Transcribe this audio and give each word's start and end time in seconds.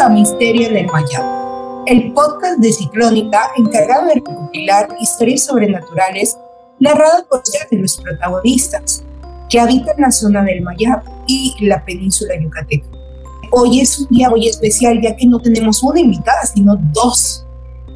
a 0.00 0.08
Misterio 0.08 0.68
en 0.68 0.76
el 0.78 0.86
Mayab, 0.86 1.84
el 1.86 2.14
podcast 2.14 2.58
de 2.58 2.72
Ciclónica 2.72 3.50
encargado 3.58 4.06
de 4.06 4.14
recopilar 4.14 4.88
historias 4.98 5.44
sobrenaturales 5.44 6.38
narradas 6.78 7.24
por 7.28 7.42
de 7.42 7.76
los 7.76 7.98
protagonistas 7.98 9.04
que 9.50 9.60
habitan 9.60 9.96
la 9.98 10.10
zona 10.10 10.42
del 10.42 10.62
Mayab 10.62 11.02
y 11.26 11.54
la 11.66 11.84
península 11.84 12.34
yucateca. 12.40 12.86
Hoy 13.50 13.80
es 13.80 13.98
un 13.98 14.08
día 14.08 14.30
muy 14.30 14.48
especial 14.48 15.02
ya 15.02 15.14
que 15.14 15.26
no 15.26 15.38
tenemos 15.38 15.82
una 15.82 16.00
invitada, 16.00 16.46
sino 16.46 16.76
dos 16.94 17.44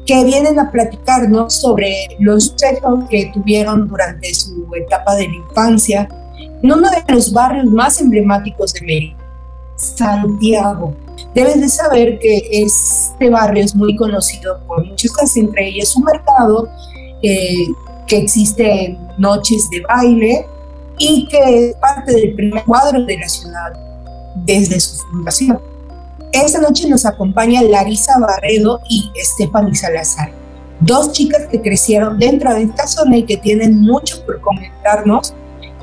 que 0.05 0.23
vienen 0.25 0.59
a 0.59 0.69
platicarnos 0.69 1.55
sobre 1.55 1.91
los 2.19 2.53
hechos 2.61 3.05
que 3.09 3.31
tuvieron 3.33 3.87
durante 3.87 4.31
su 4.35 4.67
etapa 4.75 5.15
de 5.15 5.27
la 5.27 5.35
infancia 5.35 6.07
en 6.61 6.71
uno 6.71 6.87
de 6.87 7.13
los 7.13 7.33
barrios 7.33 7.65
más 7.65 7.99
emblemáticos 7.99 8.73
de 8.73 8.81
Mérida, 8.81 9.17
Santiago. 9.75 11.04
Debes 11.35 11.59
de 11.59 11.67
saber 11.67 12.17
que 12.19 12.47
este 12.49 13.29
barrio 13.29 13.61
es 13.61 13.75
muy 13.75 13.93
conocido 13.97 14.57
por 14.65 14.85
muchas 14.85 15.11
cosas, 15.11 15.35
entre 15.35 15.67
ellas 15.67 15.93
un 15.97 16.05
mercado 16.05 16.69
eh, 17.21 17.67
que 18.07 18.19
existe 18.19 18.97
noches 19.17 19.69
de 19.69 19.81
baile 19.81 20.47
y 20.97 21.27
que 21.27 21.69
es 21.69 21.75
parte 21.75 22.13
del 22.13 22.35
primer 22.35 22.63
cuadro 22.63 23.03
de 23.03 23.17
la 23.17 23.27
ciudad 23.27 23.73
desde 24.45 24.79
su 24.79 25.03
fundación. 25.07 25.59
Esta 26.31 26.61
noche 26.61 26.87
nos 26.87 27.05
acompaña 27.05 27.61
Larisa 27.63 28.17
Barredo 28.17 28.79
y 28.89 29.11
Stephanie 29.21 29.75
Salazar, 29.75 30.31
dos 30.79 31.11
chicas 31.11 31.47
que 31.51 31.61
crecieron 31.61 32.17
dentro 32.17 32.53
de 32.53 32.63
esta 32.63 32.87
zona 32.87 33.17
y 33.17 33.23
que 33.23 33.35
tienen 33.35 33.81
mucho 33.81 34.25
por 34.25 34.39
comentarnos 34.39 35.33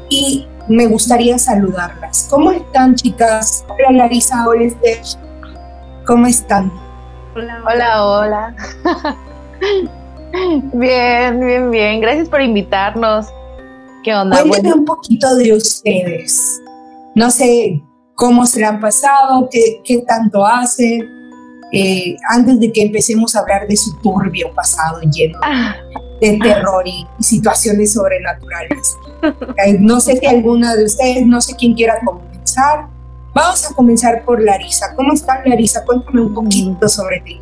y 0.08 0.46
me 0.66 0.86
gustaría 0.86 1.38
saludarlas. 1.38 2.26
¿Cómo 2.30 2.52
están 2.52 2.94
chicas? 2.94 3.66
Hola 3.68 4.04
Larisa, 4.04 4.48
hola 4.48 4.70
Steph. 4.70 5.21
¿Cómo 6.06 6.26
están? 6.26 6.72
Hola, 7.34 7.62
hola. 7.64 8.06
hola. 8.06 8.56
bien, 10.74 11.40
bien, 11.40 11.70
bien. 11.70 12.00
Gracias 12.00 12.28
por 12.28 12.40
invitarnos. 12.40 13.26
¿Qué 14.02 14.14
onda? 14.14 14.42
Cuéntame 14.42 14.74
un 14.74 14.84
poquito 14.84 15.34
de 15.36 15.52
ustedes. 15.54 16.60
No 17.14 17.30
sé, 17.30 17.82
cómo 18.14 18.46
se 18.46 18.60
le 18.60 18.66
han 18.66 18.80
pasado, 18.80 19.48
qué, 19.50 19.80
qué 19.84 20.02
tanto 20.06 20.44
hace, 20.44 21.00
eh, 21.72 22.16
antes 22.28 22.60
de 22.60 22.70
que 22.70 22.82
empecemos 22.82 23.34
a 23.34 23.40
hablar 23.40 23.66
de 23.66 23.76
su 23.76 23.96
turbio 24.00 24.52
pasado 24.54 25.00
lleno 25.10 25.38
de 26.20 26.38
terror 26.42 26.86
y, 26.86 27.06
situaciones 27.20 27.92
sobrenaturales. 27.92 28.96
Eh, 29.64 29.76
no 29.78 30.00
sé 30.00 30.16
si 30.16 30.26
alguna 30.26 30.74
de 30.74 30.84
ustedes, 30.84 31.24
no 31.24 31.40
sé 31.40 31.54
quién 31.54 31.74
quiera 31.74 32.00
comenzar. 32.04 32.88
Vamos 33.34 33.70
a 33.70 33.74
comenzar 33.74 34.24
por 34.24 34.42
Larisa. 34.42 34.94
¿Cómo 34.94 35.14
estás, 35.14 35.46
Larisa? 35.46 35.82
Cuéntame 35.86 36.20
un 36.20 36.34
poquito 36.34 36.86
sobre 36.86 37.20
ti. 37.20 37.40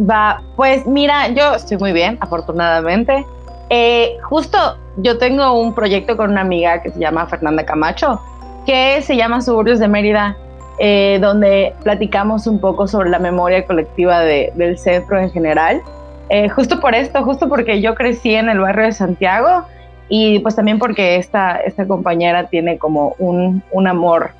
Va, 0.00 0.42
pues 0.56 0.84
mira, 0.84 1.28
yo 1.28 1.54
estoy 1.54 1.76
muy 1.76 1.92
bien, 1.92 2.18
afortunadamente. 2.20 3.24
Eh, 3.70 4.16
justo 4.22 4.58
yo 4.96 5.18
tengo 5.18 5.60
un 5.60 5.74
proyecto 5.74 6.16
con 6.16 6.32
una 6.32 6.40
amiga 6.40 6.82
que 6.82 6.90
se 6.90 6.98
llama 6.98 7.26
Fernanda 7.26 7.64
Camacho, 7.64 8.20
que 8.66 9.00
se 9.02 9.16
llama 9.16 9.40
Suburbios 9.40 9.78
de 9.78 9.86
Mérida, 9.86 10.36
eh, 10.80 11.18
donde 11.20 11.72
platicamos 11.84 12.48
un 12.48 12.58
poco 12.60 12.88
sobre 12.88 13.08
la 13.08 13.20
memoria 13.20 13.64
colectiva 13.64 14.20
del 14.20 14.76
centro 14.76 15.20
en 15.20 15.30
general. 15.30 15.82
Eh, 16.30 16.48
justo 16.48 16.80
por 16.80 16.96
esto, 16.96 17.22
justo 17.22 17.48
porque 17.48 17.80
yo 17.80 17.94
crecí 17.94 18.34
en 18.34 18.48
el 18.48 18.58
barrio 18.58 18.86
de 18.86 18.92
Santiago 18.92 19.66
y 20.08 20.40
pues 20.40 20.56
también 20.56 20.80
porque 20.80 21.16
esta, 21.16 21.58
esta 21.58 21.86
compañera 21.86 22.48
tiene 22.48 22.76
como 22.76 23.14
un, 23.18 23.62
un 23.70 23.86
amor 23.86 24.32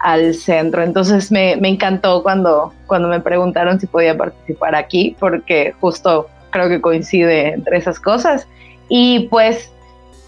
al 0.00 0.34
centro. 0.34 0.82
Entonces 0.82 1.30
me, 1.30 1.52
encantó 1.52 2.22
cuando, 2.22 2.72
cuando 2.86 3.08
me 3.08 3.20
preguntaron 3.20 3.80
si 3.80 3.86
podía 3.86 4.16
participar 4.16 4.74
aquí, 4.74 5.16
porque 5.18 5.74
justo 5.80 6.28
creo 6.50 6.68
que 6.68 6.80
coincide 6.80 7.54
entre 7.54 7.78
esas 7.78 8.00
cosas. 8.00 8.46
Y 8.88 9.28
pues 9.28 9.70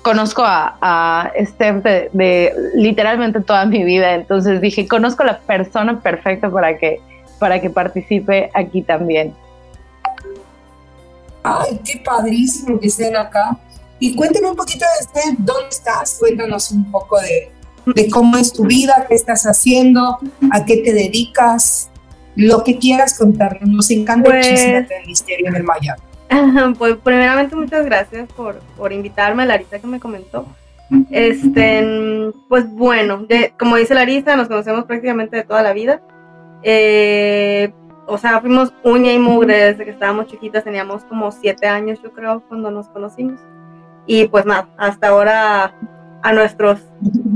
conozco 0.03 0.43
a, 0.45 0.77
a 0.81 1.33
Steph 1.45 1.83
de, 1.83 2.55
literalmente 2.75 3.41
toda 3.41 3.65
mi 3.67 3.85
vida, 3.85 4.15
entonces 4.15 4.61
dije, 4.61 4.89
conozco 4.89 5.25
la 5.25 5.39
persona 5.41 6.01
perfecta 6.01 6.51
para 6.51 6.79
que, 6.79 7.01
para 7.39 7.61
que 7.61 7.71
participe 7.71 8.51
aquí 8.55 8.83
también. 8.83 9.35
Ay, 11.43 11.81
qué 11.85 12.03
padrísimo 12.05 12.79
que 12.79 12.89
estén 12.89 13.17
acá. 13.17 13.57
Y 13.99 14.15
cuéntame 14.15 14.51
un 14.51 14.57
poquito 14.57 14.85
de 14.85 15.05
Steph, 15.05 15.39
¿dónde 15.39 15.69
estás? 15.69 16.17
Cuéntanos 16.19 16.71
un 16.71 16.91
poco 16.91 17.21
de, 17.21 17.53
de 17.87 18.09
cómo 18.11 18.37
es 18.37 18.53
tu 18.53 18.65
vida, 18.65 19.07
qué 19.09 19.15
estás 19.15 19.45
haciendo, 19.45 20.19
a 20.53 20.65
qué 20.65 20.79
te 20.79 20.93
dedicas, 20.93 21.91
lo 22.37 22.65
que 22.65 22.79
quieras 22.79 23.19
contarnos. 23.19 23.69
Nos 23.69 23.91
encanta 23.91 24.31
pues, 24.31 24.61
el 24.61 24.87
misterio 25.07 25.49
en 25.49 25.57
el 25.57 25.65
Maya. 25.65 25.97
pues 26.79 26.97
primeramente 27.03 27.57
muchas 27.57 27.85
gracias 27.85 28.29
por, 28.33 28.61
por 28.77 28.93
invitarme, 28.93 29.47
Larisa 29.47 29.79
que 29.79 29.87
me 29.87 30.01
comentó. 30.01 30.47
Este, 31.11 32.33
pues 32.49 32.69
bueno, 32.73 33.27
como 33.59 33.77
dice 33.77 33.95
Larisa, 33.95 34.37
nos 34.37 34.49
conocemos 34.49 34.85
prácticamente 34.85 35.37
de 35.37 35.45
toda 35.45 35.63
la 35.63 35.73
vida. 35.73 36.03
Eh, 36.63 37.73
o 38.07 38.19
sea, 38.19 38.41
fuimos 38.41 38.73
uña 38.83 39.13
y 39.13 39.19
mugre 39.19 39.57
desde 39.67 39.85
que 39.85 39.93
estábamos 39.93 40.27
chiquitas, 40.27 40.65
teníamos 40.65 41.05
como 41.05 41.31
siete 41.31 41.69
años 41.69 42.01
yo 42.03 42.13
creo 42.13 42.43
cuando 42.49 42.71
nos 42.71 42.89
conocimos. 42.89 43.41
Y 44.07 44.27
pues 44.27 44.45
nada, 44.47 44.69
hasta 44.77 45.09
ahora 45.09 45.75
a 46.23 46.33
nuestros 46.33 46.81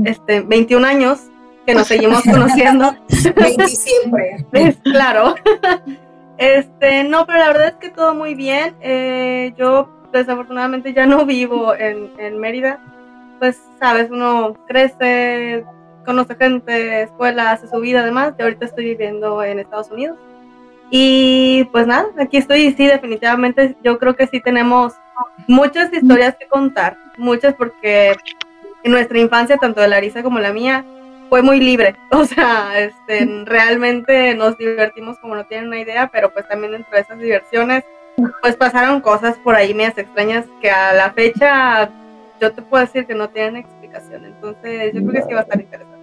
este, 0.05 0.41
21 0.41 0.85
años 0.85 1.19
que 1.65 1.73
nos 1.73 1.87
seguimos 1.87 2.23
conociendo. 2.31 2.95
20 3.35 3.67
siempre. 3.67 4.45
claro. 4.83 5.35
Este, 6.37 7.03
no, 7.05 7.25
pero 7.25 7.39
la 7.39 7.47
verdad 7.47 7.67
es 7.67 7.75
que 7.75 7.89
todo 7.89 8.13
muy 8.13 8.35
bien. 8.35 8.75
Eh, 8.81 9.53
yo 9.57 9.89
desafortunadamente 10.11 10.93
ya 10.93 11.05
no 11.05 11.25
vivo 11.25 11.73
en, 11.75 12.11
en, 12.17 12.39
Mérida. 12.39 12.79
Pues, 13.39 13.61
sabes, 13.79 14.09
uno 14.11 14.53
crece, 14.67 15.65
conoce 16.05 16.35
gente, 16.35 17.03
escuela, 17.03 17.51
hace 17.51 17.67
su 17.67 17.79
vida 17.79 18.01
además. 18.01 18.33
Y 18.37 18.41
ahorita 18.41 18.65
estoy 18.65 18.85
viviendo 18.85 19.43
en 19.43 19.59
Estados 19.59 19.91
Unidos. 19.91 20.17
Y 20.91 21.63
pues 21.71 21.87
nada, 21.87 22.09
aquí 22.19 22.37
estoy 22.37 22.61
y 22.61 22.73
sí, 22.73 22.85
definitivamente 22.85 23.75
yo 23.83 23.97
creo 23.97 24.15
que 24.15 24.27
sí 24.27 24.39
tenemos 24.39 24.93
muchas 25.47 25.91
historias 25.91 26.35
que 26.39 26.47
contar. 26.47 26.97
Muchas 27.17 27.55
porque 27.55 28.15
en 28.85 28.91
nuestra 28.91 29.19
infancia, 29.19 29.57
tanto 29.57 29.81
de 29.81 29.87
Larisa 29.87 30.21
como 30.21 30.39
la 30.39 30.53
mía, 30.53 30.85
fue 31.29 31.41
muy 31.41 31.59
libre. 31.59 31.95
O 32.11 32.23
sea, 32.23 32.79
este, 32.79 33.27
realmente 33.45 34.35
nos 34.35 34.57
divertimos 34.57 35.17
como 35.19 35.35
no 35.35 35.45
tienen 35.45 35.67
una 35.67 35.79
idea, 35.79 36.09
pero 36.13 36.31
pues 36.31 36.47
también 36.47 36.71
dentro 36.71 36.95
de 36.95 37.01
esas 37.01 37.19
diversiones, 37.19 37.83
pues 38.41 38.55
pasaron 38.55 39.01
cosas 39.01 39.35
por 39.43 39.55
ahí 39.55 39.73
medias 39.73 39.97
extrañas 39.97 40.45
que 40.61 40.69
a 40.69 40.93
la 40.93 41.11
fecha 41.11 41.89
yo 42.39 42.53
te 42.53 42.61
puedo 42.61 42.85
decir 42.85 43.05
que 43.05 43.15
no 43.15 43.29
tienen 43.29 43.57
explicación. 43.57 44.23
Entonces, 44.23 44.93
yo 44.93 45.01
creo 45.01 45.11
que 45.11 45.27
sí 45.27 45.33
va 45.33 45.39
a 45.39 45.43
estar 45.43 45.59
interesante. 45.59 45.95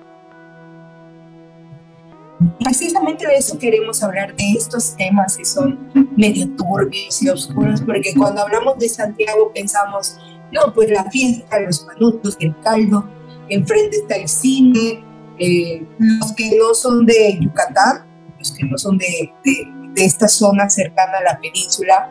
Precisamente 2.65 3.27
de 3.27 3.37
eso 3.37 3.59
queremos 3.59 4.03
hablar, 4.03 4.35
de 4.35 4.53
estos 4.53 4.97
temas 4.97 5.37
que 5.37 5.45
son 5.45 5.79
medio 6.17 6.49
turbios 6.57 7.23
y 7.23 7.29
oscuros, 7.29 7.81
porque 7.81 8.13
cuando 8.17 8.43
hablamos 8.43 8.79
de 8.79 8.89
Santiago 8.89 9.53
pensamos, 9.55 10.19
no, 10.53 10.73
pues 10.75 10.91
la 10.91 11.11
fiesta, 11.11 11.61
los 11.61 11.81
panutos, 11.81 12.37
el 12.41 12.55
caldo, 12.61 13.09
enfrente 13.49 13.97
está 13.97 14.17
el 14.17 14.29
cine, 14.29 15.05
eh, 15.39 15.85
los 15.99 16.33
que 16.33 16.57
no 16.59 16.75
son 16.75 17.07
de 17.07 17.39
Yucatán, 17.41 18.07
los 18.39 18.53
que 18.53 18.65
no 18.65 18.77
son 18.77 18.99
de, 18.99 19.33
de, 19.45 20.05
esta 20.05 20.29
zona 20.29 20.69
cercana 20.71 21.19
a 21.19 21.33
la 21.33 21.41
península, 21.41 22.11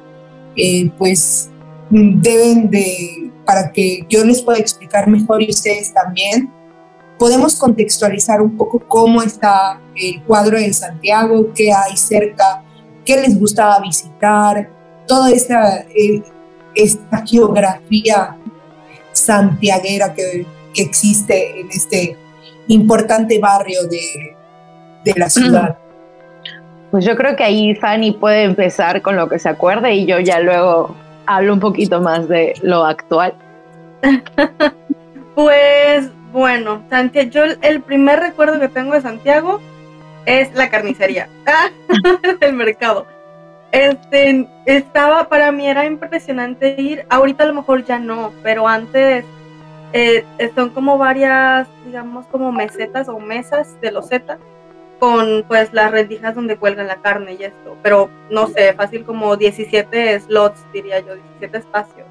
eh, 0.56 0.91
pues 0.97 1.50
deben 1.90 2.70
de, 2.70 3.32
para 3.46 3.72
que 3.72 4.05
yo 4.09 4.23
les 4.23 4.41
pueda 4.41 4.59
explicar 4.59 5.08
mejor 5.08 5.41
y 5.41 5.49
ustedes 5.49 5.94
también, 5.94 6.52
podemos 7.17 7.55
contextualizar 7.55 8.41
un 8.41 8.58
poco 8.58 8.79
cómo 8.87 9.22
está 9.22 9.79
el 9.96 10.23
cuadro 10.23 10.58
de 10.58 10.73
Santiago, 10.73 11.52
qué 11.53 11.72
hay 11.72 11.96
cerca, 11.96 12.64
qué 13.05 13.17
les 13.17 13.40
gustaba 13.40 13.79
visitar, 13.79 14.72
toda 15.08 15.29
esta, 15.32 15.82
eh, 15.96 16.23
esta 16.76 17.26
geografía 17.26 18.35
santiaguera 19.12 20.14
que, 20.14 20.46
que 20.73 20.82
existe 20.82 21.59
en 21.59 21.70
este 21.70 22.18
importante 22.68 23.40
barrio 23.40 23.84
de, 23.88 24.35
de 25.03 25.14
la 25.20 25.29
ciudad. 25.29 25.78
Pues 26.91 27.06
yo 27.06 27.16
creo 27.16 27.35
que 27.35 27.44
ahí 27.44 27.76
Fanny 27.76 28.12
puede 28.12 28.44
empezar 28.44 29.02
con 29.02 29.16
lo 29.16 29.29
que 29.29 29.40
se 29.40 29.50
acuerde 29.50 29.94
y 29.94 30.06
yo 30.06 30.20
ya 30.20 30.40
luego 30.40 30.96
hablo 31.26 31.53
un 31.53 31.59
poquito 31.59 32.02
más 32.02 32.28
de 32.28 32.53
lo 32.62 32.85
actual. 32.85 33.34
pues 35.35 36.09
bueno, 36.32 36.84
Santiago, 36.90 37.29
yo 37.29 37.44
el 37.62 37.82
primer 37.82 38.20
recuerdo 38.20 38.59
que 38.59 38.68
tengo 38.68 38.94
de 38.94 39.02
Santiago 39.02 39.59
es 40.26 40.53
la 40.53 40.70
carnicería, 40.70 41.29
el 42.41 42.53
mercado. 42.53 43.08
Este, 43.72 44.47
estaba, 44.66 45.29
para 45.29 45.52
mí 45.52 45.68
era 45.68 45.85
impresionante 45.85 46.76
ir, 46.78 47.06
ahorita 47.09 47.46
a 47.46 47.47
lo 47.47 47.53
mejor 47.53 47.85
ya 47.85 48.00
no, 48.00 48.34
pero 48.44 48.68
antes 48.68 49.23
eh, 49.94 50.26
son 50.56 50.70
como 50.70 50.97
varias, 50.97 51.68
digamos, 51.85 52.26
como 52.28 52.52
mesetas 52.52 53.08
o 53.08 53.20
mesas 53.20 53.79
de 53.82 53.91
loseta 53.91 54.38
con 55.00 55.44
pues 55.47 55.73
las 55.73 55.90
rendijas 55.90 56.35
donde 56.35 56.58
cuelgan 56.58 56.85
la 56.85 56.97
carne 56.97 57.34
y 57.34 57.44
esto, 57.44 57.76
pero 57.82 58.08
no 58.29 58.46
sé, 58.47 58.73
fácil 58.73 59.03
como 59.03 59.35
17 59.35 60.20
slots, 60.20 60.64
diría 60.72 61.00
yo, 61.00 61.16
17 61.16 61.58
espacios. 61.58 62.08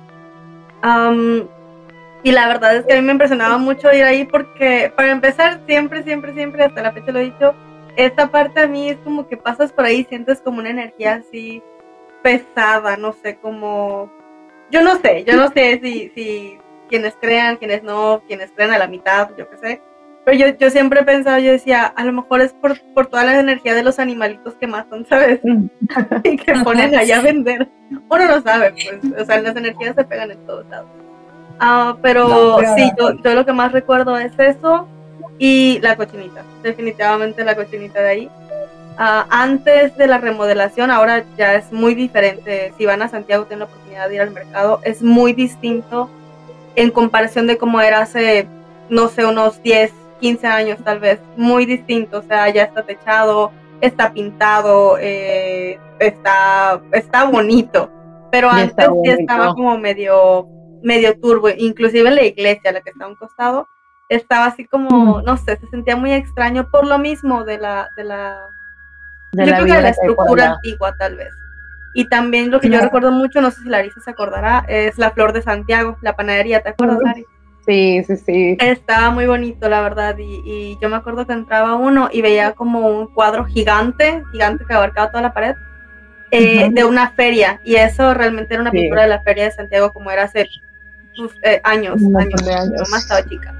y 2.24 2.32
la 2.32 2.48
verdad 2.48 2.76
es 2.76 2.86
que 2.86 2.94
a 2.94 2.96
mí 2.96 3.02
me 3.02 3.12
impresionaba 3.12 3.58
mucho 3.58 3.92
ir 3.92 4.02
ahí 4.02 4.24
porque, 4.24 4.92
para 4.96 5.12
empezar, 5.12 5.60
siempre, 5.66 6.02
siempre, 6.02 6.34
siempre, 6.34 6.64
hasta 6.64 6.82
la 6.82 6.90
fecha 6.90 7.12
lo 7.12 7.20
he 7.20 7.24
dicho, 7.24 7.54
esta 8.04 8.30
parte 8.30 8.60
a 8.60 8.66
mí 8.66 8.90
es 8.90 8.98
como 8.98 9.28
que 9.28 9.36
pasas 9.36 9.72
por 9.72 9.84
ahí 9.84 10.00
y 10.00 10.04
sientes 10.04 10.40
como 10.40 10.58
una 10.58 10.70
energía 10.70 11.14
así 11.14 11.62
pesada, 12.22 12.96
no 12.96 13.12
sé, 13.12 13.36
como... 13.36 14.10
Yo 14.70 14.82
no 14.82 14.96
sé, 14.96 15.24
yo 15.24 15.36
no 15.36 15.50
sé 15.50 15.80
si, 15.82 16.10
si 16.14 16.58
quienes 16.88 17.14
crean, 17.20 17.56
quienes 17.56 17.82
no, 17.82 18.22
quienes 18.26 18.52
crean 18.52 18.70
a 18.70 18.78
la 18.78 18.86
mitad, 18.86 19.30
yo 19.36 19.48
qué 19.50 19.56
sé. 19.56 19.82
Pero 20.24 20.36
yo, 20.36 20.58
yo 20.58 20.70
siempre 20.70 21.00
he 21.00 21.04
pensado, 21.04 21.38
yo 21.38 21.50
decía, 21.50 21.86
a 21.86 22.04
lo 22.04 22.12
mejor 22.12 22.40
es 22.40 22.52
por, 22.52 22.78
por 22.94 23.06
toda 23.06 23.24
la 23.24 23.40
energía 23.40 23.74
de 23.74 23.82
los 23.82 23.98
animalitos 23.98 24.54
que 24.54 24.66
matan, 24.66 25.06
¿sabes? 25.06 25.40
Mm. 25.42 25.66
y 26.24 26.36
que 26.36 26.52
ponen 26.62 26.94
allá 26.94 27.18
a 27.18 27.22
vender. 27.22 27.68
Uno 28.08 28.26
no 28.28 28.40
sabe, 28.42 28.72
pues, 28.72 29.20
o 29.20 29.24
sea, 29.24 29.40
las 29.40 29.56
energías 29.56 29.96
se 29.96 30.04
pegan 30.04 30.30
en 30.30 30.46
todos 30.46 30.66
lados. 30.68 30.88
Ah, 31.58 31.96
pero 32.00 32.58
sí, 32.76 32.90
yo, 32.98 33.20
yo 33.22 33.34
lo 33.34 33.44
que 33.44 33.52
más 33.52 33.72
recuerdo 33.72 34.16
es 34.16 34.32
eso 34.38 34.86
y 35.42 35.80
la 35.80 35.96
cochinita, 35.96 36.44
definitivamente 36.62 37.42
la 37.44 37.56
cochinita 37.56 38.02
de 38.02 38.08
ahí. 38.08 38.30
Ah, 38.98 39.26
antes 39.30 39.96
de 39.96 40.06
la 40.06 40.18
remodelación, 40.18 40.90
ahora 40.90 41.24
ya 41.38 41.54
es 41.54 41.72
muy 41.72 41.94
diferente. 41.94 42.74
Si 42.76 42.84
van 42.84 43.00
a 43.00 43.08
Santiago, 43.08 43.46
tienen 43.46 43.60
la 43.60 43.64
oportunidad 43.64 44.10
de 44.10 44.16
ir 44.16 44.20
al 44.20 44.32
mercado, 44.32 44.80
es 44.84 45.02
muy 45.02 45.32
distinto 45.32 46.10
en 46.76 46.90
comparación 46.90 47.46
de 47.46 47.56
cómo 47.56 47.80
era 47.80 48.00
hace, 48.00 48.46
no 48.90 49.08
sé, 49.08 49.24
unos 49.24 49.62
10, 49.62 49.90
15 50.20 50.46
años 50.46 50.78
tal 50.84 51.00
vez. 51.00 51.18
Muy 51.38 51.64
distinto, 51.64 52.18
o 52.18 52.22
sea, 52.22 52.50
ya 52.50 52.64
está 52.64 52.82
techado, 52.82 53.50
está 53.80 54.12
pintado, 54.12 54.98
eh, 55.00 55.78
está, 56.00 56.82
está 56.92 57.24
bonito. 57.24 57.90
Pero 58.30 58.50
antes 58.50 58.86
ya 59.04 59.14
estaba 59.14 59.54
como 59.54 59.78
medio, 59.78 60.46
medio 60.82 61.18
turbo, 61.18 61.48
inclusive 61.48 62.10
la 62.10 62.24
iglesia, 62.24 62.72
la 62.72 62.82
que 62.82 62.90
está 62.90 63.06
a 63.06 63.08
un 63.08 63.14
costado, 63.14 63.66
estaba 64.10 64.46
así 64.46 64.66
como, 64.66 65.22
no 65.22 65.36
sé, 65.36 65.56
se 65.56 65.68
sentía 65.68 65.96
muy 65.96 66.12
extraño 66.12 66.68
por 66.68 66.86
lo 66.86 66.98
mismo 66.98 67.44
de 67.44 67.58
la, 67.58 67.90
de 67.96 68.04
la, 68.04 68.48
de 69.32 69.46
yo 69.46 69.50
la, 69.52 69.56
creo 69.58 69.76
que 69.76 69.82
la 69.82 69.88
estructura 69.88 70.52
antigua 70.54 70.94
tal 70.98 71.16
vez. 71.16 71.32
Y 71.94 72.08
también 72.08 72.50
lo 72.50 72.60
que 72.60 72.68
yo 72.68 72.80
recuerdo 72.80 73.12
mucho, 73.12 73.40
no 73.40 73.50
sé 73.50 73.62
si 73.62 73.68
Larisa 73.68 74.00
se 74.00 74.10
acordará, 74.10 74.64
es 74.68 74.98
la 74.98 75.12
flor 75.12 75.32
de 75.32 75.42
Santiago, 75.42 75.96
la 76.02 76.14
panadería, 76.14 76.60
¿te 76.60 76.70
acuerdas, 76.70 76.98
Larisa? 77.02 77.30
Sí, 77.66 78.02
sí, 78.04 78.16
sí. 78.16 78.56
Estaba 78.60 79.10
muy 79.10 79.26
bonito, 79.26 79.68
la 79.68 79.80
verdad, 79.80 80.16
y, 80.18 80.42
y, 80.44 80.78
yo 80.80 80.88
me 80.88 80.96
acuerdo 80.96 81.26
que 81.26 81.32
entraba 81.32 81.76
uno 81.76 82.08
y 82.12 82.20
veía 82.20 82.52
como 82.52 82.88
un 82.88 83.06
cuadro 83.06 83.44
gigante, 83.44 84.24
gigante 84.32 84.64
que 84.66 84.74
abarcaba 84.74 85.10
toda 85.10 85.22
la 85.22 85.32
pared, 85.32 85.54
eh, 86.32 86.68
de 86.72 86.84
una 86.84 87.10
feria, 87.10 87.60
y 87.64 87.76
eso 87.76 88.12
realmente 88.14 88.54
era 88.54 88.62
una 88.62 88.72
pintura 88.72 89.02
de 89.02 89.08
la 89.08 89.22
feria 89.22 89.44
de 89.44 89.52
Santiago 89.52 89.92
como 89.92 90.10
era 90.10 90.24
hace 90.24 90.48
pues, 91.16 91.32
eh, 91.42 91.60
años, 91.64 92.02
años, 92.02 92.48
años. 92.48 92.90
más 92.90 93.02
estaba 93.02 93.24
chica. 93.28 93.54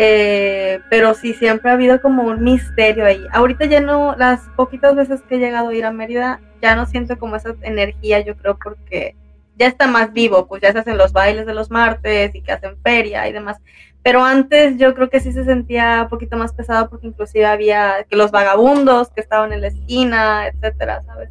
Eh, 0.00 0.78
pero 0.90 1.12
sí, 1.12 1.34
siempre 1.34 1.70
ha 1.70 1.74
habido 1.74 2.00
como 2.00 2.22
un 2.22 2.44
misterio 2.44 3.04
ahí. 3.04 3.26
Ahorita 3.32 3.64
ya 3.64 3.80
no, 3.80 4.14
las 4.14 4.42
poquitas 4.54 4.94
veces 4.94 5.22
que 5.22 5.34
he 5.34 5.38
llegado 5.40 5.70
a 5.70 5.74
ir 5.74 5.84
a 5.84 5.90
Mérida, 5.90 6.40
ya 6.62 6.76
no 6.76 6.86
siento 6.86 7.18
como 7.18 7.34
esa 7.34 7.56
energía, 7.62 8.20
yo 8.20 8.36
creo, 8.36 8.56
porque 8.62 9.16
ya 9.56 9.66
está 9.66 9.88
más 9.88 10.12
vivo, 10.12 10.46
pues 10.46 10.62
ya 10.62 10.70
se 10.70 10.78
hacen 10.78 10.98
los 10.98 11.12
bailes 11.12 11.46
de 11.46 11.54
los 11.54 11.68
martes 11.72 12.32
y 12.32 12.42
que 12.42 12.52
hacen 12.52 12.78
feria 12.80 13.28
y 13.28 13.32
demás. 13.32 13.56
Pero 14.04 14.22
antes 14.22 14.78
yo 14.78 14.94
creo 14.94 15.10
que 15.10 15.18
sí 15.18 15.32
se 15.32 15.44
sentía 15.44 16.02
un 16.04 16.08
poquito 16.08 16.36
más 16.36 16.52
pesado 16.52 16.88
porque 16.88 17.08
inclusive 17.08 17.46
había 17.46 18.06
que 18.08 18.14
los 18.14 18.30
vagabundos 18.30 19.10
que 19.10 19.20
estaban 19.20 19.52
en 19.52 19.62
la 19.62 19.66
esquina, 19.66 20.46
etcétera, 20.46 21.02
¿sabes? 21.06 21.30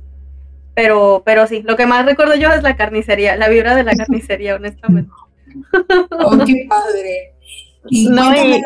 Pero, 0.75 1.23
pero 1.25 1.47
sí, 1.47 1.61
lo 1.61 1.77
que 1.77 1.85
más 1.85 2.05
recuerdo 2.05 2.35
yo 2.35 2.51
es 2.51 2.63
la 2.63 2.75
carnicería, 2.75 3.37
la 3.37 3.47
vibra 3.47 3.75
de 3.75 3.85
la 3.85 3.95
carnicería, 3.95 4.55
honestamente. 4.55 5.09
Oh, 6.11 6.37
qué 6.45 6.67
padre. 6.67 7.36
Y 7.89 8.07
no, 8.09 8.25
cuéntame, 8.25 8.63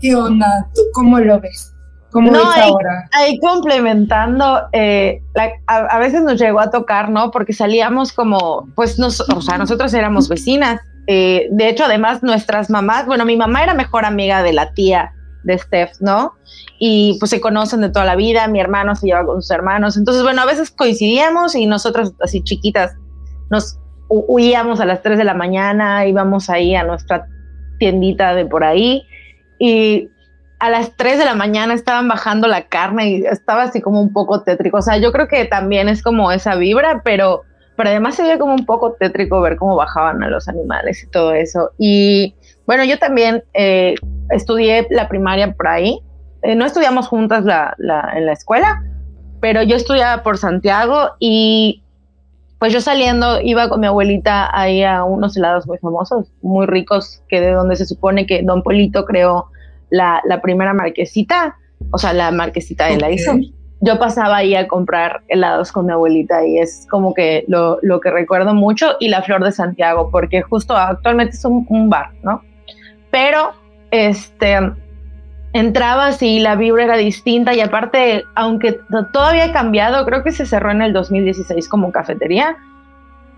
¿qué 0.00 0.14
onda? 0.14 0.68
¿Tú 0.74 0.82
cómo 0.92 1.18
lo 1.18 1.40
ves? 1.40 1.74
¿Cómo 2.10 2.30
no, 2.30 2.40
ahí, 2.50 2.70
ahora? 2.70 3.08
ahí 3.12 3.38
complementando, 3.38 4.62
eh, 4.72 5.22
a, 5.68 5.98
veces 5.98 6.22
nos 6.22 6.40
llegó 6.40 6.58
a 6.58 6.70
tocar, 6.70 7.08
¿no? 7.08 7.30
Porque 7.30 7.52
salíamos 7.52 8.12
como, 8.12 8.68
pues, 8.74 8.98
nos, 8.98 9.20
o 9.20 9.40
sea, 9.40 9.58
nosotros 9.58 9.94
éramos 9.94 10.28
vecinas. 10.28 10.80
Eh, 11.06 11.48
de 11.52 11.68
hecho, 11.68 11.84
además, 11.84 12.22
nuestras 12.22 12.68
mamás, 12.68 13.06
bueno, 13.06 13.24
mi 13.24 13.36
mamá 13.36 13.62
era 13.62 13.74
mejor 13.74 14.04
amiga 14.04 14.42
de 14.42 14.52
la 14.52 14.72
tía 14.74 15.12
de 15.44 15.56
Steph, 15.58 16.00
¿no? 16.00 16.34
Y 16.78 17.16
pues 17.18 17.30
se 17.30 17.40
conocen 17.40 17.80
de 17.80 17.90
toda 17.90 18.04
la 18.04 18.16
vida, 18.16 18.46
mi 18.48 18.60
hermano 18.60 18.94
se 18.96 19.06
lleva 19.06 19.24
con 19.24 19.40
sus 19.40 19.50
hermanos. 19.50 19.96
Entonces, 19.96 20.22
bueno, 20.22 20.42
a 20.42 20.46
veces 20.46 20.70
coincidíamos 20.70 21.54
y 21.54 21.66
nosotras, 21.66 22.12
así 22.20 22.42
chiquitas, 22.42 22.92
nos 23.50 23.78
huíamos 24.08 24.80
a 24.80 24.86
las 24.86 25.02
3 25.02 25.18
de 25.18 25.24
la 25.24 25.34
mañana, 25.34 26.06
íbamos 26.06 26.50
ahí 26.50 26.74
a 26.74 26.82
nuestra 26.82 27.26
tiendita 27.80 28.34
de 28.36 28.44
por 28.44 28.62
ahí 28.62 29.04
y 29.58 30.08
a 30.60 30.70
las 30.70 30.94
3 30.96 31.18
de 31.18 31.24
la 31.24 31.34
mañana 31.34 31.74
estaban 31.74 32.06
bajando 32.06 32.46
la 32.46 32.66
carne 32.66 33.10
y 33.10 33.24
estaba 33.24 33.64
así 33.64 33.80
como 33.80 34.00
un 34.00 34.12
poco 34.12 34.42
tétrico. 34.42 34.76
O 34.76 34.82
sea, 34.82 34.98
yo 34.98 35.10
creo 35.10 35.26
que 35.26 35.46
también 35.46 35.88
es 35.88 36.02
como 36.02 36.30
esa 36.30 36.54
vibra, 36.54 37.00
pero, 37.02 37.42
pero 37.76 37.88
además 37.88 38.14
se 38.14 38.22
veía 38.22 38.38
como 38.38 38.54
un 38.54 38.66
poco 38.66 38.92
tétrico 38.92 39.40
ver 39.40 39.56
cómo 39.56 39.74
bajaban 39.74 40.22
a 40.22 40.28
los 40.28 40.48
animales 40.48 41.02
y 41.02 41.10
todo 41.10 41.32
eso. 41.32 41.70
Y 41.78 42.34
bueno, 42.66 42.84
yo 42.84 42.98
también 42.98 43.42
eh, 43.54 43.94
estudié 44.28 44.86
la 44.90 45.08
primaria 45.08 45.52
por 45.54 45.66
ahí. 45.66 45.98
Eh, 46.42 46.54
no 46.54 46.66
estudiamos 46.66 47.08
juntas 47.08 47.44
la, 47.44 47.74
la, 47.78 48.12
en 48.14 48.26
la 48.26 48.32
escuela, 48.32 48.82
pero 49.40 49.62
yo 49.62 49.76
estudiaba 49.76 50.22
por 50.22 50.36
Santiago 50.36 51.12
y 51.18 51.82
pues 52.60 52.74
yo 52.74 52.82
saliendo 52.82 53.40
iba 53.40 53.70
con 53.70 53.80
mi 53.80 53.86
abuelita 53.86 54.50
ahí 54.52 54.84
a 54.84 55.02
unos 55.02 55.34
helados 55.34 55.66
muy 55.66 55.78
famosos, 55.78 56.30
muy 56.42 56.66
ricos, 56.66 57.22
que 57.26 57.40
de 57.40 57.52
donde 57.52 57.74
se 57.74 57.86
supone 57.86 58.26
que 58.26 58.42
Don 58.42 58.62
Polito 58.62 59.06
creó 59.06 59.46
la, 59.88 60.22
primera 60.42 60.74
marquesita, 60.74 61.56
o 61.90 61.96
sea, 61.96 62.12
la 62.12 62.30
marquesita 62.30 62.84
de 62.84 62.98
la 62.98 63.10
hizo. 63.10 63.32
Yo 63.80 63.98
pasaba 63.98 64.36
ahí 64.36 64.54
a 64.54 64.68
comprar 64.68 65.22
helados 65.28 65.72
con 65.72 65.86
mi 65.86 65.92
abuelita 65.92 66.46
y 66.46 66.58
es 66.58 66.86
como 66.90 67.14
que 67.14 67.46
lo, 67.48 67.80
que 68.02 68.10
recuerdo 68.10 68.52
mucho 68.52 68.90
y 69.00 69.08
la 69.08 69.22
Flor 69.22 69.42
de 69.42 69.52
Santiago, 69.52 70.10
porque 70.12 70.42
justo 70.42 70.76
actualmente 70.76 71.36
es 71.36 71.44
un, 71.46 71.66
un 71.70 71.88
bar, 71.88 72.10
¿no? 72.22 72.42
Pero, 73.10 73.52
este, 73.90 74.58
entraba 75.52 76.06
así, 76.06 76.40
la 76.40 76.56
vibra 76.56 76.84
era 76.84 76.96
distinta 76.96 77.54
y 77.54 77.60
aparte, 77.60 78.24
aunque 78.34 78.80
todavía 79.12 79.46
ha 79.46 79.52
cambiado, 79.52 80.04
creo 80.04 80.22
que 80.22 80.32
se 80.32 80.46
cerró 80.46 80.70
en 80.70 80.82
el 80.82 80.92
2016 80.92 81.68
como 81.68 81.92
cafetería, 81.92 82.56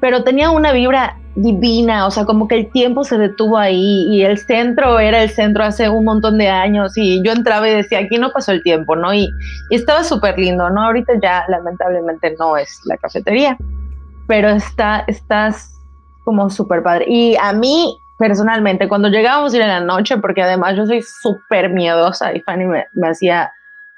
pero 0.00 0.24
tenía 0.24 0.50
una 0.50 0.72
vibra 0.72 1.16
divina, 1.34 2.06
o 2.06 2.10
sea, 2.10 2.24
como 2.24 2.48
que 2.48 2.56
el 2.56 2.70
tiempo 2.70 3.04
se 3.04 3.16
detuvo 3.16 3.56
ahí 3.56 4.06
y 4.10 4.22
el 4.22 4.36
centro 4.36 4.98
era 4.98 5.22
el 5.22 5.30
centro 5.30 5.64
hace 5.64 5.88
un 5.88 6.04
montón 6.04 6.36
de 6.38 6.48
años 6.48 6.98
y 6.98 7.24
yo 7.24 7.32
entraba 7.32 7.68
y 7.68 7.74
decía, 7.74 8.00
aquí 8.00 8.18
no 8.18 8.30
pasó 8.32 8.52
el 8.52 8.62
tiempo, 8.62 8.96
¿no? 8.96 9.14
Y, 9.14 9.28
estaba 9.70 10.04
súper 10.04 10.38
lindo, 10.38 10.68
¿no? 10.68 10.82
Ahorita 10.82 11.14
ya 11.22 11.44
lamentablemente 11.48 12.34
no 12.38 12.56
es 12.56 12.80
la 12.84 12.96
cafetería, 12.98 13.56
pero 14.26 14.50
está, 14.50 15.04
estás 15.06 15.80
como 16.24 16.50
súper 16.50 16.82
padre. 16.82 17.06
Y 17.08 17.36
a 17.40 17.52
mí 17.52 18.01
personalmente, 18.18 18.88
cuando 18.88 19.08
llegábamos 19.08 19.52
a 19.52 19.56
ir 19.56 19.62
en 19.62 19.68
la 19.68 19.80
noche, 19.80 20.16
porque 20.18 20.42
además 20.42 20.76
yo 20.76 20.86
soy 20.86 21.02
súper 21.02 21.70
miedosa 21.70 22.34
y 22.34 22.40
Fanny 22.40 22.64
me, 22.64 22.86
hacía 23.08 23.52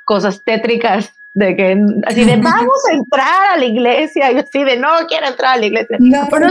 cosas 0.05 0.43
tétricas 0.45 1.15
de 1.35 1.57
que 1.57 1.85
así 2.07 2.25
de 2.25 2.37
vamos 2.43 2.79
a 2.91 2.95
entrar 2.95 3.53
a 3.55 3.59
la 3.59 3.65
iglesia 3.65 4.31
y 4.33 4.39
así 4.39 4.63
de 4.65 4.77
no 4.77 4.89
quiero 5.09 5.27
entrar 5.27 5.55
a 5.55 5.57
la 5.57 5.67
iglesia 5.67 5.99
pero 6.31 6.47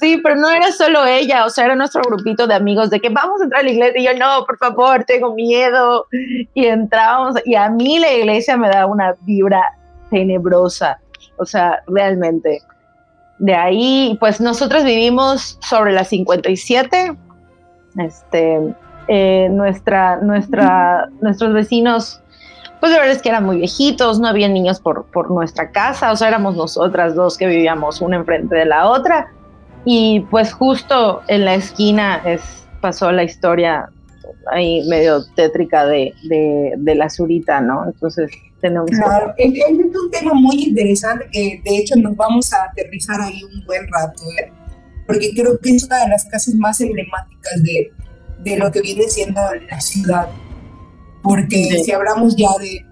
sí 0.00 0.20
pero 0.22 0.36
no 0.36 0.48
era 0.48 0.72
solo 0.72 1.04
ella 1.04 1.44
o 1.44 1.50
sea 1.50 1.66
era 1.66 1.74
nuestro 1.74 2.00
grupito 2.02 2.46
de 2.46 2.54
amigos 2.54 2.88
de 2.88 3.00
que 3.00 3.10
vamos 3.10 3.40
a 3.40 3.44
entrar 3.44 3.60
a 3.60 3.64
la 3.64 3.70
iglesia 3.70 4.00
y 4.00 4.04
yo 4.04 4.14
no 4.18 4.46
por 4.46 4.56
favor 4.56 5.04
tengo 5.04 5.34
miedo 5.34 6.06
y 6.54 6.64
entrábamos 6.64 7.34
y 7.44 7.54
a 7.56 7.68
mí 7.68 7.98
la 7.98 8.12
iglesia 8.12 8.56
me 8.56 8.68
da 8.68 8.86
una 8.86 9.14
vibra 9.20 9.62
tenebrosa 10.10 10.98
o 11.36 11.44
sea 11.44 11.82
realmente 11.88 12.62
de 13.38 13.54
ahí, 13.54 14.16
pues 14.20 14.40
nosotros 14.40 14.84
vivimos 14.84 15.58
sobre 15.60 15.92
las 15.92 16.08
57. 16.08 17.16
Este, 17.98 18.74
eh, 19.08 19.48
nuestra, 19.50 20.18
nuestra, 20.18 21.08
nuestros 21.20 21.52
vecinos, 21.52 22.20
pues 22.80 22.92
la 22.92 22.98
verdad 22.98 23.16
es 23.16 23.22
que 23.22 23.28
eran 23.28 23.44
muy 23.44 23.58
viejitos, 23.58 24.20
no 24.20 24.28
había 24.28 24.48
niños 24.48 24.80
por, 24.80 25.06
por 25.06 25.30
nuestra 25.30 25.70
casa, 25.70 26.12
o 26.12 26.16
sea, 26.16 26.28
éramos 26.28 26.56
nosotras 26.56 27.14
dos 27.14 27.36
que 27.36 27.46
vivíamos 27.46 28.00
una 28.00 28.16
enfrente 28.16 28.54
de 28.54 28.64
la 28.64 28.88
otra. 28.88 29.28
Y 29.84 30.20
pues 30.30 30.52
justo 30.52 31.22
en 31.26 31.44
la 31.44 31.54
esquina 31.54 32.20
es, 32.24 32.68
pasó 32.80 33.10
la 33.10 33.24
historia 33.24 33.88
ahí 34.52 34.86
medio 34.88 35.24
tétrica 35.34 35.84
de, 35.86 36.14
de, 36.24 36.74
de 36.76 36.94
la 36.94 37.10
Zurita, 37.10 37.60
¿no? 37.60 37.84
Entonces, 37.86 38.30
Claro, 38.86 39.34
es, 39.36 39.52
un 39.68 40.10
tema 40.10 40.34
muy 40.34 40.64
interesante 40.64 41.26
que 41.32 41.60
de 41.64 41.78
hecho 41.78 41.96
nos 41.96 42.16
vamos 42.16 42.52
a 42.52 42.64
aterrizar 42.64 43.20
ahí 43.20 43.42
un 43.42 43.64
buen 43.66 43.86
rato, 43.88 44.22
¿eh? 44.38 44.52
porque 45.06 45.32
creo 45.34 45.58
que 45.58 45.74
es 45.74 45.84
una 45.84 46.04
de 46.04 46.08
las 46.08 46.24
casas 46.26 46.54
más 46.54 46.80
emblemáticas 46.80 47.62
de, 47.62 47.92
de 48.44 48.56
lo 48.56 48.70
que 48.70 48.80
viene 48.80 49.08
siendo 49.08 49.40
la 49.68 49.80
ciudad. 49.80 50.28
porque 51.22 51.82
si 51.84 51.92
hablamos 51.92 52.36
ya 52.36 52.50
de, 52.60 52.84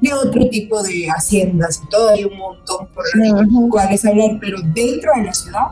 de, 0.00 0.12
otro 0.12 0.48
tipo 0.50 0.82
de 0.82 1.08
haciendas 1.08 1.80
todo, 1.90 2.10
hay 2.10 2.24
un 2.24 2.36
montón 2.36 2.88
por 2.88 3.04
las 3.16 3.46
cuales 3.70 4.04
hablar, 4.04 4.38
pero 4.40 4.58
dentro 4.74 5.12
de 5.16 5.24
la 5.24 5.32
ciudad, 5.32 5.66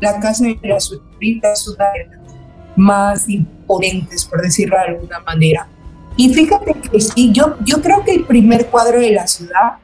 la 0.00 0.20
Casa 0.20 0.44
de 0.44 0.58
la 0.62 0.80
Sutrita 0.80 1.52
es 1.52 1.68
una 1.68 1.84
de 1.92 2.06
las 2.06 2.34
más 2.76 3.28
imponentes, 3.28 4.24
por 4.24 4.42
decirlo 4.42 4.76
de 4.76 4.94
alguna 4.94 5.20
manera. 5.20 5.68
Y 6.16 6.32
fíjate 6.32 6.74
que 6.74 7.00
sí, 7.00 7.30
yo, 7.32 7.56
yo 7.64 7.82
creo 7.82 8.02
que 8.04 8.12
el 8.12 8.24
primer 8.24 8.66
cuadro 8.66 9.00
de 9.00 9.12
la 9.12 9.26
ciudad 9.26 9.78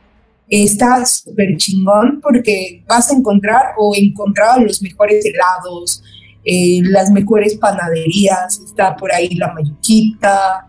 está 0.49 1.05
súper 1.05 1.57
chingón 1.57 2.21
porque 2.23 2.83
vas 2.89 3.11
a 3.11 3.15
encontrar 3.15 3.75
o 3.79 3.95
encontrado 3.95 4.61
los 4.61 4.83
mejores 4.83 5.25
helados, 5.25 6.03
eh, 6.45 6.81
las 6.85 7.11
mejores 7.11 7.57
panaderías, 7.57 8.61
está 8.65 8.97
por 8.97 9.12
ahí 9.12 9.35
la 9.35 9.53
Mayuquita, 9.53 10.67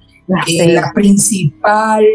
eh, 0.48 0.74
la 0.74 0.92
principal, 0.94 2.06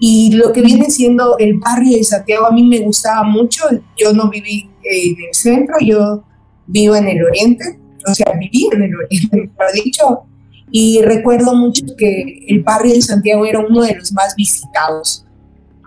y 0.00 0.32
lo 0.34 0.52
que 0.52 0.62
viene 0.62 0.90
siendo 0.90 1.38
el 1.38 1.58
barrio 1.58 1.96
de 1.96 2.02
Santiago 2.02 2.46
a 2.46 2.50
mí 2.50 2.64
me 2.64 2.80
gustaba 2.80 3.22
mucho, 3.22 3.64
yo 3.96 4.12
no 4.12 4.28
viví 4.28 4.68
en 4.82 5.16
el 5.28 5.32
centro, 5.32 5.76
yo 5.80 6.24
vivo 6.66 6.96
en 6.96 7.06
el 7.06 7.24
oriente, 7.24 7.78
o 8.08 8.12
sea, 8.12 8.32
viví 8.38 8.68
en 8.72 8.82
el 8.82 8.96
oriente, 8.96 9.36
mejor 9.56 9.72
dicho, 9.72 10.26
y 10.74 11.02
recuerdo 11.02 11.54
mucho 11.54 11.84
que 11.98 12.46
el 12.48 12.62
barrio 12.62 12.94
de 12.94 13.02
Santiago 13.02 13.44
era 13.44 13.60
uno 13.60 13.82
de 13.82 13.94
los 13.94 14.10
más 14.12 14.34
visitados. 14.34 15.24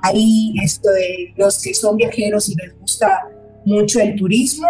Ahí 0.03 0.53
esto 0.63 0.91
de 0.91 1.33
los 1.35 1.59
que 1.61 1.73
son 1.73 1.97
viajeros 1.97 2.47
y 2.49 2.55
les 2.55 2.79
gusta 2.79 3.27
mucho 3.65 3.99
el 3.99 4.15
turismo, 4.15 4.67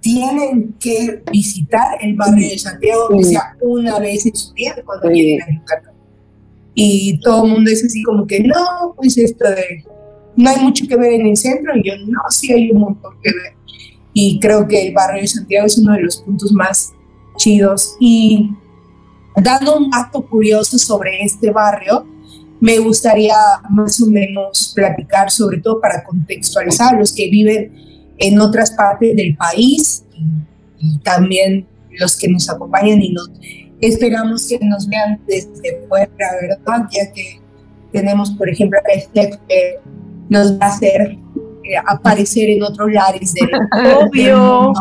tienen 0.00 0.74
que 0.78 1.22
visitar 1.32 1.96
el 2.02 2.14
barrio 2.14 2.46
de 2.46 2.58
Santiago, 2.58 3.08
o 3.10 3.22
sea 3.22 3.56
una 3.62 3.98
vez 3.98 4.26
en 4.26 4.36
su 4.36 4.52
vida 4.52 4.76
cuando 4.84 5.08
vienen 5.08 5.42
a 5.42 5.50
Yucatán. 5.50 5.94
Y 6.74 7.18
todo 7.20 7.46
el 7.46 7.52
mundo 7.52 7.70
es 7.70 7.82
así 7.82 8.02
como 8.02 8.26
que, 8.26 8.40
no, 8.40 8.94
pues 8.96 9.16
esto 9.16 9.48
de, 9.48 9.82
no 10.36 10.50
hay 10.50 10.60
mucho 10.60 10.86
que 10.86 10.96
ver 10.96 11.14
en 11.14 11.26
el 11.26 11.36
centro, 11.38 11.74
y 11.74 11.88
yo, 11.88 11.94
no, 12.06 12.20
sí 12.28 12.52
hay 12.52 12.70
un 12.70 12.82
montón 12.82 13.14
que 13.22 13.30
ver. 13.30 13.54
Y 14.12 14.38
creo 14.40 14.68
que 14.68 14.88
el 14.88 14.94
barrio 14.94 15.22
de 15.22 15.28
Santiago 15.28 15.66
es 15.66 15.78
uno 15.78 15.94
de 15.94 16.02
los 16.02 16.18
puntos 16.18 16.52
más 16.52 16.92
chidos. 17.38 17.96
Y 17.98 18.50
dando 19.42 19.76
un 19.76 19.90
dato 19.90 20.22
curioso 20.26 20.78
sobre 20.78 21.22
este 21.22 21.50
barrio, 21.50 22.06
me 22.60 22.78
gustaría 22.78 23.36
más 23.70 24.00
o 24.00 24.06
menos 24.06 24.72
platicar, 24.74 25.30
sobre 25.30 25.60
todo 25.60 25.80
para 25.80 26.02
contextualizar 26.04 26.94
a 26.94 26.98
los 26.98 27.12
que 27.12 27.28
viven 27.30 27.72
en 28.18 28.40
otras 28.40 28.72
partes 28.72 29.14
del 29.14 29.36
país 29.36 30.04
y, 30.80 30.98
también 31.00 31.66
los 31.98 32.16
que 32.16 32.28
nos 32.28 32.48
acompañan 32.48 33.02
y 33.02 33.12
nos 33.12 33.30
esperamos 33.80 34.46
que 34.46 34.58
nos 34.60 34.88
vean 34.88 35.20
desde 35.26 35.80
fuera, 35.88 36.08
¿verdad? 36.40 36.88
Ya 36.92 37.12
que 37.12 37.40
tenemos, 37.92 38.30
por 38.32 38.48
ejemplo, 38.48 38.78
a 38.78 38.92
este 38.92 39.38
que 39.48 39.78
nos 40.28 40.52
va 40.58 40.66
a 40.66 40.68
hacer 40.68 41.18
eh, 41.64 41.76
aparecer 41.86 42.50
en 42.50 42.62
otros 42.62 42.92
lares 42.92 43.34
del 43.34 43.50
Obvio. 43.96 44.72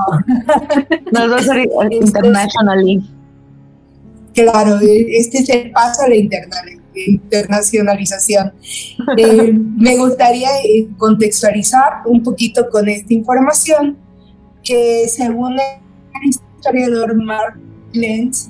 nos 1.12 1.32
va 1.32 1.36
a 1.36 1.40
hacer 1.40 1.68
internationally. 1.90 3.17
Claro, 4.38 4.80
este 4.82 5.40
es 5.40 5.50
el 5.50 5.72
paso 5.72 6.04
a 6.04 6.10
la 6.10 6.16
internacionalización. 6.16 8.54
Eh, 9.18 9.54
me 9.54 9.96
gustaría 9.98 10.50
eh, 10.64 10.88
contextualizar 10.98 12.02
un 12.06 12.22
poquito 12.22 12.70
con 12.70 12.88
esta 12.90 13.14
información 13.14 13.98
que 14.64 15.08
según 15.08 15.54
el 15.54 16.30
historiador 16.30 17.16
Mark 17.16 17.58
Lenz 17.94 18.50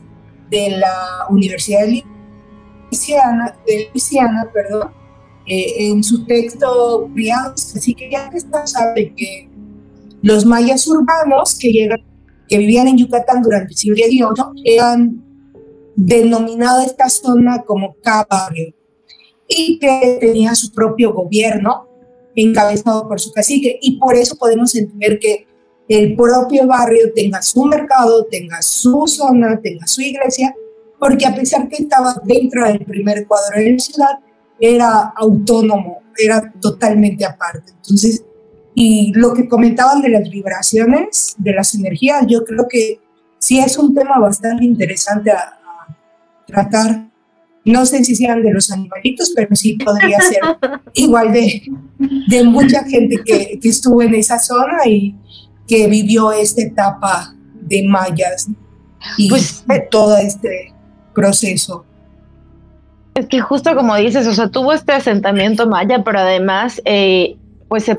de 0.50 0.72
la 0.72 1.28
Universidad 1.30 1.82
de 1.82 2.04
Luisiana, 2.90 3.56
de 3.68 3.90
Luisiana 3.94 4.50
perdón, 4.54 4.90
eh, 5.46 5.90
en 5.90 6.04
su 6.04 6.26
texto 6.26 7.08
Criados, 7.14 7.76
así 7.76 7.94
que 7.94 8.10
ya 8.10 8.32
está 8.34 8.66
sabe 8.66 9.14
que 9.16 9.48
los 10.22 10.44
mayas 10.46 10.88
urbanos 10.88 11.56
que 11.60 11.72
llegan 11.72 12.00
que 12.48 12.58
vivían 12.58 12.88
en 12.88 12.98
Yucatán 12.98 13.44
durante 13.44 13.74
el 13.74 13.78
siglo 13.78 13.98
XVIII 13.98 14.64
eran 14.66 15.27
denominada 15.98 16.86
esta 16.86 17.10
zona 17.10 17.64
como 17.64 17.96
Cabarrio 18.04 18.74
y 19.48 19.80
que 19.80 20.18
tenía 20.22 20.54
su 20.54 20.72
propio 20.72 21.12
gobierno 21.12 21.88
encabezado 22.36 23.08
por 23.08 23.20
su 23.20 23.32
cacique 23.32 23.80
y 23.82 23.98
por 23.98 24.16
eso 24.16 24.38
podemos 24.38 24.76
entender 24.76 25.18
que 25.18 25.48
el 25.90 26.16
propio 26.16 26.68
barrio 26.68 27.12
tenga 27.16 27.42
su 27.42 27.66
mercado, 27.66 28.26
tenga 28.26 28.62
su 28.62 29.08
zona, 29.08 29.60
tenga 29.60 29.88
su 29.88 30.02
iglesia, 30.02 30.54
porque 31.00 31.26
a 31.26 31.34
pesar 31.34 31.68
que 31.68 31.78
estaba 31.78 32.22
dentro 32.26 32.66
del 32.68 32.86
primer 32.86 33.26
cuadro 33.26 33.60
de 33.60 33.72
la 33.72 33.80
ciudad, 33.80 34.20
era 34.60 35.14
autónomo, 35.16 36.02
era 36.16 36.52
totalmente 36.62 37.26
aparte. 37.26 37.72
Entonces, 37.72 38.24
y 38.76 39.14
lo 39.16 39.34
que 39.34 39.48
comentaban 39.48 40.02
de 40.02 40.10
las 40.10 40.30
vibraciones, 40.30 41.36
de 41.38 41.54
las 41.54 41.74
energías, 41.74 42.26
yo 42.28 42.44
creo 42.44 42.68
que 42.68 43.00
sí 43.40 43.60
es 43.60 43.78
un 43.78 43.96
tema 43.96 44.20
bastante 44.20 44.66
interesante 44.66 45.32
a, 45.32 45.58
tratar, 46.48 47.10
no 47.66 47.86
sé 47.86 48.04
si 48.04 48.16
sean 48.16 48.42
de 48.42 48.54
los 48.54 48.72
animalitos, 48.72 49.34
pero 49.36 49.56
sí 49.56 49.74
podría 49.74 50.20
ser 50.22 50.42
igual 50.94 51.34
de, 51.34 51.64
de 52.28 52.44
mucha 52.44 52.84
gente 52.86 53.18
que, 53.24 53.60
que, 53.60 53.70
estuvo 53.70 54.02
en 54.02 54.16
esa 54.16 54.40
zona 54.40 54.88
y 54.88 55.16
que 55.68 55.88
vivió 55.88 56.32
esta 56.32 56.62
etapa 56.62 57.36
de 57.62 57.84
mayas 57.84 58.48
y 59.18 59.30
pues, 59.30 59.64
todo 59.92 60.18
este 60.18 60.74
proceso. 61.14 61.86
Es 63.16 63.26
que 63.28 63.42
justo 63.42 63.76
como 63.76 63.96
dices, 63.96 64.28
o 64.28 64.34
sea, 64.34 64.50
tuvo 64.50 64.74
este 64.74 64.94
asentamiento 64.94 65.68
maya, 65.68 66.04
pero 66.04 66.20
además, 66.20 66.82
eh, 66.86 67.36
pues 67.68 67.84
se 67.86 67.98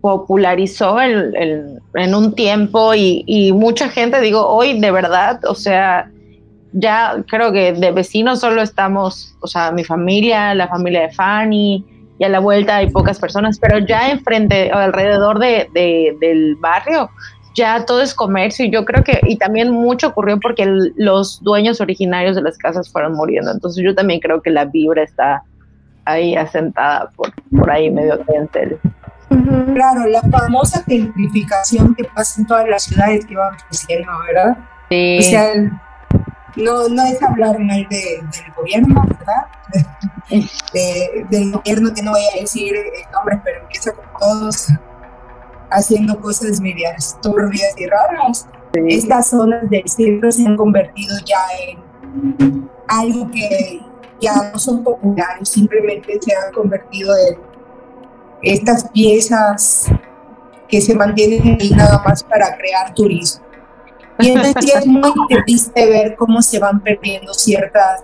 popularizó 0.00 1.00
el, 1.00 1.80
en 1.94 2.14
un 2.14 2.34
tiempo 2.34 2.94
y, 2.94 3.24
y, 3.26 3.52
mucha 3.52 3.88
gente, 3.88 4.20
digo, 4.20 4.46
hoy 4.46 4.78
de 4.78 4.90
verdad, 4.90 5.40
o 5.46 5.54
sea, 5.54 6.10
ya 6.72 7.24
creo 7.26 7.52
que 7.52 7.72
de 7.72 7.90
vecinos 7.92 8.40
solo 8.40 8.62
estamos, 8.62 9.36
o 9.40 9.46
sea, 9.46 9.72
mi 9.72 9.84
familia, 9.84 10.54
la 10.54 10.68
familia 10.68 11.02
de 11.02 11.12
Fanny, 11.12 11.84
y 12.18 12.24
a 12.24 12.28
la 12.28 12.40
vuelta 12.40 12.76
hay 12.76 12.90
pocas 12.90 13.18
personas, 13.18 13.58
pero 13.58 13.78
ya 13.78 14.10
enfrente, 14.10 14.70
alrededor 14.70 15.38
de, 15.38 15.68
del 16.20 16.56
barrio, 16.56 17.10
ya 17.54 17.84
todo 17.84 18.02
es 18.02 18.14
comercio 18.14 18.64
y 18.64 18.70
yo 18.70 18.84
creo 18.84 19.02
que, 19.02 19.20
y 19.24 19.36
también 19.36 19.70
mucho 19.70 20.08
ocurrió 20.08 20.38
porque 20.40 20.66
los 20.96 21.42
dueños 21.42 21.80
originarios 21.80 22.36
de 22.36 22.42
las 22.42 22.58
casas 22.58 22.90
fueron 22.90 23.14
muriendo, 23.14 23.50
entonces 23.50 23.82
yo 23.84 23.94
también 23.94 24.20
creo 24.20 24.42
que 24.42 24.50
la 24.50 24.64
vibra 24.64 25.02
está 25.02 25.42
ahí 26.04 26.34
asentada 26.34 27.10
por, 27.16 27.32
por 27.56 27.70
ahí 27.70 27.90
medio 27.90 28.18
tentel. 28.20 28.78
Claro, 29.28 30.06
la 30.06 30.22
famosa 30.22 30.82
gentrificación 30.86 31.94
que 31.94 32.04
pasa 32.04 32.40
en 32.40 32.46
todas 32.46 32.68
las 32.68 32.84
ciudades 32.84 33.26
que 33.26 33.36
van 33.36 33.56
creciendo, 33.68 34.10
¿verdad? 34.26 34.56
Sí. 34.88 35.18
O 35.18 35.22
sea, 35.22 35.52
no, 36.58 36.88
no 36.88 37.02
es 37.04 37.22
hablar 37.22 37.58
mal 37.58 37.86
de, 37.88 38.20
del 38.20 38.52
gobierno, 38.56 39.02
¿verdad? 39.08 39.46
del 41.30 41.52
gobierno 41.52 41.94
que 41.94 42.02
no 42.02 42.12
voy 42.12 42.22
a 42.34 42.40
decir 42.40 42.74
nombres, 43.12 43.40
pero 43.44 43.60
empieza 43.60 43.92
con 43.92 44.04
todos 44.18 44.68
haciendo 45.70 46.20
cosas 46.20 46.60
medias 46.60 47.16
turbias 47.22 47.74
y 47.78 47.86
raras. 47.86 48.48
Estas 48.72 49.30
zonas 49.30 49.68
del 49.70 49.88
centro 49.88 50.30
se 50.30 50.46
han 50.46 50.56
convertido 50.56 51.16
ya 51.24 51.40
en 51.66 52.68
algo 52.86 53.30
que 53.30 53.80
ya 54.20 54.50
no 54.52 54.58
son 54.58 54.82
populares, 54.82 55.48
simplemente 55.48 56.18
se 56.20 56.34
han 56.34 56.52
convertido 56.52 57.14
en 57.16 57.38
estas 58.42 58.88
piezas 58.90 59.86
que 60.68 60.80
se 60.80 60.94
mantienen 60.94 61.58
ahí 61.60 61.70
nada 61.70 62.02
más 62.04 62.22
para 62.22 62.56
crear 62.56 62.92
turismo. 62.94 63.47
Y 64.18 64.30
entonces 64.30 64.74
es 64.74 64.86
muy 64.86 65.12
triste 65.44 65.86
ver 65.86 66.16
cómo 66.16 66.42
se 66.42 66.58
van 66.58 66.80
perdiendo 66.80 67.32
ciertas, 67.34 68.00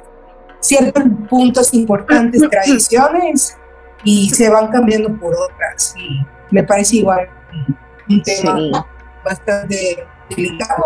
ciertos 0.60 1.02
puntos 1.28 1.74
importantes, 1.74 2.42
tradiciones, 2.50 3.56
y 4.04 4.28
se 4.30 4.48
van 4.48 4.68
cambiando 4.68 5.12
por 5.18 5.34
otras. 5.34 5.94
Y 5.98 6.20
me 6.50 6.62
parece 6.62 6.96
igual 6.96 7.28
un 8.08 8.22
tema 8.22 8.86
bastante 9.24 10.06
delicado. 10.30 10.84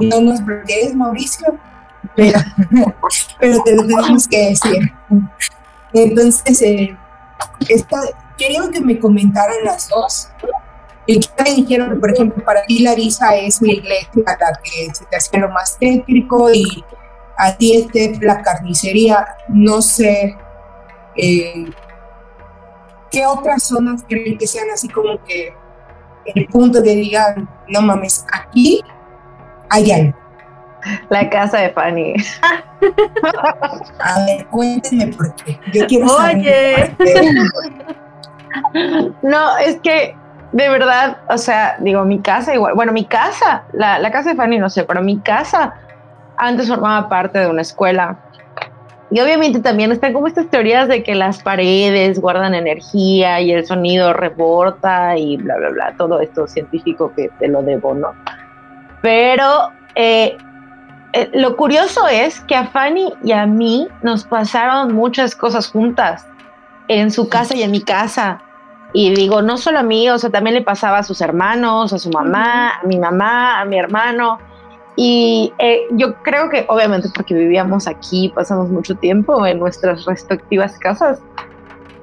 No 0.00 0.20
nos 0.20 0.44
bloquees, 0.44 0.94
Mauricio, 0.94 1.58
pero, 2.14 2.38
pero 3.40 3.62
te 3.62 3.76
lo 3.76 3.86
tenemos 3.86 4.28
que 4.28 4.50
decir. 4.50 4.92
Entonces, 5.92 6.62
eh, 6.62 6.96
esta, 7.68 8.00
quería 8.36 8.62
que 8.70 8.80
me 8.80 8.98
comentaran 8.98 9.56
las 9.64 9.88
dos 9.88 10.28
y 11.06 11.20
me 11.38 11.54
dijeron 11.54 11.90
que, 11.90 11.96
por 11.96 12.10
ejemplo, 12.12 12.44
para 12.44 12.64
ti 12.64 12.80
Larisa 12.80 13.36
es 13.36 13.60
la 13.60 13.72
iglesia 13.72 14.08
la 14.26 14.60
que 14.62 14.94
se 14.94 15.04
te 15.04 15.16
hacía 15.16 15.40
lo 15.40 15.50
más 15.50 15.78
tétrico 15.78 16.50
y 16.52 16.84
a 17.36 17.56
ti 17.56 17.76
este 17.76 18.18
la 18.20 18.42
carnicería, 18.42 19.26
no 19.48 19.82
sé 19.82 20.36
eh, 21.16 21.66
qué 23.10 23.26
otras 23.26 23.64
zonas 23.64 24.04
creen 24.08 24.38
que 24.38 24.46
sean 24.46 24.70
así 24.70 24.88
como 24.88 25.22
que 25.24 25.54
el 26.34 26.46
punto 26.46 26.80
de 26.80 26.94
digan, 26.94 27.48
no 27.68 27.82
mames, 27.82 28.24
aquí 28.32 28.82
hay 29.68 29.92
algo. 29.92 30.18
La 31.08 31.30
casa 31.30 31.58
de 31.58 31.70
Fanny. 31.70 32.14
A 34.00 34.24
ver, 34.26 34.46
cuéntenme 34.48 35.06
por 35.08 35.34
qué. 35.36 35.58
Yo 35.72 35.86
quiero 35.86 36.06
Oye. 36.06 36.94
No, 39.22 39.56
es 39.58 39.80
que 39.80 40.14
de 40.54 40.68
verdad, 40.68 41.16
o 41.28 41.36
sea, 41.36 41.76
digo, 41.80 42.04
mi 42.04 42.20
casa 42.20 42.54
igual, 42.54 42.74
bueno, 42.74 42.92
mi 42.92 43.04
casa, 43.04 43.64
la, 43.72 43.98
la 43.98 44.12
casa 44.12 44.30
de 44.30 44.36
Fanny 44.36 44.56
no 44.56 44.70
sé, 44.70 44.84
pero 44.84 45.02
mi 45.02 45.18
casa 45.18 45.74
antes 46.36 46.68
formaba 46.68 47.08
parte 47.08 47.40
de 47.40 47.48
una 47.48 47.62
escuela. 47.62 48.16
Y 49.10 49.18
obviamente 49.18 49.58
también 49.58 49.90
están 49.90 50.12
como 50.12 50.28
estas 50.28 50.48
teorías 50.50 50.86
de 50.86 51.02
que 51.02 51.16
las 51.16 51.42
paredes 51.42 52.20
guardan 52.20 52.54
energía 52.54 53.40
y 53.40 53.50
el 53.50 53.66
sonido 53.66 54.12
rebota 54.12 55.18
y 55.18 55.38
bla, 55.38 55.56
bla, 55.56 55.70
bla, 55.70 55.94
todo 55.98 56.20
esto 56.20 56.46
científico 56.46 57.12
que 57.16 57.30
te 57.40 57.48
lo 57.48 57.60
debo, 57.60 57.92
¿no? 57.92 58.12
Pero 59.02 59.72
eh, 59.96 60.36
eh, 61.14 61.30
lo 61.34 61.56
curioso 61.56 62.06
es 62.06 62.38
que 62.42 62.54
a 62.54 62.68
Fanny 62.68 63.12
y 63.24 63.32
a 63.32 63.44
mí 63.44 63.88
nos 64.02 64.22
pasaron 64.22 64.94
muchas 64.94 65.34
cosas 65.34 65.68
juntas 65.68 66.28
en 66.86 67.10
su 67.10 67.28
casa 67.28 67.56
y 67.56 67.64
en 67.64 67.72
mi 67.72 67.80
casa. 67.80 68.40
Y 68.96 69.12
digo, 69.12 69.42
no 69.42 69.58
solo 69.58 69.80
a 69.80 69.82
mí, 69.82 70.08
o 70.08 70.18
sea, 70.18 70.30
también 70.30 70.54
le 70.54 70.62
pasaba 70.62 70.98
a 70.98 71.02
sus 71.02 71.20
hermanos, 71.20 71.92
a 71.92 71.98
su 71.98 72.10
mamá, 72.10 72.78
a 72.78 72.86
mi 72.86 72.96
mamá, 72.96 73.60
a 73.60 73.64
mi 73.64 73.76
hermano. 73.76 74.38
Y 74.94 75.52
eh, 75.58 75.80
yo 75.90 76.14
creo 76.22 76.48
que, 76.48 76.64
obviamente, 76.68 77.08
porque 77.12 77.34
vivíamos 77.34 77.88
aquí, 77.88 78.32
pasamos 78.32 78.70
mucho 78.70 78.94
tiempo 78.94 79.44
en 79.46 79.58
nuestras 79.58 80.04
respectivas 80.04 80.78
casas, 80.78 81.20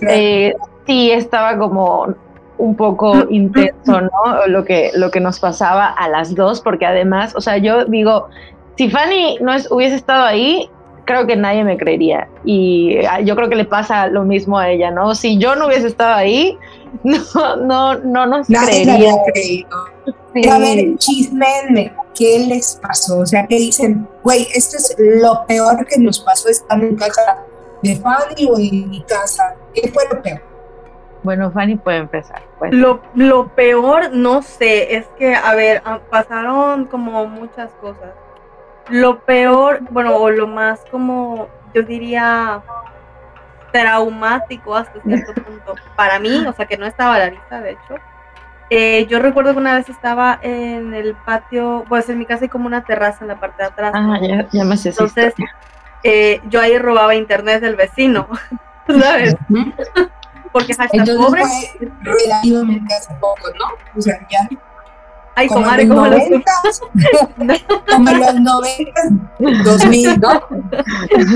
eh, 0.01 0.53
sí 0.85 1.11
estaba 1.11 1.57
como 1.57 2.13
un 2.57 2.75
poco 2.75 3.25
intenso, 3.29 4.01
¿no? 4.01 4.47
Lo 4.47 4.65
que, 4.65 4.91
lo 4.93 5.11
que 5.11 5.21
nos 5.21 5.39
pasaba 5.39 5.87
a 5.87 6.09
las 6.09 6.35
dos, 6.35 6.59
porque 6.59 6.85
además, 6.85 7.33
o 7.37 7.41
sea, 7.41 7.57
yo 7.57 7.85
digo, 7.85 8.27
si 8.75 8.89
Fanny 8.89 9.37
no 9.39 9.53
es, 9.53 9.71
hubiese 9.71 9.95
estado 9.95 10.25
ahí, 10.25 10.69
creo 11.05 11.25
que 11.27 11.35
nadie 11.35 11.63
me 11.63 11.77
creería. 11.77 12.27
Y 12.43 12.97
ah, 13.05 13.21
yo 13.21 13.35
creo 13.35 13.49
que 13.49 13.55
le 13.55 13.65
pasa 13.65 14.07
lo 14.07 14.23
mismo 14.23 14.57
a 14.57 14.69
ella, 14.69 14.91
¿no? 14.91 15.15
Si 15.15 15.37
yo 15.37 15.55
no 15.55 15.67
hubiese 15.67 15.87
estado 15.87 16.15
ahí, 16.15 16.57
no, 17.03 17.55
no, 17.57 17.95
no 17.99 18.25
nos 18.25 18.49
Nadie 18.49 18.83
creería. 18.83 18.93
había 18.93 19.13
creído. 19.33 19.69
Pero 20.33 20.51
a 20.53 20.59
ver, 20.59 20.95
chismenme, 20.97 21.93
¿qué 22.15 22.45
les 22.47 22.75
pasó? 22.81 23.19
O 23.19 23.25
sea, 23.25 23.45
que 23.47 23.55
dicen, 23.55 24.07
güey, 24.23 24.47
esto 24.53 24.77
es 24.77 24.95
lo 24.97 25.45
peor 25.45 25.85
que 25.85 25.99
nos 25.99 26.19
pasó 26.21 26.47
estando 26.49 26.85
en 26.85 26.95
casa 26.95 27.43
de 27.83 27.95
Fanny 27.97 28.47
o 28.49 28.57
en 28.57 28.89
mi 28.89 29.01
casa. 29.03 29.55
¿Qué 29.73 29.89
fue 29.89 30.03
lo 30.09 30.21
peor? 30.21 30.41
Bueno, 31.23 31.51
Fanny 31.51 31.75
puede 31.75 31.97
empezar. 31.97 32.41
pues. 32.57 32.73
Lo, 32.73 33.01
lo 33.13 33.49
peor, 33.49 34.11
no 34.13 34.41
sé, 34.41 34.95
es 34.95 35.05
que, 35.19 35.35
a 35.35 35.53
ver, 35.53 35.81
ah, 35.85 35.99
pasaron 36.09 36.85
como 36.85 37.27
muchas 37.27 37.69
cosas. 37.81 38.11
Lo 38.91 39.19
peor, 39.19 39.81
bueno, 39.89 40.15
o 40.17 40.29
lo 40.29 40.47
más 40.47 40.81
como, 40.91 41.47
yo 41.73 41.81
diría, 41.83 42.61
traumático 43.71 44.75
hasta 44.75 45.01
cierto 45.01 45.33
punto, 45.43 45.75
para 45.95 46.19
mí, 46.19 46.45
o 46.45 46.53
sea, 46.53 46.65
que 46.65 46.77
no 46.77 46.85
estaba 46.85 47.17
la 47.17 47.29
lista, 47.29 47.61
de 47.61 47.71
hecho. 47.71 47.95
Eh, 48.69 49.05
yo 49.07 49.19
recuerdo 49.19 49.51
que 49.51 49.59
una 49.59 49.75
vez 49.75 49.89
estaba 49.89 50.39
en 50.41 50.93
el 50.93 51.13
patio, 51.13 51.83
pues 51.89 52.07
en 52.09 52.17
mi 52.17 52.25
casa 52.25 52.45
hay 52.45 52.49
como 52.49 52.67
una 52.67 52.85
terraza 52.85 53.19
en 53.21 53.27
la 53.27 53.39
parte 53.39 53.63
de 53.63 53.69
atrás. 53.69 53.91
Ah, 53.93 54.17
ya, 54.21 54.47
ya 54.49 54.63
me 54.63 54.77
sé 54.77 54.89
Entonces, 54.89 55.33
eh, 56.03 56.41
yo 56.49 56.61
ahí 56.61 56.77
robaba 56.77 57.15
internet 57.15 57.61
del 57.61 57.75
vecino, 57.75 58.29
¿sabes? 58.87 59.35
Porque 60.53 60.73
hashtag 60.73 61.01
Entonces 61.01 61.25
pobre, 61.25 61.43
fue 61.43 61.91
relativamente 62.01 62.93
hace 62.93 63.13
poco, 63.15 63.49
¿no? 63.59 63.65
O 63.97 64.01
sea, 64.01 64.25
ya 64.29 64.47
ay, 65.41 65.47
como 65.47 65.61
comadre, 65.61 65.87
como 65.87 66.05
los 66.05 66.29
90, 66.29 66.51
como 67.87 68.11
los 68.11 68.39
90, 68.39 68.91
2000, 69.63 70.19
¿no? 70.19 70.41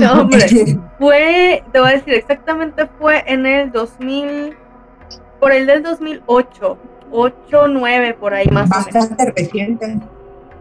No, 0.00 0.20
hombre. 0.22 0.78
Fue, 0.98 1.64
te 1.72 1.80
voy 1.80 1.88
a 1.88 1.92
decir, 1.92 2.14
exactamente 2.14 2.88
fue 2.98 3.22
en 3.26 3.44
el 3.44 3.70
2000, 3.70 4.56
por 5.38 5.52
el 5.52 5.66
del 5.66 5.82
2008, 5.82 6.78
8, 7.10 7.68
9, 7.68 8.14
por 8.14 8.32
ahí 8.32 8.48
más 8.48 8.70
o 8.70 8.78
menos. 8.78 8.94
Bastante 8.94 9.32
reciente. 9.36 9.98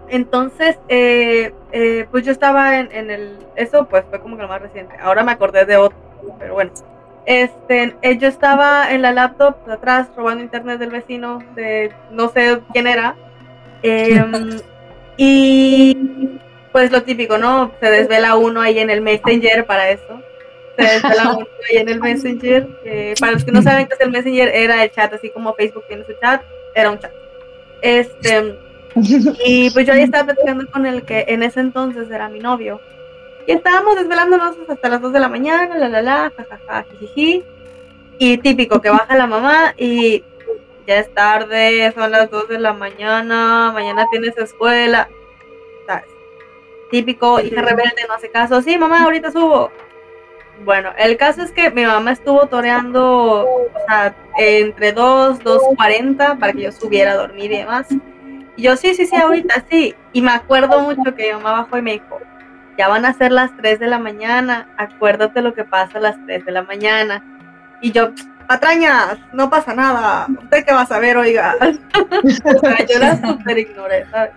Entonces, 0.10 0.78
eh, 0.89 1.54
eh, 1.72 2.06
pues 2.12 2.26
yo 2.26 2.32
estaba 2.32 2.80
en, 2.80 2.91
en 2.91 3.10
el, 3.10 3.38
eso 3.56 3.88
pues 3.88 4.04
fue 4.10 4.19
como 4.19 4.36
que 4.36 4.43
lo 4.43 4.50
más 4.50 4.62
reciente. 4.62 4.96
Ahora 5.02 5.24
me 5.24 5.32
acordé 5.32 5.65
de 5.65 5.78
otro, 5.78 5.98
pero 6.38 6.54
bueno. 6.54 6.72
Este, 7.26 7.96
eh, 8.04 8.17
yo 8.17 8.28
estaba 8.28 8.91
en 8.91 9.02
la 9.02 9.12
laptop 9.12 9.65
de 9.65 9.74
atrás 9.74 10.10
robando 10.15 10.43
internet 10.43 10.78
del 10.78 10.91
vecino, 10.91 11.39
de 11.56 11.91
no 12.12 12.30
sé 12.30 12.62
quién 12.72 12.86
era. 12.88 13.15
Em, 13.89 14.60
y 15.17 15.98
pues 16.71 16.91
lo 16.91 17.04
típico, 17.04 17.38
¿no? 17.38 17.71
Se 17.80 17.89
desvela 17.89 18.36
uno 18.36 18.62
ahí 18.62 18.80
en 18.80 18.89
el 18.89 19.02
Messenger 19.02 19.65
para 19.65 19.89
eso. 19.89 20.21
Se 20.78 20.84
desvela 20.84 21.32
uno 21.38 21.48
ahí 21.69 21.78
en 21.78 21.89
el 21.89 22.02
Messenger. 22.02 22.67
eh, 22.84 23.13
para 23.19 23.32
los 23.32 23.45
que 23.45 23.52
no 23.52 23.62
saben 23.62 23.88
qué 23.88 23.93
es 23.93 24.02
el 24.02 24.12
Messenger, 24.12 24.50
era 24.54 24.84
el 24.84 24.91
chat, 24.91 25.13
así 25.13 25.30
como 25.30 25.54
Facebook 25.54 25.86
tiene 25.88 26.06
su 26.06 26.13
chat, 26.19 26.41
era 26.74 26.91
un 26.91 27.00
chat. 27.00 27.12
Este, 27.82 28.58
y 29.45 29.69
pues 29.71 29.86
yo 29.86 29.93
ahí 29.93 30.02
estaba 30.02 30.26
platicando 30.26 30.69
con 30.71 30.86
el 30.86 31.04
que 31.04 31.26
en 31.28 31.43
ese 31.43 31.60
entonces 31.60 32.10
era 32.10 32.30
mi 32.30 32.39
novio. 32.39 32.82
Y 33.48 33.52
estábamos 33.52 33.95
desvelándonos 33.95 34.56
hasta 34.67 34.89
las 34.89 35.02
2 35.02 35.13
de 35.13 35.19
la 35.19 35.30
mañana, 35.30 35.78
la 35.78 35.88
la 35.88 36.02
la, 36.02 36.34
jajaja, 36.36 36.86
jijiji. 37.00 37.43
Y 38.17 38.38
típico 38.38 38.82
que 38.82 38.89
baja 38.89 39.15
la 39.15 39.28
mamá 39.28 39.76
y 39.78 40.24
ya 40.88 41.00
es 41.00 41.13
tarde, 41.13 41.91
son 41.93 42.12
las 42.12 42.30
2 42.30 42.48
de 42.50 42.60
la 42.60 42.74
mañana, 42.74 43.71
mañana 43.74 44.06
tienes 44.12 44.38
escuela. 44.38 45.10
¿Sabes? 45.88 46.06
Típico, 46.91 47.39
hija 47.39 47.62
rebelde, 47.62 48.06
no 48.08 48.13
hace 48.13 48.30
caso. 48.30 48.62
Sí, 48.62 48.78
mamá, 48.78 49.04
ahorita 49.04 49.32
subo. 49.32 49.71
Bueno, 50.63 50.91
el 50.98 51.17
caso 51.17 51.41
es 51.41 51.52
que 51.52 51.69
mi 51.71 51.86
mamá 51.86 52.12
estuvo 52.12 52.45
toreando 52.48 53.45
o 53.45 53.69
sea, 53.88 54.15
entre 54.38 54.93
2, 54.93 55.39
2.40 55.41 56.39
para 56.39 56.54
que 56.54 56.62
yo 56.62 56.71
subiera 56.71 57.12
a 57.12 57.15
dormir 57.15 57.52
y 57.52 57.58
demás. 57.58 57.88
Y 58.56 58.63
yo, 58.63 58.78
sí, 58.78 58.93
sí, 58.95 59.06
sí, 59.06 59.15
ahorita 59.15 59.65
sí. 59.69 59.95
Y 60.13 60.21
me 60.21 60.32
acuerdo 60.32 60.80
mucho 60.80 61.13
que 61.15 61.28
mi 61.28 61.34
mamá 61.34 61.63
bajó 61.63 61.78
y 61.78 61.82
me 61.82 61.91
dijo, 61.93 62.19
ya 62.78 62.88
van 62.88 63.06
a 63.06 63.13
ser 63.13 63.32
las 63.32 63.56
3 63.58 63.80
de 63.80 63.88
la 63.88 64.00
mañana, 64.00 64.69
acuérdate 64.78 65.41
lo 65.41 65.54
que 65.54 65.63
pasa 65.63 65.98
a 65.98 66.02
las 66.02 66.26
3 66.26 66.45
de 66.45 66.52
la 66.52 66.63
mañana. 66.63 67.24
Y 67.82 67.91
yo, 67.91 68.12
patrañas, 68.47 69.17
no 69.34 69.49
pasa 69.49 69.73
nada, 69.73 70.27
¿usted 70.41 70.65
qué 70.65 70.73
va 70.73 70.81
a 70.81 70.86
saber, 70.86 71.17
oiga? 71.17 71.55
o 71.62 72.60
sea, 72.60 72.86
yo 72.86 72.99
la 72.99 73.17
súper 73.17 73.58
ignoré, 73.58 74.05
¿sabes? 74.12 74.31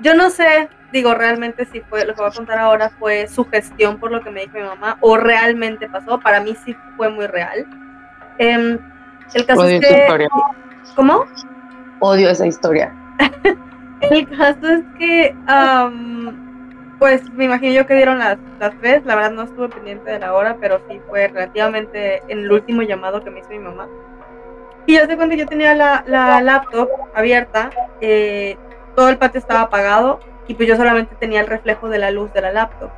Yo 0.00 0.14
no 0.14 0.30
sé, 0.30 0.68
digo, 0.92 1.14
realmente 1.14 1.64
si 1.66 1.80
fue, 1.80 2.04
lo 2.04 2.14
que 2.14 2.20
voy 2.20 2.30
a 2.30 2.34
contar 2.34 2.58
ahora 2.58 2.90
fue 2.98 3.28
su 3.28 3.44
gestión 3.46 3.98
por 3.98 4.10
lo 4.10 4.22
que 4.22 4.30
me 4.30 4.42
dijo 4.42 4.58
mi 4.58 4.64
mamá, 4.64 4.98
o 5.00 5.16
realmente 5.16 5.88
pasó, 5.88 6.20
para 6.20 6.40
mí 6.40 6.56
sí 6.64 6.76
fue 6.96 7.08
muy 7.08 7.26
real. 7.26 7.66
Em, 8.38 8.78
el 9.34 9.46
caso 9.46 9.62
Odio 9.62 9.80
es 9.80 9.86
que... 9.86 9.98
historia. 9.98 10.28
¿Cómo? 10.94 11.24
Odio 12.00 12.30
esa 12.30 12.46
historia. 12.46 12.94
El 14.00 14.28
caso 14.28 14.68
es 14.68 14.84
que, 14.98 15.34
pues 16.98 17.30
me 17.32 17.44
imagino 17.44 17.72
yo 17.72 17.86
que 17.86 17.94
dieron 17.94 18.18
las, 18.18 18.38
las 18.58 18.78
tres, 18.80 19.04
la 19.04 19.16
verdad 19.16 19.32
no 19.32 19.42
estuve 19.42 19.68
pendiente 19.68 20.10
de 20.10 20.18
la 20.18 20.34
hora, 20.34 20.56
pero 20.60 20.80
sí 20.88 21.00
fue 21.08 21.28
relativamente 21.28 22.22
en 22.28 22.40
el 22.40 22.52
último 22.52 22.82
llamado 22.82 23.22
que 23.22 23.30
me 23.30 23.40
hizo 23.40 23.50
mi 23.50 23.58
mamá. 23.58 23.88
Y 24.86 24.96
yo 24.96 25.06
se 25.06 25.16
cuenta 25.16 25.34
yo 25.34 25.46
tenía 25.46 25.74
la, 25.74 26.04
la 26.06 26.40
laptop 26.40 26.88
abierta, 27.14 27.70
eh, 28.00 28.56
todo 28.94 29.08
el 29.08 29.18
patio 29.18 29.38
estaba 29.38 29.62
apagado 29.62 30.20
y 30.48 30.54
pues 30.54 30.68
yo 30.68 30.76
solamente 30.76 31.16
tenía 31.16 31.40
el 31.40 31.46
reflejo 31.46 31.88
de 31.88 31.98
la 31.98 32.10
luz 32.10 32.32
de 32.32 32.40
la 32.40 32.52
laptop. 32.52 32.90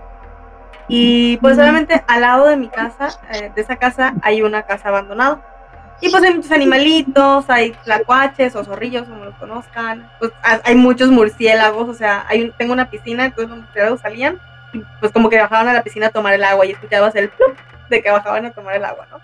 Y 0.87 1.37
pues 1.39 1.57
solamente 1.57 2.03
al 2.07 2.23
lado 2.23 2.47
de 2.47 2.57
mi 2.57 2.69
casa, 2.69 3.09
eh, 3.33 3.51
de 3.55 3.61
esa 3.61 3.77
casa, 3.77 4.15
hay 4.23 4.43
una 4.43 4.63
casa 4.63 4.89
abandonada. 4.89 5.58
Y 6.01 6.11
pues 6.11 6.23
hay 6.23 6.35
muchos 6.35 6.53
animalitos, 6.53 7.51
hay 7.51 7.73
tlacuaches 7.85 8.55
o 8.55 8.65
zorrillos, 8.65 9.09
como 9.09 9.25
los 9.25 9.35
conozcan. 9.35 10.09
Pues 10.21 10.31
ha- 10.45 10.61
hay 10.65 10.75
muchos 10.77 11.11
murciélagos, 11.11 11.89
o 11.89 11.95
sea, 11.95 12.25
hay 12.29 12.43
un- 12.45 12.53
tengo 12.53 12.73
una 12.73 12.89
piscina, 12.91 13.25
entonces 13.25 13.51
los 13.51 13.59
murciélagos 13.65 14.01
salían 14.01 14.39
y 14.73 14.81
pues 15.01 15.11
como 15.13 15.29
que 15.29 15.41
bajaban 15.41 15.67
a 15.69 15.73
la 15.73 15.83
piscina 15.83 16.07
a 16.07 16.11
tomar 16.11 16.35
el 16.35 16.45
agua 16.45 16.65
y 16.67 16.71
escuchabas 16.73 17.15
el 17.17 17.31
plup 17.31 17.57
de 17.91 18.03
que 18.03 18.11
bajaban 18.11 18.47
a 18.47 18.53
tomar 18.53 18.77
el 18.77 18.85
agua, 18.85 19.07
¿no? 19.11 19.19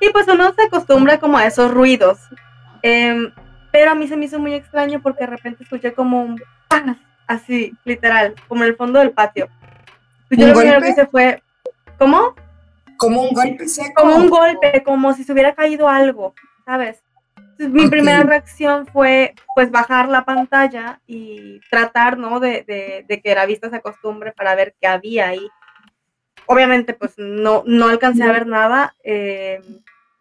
Y 0.00 0.10
pues 0.10 0.26
uno 0.28 0.52
se 0.52 0.62
acostumbra 0.64 1.18
como 1.18 1.38
a 1.38 1.46
esos 1.46 1.70
ruidos. 1.70 2.18
Em, 2.82 3.32
pero 3.70 3.92
a 3.92 3.94
mí 3.94 4.06
se 4.08 4.16
me 4.16 4.24
hizo 4.26 4.38
muy 4.38 4.52
extraño 4.54 5.00
porque 5.00 5.20
de 5.24 5.30
repente 5.30 5.62
escuché 5.64 5.94
como 5.94 6.20
un 6.22 6.42
¡paz! 6.68 6.96
así, 7.26 7.74
literal, 7.84 8.34
como 8.48 8.64
en 8.64 8.70
el 8.70 8.76
fondo 8.76 8.98
del 8.98 9.12
patio. 9.12 9.48
Pues 10.28 10.40
yo 10.40 10.46
¿Un 10.46 10.52
lo 10.52 10.58
primero 10.58 10.80
que 10.82 10.90
hice 10.90 11.06
fue, 11.06 11.42
¿cómo? 11.98 12.34
Como 13.02 13.22
un 13.22 13.34
golpe 13.34 13.68
seco. 13.68 14.00
como 14.02 14.16
un 14.16 14.28
golpe, 14.30 14.82
como 14.82 15.12
si 15.14 15.24
se 15.24 15.32
hubiera 15.32 15.54
caído 15.54 15.88
algo, 15.88 16.34
¿sabes? 16.64 17.02
Entonces, 17.36 17.68
mi 17.70 17.84
Ok. 17.84 17.90
primera 17.90 18.22
reacción 18.22 18.86
fue 18.86 19.34
pues 19.54 19.70
bajar 19.70 20.08
la 20.08 20.24
pantalla 20.24 21.00
y 21.06 21.60
tratar, 21.70 22.16
¿no? 22.16 22.40
De, 22.40 22.64
de- 22.66 23.04
de 23.06 23.20
que 23.20 23.34
la 23.34 23.44
vista 23.46 23.68
se 23.70 23.76
acostumbre 23.76 24.32
para 24.32 24.54
ver 24.54 24.74
qué 24.80 24.86
había 24.86 25.28
ahí. 25.28 25.46
Obviamente 26.46 26.92
pues 26.94 27.14
no, 27.18 27.62
no 27.66 27.88
alcancé 27.88 28.24
a 28.24 28.32
ver 28.32 28.46
nada 28.46 28.94
eh, 29.04 29.60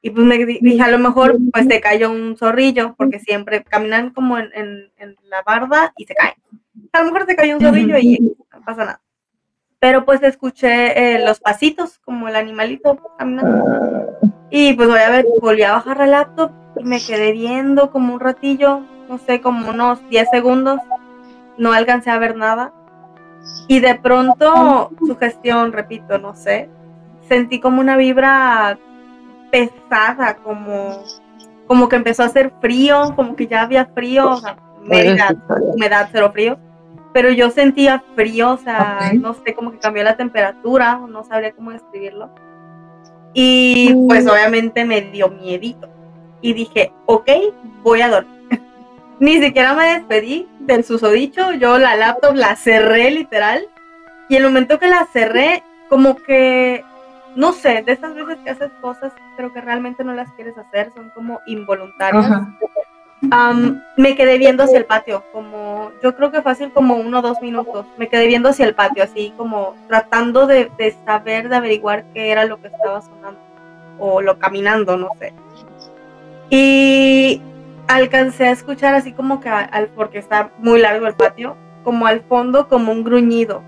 y 0.03 0.09
pues 0.11 0.25
me 0.25 0.37
di- 0.45 0.59
dije 0.61 0.81
a 0.81 0.87
lo 0.89 0.99
mejor 0.99 1.37
pues 1.51 1.65
se 1.67 1.79
cayó 1.81 2.11
un 2.11 2.37
zorrillo 2.37 2.95
porque 2.95 3.19
siempre 3.19 3.63
caminan 3.63 4.11
como 4.11 4.37
en, 4.37 4.49
en- 4.53 4.91
en 4.97 5.15
la 5.23 5.41
barda 5.43 5.93
y 5.97 6.05
se 6.05 6.13
caen. 6.15 6.35
A 6.93 6.99
lo 6.99 7.05
mejor 7.05 7.25
se 7.27 7.35
cayó 7.35 7.55
un 7.57 7.61
zorrillo 7.63 7.97
y 7.97 8.19
no 8.19 8.61
pasa 8.65 8.85
nada. 8.85 9.01
Pero 9.81 10.05
pues 10.05 10.21
escuché 10.21 11.15
eh, 11.15 11.25
los 11.25 11.39
pasitos, 11.39 11.99
como 12.05 12.27
el 12.27 12.35
animalito 12.35 12.99
caminando. 13.17 13.65
Y 14.51 14.73
pues 14.73 14.87
voy 14.87 14.99
a 14.99 15.09
ver, 15.09 15.25
volví 15.41 15.63
a 15.63 15.71
bajar 15.71 15.99
el 16.01 16.11
laptop 16.11 16.51
y 16.77 16.83
me 16.83 17.01
quedé 17.01 17.31
viendo 17.31 17.89
como 17.89 18.13
un 18.13 18.19
ratillo, 18.19 18.81
no 19.09 19.17
sé, 19.17 19.41
como 19.41 19.71
unos 19.71 20.07
10 20.07 20.29
segundos. 20.29 20.79
No 21.57 21.73
alcancé 21.73 22.11
a 22.11 22.19
ver 22.19 22.35
nada. 22.37 22.71
Y 23.67 23.79
de 23.79 23.95
pronto, 23.95 24.91
su 24.99 25.17
gestión, 25.17 25.73
repito, 25.73 26.19
no 26.19 26.35
sé, 26.35 26.69
sentí 27.27 27.59
como 27.59 27.81
una 27.81 27.97
vibra 27.97 28.77
pesada, 29.49 30.35
como, 30.43 31.03
como 31.65 31.89
que 31.89 31.95
empezó 31.95 32.21
a 32.21 32.27
hacer 32.27 32.53
frío, 32.61 33.15
como 33.15 33.35
que 33.35 33.47
ya 33.47 33.63
había 33.63 33.85
frío, 33.87 34.29
o 34.29 34.37
sea, 34.37 34.57
cero 36.11 36.29
frío 36.31 36.59
pero 37.13 37.31
yo 37.31 37.49
sentía 37.49 38.03
frío, 38.15 38.51
o 38.51 38.57
sea, 38.57 39.11
no 39.13 39.33
sé, 39.33 39.53
como 39.53 39.71
que 39.71 39.79
cambió 39.79 40.03
la 40.03 40.17
temperatura, 40.17 40.99
no 41.09 41.23
sabría 41.23 41.51
cómo 41.51 41.71
describirlo. 41.71 42.29
Y 43.33 43.93
mm. 43.93 44.07
pues 44.07 44.27
obviamente 44.27 44.85
me 44.85 45.01
dio 45.01 45.29
miedito. 45.29 45.89
Y 46.41 46.53
dije, 46.53 46.91
ok, 47.05 47.29
voy 47.83 48.01
a 48.01 48.09
dormir. 48.09 48.49
Ni 49.19 49.41
siquiera 49.41 49.73
me 49.73 49.93
despedí 49.93 50.47
del 50.59 50.83
susodicho, 50.83 51.51
yo 51.53 51.77
la 51.77 51.95
laptop 51.95 52.35
la 52.35 52.55
cerré 52.55 53.11
literal. 53.11 53.67
Y 54.29 54.37
el 54.37 54.43
momento 54.43 54.79
que 54.79 54.87
la 54.87 55.05
cerré, 55.11 55.63
como 55.89 56.15
que, 56.15 56.83
no 57.35 57.51
sé, 57.51 57.83
de 57.83 57.91
esas 57.91 58.15
veces 58.15 58.37
que 58.43 58.49
haces 58.49 58.71
cosas, 58.81 59.11
pero 59.35 59.51
que 59.53 59.59
realmente 59.59 60.03
no 60.03 60.13
las 60.13 60.31
quieres 60.33 60.57
hacer, 60.57 60.91
son 60.95 61.09
como 61.13 61.41
involuntarias 61.45 62.47
me 63.21 64.15
quedé 64.15 64.37
viendo 64.37 64.63
hacia 64.63 64.79
el 64.79 64.85
patio, 64.85 65.23
como 65.31 65.91
yo 66.01 66.15
creo 66.15 66.31
que 66.31 66.41
fácil 66.41 66.71
como 66.71 66.95
uno 66.95 67.19
o 67.19 67.21
dos 67.21 67.41
minutos. 67.41 67.85
Me 67.97 68.09
quedé 68.09 68.27
viendo 68.27 68.49
hacia 68.49 68.65
el 68.65 68.73
patio, 68.73 69.03
así 69.03 69.33
como 69.37 69.75
tratando 69.87 70.47
de, 70.47 70.71
saber, 71.05 71.49
de 71.49 71.55
averiguar 71.55 72.05
qué 72.13 72.31
era 72.31 72.45
lo 72.45 72.59
que 72.59 72.67
estaba 72.67 73.01
sonando 73.01 73.39
o 73.99 74.21
lo 74.21 74.39
caminando, 74.39 74.97
no 74.97 75.09
sé. 75.19 75.33
Y 76.49 77.41
alcancé 77.87 78.47
a 78.47 78.51
escuchar 78.51 78.95
así 78.95 79.13
como 79.13 79.39
que 79.39 79.49
al, 79.49 79.87
porque 79.89 80.17
está 80.17 80.49
muy 80.57 80.79
largo 80.79 81.05
el 81.05 81.13
patio, 81.13 81.55
como 81.83 82.07
al 82.07 82.21
fondo 82.21 82.67
como 82.67 82.91
un 82.91 83.03
gruñido, 83.03 83.61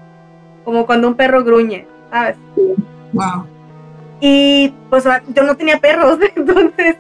como 0.66 0.86
cuando 0.88 1.08
un 1.08 1.16
perro 1.16 1.44
gruñe, 1.44 1.86
¿sabes? 2.10 2.38
Wow. 3.14 3.46
Y 4.20 4.74
pues 4.90 5.04
yo 5.36 5.44
no 5.44 5.56
tenía 5.56 5.80
perros, 5.80 6.18
entonces 6.36 6.98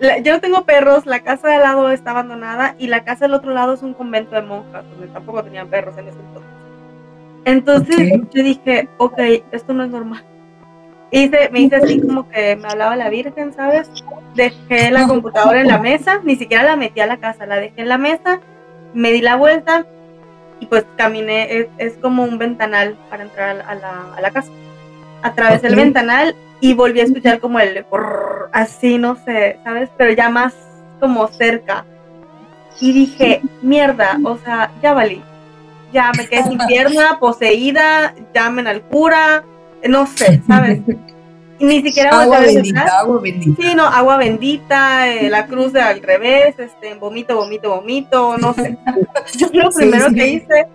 yo 0.00 0.32
no 0.32 0.40
tengo 0.40 0.64
perros, 0.64 1.06
la 1.06 1.20
casa 1.20 1.48
de 1.48 1.54
al 1.54 1.62
lado 1.62 1.90
está 1.90 2.10
abandonada 2.10 2.74
y 2.78 2.88
la 2.88 3.04
casa 3.04 3.24
del 3.24 3.34
otro 3.34 3.52
lado 3.52 3.74
es 3.74 3.82
un 3.82 3.94
convento 3.94 4.34
de 4.34 4.42
monjas, 4.42 4.84
donde 4.90 5.08
tampoco 5.08 5.42
tenían 5.42 5.68
perros 5.68 5.96
en 5.96 6.08
ese 6.08 6.18
entonces. 6.18 6.50
Entonces 7.44 8.12
yo 8.34 8.42
dije, 8.42 8.88
ok, 8.98 9.18
esto 9.52 9.72
no 9.72 9.84
es 9.84 9.90
normal. 9.90 10.22
Hice, 11.12 11.48
me 11.50 11.60
hice 11.60 11.76
así 11.76 12.00
como 12.00 12.28
que 12.28 12.56
me 12.56 12.68
hablaba 12.68 12.96
la 12.96 13.08
Virgen, 13.08 13.52
¿sabes? 13.54 13.88
Dejé 14.34 14.90
la 14.90 15.06
computadora 15.06 15.60
en 15.60 15.68
la 15.68 15.78
mesa, 15.78 16.20
ni 16.24 16.36
siquiera 16.36 16.64
la 16.64 16.76
metí 16.76 17.00
a 17.00 17.06
la 17.06 17.18
casa, 17.18 17.46
la 17.46 17.56
dejé 17.56 17.82
en 17.82 17.88
la 17.88 17.98
mesa, 17.98 18.40
me 18.92 19.12
di 19.12 19.20
la 19.20 19.36
vuelta 19.36 19.86
y 20.58 20.66
pues 20.66 20.84
caminé, 20.96 21.68
es, 21.78 21.96
como 21.98 22.24
un 22.24 22.38
ventanal 22.38 22.98
para 23.08 23.22
entrar 23.22 23.64
a 23.66 23.74
la, 23.74 24.14
a 24.16 24.20
la 24.20 24.30
casa. 24.30 24.50
Atravesé 25.26 25.66
el 25.66 25.76
ventanal 25.76 26.34
y 26.60 26.74
volví 26.74 27.00
a 27.00 27.04
escuchar 27.04 27.40
como 27.40 27.58
el 27.60 27.84
así, 28.52 28.98
no 28.98 29.16
sé, 29.24 29.58
¿sabes? 29.64 29.90
Pero 29.96 30.12
ya 30.12 30.30
más 30.30 30.54
como 31.00 31.28
cerca. 31.28 31.84
Y 32.80 32.92
dije, 32.92 33.42
mierda, 33.62 34.18
o 34.24 34.36
sea, 34.38 34.70
ya 34.82 34.92
valí. 34.92 35.22
Ya 35.92 36.12
me 36.16 36.26
quedé 36.26 36.44
sin 36.44 36.58
pierna, 36.66 37.18
poseída, 37.18 38.14
llamen 38.34 38.66
al 38.66 38.82
cura, 38.82 39.44
no 39.88 40.06
sé, 40.06 40.42
¿sabes? 40.46 40.80
Y 41.58 41.64
ni 41.64 41.82
siquiera 41.82 42.20
agua 42.20 42.40
bendita, 42.40 42.84
agua 43.00 43.20
bendita. 43.20 43.62
Sí, 43.62 43.74
no, 43.74 43.86
agua 43.86 44.18
bendita, 44.18 45.08
eh, 45.08 45.30
la 45.30 45.46
cruz 45.46 45.72
de 45.72 45.80
al 45.80 46.02
revés, 46.02 46.58
este, 46.58 46.94
vomito, 46.94 47.36
vomito, 47.36 47.70
vomito, 47.70 48.36
no 48.36 48.52
sé. 48.52 48.76
Yo 49.38 49.48
lo 49.52 49.70
primero 49.70 50.12
que 50.12 50.28
hice 50.28 50.66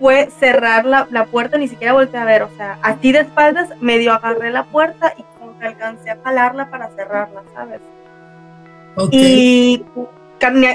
fue 0.00 0.30
cerrar 0.30 0.86
la, 0.86 1.06
la, 1.10 1.26
puerta, 1.26 1.58
ni 1.58 1.68
siquiera 1.68 1.92
volteé 1.92 2.18
a 2.18 2.24
ver, 2.24 2.42
o 2.42 2.50
sea, 2.56 2.78
así 2.82 3.12
de 3.12 3.20
espaldas, 3.20 3.68
medio 3.80 4.14
agarré 4.14 4.50
la 4.50 4.64
puerta 4.64 5.12
y 5.16 5.22
como 5.38 5.58
que 5.58 5.66
alcancé 5.66 6.10
a 6.10 6.18
jalarla 6.24 6.70
para 6.70 6.88
cerrarla, 6.88 7.42
¿sabes? 7.54 7.80
Y 9.10 9.84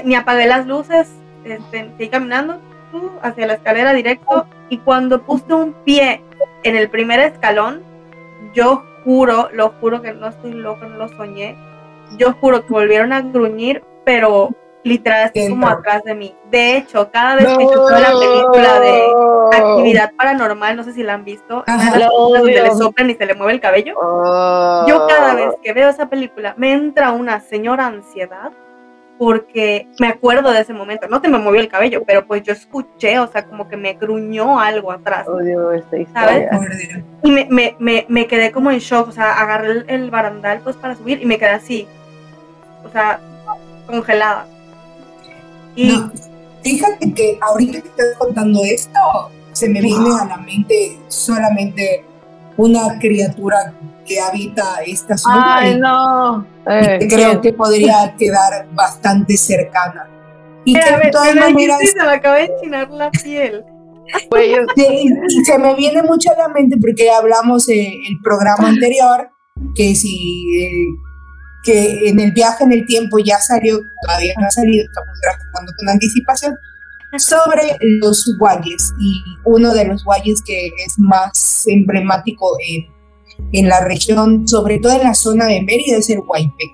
ni, 0.04 0.14
apagué 0.14 0.46
las 0.46 0.66
luces, 0.66 1.08
este, 1.44 1.90
seguí 1.96 2.08
caminando 2.08 2.60
uh, 2.92 3.10
hacia 3.20 3.48
la 3.48 3.54
escalera 3.54 3.92
directo 3.92 4.46
y 4.68 4.78
cuando 4.78 5.22
puse 5.22 5.52
un 5.52 5.74
pie 5.84 6.22
en 6.62 6.76
el 6.76 6.88
primer 6.88 7.18
escalón, 7.20 7.82
yo 8.54 8.84
juro, 9.04 9.48
lo 9.52 9.70
juro 9.80 10.02
que 10.02 10.12
no 10.12 10.28
estoy 10.28 10.52
loco, 10.52 10.86
no 10.86 10.96
lo 10.96 11.08
soñé, 11.08 11.56
yo 12.16 12.32
juro 12.34 12.64
que 12.64 12.72
volvieron 12.72 13.12
a 13.12 13.22
gruñir, 13.22 13.82
pero 14.04 14.50
literal 14.86 15.24
así 15.24 15.48
como 15.48 15.68
atrás 15.68 16.02
de 16.04 16.14
mí. 16.14 16.34
De 16.50 16.76
hecho, 16.76 17.10
cada 17.10 17.34
vez 17.34 17.46
que 17.46 17.64
yo 17.64 17.86
veo 17.86 17.98
la 17.98 18.12
película 18.12 18.80
de 18.80 19.02
actividad 19.52 20.12
paranormal, 20.16 20.76
no 20.76 20.84
sé 20.84 20.92
si 20.92 21.02
la 21.02 21.14
han 21.14 21.24
visto, 21.24 21.64
donde 21.66 22.62
le 22.62 22.70
soplan 22.72 23.10
y 23.10 23.14
se 23.14 23.26
le 23.26 23.34
mueve 23.34 23.54
el 23.54 23.60
cabello. 23.60 23.94
Yo 24.86 25.06
cada 25.08 25.34
vez 25.34 25.54
que 25.62 25.72
veo 25.72 25.88
esa 25.88 26.08
película 26.08 26.54
me 26.56 26.72
entra 26.72 27.10
una 27.10 27.40
señora 27.40 27.86
ansiedad 27.86 28.52
porque 29.18 29.88
me 29.98 30.08
acuerdo 30.08 30.52
de 30.52 30.60
ese 30.60 30.74
momento. 30.74 31.08
No 31.08 31.20
se 31.20 31.28
me 31.28 31.38
movió 31.38 31.60
el 31.60 31.68
cabello, 31.68 32.02
pero 32.06 32.26
pues 32.26 32.42
yo 32.42 32.52
escuché, 32.52 33.18
o 33.18 33.26
sea, 33.26 33.46
como 33.46 33.66
que 33.66 33.76
me 33.76 33.94
gruñó 33.94 34.60
algo 34.60 34.92
atrás. 34.92 35.26
¿Sabes? 36.12 36.48
Y 37.22 37.30
me, 37.30 37.46
me, 37.50 37.76
me, 37.78 38.04
me, 38.08 38.26
quedé 38.26 38.52
como 38.52 38.70
en 38.70 38.78
shock, 38.78 39.08
o 39.08 39.12
sea, 39.12 39.40
agarré 39.40 39.70
el, 39.70 39.84
el 39.88 40.10
barandal 40.10 40.60
pues 40.62 40.76
para 40.76 40.94
subir 40.94 41.22
y 41.22 41.24
me 41.24 41.38
quedé 41.38 41.50
así, 41.50 41.88
o 42.84 42.90
sea, 42.90 43.18
congelada. 43.86 44.46
No, 45.76 46.10
fíjate 46.62 47.12
que 47.12 47.38
ahorita 47.40 47.80
que 47.80 47.88
estás 47.88 48.16
contando 48.18 48.62
esto, 48.64 48.98
se 49.52 49.68
me 49.68 49.80
viene 49.80 50.08
a 50.20 50.24
la 50.24 50.36
mente 50.38 50.98
solamente 51.08 52.04
una 52.56 52.98
criatura 52.98 53.74
que 54.06 54.20
habita 54.20 54.80
esta 54.86 55.16
zona. 55.16 55.58
Ay, 55.58 55.78
no. 55.78 56.46
Eh, 56.66 57.06
creo 57.08 57.40
que 57.40 57.52
podría 57.52 58.14
quedar 58.18 58.66
bastante 58.72 59.36
cercana. 59.36 60.08
Y 60.64 60.74
que 60.74 60.96
de 61.04 61.10
todas 61.10 61.34
maneras. 61.34 61.78
Se 61.80 62.02
me 62.02 62.10
acaba 62.10 62.36
de 62.36 62.44
enchinar 62.44 62.90
la 62.90 63.10
piel. 63.10 63.64
y 64.76 65.44
se 65.44 65.58
me 65.58 65.74
viene 65.74 66.02
mucho 66.02 66.30
a 66.32 66.38
la 66.38 66.48
mente 66.48 66.76
porque 66.78 67.10
hablamos 67.10 67.68
en 67.68 67.92
el 68.08 68.20
programa 68.22 68.68
anterior 68.68 69.30
que 69.74 69.94
si 69.94 70.44
eh, 70.60 70.86
que 71.66 72.08
en 72.08 72.20
el 72.20 72.30
viaje 72.30 72.64
en 72.64 72.72
el 72.72 72.86
tiempo 72.86 73.18
ya 73.18 73.38
salió, 73.38 73.80
todavía 74.02 74.32
no 74.38 74.46
ha 74.46 74.50
salido, 74.50 74.84
estamos 74.84 75.20
trabajando 75.20 75.72
con 75.76 75.88
anticipación, 75.88 76.56
sobre 77.18 77.76
los 78.00 78.36
guayes. 78.38 78.94
Y 78.98 79.22
uno 79.44 79.74
de 79.74 79.86
los 79.86 80.04
guayes 80.04 80.42
que 80.42 80.68
es 80.86 80.98
más 80.98 81.64
emblemático 81.66 82.56
en, 82.66 82.86
en 83.52 83.68
la 83.68 83.80
región, 83.84 84.46
sobre 84.46 84.78
todo 84.78 84.92
en 84.92 85.02
la 85.02 85.14
zona 85.14 85.46
de 85.46 85.62
Mérida, 85.62 85.96
es 85.98 86.10
el 86.10 86.20
Guaypec. 86.20 86.70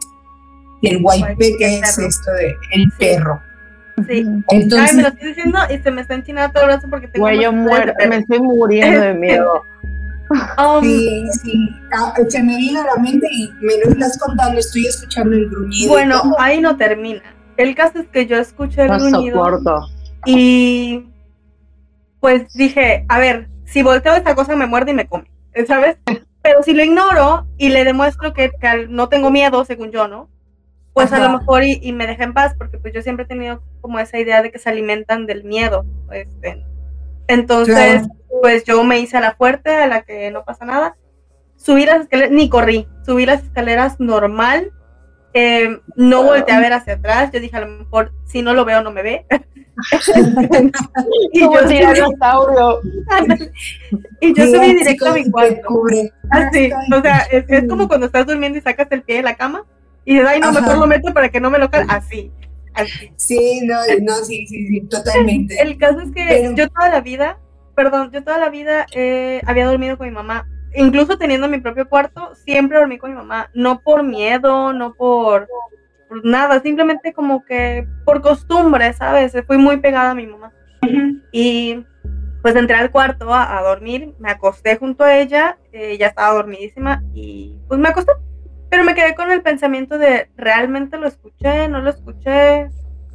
El 0.83 1.01
Guaypec 1.01 1.61
es 1.61 1.99
esto 1.99 2.33
de 2.33 2.55
el 2.73 2.93
perro. 2.99 3.41
Sí. 4.09 4.25
Entonces, 4.49 4.91
Ay, 4.91 4.97
me 4.97 5.03
lo 5.03 5.09
estoy 5.09 5.29
diciendo 5.29 5.59
y 5.71 5.79
se 5.79 5.91
me 5.91 6.01
está 6.01 6.15
enchinando 6.15 6.53
todo 6.53 6.65
el 6.65 6.71
brazo 6.71 6.89
porque 6.91 7.09
tengo. 7.09 7.25
Güey, 7.25 7.43
yo 7.43 7.53
muero, 7.53 7.93
me 8.09 8.17
estoy 8.17 8.41
muriendo 8.41 9.01
de 9.01 9.15
miedo. 9.19 9.63
Um, 10.59 10.83
sí, 10.83 11.25
sí, 11.43 11.69
ah, 11.93 12.15
se 12.29 12.43
me 12.43 12.57
vino 12.57 12.81
a 12.81 12.85
la 12.85 13.03
mente 13.03 13.27
y 13.31 13.51
me 13.61 13.73
lo 13.85 13.91
estás 13.93 14.19
contando, 14.19 14.59
estoy 14.59 14.87
escuchando 14.87 15.37
el 15.37 15.49
gruñido. 15.49 15.93
Bueno, 15.93 16.23
ahí 16.39 16.61
no 16.61 16.77
termina. 16.77 17.23
El 17.57 17.75
caso 17.75 17.99
es 18.01 18.09
que 18.09 18.27
yo 18.27 18.37
escuché 18.37 18.83
el 18.83 18.89
no 18.89 18.99
gruñido 18.99 19.45
soporto. 19.45 19.89
y 20.27 21.07
pues 22.21 22.53
dije, 22.55 23.05
a 23.09 23.19
ver, 23.19 23.49
si 23.65 23.83
volteo 23.83 24.15
esta 24.15 24.35
cosa 24.35 24.55
me 24.57 24.67
muerde 24.67 24.93
y 24.93 24.95
me 24.95 25.07
come, 25.07 25.31
¿sabes? 25.67 25.97
Pero 26.43 26.63
si 26.63 26.73
lo 26.73 26.85
ignoro 26.85 27.47
y 27.57 27.69
le 27.69 27.85
demuestro 27.85 28.33
que, 28.33 28.51
no 28.89 29.09
tengo 29.09 29.31
miedo, 29.31 29.65
según 29.65 29.91
yo, 29.91 30.09
¿no? 30.09 30.29
Pues 30.93 31.13
a 31.13 31.19
lo 31.19 31.39
mejor 31.39 31.65
y, 31.65 31.93
me 31.93 32.07
deja 32.07 32.25
en 32.25 32.35
paz, 32.35 32.55
porque 32.59 32.79
pues 32.79 32.93
yo 32.93 33.01
siempre 33.01 33.25
he 33.25 33.29
tenido 33.29 33.63
como 33.81 33.99
esa 33.99 34.19
idea 34.19 34.43
de 34.43 34.53
que 34.53 34.59
se 34.59 34.69
alimentan 34.69 35.27
del 35.27 35.43
miedo. 35.45 35.87
Este. 36.11 36.63
Entonces, 37.29 38.03
pues 38.43 38.65
yo 38.65 38.83
me 38.83 38.99
hice 38.99 39.17
a 39.17 39.21
la 39.21 39.37
fuerte, 39.37 39.71
a 39.71 39.87
la 39.87 40.03
que 40.03 40.33
no 40.33 40.45
pasa 40.45 40.65
nada. 40.65 40.97
Subí 41.57 41.87
las 41.87 42.01
escaleras, 42.01 42.33
ni 42.33 42.49
corrí, 42.49 42.89
subí 43.07 43.25
las 43.25 43.45
escaleras 43.45 44.01
normal. 44.01 44.73
Eh, 45.33 45.79
no 45.95 46.25
volteé 46.25 46.53
a 46.53 46.59
ver 46.59 46.73
hacia 46.73 46.95
atrás. 46.95 47.31
Yo 47.33 47.39
dije, 47.39 47.57
a 47.57 47.61
lo 47.61 47.69
mejor 47.69 48.11
si 48.27 48.43
no 48.43 48.53
lo 48.53 48.65
veo, 48.65 48.83
no 48.83 48.91
me 48.91 49.05
ve. 49.05 49.27
y, 51.33 51.41
yo 51.41 51.53
subí, 51.53 51.77
y 54.21 54.35
yo 54.35 54.47
subí 54.47 54.75
directo 54.75 55.07
a 55.07 55.15
mi 55.15 55.31
cuarto. 55.31 55.85
Así, 56.29 56.73
o 56.93 57.01
sea, 57.01 57.19
es, 57.31 57.69
como 57.69 57.87
cuando 57.87 58.07
estás 58.07 58.27
durmiendo 58.27 58.59
y 58.59 58.63
sacas 58.63 58.89
el 58.91 59.03
pie 59.03 59.19
de 59.19 59.23
la 59.23 59.37
cama 59.37 59.65
y 60.05 60.15
dices, 60.15 60.29
ay, 60.29 60.41
no, 60.41 60.51
mejor 60.51 60.79
lo 60.79 60.89
meto 60.89 61.15
para 61.15 61.29
que 61.29 61.39
no 61.39 61.49
me 61.49 61.61
lo 61.61 61.71
Así. 61.89 62.33
Así. 62.75 63.13
Sí, 63.15 63.61
no, 63.63 63.77
no, 64.01 64.17
sí, 64.17 64.49
sí, 64.49 64.67
sí, 64.67 64.81
totalmente. 64.89 65.63
El 65.63 65.79
caso 65.79 66.01
es 66.01 66.11
que 66.11 66.53
yo 66.57 66.69
toda 66.69 66.89
la 66.89 67.03
vida 67.03 67.39
perdón, 67.75 68.11
yo 68.11 68.23
toda 68.23 68.39
la 68.39 68.51
vida 68.51 68.87
eh, 68.93 69.41
había 69.47 69.67
dormido 69.67 69.99
con 69.99 70.09
mi 70.09 70.15
mamá. 70.15 70.47
Incluso 70.75 71.19
teniendo 71.19 71.49
mi 71.49 71.61
propio 71.61 71.89
cuarto, 71.89 72.35
siempre 72.35 72.79
dormí 72.79 72.99
con 72.99 73.11
mi 73.11 73.17
mamá. 73.17 73.51
No 73.55 73.81
por 73.81 74.03
miedo, 74.03 74.73
no 74.73 74.95
por, 74.95 75.49
por 76.09 76.25
nada, 76.25 76.61
simplemente 76.61 77.13
como 77.13 77.45
que 77.45 77.87
por 78.05 78.23
costumbre, 78.23 78.93
¿sabes? 78.93 79.35
Fui 79.47 79.59
muy 79.59 79.79
pegada 79.79 80.11
a 80.11 80.15
mi 80.15 80.27
mamá. 80.27 80.53
Y 81.31 81.85
pues 82.43 82.57
entré 82.57 82.77
al 82.77 82.91
cuarto 82.91 83.33
a, 83.33 83.63
dormir, 83.63 84.15
me 84.19 84.31
acosté 84.31 84.77
junto 84.77 85.05
a 85.05 85.17
ella, 85.17 85.59
ella 85.71 86.09
estaba 86.09 86.35
dormidísima 86.35 87.03
y 87.15 87.57
pues 87.69 87.79
me 87.79 87.89
acosté. 87.89 88.13
Pero 88.69 88.85
me 88.85 88.95
quedé 88.95 89.15
con 89.15 89.31
el 89.31 89.43
pensamiento 89.43 89.97
de, 89.97 90.31
¿realmente 90.37 90.99
lo 90.99 91.07
escuché? 91.07 91.69
¿No 91.69 91.81
lo 91.81 91.91
escuché? 91.91 92.71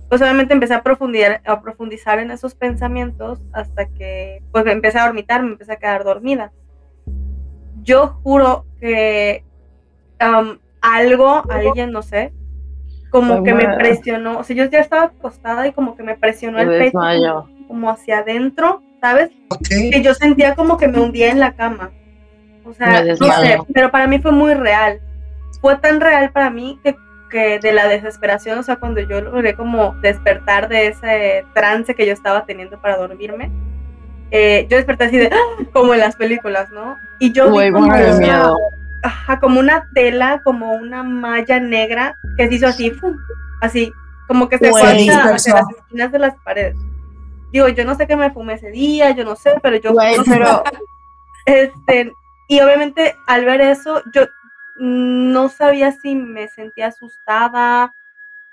Pues 0.09 0.21
obviamente 0.21 0.53
empecé 0.53 0.73
a 0.73 0.83
profundizar, 0.83 1.41
a 1.45 1.61
profundizar 1.61 2.19
en 2.19 2.31
esos 2.31 2.55
pensamientos 2.55 3.39
hasta 3.51 3.87
que 3.87 4.41
pues 4.51 4.63
me 4.63 4.71
empecé 4.71 4.99
a 4.99 5.05
dormitar, 5.05 5.43
me 5.43 5.51
empecé 5.51 5.73
a 5.73 5.77
quedar 5.77 6.03
dormida. 6.03 6.51
Yo 7.83 8.19
juro 8.23 8.65
que 8.79 9.43
algo, 10.81 11.43
alguien, 11.49 11.91
no 11.91 12.01
sé, 12.01 12.33
como 13.09 13.43
que 13.43 13.53
me 13.53 13.75
presionó, 13.75 14.39
o 14.39 14.43
sea, 14.43 14.55
yo 14.55 14.65
ya 14.65 14.79
estaba 14.79 15.03
acostada 15.03 15.67
y 15.67 15.73
como 15.73 15.95
que 15.95 16.03
me 16.03 16.15
presionó 16.15 16.59
el 16.59 16.69
pecho 16.69 17.47
como 17.67 17.89
hacia 17.89 18.19
adentro 18.19 18.81
¿sabes? 19.01 19.29
Que 19.69 20.01
yo 20.01 20.13
sentía 20.13 20.55
como 20.55 20.77
que 20.77 20.87
me 20.87 20.99
hundía 20.99 21.31
en 21.31 21.39
la 21.39 21.53
cama. 21.53 21.91
O 22.65 22.73
sea, 22.73 23.03
no 23.03 23.15
sé, 23.15 23.57
pero 23.73 23.91
para 23.91 24.07
mí 24.07 24.19
fue 24.19 24.31
muy 24.31 24.53
real. 24.53 24.99
Fue 25.61 25.77
tan 25.77 26.01
real 26.01 26.31
para 26.31 26.49
mí 26.49 26.79
que, 26.83 26.95
que 27.29 27.59
de 27.59 27.71
la 27.71 27.87
desesperación, 27.87 28.59
o 28.59 28.63
sea, 28.63 28.77
cuando 28.77 29.01
yo 29.01 29.21
logré 29.21 29.55
como 29.55 29.95
despertar 30.01 30.69
de 30.69 30.87
ese 30.87 31.45
trance 31.53 31.95
que 31.95 32.05
yo 32.05 32.13
estaba 32.13 32.45
teniendo 32.45 32.79
para 32.79 32.97
dormirme, 32.97 33.51
eh, 34.31 34.67
yo 34.69 34.77
desperté 34.77 35.05
así 35.05 35.17
de, 35.17 35.29
¡ah! 35.31 35.63
como 35.73 35.93
en 35.93 36.01
las 36.01 36.15
películas, 36.15 36.69
¿no? 36.71 36.97
Y 37.19 37.31
yo 37.31 37.51
vi 37.51 37.71
como, 37.71 37.85
una, 37.85 38.53
ajá, 39.03 39.39
como 39.39 39.59
una 39.59 39.87
tela, 39.93 40.41
como 40.43 40.73
una 40.73 41.03
malla 41.03 41.59
negra 41.59 42.15
que 42.37 42.47
se 42.47 42.55
hizo 42.55 42.67
así, 42.67 42.91
así, 43.61 43.93
como 44.27 44.49
que 44.49 44.57
se 44.57 44.69
fue 44.71 44.81
hacia 44.81 45.23
las 45.23 45.47
esquinas 45.47 46.11
de 46.11 46.19
las 46.19 46.35
paredes. 46.43 46.75
Digo, 47.51 47.69
yo 47.69 47.85
no 47.85 47.95
sé 47.95 48.07
qué 48.07 48.17
me 48.17 48.31
fumé 48.31 48.55
ese 48.55 48.71
día, 48.71 49.11
yo 49.11 49.23
no 49.23 49.35
sé, 49.35 49.53
pero 49.63 49.77
yo... 49.77 49.93
pero, 50.27 50.63
este, 51.45 52.13
y 52.49 52.59
obviamente 52.59 53.15
al 53.25 53.45
ver 53.45 53.61
eso, 53.61 54.01
yo 54.13 54.25
no 54.77 55.49
sabía 55.49 55.91
si 55.91 56.15
me 56.15 56.47
sentía 56.47 56.87
asustada, 56.87 57.93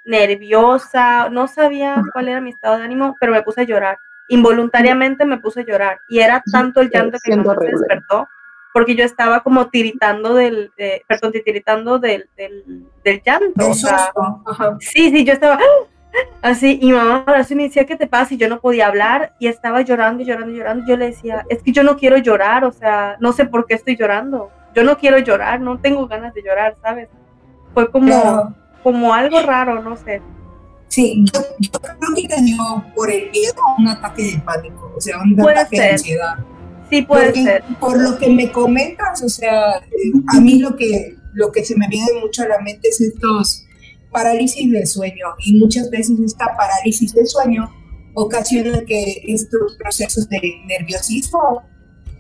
nerviosa, 0.05 1.29
no 1.31 1.49
sabía 1.49 2.03
cuál 2.13 2.29
era 2.29 2.41
mi 2.41 2.51
estado 2.51 2.79
de 2.79 2.85
ánimo, 2.85 3.17
pero 3.21 3.33
me 3.33 3.43
puse 3.43 3.63
a 3.63 3.65
llorar. 3.65 3.99
Involuntariamente 4.29 5.25
me 5.25 5.39
puse 5.39 5.61
a 5.61 5.65
llorar. 5.65 5.99
Y 6.09 6.21
era 6.21 6.43
tanto 6.51 6.81
el 6.81 6.91
llanto 6.91 7.19
que 7.23 7.37
me 7.37 7.43
despertó, 7.43 8.29
porque 8.73 8.95
yo 8.95 9.05
estaba 9.05 9.43
como 9.43 9.69
tiritando 9.69 10.35
del, 10.35 10.73
perdón, 11.07 11.33
tiritando 11.33 11.99
del, 11.99 12.29
del, 12.37 12.87
del 13.03 13.23
llanto. 13.23 13.71
O 13.71 13.75
sea, 13.75 14.13
sí, 14.81 15.11
sí, 15.11 15.25
yo 15.25 15.33
estaba, 15.33 15.59
Así, 16.43 16.79
y 16.81 16.93
mamá 16.93 17.25
así 17.27 17.55
me 17.55 17.65
decía, 17.65 17.87
¿qué 17.87 17.97
te 17.97 18.07
pasa? 18.07 18.35
Y 18.35 18.37
yo 18.37 18.49
no 18.49 18.61
podía 18.61 18.87
hablar 18.87 19.35
y 19.39 19.49
estaba 19.49 19.81
llorando 19.81 20.23
y 20.23 20.27
llorando 20.27 20.53
y 20.53 20.59
llorando. 20.59 20.85
Yo 20.87 20.97
le 20.97 21.07
decía, 21.07 21.45
es 21.49 21.63
que 21.63 21.73
yo 21.73 21.83
no 21.83 21.97
quiero 21.97 22.19
llorar, 22.19 22.65
o 22.65 22.73
sea, 22.73 23.17
no 23.21 23.33
sé 23.33 23.47
por 23.47 23.67
qué 23.67 23.75
estoy 23.75 23.97
llorando. 23.97 24.51
Yo 24.75 24.85
no 24.85 24.99
quiero 24.99 25.19
llorar, 25.19 25.61
no 25.61 25.79
tengo 25.81 26.07
ganas 26.07 26.35
de 26.35 26.43
llorar, 26.43 26.77
¿sabes? 26.83 27.09
Fue 27.73 27.91
como, 27.91 28.55
como 28.83 29.15
algo 29.15 29.41
raro, 29.41 29.83
no 29.83 29.97
sé. 29.97 30.21
Sí, 30.89 31.25
yo, 31.33 31.41
creo 31.81 32.15
que 32.15 32.29
te 32.29 32.41
dio 32.43 32.57
por 32.95 33.11
el 33.11 33.31
miedo 33.31 33.55
un 33.79 33.89
ataque 33.89 34.23
de 34.23 34.39
pánico, 34.39 34.93
o 34.97 35.01
sea, 35.01 35.19
un 35.21 35.41
ataque 35.41 35.81
de 35.81 35.91
ansiedad. 35.91 36.37
Sí, 36.91 37.03
puede 37.03 37.33
ser. 37.33 37.65
Por 37.81 38.01
lo 38.01 38.19
que 38.19 38.29
me 38.29 38.53
comentas, 38.53 39.23
o 39.23 39.29
sea, 39.29 39.83
a 40.29 40.41
mí 40.41 40.59
lo 40.59 40.77
que, 40.77 41.17
lo 41.33 41.51
que 41.51 41.65
se 41.65 41.77
me 41.77 41.89
viene 41.89 42.13
mucho 42.21 42.43
a 42.43 42.49
la 42.49 42.59
mente 42.61 42.89
es 42.89 43.01
estos 43.01 43.65
parálisis 44.13 44.71
del 44.71 44.87
sueño 44.87 45.27
y 45.45 45.59
muchas 45.59 45.91
veces 45.91 46.21
esta 46.21 46.57
parálisis 46.57 47.13
del 47.13 47.27
sueño 47.27 47.69
ocasiona 48.15 48.85
que 48.87 49.23
estos 49.27 49.77
procesos 49.77 50.29
de 50.29 50.41
nerviosismo 50.67 51.63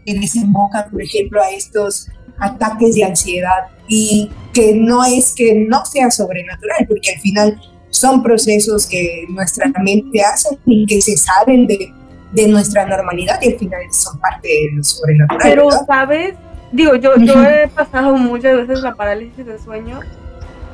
desembocan, 0.04 0.90
por 0.90 1.00
ejemplo, 1.00 1.40
a 1.40 1.50
estos 1.50 2.08
ataques 2.44 2.94
de 2.94 3.04
ansiedad 3.04 3.66
y 3.88 4.30
que 4.52 4.74
no 4.74 5.04
es 5.04 5.35
que 5.35 5.54
no 5.54 5.85
sea 5.85 6.11
sobrenatural, 6.11 6.87
porque 6.88 7.12
al 7.12 7.20
final 7.20 7.61
son 7.90 8.22
procesos 8.22 8.87
que 8.87 9.24
nuestra 9.28 9.70
mente 9.83 10.20
hace 10.22 10.59
y 10.66 10.87
que 10.87 11.00
se 11.00 11.16
salen 11.16 11.66
de, 11.66 11.92
de 12.33 12.48
nuestra 12.48 12.87
normalidad 12.87 13.40
y 13.40 13.52
al 13.52 13.59
final 13.59 13.80
son 13.90 14.18
parte 14.18 14.48
de 14.48 14.70
lo 14.72 14.83
sobrenatural. 14.83 15.40
Pero, 15.42 15.70
¿sabes? 15.87 16.35
Digo, 16.72 16.96
yo, 16.96 17.16
yo 17.16 17.40
he 17.44 17.68
pasado 17.68 18.16
muchas 18.16 18.57
veces 18.57 18.83
la 18.83 18.94
parálisis 18.94 19.46
del 19.46 19.61
sueño 19.61 20.00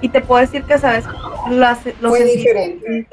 y 0.00 0.08
te 0.08 0.20
puedo 0.22 0.40
decir 0.40 0.62
que, 0.64 0.78
¿sabes? 0.78 1.04
Hace, 1.62 1.94
lo 2.00 2.10
Fue 2.10 2.24
diferente. 2.24 3.06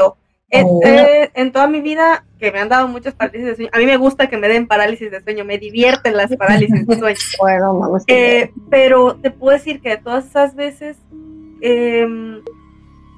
Este, 0.50 1.32
en 1.34 1.52
toda 1.52 1.68
mi 1.68 1.82
vida, 1.82 2.26
que 2.40 2.52
me 2.52 2.60
han 2.60 2.70
dado 2.70 2.88
muchas 2.88 3.14
parálisis 3.14 3.48
de 3.48 3.56
sueño, 3.56 3.72
a 3.74 3.80
mí 3.80 3.86
me 3.86 3.98
gusta 3.98 4.28
que 4.28 4.38
me 4.38 4.48
den 4.48 4.68
parálisis 4.68 5.12
de 5.12 5.22
sueño, 5.22 5.44
me 5.44 5.58
divierten 5.58 6.16
las 6.16 6.34
parálisis 6.38 6.88
de 6.88 6.98
sueño. 6.98 7.20
bueno, 7.40 7.78
vamos 7.78 8.04
eh, 8.08 8.54
pero 8.70 9.16
te 9.16 9.30
puedo 9.30 9.58
decir 9.58 9.82
que 9.82 9.90
de 9.90 9.98
todas 9.98 10.26
esas 10.26 10.56
veces, 10.56 10.98
em, 11.62 12.42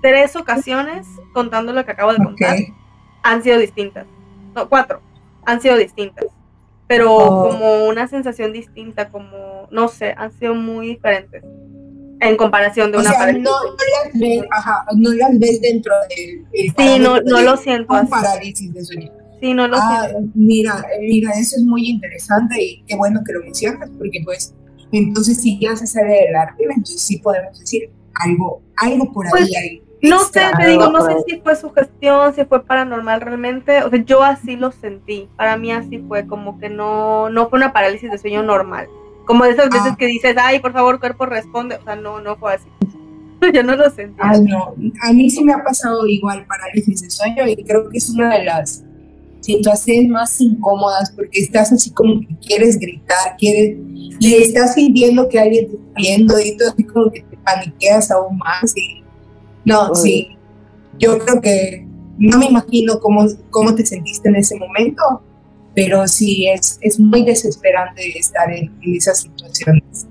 tres 0.02 0.36
ocasiones, 0.36 1.08
contando 1.34 1.72
lo 1.72 1.86
que 1.86 1.92
acabo 1.92 2.14
de 2.14 2.24
contar, 2.24 2.58
han 3.22 3.44
sido 3.44 3.60
distintas. 3.60 4.08
No, 4.56 4.68
cuatro, 4.68 5.02
han 5.46 5.62
sido 5.62 5.78
distintas. 5.78 6.26
Pero 6.88 7.14
oh. 7.14 7.50
como 7.50 7.86
una 7.86 8.08
sensación 8.08 8.52
distinta, 8.52 9.10
como, 9.10 9.68
no 9.70 9.88
sé, 9.88 10.16
han 10.18 10.32
sido 10.32 10.56
muy 10.56 10.88
diferentes 10.88 11.44
en 12.22 12.38
comparación 12.38 12.92
de 12.92 12.98
una 12.98 13.12
parálisis. 13.12 13.44
No, 13.44 13.52
las 13.64 14.20
ves, 14.20 14.44
ajá, 14.52 14.86
no 14.96 15.14
las 15.14 15.40
ves 15.40 15.62
dentro 15.62 15.94
del 16.10 16.46
Sí, 16.78 17.00
no, 17.00 17.22
no 17.22 17.42
lo 17.42 17.58
siento. 17.58 17.94
Así. 17.94 18.10
parálisis 18.10 18.74
de 18.74 18.84
sueño. 18.84 19.12
Sí, 19.40 19.54
no 19.54 19.68
lo 19.68 19.78
ah, 19.78 20.08
siento. 20.10 20.32
Mira, 20.36 20.86
mira, 21.00 21.32
eso 21.32 21.56
es 21.56 21.64
muy 21.64 21.88
interesante 21.88 22.62
y 22.62 22.84
qué 22.88 22.96
bueno 22.96 23.22
que 23.26 23.34
lo 23.34 23.42
mencionas, 23.42 23.90
porque 23.98 24.22
pues 24.24 24.54
entonces 24.92 25.42
si 25.42 25.60
ya 25.60 25.76
se 25.76 25.88
sale 25.88 26.26
del 26.26 26.36
arte, 26.36 26.64
entonces 26.64 27.02
sí 27.02 27.18
podemos 27.18 27.58
decir 27.58 27.90
algo, 28.16 28.62
algo 28.78 29.12
por 29.14 29.26
ahí 29.28 29.32
pues, 29.32 29.56
hay. 29.56 29.84
No 30.02 30.20
sé, 30.20 30.42
te 30.58 30.68
digo, 30.70 30.90
no 30.90 31.06
sé 31.06 31.14
si 31.28 31.42
fue 31.42 31.56
sugestión, 31.58 32.34
si 32.34 32.46
fue 32.46 32.64
paranormal 32.64 33.20
realmente. 33.20 33.84
O 33.84 33.90
sea, 33.90 34.02
yo 34.04 34.24
así 34.24 34.56
lo 34.56 34.72
sentí. 34.72 35.28
Para 35.36 35.58
mí 35.58 35.74
así 35.74 36.00
fue, 36.00 36.26
como 36.26 36.58
que 36.58 36.70
no, 36.70 37.30
no 37.30 37.50
fue 37.50 37.58
una 37.58 37.74
parálisis 37.74 38.10
de 38.10 38.18
sueño 38.18 38.42
normal. 38.42 38.88
Como 39.30 39.44
de 39.44 39.52
esas 39.52 39.70
veces 39.70 39.92
ah. 39.92 39.96
que 39.96 40.08
dices, 40.08 40.36
ay, 40.40 40.58
por 40.58 40.74
favor, 40.74 41.00
cuerpo 41.00 41.28
responde. 41.28 41.76
O 41.76 41.84
sea, 41.84 41.96
no, 41.96 42.20
no 42.20 42.36
fue 42.38 42.56
así. 42.56 42.68
Yo 43.54 43.62
no 43.62 43.76
lo 43.76 43.88
sentí. 43.92 44.18
Ay, 44.18 44.42
no. 44.42 44.74
A 45.04 45.14
mí 45.14 45.30
sí 45.30 45.44
me 45.44 45.54
ha 45.54 45.64
pasado 45.64 46.08
igual 46.08 46.48
parálisis 46.48 47.04
de 47.04 47.12
sueño 47.12 47.48
y 47.48 47.56
creo 47.64 47.88
que 47.90 48.00
es 48.00 48.10
una 48.10 48.36
de 48.36 48.46
las 48.46 48.84
situaciones 49.42 50.10
más 50.10 50.42
incómodas 50.42 51.12
porque 51.12 51.42
estás 51.42 51.72
así 51.72 51.92
como 51.92 52.22
que 52.22 52.40
quieres 52.44 52.80
gritar, 52.80 53.38
quieres 53.38 53.78
y 54.20 54.34
estás 54.34 54.74
sintiendo 54.74 55.30
que 55.30 55.40
alguien 55.40 55.68
te 55.68 55.76
está 55.76 55.94
viendo 55.96 56.40
y 56.40 56.58
todo 56.58 56.72
así 56.72 56.84
como 56.86 57.12
que 57.12 57.22
te 57.22 57.38
paniqueas 57.38 58.10
aún 58.10 58.36
más 58.40 58.76
y 58.76 59.04
no, 59.64 59.94
sí. 59.94 60.30
Yo 60.98 61.20
creo 61.20 61.40
que 61.40 61.88
no 62.18 62.40
me 62.40 62.48
imagino 62.48 63.00
cómo, 63.00 63.28
cómo 63.52 63.76
te 63.76 63.86
sentiste 63.86 64.28
en 64.28 64.38
ese 64.38 64.58
momento, 64.58 65.22
pero 65.84 66.08
sí 66.08 66.48
es, 66.48 66.78
es 66.82 67.00
muy 67.00 67.24
desesperante 67.24 68.18
estar 68.18 68.52
en, 68.52 68.72
esas 68.82 69.22
situaciones. 69.22 70.08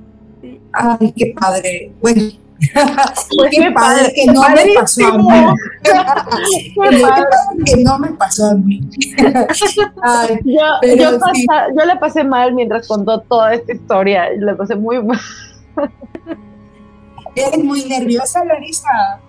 Ay, 0.73 1.13
qué 1.17 1.35
padre. 1.39 1.93
Bueno, 2.01 2.23
pues 3.37 3.51
qué, 3.51 3.71
padre, 3.71 4.13
que 4.15 4.27
no 4.27 4.43
me 4.43 4.75
pasó 4.75 5.07
a 5.07 5.19
mí. 5.19 5.25
qué 5.83 7.01
padre 7.01 7.27
que 7.65 7.77
no 7.83 7.99
me 7.99 8.09
pasó 8.13 8.47
a 8.47 8.55
mí. 8.55 8.81
yo, 10.45 10.67
yo, 10.83 11.19
yo, 11.77 11.85
le 11.85 11.97
pasé 11.97 12.25
mal 12.25 12.55
mientras 12.55 12.87
contó 12.87 13.21
toda 13.21 13.55
esta 13.55 13.73
historia. 13.73 14.31
Le 14.31 14.55
pasé 14.55 14.75
muy 14.75 15.03
mal. 15.03 15.21
Eres 17.35 17.63
muy 17.63 17.85
nerviosa, 17.85 18.45
Larisa 18.45 19.21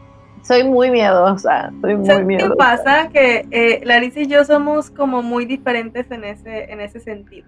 soy 0.50 0.64
muy 0.64 0.90
miedosa, 0.90 1.72
soy 1.80 1.96
muy 1.96 2.26
miedosa. 2.26 2.50
¿Qué 2.50 2.56
pasa? 2.56 3.10
Que 3.10 3.46
eh, 3.52 3.82
Larissa 3.84 4.22
y 4.22 4.26
yo 4.26 4.44
somos 4.44 4.90
como 4.90 5.22
muy 5.22 5.46
diferentes 5.46 6.10
en 6.10 6.24
ese, 6.24 6.72
en 6.72 6.82
ese 6.82 7.00
sentido. 7.00 7.48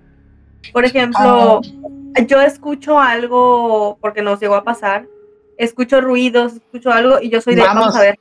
Por 0.72 0.86
ejemplo, 0.86 1.62
ah. 1.62 2.22
yo 2.28 2.40
escucho 2.42 3.00
algo, 3.00 3.98
porque 4.02 4.22
nos 4.22 4.40
llegó 4.40 4.54
a 4.54 4.64
pasar, 4.64 5.08
escucho 5.58 6.00
ruidos, 6.00 6.54
escucho 6.54 6.92
algo 6.92 7.20
y 7.20 7.30
yo 7.30 7.42
soy 7.42 7.56
de, 7.56 7.62
vamos, 7.62 7.96
a 7.96 8.02
ver, 8.02 8.20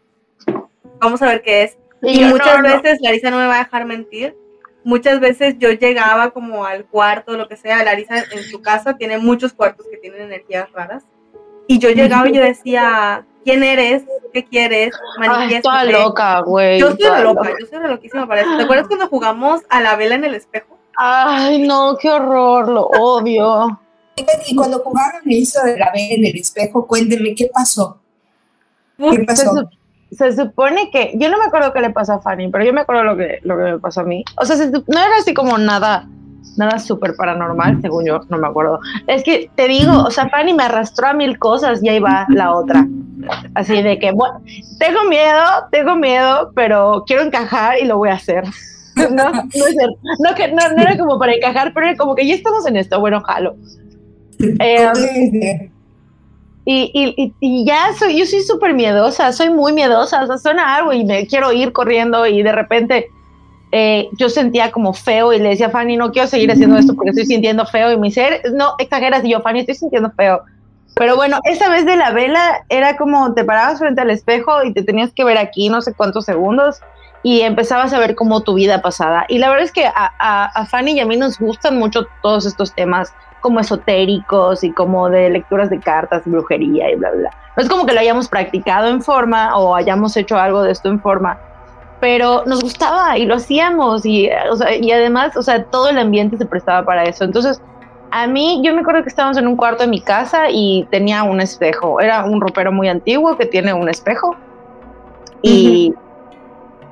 vamos 0.98 1.20
a 1.20 1.26
ver 1.26 1.42
qué 1.42 1.64
es. 1.64 1.78
Y, 2.00 2.24
muchas 2.24 2.62
veces, 2.62 3.00
Larissa 3.02 3.30
no 3.30 3.36
me 3.36 3.46
va 3.46 3.56
a 3.56 3.64
dejar 3.64 3.84
mentir, 3.84 4.34
muchas 4.82 5.20
veces 5.20 5.56
yo 5.58 5.72
llegaba 5.72 6.30
como 6.30 6.64
al 6.64 6.86
cuarto, 6.86 7.36
lo 7.36 7.48
que 7.48 7.56
sea, 7.56 7.84
Larissa 7.84 8.24
en 8.32 8.44
su 8.44 8.62
casa 8.62 8.96
tiene 8.96 9.18
muchos 9.18 9.52
cuartos 9.52 9.84
que 9.90 9.98
tienen 9.98 10.22
energías 10.22 10.72
raras, 10.72 11.04
y 11.66 11.78
yo 11.78 11.90
llegaba 11.90 12.30
y 12.30 12.32
yo 12.32 12.40
decía, 12.40 13.26
quién 13.44 13.62
eres, 13.62 14.04
qué 14.32 14.44
quieres, 14.44 14.92
manifiéstate. 15.18 15.76
Ay, 15.76 15.92
loca, 15.92 16.40
güey. 16.40 16.80
Yo 16.80 16.90
soy 16.96 17.22
loca, 17.22 17.50
yo 17.58 17.66
soy 17.66 17.88
loquísima 17.88 18.26
para 18.26 18.42
eso. 18.42 18.56
¿Te 18.56 18.64
acuerdas 18.64 18.86
cuando 18.88 19.08
jugamos 19.08 19.62
a 19.68 19.80
la 19.80 19.96
vela 19.96 20.14
en 20.14 20.24
el 20.24 20.34
espejo? 20.34 20.78
Ay, 20.96 21.66
no, 21.66 21.96
qué 22.00 22.10
horror, 22.10 22.68
lo 22.68 22.86
odio. 22.86 23.80
Y 24.46 24.54
cuando 24.54 24.80
jugaron 24.80 25.22
eso 25.26 25.62
de 25.64 25.78
la 25.78 25.90
vela 25.92 26.14
en 26.14 26.26
el 26.26 26.36
espejo, 26.36 26.86
cuéntenme 26.86 27.34
qué 27.34 27.50
pasó. 27.52 28.00
¿Qué 28.98 29.24
pasó? 29.24 29.68
Se, 30.10 30.36
supone 30.36 30.90
que, 30.90 31.12
yo 31.14 31.30
no 31.30 31.38
me 31.38 31.44
acuerdo 31.44 31.72
qué 31.72 31.80
le 31.80 31.90
pasó 31.90 32.14
a 32.14 32.20
Fanny, 32.20 32.48
pero 32.50 32.64
yo 32.64 32.72
me 32.72 32.80
acuerdo 32.80 33.04
lo 33.04 33.16
que, 33.16 33.38
lo 33.42 33.56
que 33.56 33.62
me 33.62 33.78
pasó 33.78 34.00
a 34.00 34.04
mí. 34.04 34.24
O 34.36 34.44
sea, 34.44 34.56
no 34.56 34.98
era 34.98 35.16
así 35.18 35.32
como 35.32 35.56
nada, 35.56 36.08
nada 36.56 36.78
súper 36.78 37.14
paranormal, 37.16 37.80
según 37.80 38.06
yo, 38.06 38.20
no 38.28 38.38
me 38.38 38.48
acuerdo. 38.48 38.80
Es 39.06 39.22
que 39.22 39.50
te 39.54 39.68
digo, 39.68 39.92
o 40.04 40.10
sea, 40.10 40.28
Fanny 40.28 40.52
me 40.52 40.64
arrastró 40.64 41.08
a 41.08 41.12
mil 41.12 41.38
cosas 41.38 41.82
y 41.82 41.88
ahí 41.88 42.00
va 42.00 42.26
la 42.28 42.54
otra. 42.54 42.86
Así 43.54 43.82
de 43.82 43.98
que, 43.98 44.12
bueno, 44.12 44.40
tengo 44.78 45.04
miedo, 45.08 45.42
tengo 45.70 45.96
miedo, 45.96 46.52
pero 46.54 47.04
quiero 47.06 47.22
encajar 47.22 47.78
y 47.80 47.86
lo 47.86 47.98
voy 47.98 48.10
a 48.10 48.14
hacer. 48.14 48.44
no, 48.96 49.32
no 49.32 49.42
es. 49.42 49.76
No, 50.18 50.34
que, 50.34 50.48
no, 50.48 50.68
no 50.76 50.82
era 50.82 50.98
como 50.98 51.18
para 51.18 51.34
encajar, 51.34 51.72
pero 51.74 51.86
era 51.86 51.96
como 51.96 52.14
que 52.14 52.26
ya 52.26 52.34
estamos 52.34 52.66
en 52.66 52.76
esto, 52.76 53.00
bueno, 53.00 53.20
jalo. 53.20 53.56
Eh, 54.58 55.70
y, 56.64 56.90
y, 56.94 57.34
y, 57.40 57.64
ya 57.64 57.92
soy, 57.98 58.18
yo 58.18 58.26
soy 58.26 58.40
súper 58.42 58.74
miedosa, 58.74 59.32
soy 59.32 59.50
muy 59.50 59.72
miedosa, 59.72 60.22
o 60.22 60.26
sea, 60.26 60.38
suena 60.38 60.76
algo 60.76 60.92
y 60.92 61.04
me 61.04 61.26
quiero 61.26 61.52
ir 61.52 61.72
corriendo 61.72 62.26
y 62.26 62.42
de 62.42 62.52
repente 62.52 63.08
eh, 63.72 64.08
yo 64.18 64.28
sentía 64.28 64.72
como 64.72 64.92
feo 64.92 65.32
y 65.32 65.38
le 65.38 65.50
decía 65.50 65.66
a 65.66 65.70
Fanny, 65.70 65.96
no 65.96 66.10
quiero 66.12 66.28
seguir 66.28 66.50
haciendo 66.50 66.76
esto 66.76 66.94
porque 66.94 67.10
estoy 67.10 67.26
sintiendo 67.26 67.64
feo 67.66 67.92
y 67.92 67.96
me 67.98 68.08
dice, 68.08 68.42
no, 68.54 68.74
exageras 68.78 69.24
y 69.24 69.30
yo, 69.30 69.40
Fanny, 69.40 69.60
estoy 69.60 69.76
sintiendo 69.76 70.10
feo. 70.12 70.42
Pero 70.94 71.16
bueno, 71.16 71.38
esa 71.44 71.68
vez 71.68 71.86
de 71.86 71.96
la 71.96 72.10
vela 72.10 72.64
era 72.68 72.96
como 72.96 73.32
te 73.32 73.44
parabas 73.44 73.78
frente 73.78 74.00
al 74.00 74.10
espejo 74.10 74.64
y 74.64 74.72
te 74.72 74.82
tenías 74.82 75.12
que 75.12 75.24
ver 75.24 75.38
aquí 75.38 75.68
no 75.68 75.80
sé 75.82 75.94
cuántos 75.94 76.24
segundos 76.24 76.80
y 77.22 77.42
empezabas 77.42 77.92
a 77.92 77.98
ver 77.98 78.16
como 78.16 78.42
tu 78.42 78.54
vida 78.54 78.82
pasada. 78.82 79.24
Y 79.28 79.38
la 79.38 79.48
verdad 79.48 79.64
es 79.64 79.72
que 79.72 79.86
a, 79.86 79.92
a, 80.18 80.46
a 80.46 80.66
Fanny 80.66 80.92
y 80.92 81.00
a 81.00 81.06
mí 81.06 81.16
nos 81.16 81.38
gustan 81.38 81.78
mucho 81.78 82.06
todos 82.22 82.46
estos 82.46 82.74
temas 82.74 83.14
como 83.40 83.60
esotéricos 83.60 84.64
y 84.64 84.72
como 84.72 85.08
de 85.08 85.30
lecturas 85.30 85.70
de 85.70 85.80
cartas, 85.80 86.22
brujería 86.24 86.90
y 86.90 86.96
bla, 86.96 87.10
bla. 87.10 87.30
No 87.56 87.62
es 87.62 87.68
como 87.68 87.86
que 87.86 87.92
lo 87.92 88.00
hayamos 88.00 88.28
practicado 88.28 88.88
en 88.88 89.02
forma 89.02 89.56
o 89.56 89.74
hayamos 89.74 90.16
hecho 90.16 90.38
algo 90.38 90.62
de 90.62 90.72
esto 90.72 90.88
en 90.88 91.00
forma, 91.00 91.38
pero 92.00 92.44
nos 92.46 92.62
gustaba 92.62 93.18
y 93.18 93.26
lo 93.26 93.36
hacíamos 93.36 94.06
y, 94.06 94.30
o 94.50 94.56
sea, 94.56 94.74
y 94.74 94.90
además, 94.90 95.36
o 95.36 95.42
sea, 95.42 95.64
todo 95.64 95.90
el 95.90 95.98
ambiente 95.98 96.38
se 96.38 96.46
prestaba 96.46 96.84
para 96.84 97.04
eso. 97.04 97.24
Entonces, 97.24 97.60
a 98.10 98.26
mí, 98.26 98.60
yo 98.64 98.74
me 98.74 98.80
acuerdo 98.80 99.02
que 99.02 99.10
estábamos 99.10 99.36
en 99.36 99.46
un 99.46 99.56
cuarto 99.56 99.84
de 99.84 99.88
mi 99.88 100.00
casa 100.00 100.50
y 100.50 100.86
tenía 100.90 101.22
un 101.22 101.40
espejo. 101.40 102.00
Era 102.00 102.24
un 102.24 102.40
ropero 102.40 102.72
muy 102.72 102.88
antiguo 102.88 103.36
que 103.36 103.46
tiene 103.46 103.72
un 103.72 103.88
espejo. 103.88 104.36
Y 105.42 105.94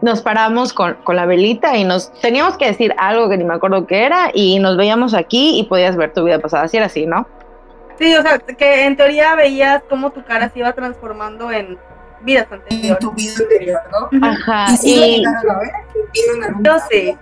nos 0.01 0.21
paramos 0.21 0.73
con, 0.73 0.95
con, 1.05 1.17
la 1.17 1.27
velita 1.27 1.77
y 1.77 1.85
nos 1.85 2.13
teníamos 2.21 2.57
que 2.57 2.67
decir 2.67 2.95
algo 2.99 3.29
que 3.29 3.37
ni 3.37 3.45
me 3.45 3.55
acuerdo 3.55 3.87
qué 3.87 4.05
era 4.05 4.31
y 4.33 4.59
nos 4.59 4.77
veíamos 4.77 5.13
aquí 5.13 5.59
y 5.59 5.65
podías 5.65 5.97
ver 5.97 6.13
tu 6.13 6.25
vida 6.25 6.39
pasada, 6.39 6.65
así 6.65 6.77
era 6.77 6.87
así, 6.87 7.05
¿no? 7.05 7.27
Sí, 7.99 8.15
o 8.15 8.23
sea, 8.23 8.39
que 8.39 8.85
en 8.85 8.97
teoría 8.97 9.35
veías 9.35 9.83
cómo 9.89 10.11
tu 10.11 10.23
cara 10.23 10.51
se 10.51 10.61
iba 10.61 10.73
transformando 10.73 11.51
en 11.51 11.79
vidas 12.23 12.47
anteriores. 12.51 12.91
En 12.91 12.99
tu 12.99 13.13
vida 13.13 13.33
anterior, 13.39 13.81
¿no? 13.93 14.29
Ajá. 14.29 14.67
¿Y 14.73 14.77
si 14.77 14.95
y... 14.95 15.25
a 15.25 15.59
ver? 15.59 15.73
Yo 16.61 16.73
sí. 16.91 17.17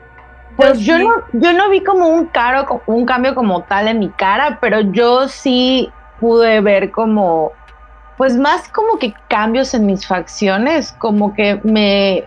Pues 0.56 0.80
yo, 0.80 0.98
no, 0.98 1.10
yo 1.32 1.52
no 1.52 1.68
vi 1.68 1.82
como 1.82 2.08
un, 2.08 2.26
caro, 2.26 2.82
un 2.86 3.04
cambio 3.04 3.34
como 3.34 3.64
tal 3.64 3.88
en 3.88 3.98
mi 3.98 4.08
cara, 4.08 4.58
pero 4.58 4.80
yo 4.80 5.28
sí 5.28 5.90
pude 6.18 6.62
ver 6.62 6.90
como, 6.90 7.52
pues 8.16 8.36
más 8.38 8.66
como 8.70 8.98
que 8.98 9.12
cambios 9.28 9.74
en 9.74 9.84
mis 9.84 10.06
facciones, 10.06 10.92
como 10.92 11.34
que 11.34 11.60
me, 11.62 12.24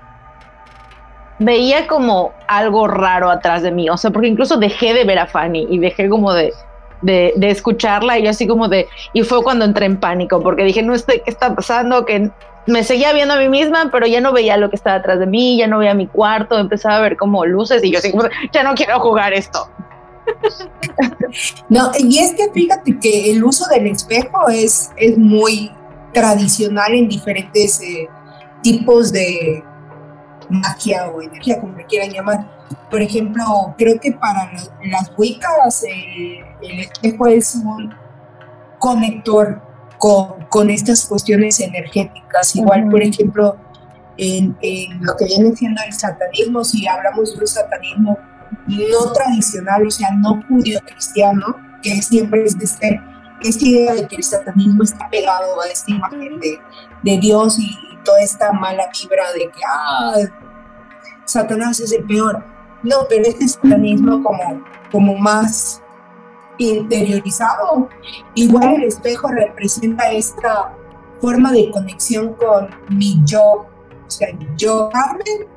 veía 1.39 1.87
como 1.87 2.33
algo 2.47 2.87
raro 2.87 3.29
atrás 3.29 3.63
de 3.63 3.71
mí, 3.71 3.89
o 3.89 3.97
sea, 3.97 4.11
porque 4.11 4.27
incluso 4.27 4.57
dejé 4.57 4.93
de 4.93 5.05
ver 5.05 5.19
a 5.19 5.25
Fanny 5.25 5.67
y 5.69 5.79
dejé 5.79 6.09
como 6.09 6.33
de, 6.33 6.53
de, 7.01 7.33
de, 7.37 7.49
escucharla 7.49 8.19
y 8.19 8.23
yo 8.23 8.29
así 8.29 8.45
como 8.45 8.67
de, 8.67 8.87
y 9.13 9.23
fue 9.23 9.41
cuando 9.41 9.65
entré 9.65 9.85
en 9.85 9.97
pánico, 9.97 10.41
porque 10.43 10.63
dije, 10.63 10.83
no 10.83 10.97
sé 10.97 11.21
qué 11.23 11.31
está 11.31 11.55
pasando, 11.55 12.05
que 12.05 12.29
me 12.65 12.83
seguía 12.83 13.13
viendo 13.13 13.33
a 13.33 13.37
mí 13.37 13.49
misma, 13.49 13.89
pero 13.91 14.05
ya 14.05 14.21
no 14.21 14.31
veía 14.31 14.57
lo 14.57 14.69
que 14.69 14.75
estaba 14.75 14.97
atrás 14.97 15.19
de 15.19 15.25
mí, 15.25 15.57
ya 15.57 15.67
no 15.67 15.79
veía 15.79 15.93
mi 15.93 16.07
cuarto, 16.07 16.57
empezaba 16.57 16.97
a 16.97 17.01
ver 17.01 17.17
como 17.17 17.45
luces 17.45 17.83
y 17.83 17.91
yo 17.91 17.99
así 17.99 18.13
ya 18.53 18.63
no 18.63 18.75
quiero 18.75 18.99
jugar 18.99 19.33
esto. 19.33 19.69
No, 21.69 21.91
y 21.97 22.19
es 22.19 22.33
que 22.33 22.51
fíjate 22.51 22.99
que 22.99 23.31
el 23.31 23.43
uso 23.43 23.67
del 23.67 23.87
espejo 23.87 24.47
es, 24.49 24.91
es 24.95 25.17
muy 25.17 25.71
tradicional 26.13 26.93
en 26.93 27.07
diferentes 27.07 27.81
eh, 27.81 28.07
tipos 28.61 29.11
de, 29.11 29.63
magia 30.49 31.07
o 31.07 31.21
energía, 31.21 31.59
como 31.59 31.77
le 31.77 31.85
quieran 31.85 32.09
llamar. 32.09 32.59
Por 32.89 33.01
ejemplo, 33.01 33.43
creo 33.77 33.99
que 33.99 34.11
para 34.11 34.51
las 34.83 35.11
Wiccas 35.17 35.83
el 35.83 36.79
espejo 36.79 37.27
es 37.27 37.55
un 37.55 37.93
conector 38.79 39.61
con, 39.97 40.38
con, 40.49 40.69
estas 40.69 41.05
cuestiones 41.05 41.59
energéticas. 41.59 42.55
Igual, 42.55 42.83
uh 42.83 42.87
-huh. 42.87 42.91
por 42.91 43.01
ejemplo, 43.01 43.57
en, 44.17 44.57
en, 44.61 45.03
lo 45.03 45.15
que 45.15 45.25
viene 45.25 45.55
siendo 45.55 45.81
el 45.85 45.93
satanismo, 45.93 46.63
si 46.63 46.87
hablamos 46.87 47.33
de 47.33 47.39
un 47.39 47.47
satanismo 47.47 48.17
no 48.67 49.11
tradicional, 49.13 49.87
o 49.87 49.91
sea, 49.91 50.09
no 50.11 50.41
judío-cristiano, 50.47 51.55
que 51.81 52.01
siempre 52.01 52.43
es 52.43 52.55
este, 52.59 53.01
esta 53.41 53.65
idea 53.65 53.93
de 53.93 54.07
que 54.07 54.17
el 54.17 54.23
satanismo 54.23 54.83
está 54.83 55.09
pegado 55.09 55.61
a 55.61 55.67
esta 55.67 55.91
imagen 55.91 56.39
de, 56.39 56.59
de 57.03 57.17
Dios 57.19 57.57
y, 57.59 57.77
toda 58.03 58.21
esta 58.21 58.53
mala 58.53 58.89
vibra 58.93 59.31
de 59.33 59.41
que 59.51 59.61
ah, 59.67 60.13
Satanás 61.25 61.79
es 61.81 61.91
el 61.91 62.05
peor. 62.05 62.43
No, 62.81 62.95
pero 63.09 63.25
este 63.27 63.47
satanismo 63.47 64.23
como, 64.23 64.63
como 64.89 65.15
más 65.15 65.81
interiorizado. 66.59 67.89
Igual 68.35 68.75
el 68.75 68.83
espejo 68.83 69.29
representa 69.29 70.11
esta 70.11 70.75
forma 71.19 71.51
de 71.51 71.71
conexión 71.71 72.33
con 72.33 72.69
mi 72.89 73.19
yo, 73.25 73.41
o 73.43 74.09
sea, 74.09 74.29
yo 74.57 74.89
Carmen, 74.91 75.47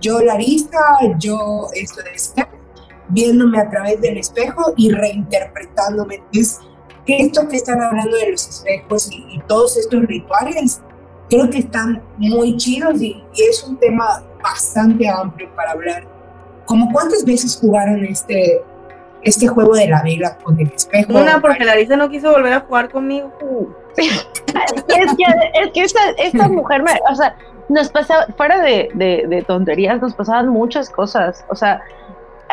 yo 0.00 0.20
Larisa, 0.20 0.78
yo 1.18 1.68
esto 1.74 2.02
de 2.02 2.10
este, 2.14 2.46
viéndome 3.08 3.60
a 3.60 3.68
través 3.68 4.00
del 4.00 4.18
espejo 4.18 4.72
y 4.76 4.90
reinterpretándome. 4.90 6.22
Es 6.32 6.60
que 7.04 7.18
esto 7.18 7.48
que 7.48 7.56
están 7.56 7.80
hablando 7.80 8.16
de 8.16 8.32
los 8.32 8.48
espejos 8.48 9.08
y, 9.10 9.40
todos 9.48 9.76
estos 9.76 10.02
rituales 10.02 10.80
creo 11.30 11.48
que 11.50 11.58
están 11.58 12.02
muy 12.18 12.56
chidos 12.56 13.00
y, 13.00 13.22
y, 13.34 13.42
es 13.42 13.64
un 13.64 13.76
tema 13.78 14.22
bastante 14.42 15.08
amplio 15.08 15.48
para 15.54 15.72
hablar. 15.72 16.06
¿Cómo 16.66 16.92
cuántas 16.92 17.24
veces 17.24 17.56
jugaron 17.56 18.04
este, 18.04 18.62
este 19.22 19.48
juego 19.48 19.74
de 19.74 19.88
la 19.88 20.02
vela 20.02 20.36
con 20.38 20.58
el 20.60 20.68
espejo? 20.68 21.18
Una, 21.18 21.40
porque 21.40 21.64
Larisa 21.64 21.96
no 21.96 22.08
quiso 22.08 22.30
volver 22.30 22.52
a 22.52 22.60
jugar 22.60 22.90
conmigo. 22.90 23.32
es 23.96 24.26
que, 24.88 25.24
es 25.54 25.72
que 25.72 25.80
esta, 25.80 26.00
esta 26.18 26.48
mujer, 26.48 26.82
me, 26.82 26.92
o 27.10 27.14
sea, 27.14 27.36
nos 27.68 27.88
pasaba, 27.90 28.26
fuera 28.36 28.60
de, 28.60 28.90
de, 28.94 29.26
de, 29.28 29.42
tonterías, 29.42 30.00
nos 30.00 30.14
pasaban 30.14 30.48
muchas 30.48 30.90
cosas. 30.90 31.44
O 31.48 31.54
sea, 31.54 31.82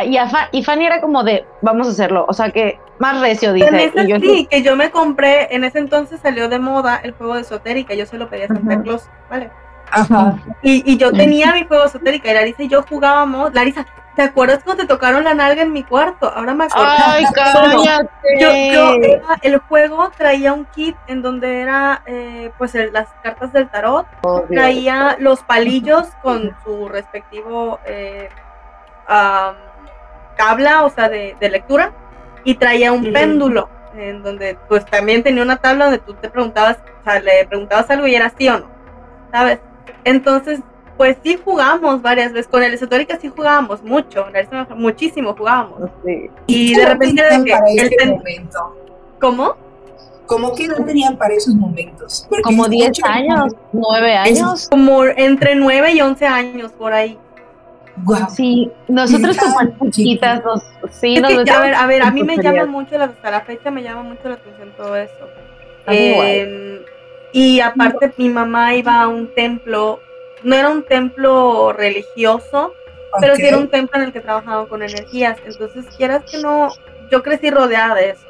y, 0.04 0.18
a 0.18 0.28
Fa, 0.28 0.50
y 0.52 0.64
Fanny 0.64 0.86
era 0.86 1.00
como 1.00 1.24
de, 1.24 1.46
vamos 1.62 1.88
a 1.88 1.92
hacerlo. 1.92 2.26
O 2.28 2.34
sea, 2.34 2.52
que 2.52 2.80
más 3.00 3.22
recio, 3.22 3.54
dice. 3.54 3.92
y 3.96 4.08
yo, 4.08 4.20
sí, 4.20 4.48
que 4.50 4.62
yo 4.62 4.76
me 4.76 4.92
compré, 4.92 5.54
en 5.56 5.64
ese 5.64 5.80
entonces 5.80 6.20
salió 6.22 6.50
de 6.50 6.60
moda 6.60 7.00
el 7.04 7.12
juego 7.12 7.36
de 7.36 7.42
esotérica, 7.42 7.94
yo 7.94 8.06
se 8.06 8.18
lo 8.18 8.30
pedí 8.30 8.44
a 8.44 8.48
Santa 8.48 8.82
Claus, 8.82 9.10
¿vale? 9.30 9.50
Ajá. 9.92 10.38
Y, 10.62 10.92
y, 10.92 10.98
yo 10.98 11.12
tenía 11.12 11.54
mi 11.54 11.64
juego 11.66 11.86
esotérica 11.86 12.30
y 12.32 12.34
Larisa 12.34 12.64
y 12.64 12.68
yo 12.68 12.84
jugábamos. 12.84 13.54
Larisa, 13.54 13.86
¿te 14.16 14.22
acuerdas 14.22 14.62
cuando 14.64 14.84
te 14.84 14.88
tocaron 14.88 15.24
la 15.24 15.34
nalga 15.34 15.62
en 15.62 15.74
mi 15.74 15.84
cuarto? 15.84 16.32
Ahora 16.34 16.54
me 16.54 16.66
acuerdo. 16.66 16.90
Ay, 16.98 17.26
cállate. 17.34 18.10
Yo, 18.40 18.50
yo 18.74 18.96
el 19.42 19.58
juego 19.60 20.12
traía 20.18 20.54
un 20.54 20.66
kit 20.66 20.96
en 21.08 21.22
donde 21.22 21.62
era 21.62 22.02
eh, 22.06 22.52
pues 22.58 22.76
el, 22.76 22.94
las 22.94 23.10
cartas 23.22 23.54
del 23.54 23.70
tarot, 23.70 24.08
oh, 24.24 24.44
traía 24.50 25.18
los 25.20 25.44
palillos 25.44 26.08
con 26.22 26.56
su 26.64 26.88
respectivo 26.88 27.80
eh, 27.86 28.30
um, 29.10 29.56
tabla, 30.38 30.84
o 30.84 30.90
sea, 30.90 31.10
de, 31.10 31.36
de 31.40 31.50
lectura 31.50 31.94
y 32.44 32.56
traía 32.56 32.92
un 32.92 33.12
péndulo 33.12 33.70
en 33.96 34.24
donde 34.24 34.58
pues 34.68 34.86
también 34.86 35.24
tenía 35.24 35.44
una 35.44 35.58
tabla 35.58 35.86
donde 35.86 36.00
tú 36.00 36.14
te 36.14 36.30
preguntabas, 36.30 36.78
o 37.02 37.04
sea, 37.04 37.20
le 37.20 37.46
preguntabas 37.48 37.90
algo 37.90 38.08
y 38.08 38.16
era 38.16 38.32
sí 38.38 38.48
o 38.50 38.60
no, 38.60 38.68
¿sabes? 39.32 39.60
Entonces, 40.04 40.60
pues 40.98 41.18
sí 41.24 41.38
jugamos 41.44 42.02
varias 42.02 42.32
veces, 42.32 42.48
con 42.48 42.64
el 42.64 42.74
esotérica 42.74 43.18
sí 43.20 43.30
jugábamos 43.30 43.84
mucho, 43.84 44.26
muchísimo 44.76 45.36
jugábamos. 45.36 45.90
Sí. 46.06 46.30
Y 46.48 46.76
de 46.76 46.86
repente 46.86 47.24
de 47.24 47.44
que 47.44 47.52
para 47.52 47.70
ese 47.70 47.96
el 48.00 48.10
momento? 48.12 48.76
¿Cómo? 49.20 49.56
¿Cómo 50.26 50.56
que 50.56 50.68
no 50.68 50.84
tenían 50.84 51.18
para 51.18 51.34
esos 51.34 51.54
momentos? 51.56 52.26
Porque 52.30 52.44
como 52.44 52.68
10 52.68 52.92
años, 53.04 53.54
9 53.74 54.14
años. 54.16 54.64
Es 54.64 54.70
como 54.70 55.04
entre 55.06 55.56
9 55.56 55.94
y 55.94 56.02
11 56.02 56.26
años 56.26 56.72
por 56.72 56.94
ahí. 56.94 57.18
Wow. 57.98 58.28
Sí, 58.30 58.72
nosotros 58.88 59.38
como 59.38 59.90
chiquitas, 59.90 60.44
nos, 60.44 60.64
sí, 60.92 61.18
nos 61.18 61.44
que, 61.44 61.52
a 61.52 61.62
ver, 61.62 61.76
a 61.76 61.88
ver, 61.88 62.02
a 62.02 62.12
mí 62.12 62.24
me 62.24 62.38
llama 62.38 62.66
mucho, 62.66 62.98
la, 62.98 63.06
hasta 63.06 63.32
la 63.32 63.42
fecha 63.42 63.72
me 63.72 63.84
llama 63.84 64.04
mucho 64.04 64.28
la 64.28 64.36
atención 64.36 64.74
todo 64.76 64.96
eso. 64.98 65.30
Eh, 65.88 66.84
y 67.32 67.60
aparte 67.62 68.14
mi 68.18 68.30
mamá 68.30 68.76
iba 68.76 69.02
a 69.02 69.08
un 69.08 69.34
templo, 69.34 70.00
no 70.46 70.56
era 70.56 70.70
un 70.70 70.84
templo 70.84 71.74
religioso, 71.74 72.74
pero 73.20 73.36
sí 73.36 73.42
era 73.42 73.58
un 73.58 73.68
templo 73.68 74.00
en 74.00 74.08
el 74.08 74.14
que 74.14 74.22
trabajaban 74.22 74.68
con 74.68 74.84
energías. 74.84 75.38
Entonces, 75.44 75.86
quieras 75.98 76.24
que 76.30 76.38
no, 76.38 76.70
yo 77.12 77.24
crecí 77.24 77.50
rodeada 77.50 77.96
de 77.96 78.12
eso. 78.12 78.22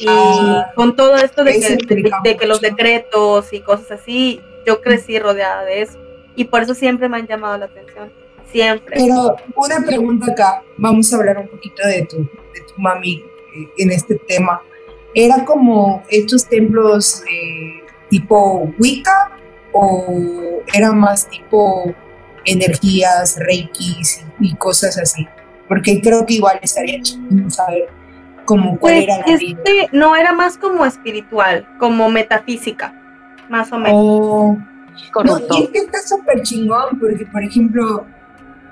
Y 0.00 0.06
ah, 0.08 0.72
con 0.74 0.96
todo 0.96 1.16
esto 1.16 1.44
de 1.44 1.60
que, 1.60 2.02
de, 2.22 2.36
que 2.36 2.46
los 2.46 2.60
decretos 2.60 3.52
y 3.52 3.60
cosas 3.60 3.92
así, 3.92 4.40
yo 4.66 4.80
crecí 4.80 5.18
rodeada 5.20 5.64
de 5.64 5.82
eso. 5.82 5.98
Y 6.34 6.44
por 6.44 6.62
eso 6.62 6.74
siempre 6.74 7.08
me 7.08 7.18
han 7.18 7.28
llamado 7.28 7.56
la 7.56 7.66
atención. 7.66 8.12
Siempre. 8.50 8.96
Pero 8.98 9.36
una 9.54 9.86
pregunta 9.86 10.32
acá, 10.32 10.62
vamos 10.76 11.12
a 11.12 11.16
hablar 11.16 11.38
un 11.38 11.48
poquito 11.48 11.86
de 11.86 12.06
tu, 12.06 12.18
de 12.18 12.60
tu 12.66 12.74
mami 12.76 13.24
eh, 13.54 13.68
en 13.78 13.92
este 13.92 14.16
tema. 14.16 14.60
¿Era 15.14 15.44
como 15.44 16.02
estos 16.08 16.44
templos 16.46 17.22
eh, 17.30 17.84
tipo 18.10 18.72
Wicca 18.78 19.35
o 19.76 20.62
era 20.72 20.92
más 20.92 21.28
tipo 21.28 21.94
energías, 22.44 23.36
reikis 23.38 24.24
y, 24.40 24.54
cosas 24.54 24.98
así? 24.98 25.26
Porque 25.68 26.00
creo 26.00 26.24
que 26.24 26.34
igual 26.34 26.58
estaría 26.62 27.02
chido 27.02 27.50
saber 27.50 27.88
cómo 28.44 28.78
cuál 28.78 28.94
pues, 28.94 29.04
era 29.04 29.18
la 29.18 29.34
este, 29.34 29.88
No, 29.92 30.14
era 30.16 30.32
más 30.32 30.56
como 30.56 30.84
espiritual, 30.84 31.66
como 31.78 32.08
metafísica, 32.08 32.94
más 33.48 33.72
o 33.72 33.78
menos. 33.78 33.92
Oh, 33.94 34.56
no, 35.24 35.38
y 35.38 35.64
es 35.64 35.68
que 35.70 35.78
está 35.78 36.00
súper 36.02 36.42
chingón, 36.42 36.98
porque 36.98 37.26
por 37.26 37.42
ejemplo, 37.42 38.06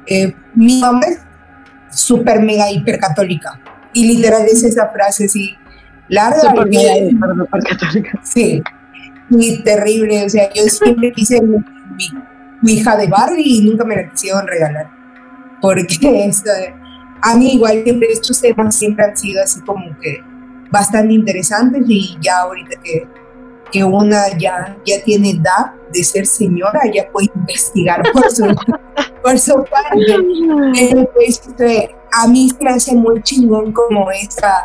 eh, 0.07 0.35
mi 0.55 0.81
mamá 0.81 1.01
es 1.07 1.21
súper 1.91 2.41
mega 2.41 2.71
hipercatólica. 2.71 3.61
Y 3.93 4.07
literal 4.17 4.45
es 4.47 4.63
esa 4.65 4.89
frase 4.89 5.27
así, 5.27 5.57
larga. 6.09 6.55
Hipercatólica. 6.71 8.21
Sí, 8.23 8.63
y 9.31 9.63
terrible. 9.63 10.25
O 10.25 10.29
sea, 10.29 10.53
yo 10.53 10.63
siempre 10.69 11.13
quise 11.13 11.41
mi, 11.43 12.73
hija 12.73 12.97
de 12.97 13.07
Barbie 13.07 13.59
y 13.59 13.61
nunca 13.63 13.85
me 13.85 13.97
la 13.97 14.11
quisieron 14.11 14.47
regalar. 14.47 14.91
Porque 15.61 15.97
esto, 16.27 16.51
a 17.23 17.37
mí 17.37 17.55
igual 17.55 17.83
siempre 17.85 18.09
estos 18.11 18.41
temas 18.41 18.77
siempre 18.77 19.05
han 19.05 19.17
sido 19.17 19.43
así 19.43 19.61
como 19.61 19.85
que 19.99 20.23
bastante 20.71 21.15
interesantes 21.15 21.85
y 21.87 22.17
ya 22.21 22.41
ahorita 22.41 22.81
que, 22.83 23.07
que 23.71 23.85
una 23.85 24.37
ya, 24.37 24.77
ya 24.85 25.03
tiene 25.05 25.31
edad 25.31 25.73
de 25.93 26.03
ser 26.03 26.27
señora, 26.27 26.81
ya 26.93 27.09
puede 27.11 27.31
investigar 27.37 28.03
por 28.13 28.31
su, 28.31 28.45
por 29.23 29.39
su 29.39 29.55
parte. 29.55 30.17
Pero 30.75 31.11
pues, 31.13 31.41
este, 31.47 31.95
a 32.13 32.27
mí 32.27 32.49
se 32.51 32.65
me 32.65 32.71
hace 32.71 32.95
muy 32.95 33.23
chingón 33.23 33.73
como 33.73 34.11
esta 34.11 34.65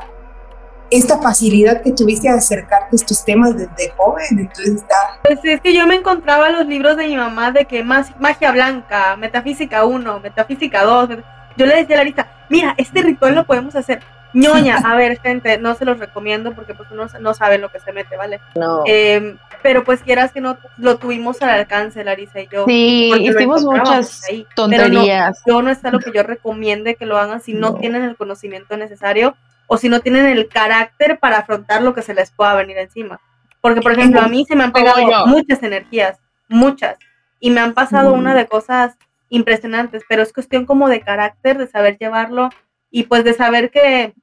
esta 0.91 1.19
facilidad 1.19 1.81
que 1.81 1.91
tuviste 1.91 2.29
de 2.29 2.37
acercarte 2.37 2.89
a 2.91 2.95
estos 2.95 3.23
temas 3.23 3.55
desde 3.55 3.91
joven, 3.95 4.39
entonces 4.39 4.75
está... 4.75 4.95
Pues 5.23 5.39
es 5.43 5.61
que 5.61 5.73
yo 5.73 5.85
me 5.87 5.95
encontraba 5.95 6.49
los 6.49 6.65
libros 6.65 6.97
de 6.97 7.07
mi 7.07 7.15
mamá 7.15 7.51
de 7.51 7.65
que 7.65 7.83
más 7.83 8.19
magia 8.19 8.51
blanca, 8.51 9.15
metafísica 9.15 9.85
1, 9.85 10.19
metafísica 10.19 10.83
2, 10.83 11.09
yo 11.57 11.65
le 11.65 11.75
decía 11.75 11.95
a 11.95 11.99
Larisa, 11.99 12.27
mira, 12.49 12.73
este 12.77 13.01
ritual 13.01 13.35
lo 13.35 13.45
podemos 13.45 13.75
hacer. 13.75 14.01
ñoña, 14.33 14.77
a 14.85 14.95
ver, 14.95 15.19
gente, 15.19 15.57
no 15.57 15.75
se 15.75 15.85
los 15.85 15.99
recomiendo 15.99 16.53
porque 16.53 16.73
pues 16.73 16.89
uno 16.91 17.07
no 17.19 17.33
sabe 17.33 17.57
lo 17.57 17.69
que 17.69 17.79
se 17.79 17.91
mete, 17.91 18.17
¿vale? 18.17 18.39
No. 18.55 18.83
Em, 18.85 19.37
pero 19.61 19.83
pues 19.83 20.01
quieras 20.01 20.31
que 20.31 20.41
no 20.41 20.57
lo 20.77 20.97
tuvimos 20.97 21.41
al 21.41 21.49
alcance, 21.49 22.03
Larisa 22.03 22.39
y 22.39 22.47
yo. 22.47 22.65
Sí, 22.65 23.11
hicimos 23.19 23.63
muchas 23.63 24.21
tonterías. 24.55 25.41
Pero 25.43 25.57
no, 25.57 25.59
yo 25.59 25.61
no 25.61 25.69
está 25.69 25.91
lo 25.91 25.99
que 25.99 26.11
yo 26.13 26.23
recomiende 26.23 26.95
que 26.95 27.05
lo 27.05 27.17
hagan 27.17 27.41
si 27.41 27.53
no 27.53 27.75
tienen 27.75 28.03
el 28.03 28.15
conocimiento 28.15 28.77
necesario 28.77 29.35
o 29.69 29.77
si 29.77 29.87
no 29.87 30.01
tienen 30.01 30.25
el 30.25 30.49
carácter 30.49 31.19
para 31.19 31.37
afrontar 31.37 31.83
lo 31.83 31.93
que 31.93 32.01
se 32.01 32.15
les 32.15 32.31
pueda 32.31 32.55
venir 32.55 32.77
encima. 32.79 33.21
Porque, 33.61 33.81
por 33.81 33.91
ejemplo, 33.91 34.19
a 34.19 34.27
mí 34.27 34.43
se 34.45 34.55
me 34.55 34.63
han 34.63 34.73
pegado 34.73 35.27
muchas 35.27 35.61
energías, 35.61 36.17
muchas, 36.47 36.97
y 37.39 37.51
me 37.51 37.61
han 37.61 37.73
pasado 37.73 38.13
una 38.13 38.33
de 38.33 38.47
cosas 38.47 38.97
impresionantes, 39.29 40.03
pero 40.09 40.23
es 40.23 40.33
cuestión 40.33 40.65
como 40.65 40.89
de 40.89 41.01
carácter, 41.01 41.59
de 41.59 41.67
saber 41.67 41.99
llevarlo 41.99 42.49
y 42.89 43.03
pues 43.03 43.23
de 43.23 43.33
saber 43.33 43.69
que, 43.69 44.15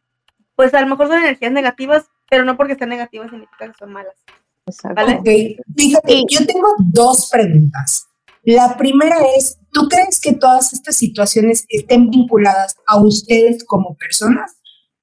pues 0.56 0.74
a 0.74 0.80
lo 0.80 0.88
mejor 0.88 1.06
son 1.06 1.18
energías 1.18 1.52
negativas, 1.52 2.06
pero 2.28 2.44
no 2.44 2.56
porque 2.56 2.72
estén 2.72 2.88
negativas 2.88 3.30
significa 3.30 3.68
que 3.68 3.78
son 3.78 3.92
malas. 3.92 4.16
¿vale? 4.96 5.20
Fíjate, 5.76 6.22
yo 6.28 6.44
tengo 6.44 6.66
dos 6.78 7.28
preguntas. 7.30 8.08
La 8.42 8.76
primera 8.76 9.16
es, 9.36 9.58
¿tú 9.72 9.88
crees 9.88 10.18
que 10.18 10.32
todas 10.32 10.72
estas 10.72 10.96
situaciones 10.96 11.66
estén 11.68 12.10
vinculadas 12.10 12.76
a 12.86 13.00
ustedes 13.00 13.64
como 13.64 13.96
personas? 13.96 14.56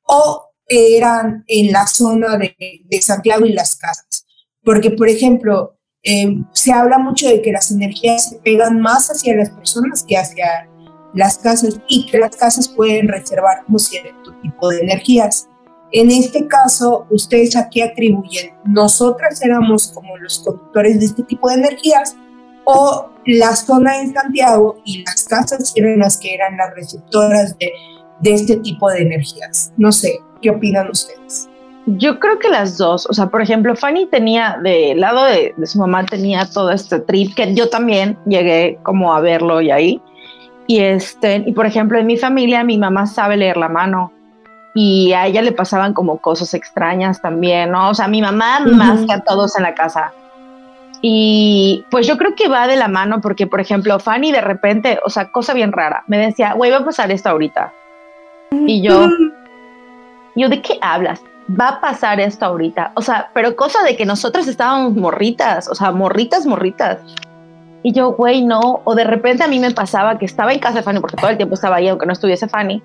O 0.05 0.49
eran 0.67 1.43
en 1.47 1.71
la 1.71 1.87
zona 1.87 2.37
de, 2.37 3.01
Santiago 3.01 3.45
y 3.45 3.53
las 3.53 3.75
casas. 3.75 4.25
Porque, 4.63 4.91
por 4.91 5.09
ejemplo, 5.09 5.77
eh, 6.03 6.35
se 6.53 6.71
habla 6.71 6.97
mucho 6.97 7.27
de 7.27 7.41
que 7.41 7.51
las 7.51 7.71
energías 7.71 8.29
se 8.29 8.35
pegan 8.37 8.79
más 8.79 9.09
hacia 9.09 9.35
las 9.35 9.49
personas 9.51 10.03
que 10.03 10.17
hacia 10.17 10.69
las 11.13 11.37
casas 11.37 11.79
y 11.87 12.07
que 12.07 12.17
las 12.17 12.35
casas 12.35 12.67
pueden 12.67 13.07
reservar 13.07 13.63
como 13.65 13.79
cierto 13.79 14.33
tipo 14.41 14.69
de 14.69 14.79
energías. 14.79 15.47
En 15.91 16.09
este 16.09 16.47
caso, 16.47 17.05
ustedes 17.11 17.55
aquí 17.55 17.81
atribuyen, 17.81 18.55
nosotras 18.65 19.41
éramos 19.43 19.91
como 19.93 20.17
los 20.17 20.39
conductores 20.39 20.99
de 20.99 21.05
este 21.05 21.23
tipo 21.23 21.49
de 21.49 21.55
energías 21.55 22.15
o 22.65 23.09
la 23.25 23.55
zona 23.55 24.01
en 24.01 24.13
Santiago 24.13 24.81
y 24.85 25.03
las 25.03 25.23
casas 25.25 25.71
eran 25.75 25.99
las 25.99 26.17
que 26.17 26.33
eran 26.33 26.57
las 26.57 26.73
receptoras 26.73 27.57
de 27.59 27.71
de 28.23 28.33
este 28.33 28.57
tipo 28.57 28.89
de 28.89 29.01
energías. 29.01 29.71
No 29.77 29.91
sé, 29.91 30.19
¿qué 30.41 30.49
opinan 30.49 30.89
ustedes? 30.89 31.49
Yo 31.85 32.17
creo 32.19 32.39
que 32.39 32.47
las 32.47 32.77
dos, 32.77 33.05
o 33.09 33.13
sea, 33.13 33.27
por 33.27 33.41
ejemplo, 33.41 33.75
Fanny 33.75 34.05
tenía, 34.05 34.57
del 34.63 35.01
lado 35.01 35.25
de, 35.25 35.53
su 35.65 35.79
mamá 35.79 36.05
tenía 36.05 36.45
todo 36.45 36.71
este 36.71 36.99
trip, 36.99 37.35
que 37.35 37.53
yo 37.53 37.69
también 37.69 38.17
llegué 38.25 38.79
como 38.83 39.13
a 39.13 39.19
verlo 39.19 39.59
y 39.59 39.69
ahí. 39.69 40.01
Y, 40.65 40.79
este, 40.79 41.43
y 41.45 41.51
por 41.51 41.65
ejemplo, 41.65 41.99
en 41.99 42.07
mi 42.07 42.15
familia, 42.15 42.63
mi 42.63 42.77
mamá 42.77 43.05
sabe 43.05 43.35
leer 43.35 43.57
la 43.57 43.67
mano 43.67 44.13
y 44.73 45.11
a 45.11 45.27
ella 45.27 45.41
le 45.41 45.51
pasaban 45.51 45.93
como 45.93 46.19
cosas 46.19 46.53
extrañas 46.53 47.21
también, 47.21 47.71
¿no? 47.71 47.89
O 47.89 47.93
sea, 47.93 48.07
mi 48.07 48.21
mamá 48.21 48.61
más 48.61 49.05
que 49.05 49.13
a 49.13 49.19
todos 49.19 49.57
en 49.57 49.63
la 49.63 49.75
casa. 49.75 50.13
Y 51.01 51.83
pues 51.91 52.07
yo 52.07 52.17
creo 52.17 52.33
que 52.33 52.47
va 52.47 52.65
de 52.65 52.77
la 52.77 52.87
mano 52.87 53.19
porque, 53.19 53.45
por 53.45 53.59
ejemplo, 53.59 53.99
Fanny 53.99 54.31
de 54.31 54.39
repente, 54.39 54.99
o 55.05 55.09
sea, 55.09 55.33
cosa 55.33 55.53
bien 55.53 55.73
rara, 55.73 56.05
me 56.07 56.17
decía, 56.17 56.53
güey, 56.53 56.71
va 56.71 56.77
a 56.77 56.85
pasar 56.85 57.11
esto 57.11 57.27
ahorita. 57.27 57.73
Y 58.67 58.81
yo, 58.81 59.07
yo, 60.35 60.49
¿de 60.49 60.61
qué 60.61 60.77
hablas? 60.81 61.21
Va 61.59 61.69
a 61.69 61.81
pasar 61.81 62.19
esto 62.19 62.45
ahorita. 62.45 62.93
O 62.95 63.01
sea, 63.01 63.29
pero 63.33 63.55
cosa 63.55 63.83
de 63.83 63.95
que 63.95 64.05
nosotras 64.05 64.47
estábamos 64.47 64.95
morritas, 64.95 65.67
o 65.67 65.75
sea, 65.75 65.91
morritas, 65.91 66.45
morritas. 66.45 66.99
Y 67.83 67.91
yo, 67.91 68.13
güey, 68.13 68.43
no. 68.43 68.81
O 68.85 68.95
de 68.95 69.03
repente 69.03 69.43
a 69.43 69.47
mí 69.47 69.59
me 69.59 69.71
pasaba 69.71 70.17
que 70.17 70.25
estaba 70.25 70.53
en 70.53 70.59
casa 70.59 70.77
de 70.77 70.83
Fanny, 70.83 70.99
porque 71.01 71.17
todo 71.17 71.29
el 71.29 71.37
tiempo 71.37 71.55
estaba 71.55 71.77
ahí, 71.77 71.89
aunque 71.89 72.05
no 72.05 72.13
estuviese 72.13 72.47
Fanny. 72.47 72.81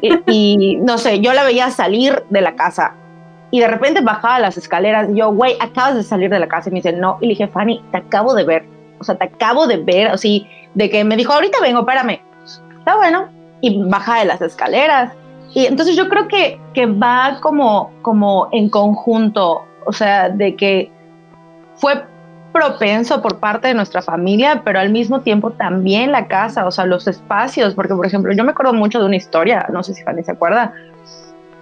Y, 0.00 0.78
no 0.82 0.98
sé, 0.98 1.20
yo 1.20 1.32
la 1.32 1.42
veía 1.42 1.70
salir 1.70 2.22
de 2.30 2.40
la 2.40 2.54
casa. 2.54 2.94
Y 3.50 3.58
de 3.58 3.66
repente 3.66 4.00
bajaba 4.02 4.38
las 4.38 4.56
escaleras. 4.56 5.08
Y 5.10 5.16
yo, 5.16 5.32
güey, 5.32 5.56
acabas 5.58 5.96
de 5.96 6.04
salir 6.04 6.30
de 6.30 6.38
la 6.38 6.46
casa. 6.46 6.68
Y 6.68 6.72
me 6.72 6.78
dice, 6.78 6.92
no. 6.92 7.18
Y 7.20 7.26
le 7.26 7.30
dije, 7.30 7.48
Fanny, 7.48 7.82
te 7.90 7.98
acabo 7.98 8.34
de 8.34 8.44
ver. 8.44 8.64
O 9.00 9.04
sea, 9.04 9.16
te 9.16 9.24
acabo 9.24 9.66
de 9.66 9.78
ver. 9.78 10.06
Así, 10.06 10.46
de 10.74 10.88
que 10.88 11.02
me 11.02 11.16
dijo, 11.16 11.32
ahorita 11.32 11.58
vengo, 11.60 11.80
espérame. 11.80 12.20
Está 12.78 12.94
bueno 12.94 13.39
y 13.60 13.82
baja 13.84 14.20
de 14.20 14.26
las 14.26 14.40
escaleras. 14.40 15.12
Y 15.54 15.66
entonces 15.66 15.96
yo 15.96 16.08
creo 16.08 16.28
que, 16.28 16.60
que 16.74 16.86
va 16.86 17.38
como, 17.40 17.92
como 18.02 18.48
en 18.52 18.70
conjunto, 18.70 19.64
o 19.84 19.92
sea, 19.92 20.28
de 20.28 20.54
que 20.54 20.92
fue 21.74 22.04
propenso 22.52 23.22
por 23.22 23.38
parte 23.38 23.68
de 23.68 23.74
nuestra 23.74 24.02
familia, 24.02 24.62
pero 24.64 24.80
al 24.80 24.90
mismo 24.90 25.20
tiempo 25.20 25.52
también 25.52 26.12
la 26.12 26.26
casa, 26.26 26.66
o 26.66 26.70
sea, 26.70 26.84
los 26.86 27.06
espacios, 27.06 27.74
porque 27.74 27.94
por 27.94 28.06
ejemplo, 28.06 28.32
yo 28.32 28.44
me 28.44 28.52
acuerdo 28.52 28.72
mucho 28.72 28.98
de 28.98 29.06
una 29.06 29.16
historia, 29.16 29.66
no 29.72 29.82
sé 29.82 29.94
si 29.94 30.02
Fanny 30.02 30.22
se 30.24 30.32
acuerda. 30.32 30.72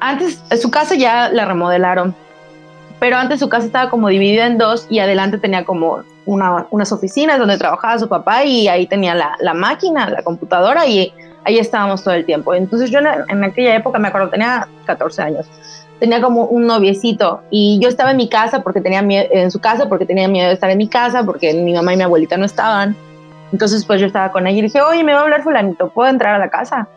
Antes 0.00 0.42
su 0.60 0.70
casa 0.70 0.94
ya 0.94 1.28
la 1.28 1.44
remodelaron, 1.44 2.14
pero 2.98 3.16
antes 3.16 3.40
su 3.40 3.48
casa 3.48 3.66
estaba 3.66 3.90
como 3.90 4.08
dividida 4.08 4.46
en 4.46 4.58
dos 4.58 4.86
y 4.88 4.98
adelante 4.98 5.38
tenía 5.38 5.64
como 5.64 6.02
una, 6.26 6.66
unas 6.70 6.92
oficinas 6.92 7.38
donde 7.38 7.58
trabajaba 7.58 7.98
su 7.98 8.08
papá 8.08 8.44
y 8.44 8.68
ahí 8.68 8.86
tenía 8.86 9.14
la, 9.14 9.36
la 9.40 9.54
máquina, 9.54 10.08
la 10.10 10.22
computadora 10.22 10.86
y 10.86 11.12
ahí 11.44 11.58
estábamos 11.58 12.02
todo 12.02 12.14
el 12.14 12.24
tiempo. 12.24 12.54
Entonces 12.54 12.90
yo 12.90 13.00
en, 13.00 13.44
aquella 13.44 13.76
época, 13.76 13.98
me 13.98 14.08
acuerdo, 14.08 14.30
tenía 14.30 14.68
14 14.86 15.22
años, 15.22 15.46
tenía 15.98 16.20
como 16.20 16.44
un 16.44 16.66
noviecito 16.66 17.42
y 17.50 17.78
yo 17.80 17.88
estaba 17.88 18.12
en 18.12 18.16
mi 18.16 18.28
casa 18.28 18.62
porque 18.62 18.80
tenía 18.80 19.02
miedo, 19.02 19.26
en 19.30 19.50
su 19.50 19.60
casa 19.60 19.88
porque 19.88 20.06
tenía 20.06 20.28
miedo 20.28 20.48
de 20.48 20.54
estar 20.54 20.70
en 20.70 20.78
mi 20.78 20.88
casa 20.88 21.24
porque 21.24 21.54
mi 21.54 21.72
mamá 21.74 21.94
y 21.94 21.96
mi 21.96 22.02
abuelita 22.02 22.36
no 22.36 22.44
estaban. 22.44 22.96
Entonces 23.52 23.84
pues 23.84 24.00
yo 24.00 24.06
estaba 24.06 24.30
con 24.30 24.46
ella 24.46 24.58
y 24.58 24.62
dije, 24.62 24.80
oye, 24.82 25.02
me 25.04 25.14
va 25.14 25.20
a 25.20 25.22
hablar 25.22 25.42
fulanito, 25.42 25.88
¿puedo 25.90 26.10
entrar 26.10 26.34
a 26.34 26.38
la 26.38 26.50
casa? 26.50 26.88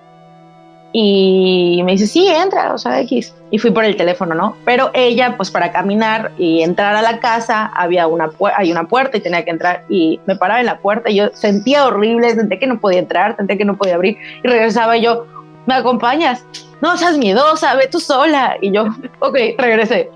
Y 0.93 1.81
me 1.85 1.93
dice, 1.93 2.05
sí, 2.05 2.27
entra, 2.27 2.73
o 2.73 2.77
sea, 2.77 2.99
X. 3.01 3.33
Y 3.49 3.59
fui 3.59 3.71
por 3.71 3.85
el 3.85 3.95
teléfono, 3.95 4.35
¿no? 4.35 4.57
Pero 4.65 4.91
ella, 4.93 5.35
pues 5.37 5.49
para 5.49 5.71
caminar 5.71 6.31
y 6.37 6.61
entrar 6.63 6.95
a 6.95 7.01
la 7.01 7.19
casa, 7.19 7.71
había 7.75 8.07
una, 8.07 8.29
hay 8.57 8.71
una 8.71 8.83
puerta 8.83 9.17
y 9.17 9.21
tenía 9.21 9.45
que 9.45 9.51
entrar. 9.51 9.85
Y 9.87 10.19
me 10.25 10.35
paraba 10.35 10.59
en 10.59 10.65
la 10.65 10.79
puerta 10.79 11.09
y 11.09 11.15
yo 11.15 11.29
sentía 11.33 11.85
horrible, 11.85 12.33
sentía 12.35 12.59
que 12.59 12.67
no 12.67 12.79
podía 12.79 12.99
entrar, 12.99 13.37
sentía 13.37 13.57
que 13.57 13.65
no 13.65 13.77
podía 13.77 13.95
abrir. 13.95 14.17
Y 14.43 14.47
regresaba 14.47 14.97
y 14.97 15.03
yo, 15.03 15.25
¿me 15.65 15.75
acompañas? 15.75 16.45
No 16.81 16.97
seas 16.97 17.17
miedosa, 17.17 17.75
ve 17.75 17.87
tú 17.89 17.99
sola. 17.99 18.57
Y 18.59 18.71
yo, 18.71 18.85
ok, 19.19 19.37
regresé. 19.57 20.09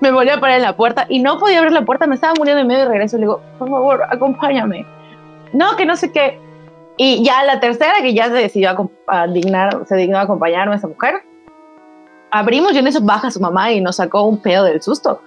Me 0.00 0.10
volví 0.10 0.28
a 0.28 0.38
parar 0.38 0.56
en 0.56 0.64
la 0.64 0.76
puerta 0.76 1.06
y 1.08 1.20
no 1.20 1.38
podía 1.38 1.58
abrir 1.58 1.72
la 1.72 1.86
puerta, 1.86 2.06
me 2.06 2.16
estaba 2.16 2.34
muriendo 2.36 2.60
en 2.60 2.66
medio 2.66 2.80
de 2.80 2.88
regreso. 2.90 3.16
Le 3.16 3.22
digo, 3.22 3.40
por 3.58 3.70
favor, 3.70 4.02
acompáñame. 4.10 4.84
No, 5.54 5.76
que 5.76 5.86
no 5.86 5.96
sé 5.96 6.12
qué 6.12 6.44
Y 6.96 7.24
ya 7.24 7.42
la 7.44 7.60
tercera, 7.60 7.94
que 8.00 8.14
ya 8.14 8.26
se 8.26 8.34
decidió 8.34 8.90
a, 9.08 9.26
dignar, 9.26 9.84
se 9.86 9.96
dignó 9.96 10.18
a 10.18 10.22
acompañarme 10.22 10.74
a 10.74 10.76
esa 10.76 10.86
mujer, 10.86 11.22
abrimos 12.30 12.72
y 12.74 12.78
en 12.78 12.86
eso 12.86 13.00
baja 13.00 13.30
su 13.30 13.40
mamá 13.40 13.72
y 13.72 13.80
nos 13.80 13.96
sacó 13.96 14.22
un 14.22 14.40
pedo 14.40 14.64
del 14.64 14.80
susto. 14.80 15.20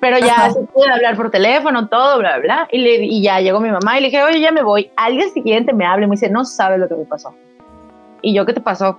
Pero 0.00 0.18
ya 0.18 0.50
se 0.50 0.60
puede 0.60 0.92
hablar 0.92 1.16
por 1.16 1.30
teléfono, 1.30 1.88
todo, 1.88 2.18
bla, 2.18 2.38
bla, 2.38 2.68
Y, 2.70 2.78
le, 2.78 3.04
y 3.04 3.22
ya 3.22 3.40
llegó 3.40 3.60
mi 3.60 3.70
mamá 3.70 3.98
y 3.98 4.02
le 4.02 4.08
dije, 4.08 4.22
oye, 4.22 4.40
ya 4.40 4.52
me 4.52 4.62
voy. 4.62 4.90
Al 4.96 5.16
día 5.16 5.28
siguiente 5.30 5.72
me 5.72 5.86
habla 5.86 6.04
y 6.04 6.08
me 6.08 6.16
dice, 6.16 6.28
no 6.28 6.44
sabes 6.44 6.78
lo 6.78 6.88
que 6.88 6.94
me 6.94 7.04
pasó. 7.04 7.34
Y 8.20 8.34
yo, 8.34 8.44
¿qué 8.44 8.52
te 8.52 8.60
pasó? 8.60 8.98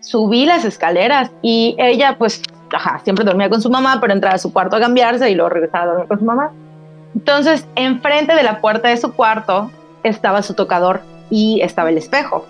Subí 0.00 0.46
las 0.46 0.64
escaleras 0.64 1.30
y 1.42 1.76
ella, 1.78 2.16
pues, 2.18 2.42
ajá, 2.74 2.98
siempre 3.04 3.24
dormía 3.24 3.48
con 3.48 3.62
su 3.62 3.70
mamá, 3.70 3.98
pero 4.00 4.12
entraba 4.12 4.34
a 4.34 4.38
su 4.38 4.52
cuarto 4.52 4.76
a 4.76 4.80
cambiarse 4.80 5.30
y 5.30 5.34
luego 5.34 5.50
regresaba 5.50 5.84
a 5.84 5.86
dormir 5.88 6.08
con 6.08 6.18
su 6.18 6.24
mamá. 6.24 6.52
Entonces, 7.14 7.66
enfrente 7.76 8.34
de 8.34 8.42
la 8.42 8.60
puerta 8.60 8.88
de 8.88 8.96
su 8.96 9.14
cuarto 9.14 9.70
estaba 10.02 10.42
su 10.42 10.54
tocador 10.54 11.00
y 11.30 11.60
estaba 11.62 11.90
el 11.90 11.98
espejo. 11.98 12.46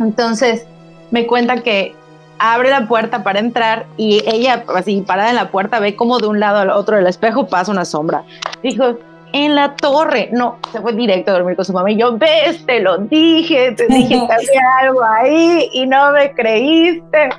Entonces, 0.00 0.66
me 1.10 1.26
cuenta 1.26 1.62
que 1.62 1.94
abre 2.38 2.70
la 2.70 2.86
puerta 2.86 3.22
para 3.22 3.40
entrar 3.40 3.86
y 3.96 4.22
ella, 4.26 4.64
así 4.74 5.02
parada 5.02 5.30
en 5.30 5.36
la 5.36 5.50
puerta, 5.50 5.80
ve 5.80 5.96
como 5.96 6.18
de 6.18 6.28
un 6.28 6.40
lado 6.40 6.58
al 6.58 6.70
otro 6.70 6.96
del 6.96 7.06
espejo 7.06 7.48
pasa 7.48 7.72
una 7.72 7.84
sombra. 7.84 8.22
Dijo, 8.62 8.96
en 9.32 9.54
la 9.54 9.74
torre. 9.74 10.30
No, 10.32 10.58
se 10.72 10.80
fue 10.80 10.92
directo 10.92 11.30
a 11.30 11.34
dormir 11.34 11.56
con 11.56 11.64
su 11.64 11.72
mamá. 11.72 11.90
Y 11.90 11.96
yo, 11.96 12.16
ves, 12.16 12.64
te 12.66 12.80
lo 12.80 12.98
dije, 12.98 13.72
te 13.72 13.86
dije 13.86 14.08
que 14.08 14.32
había 14.32 14.78
algo 14.80 15.02
ahí 15.04 15.68
y 15.72 15.86
no 15.86 16.12
me 16.12 16.32
creíste. 16.32 17.30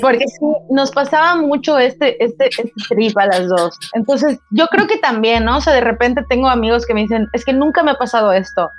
Porque 0.00 0.26
sí, 0.28 0.46
nos 0.70 0.90
pasaba 0.90 1.36
mucho 1.36 1.78
este, 1.78 2.22
este, 2.22 2.48
este 2.48 2.72
trip 2.88 3.16
a 3.18 3.26
las 3.26 3.48
dos. 3.48 3.78
Entonces, 3.94 4.38
yo 4.50 4.66
creo 4.68 4.86
que 4.86 4.98
también, 4.98 5.44
¿no? 5.44 5.56
O 5.56 5.60
sea, 5.60 5.72
de 5.72 5.80
repente 5.80 6.24
tengo 6.28 6.48
amigos 6.48 6.86
que 6.86 6.94
me 6.94 7.02
dicen, 7.02 7.28
es 7.32 7.44
que 7.44 7.52
nunca 7.52 7.82
me 7.82 7.92
ha 7.92 7.98
pasado 7.98 8.32
esto. 8.32 8.70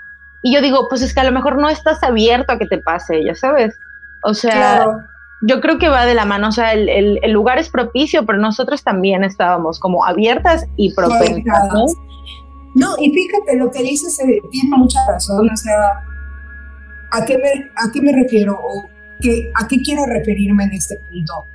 Y 0.41 0.53
yo 0.53 0.61
digo, 0.61 0.88
pues 0.89 1.01
es 1.01 1.13
que 1.13 1.19
a 1.19 1.25
lo 1.25 1.32
mejor 1.32 1.57
no 1.57 1.69
estás 1.69 2.01
abierto 2.03 2.53
a 2.53 2.57
que 2.57 2.65
te 2.65 2.77
pase, 2.77 3.23
ya 3.23 3.36
sabes. 3.36 3.77
O 4.23 4.34
sea, 4.34 4.86
yo 5.41 5.61
creo 5.61 5.80
que 5.80 5.89
va 5.89 6.05
de 6.05 6.13
la 6.13 6.25
mano, 6.25 6.49
o 6.49 6.51
sea, 6.51 6.73
el, 6.73 7.19
el, 7.21 7.32
lugar 7.32 7.57
es 7.57 7.69
propicio, 7.69 8.25
pero 8.25 8.38
nosotros 8.38 8.84
también 8.84 9.23
estábamos 9.23 9.80
como 9.80 10.05
abiertas 10.05 10.65
y 10.77 10.93
propensas, 10.93 11.73
¿no? 11.73 11.86
No, 12.75 12.95
y 12.99 13.11
fíjate, 13.11 13.57
lo 13.57 13.71
que 13.71 13.82
dices 13.82 14.19
eh, 14.19 14.41
tiene 14.51 14.77
mucha 14.77 14.99
razón, 15.07 15.49
o 15.49 15.57
sea, 15.57 16.03
¿a 17.11 17.25
qué 17.25 17.38
me, 17.38 17.49
a 17.75 17.91
qué 17.91 18.01
me 18.01 18.11
refiero? 18.11 18.53
O 18.53 18.99
que, 19.20 19.51
¿A 19.55 19.67
qué 19.67 19.82
quiero 19.82 20.05
referirme 20.05 20.63
en 20.65 20.74
este 20.74 20.95
punto? 20.97 21.45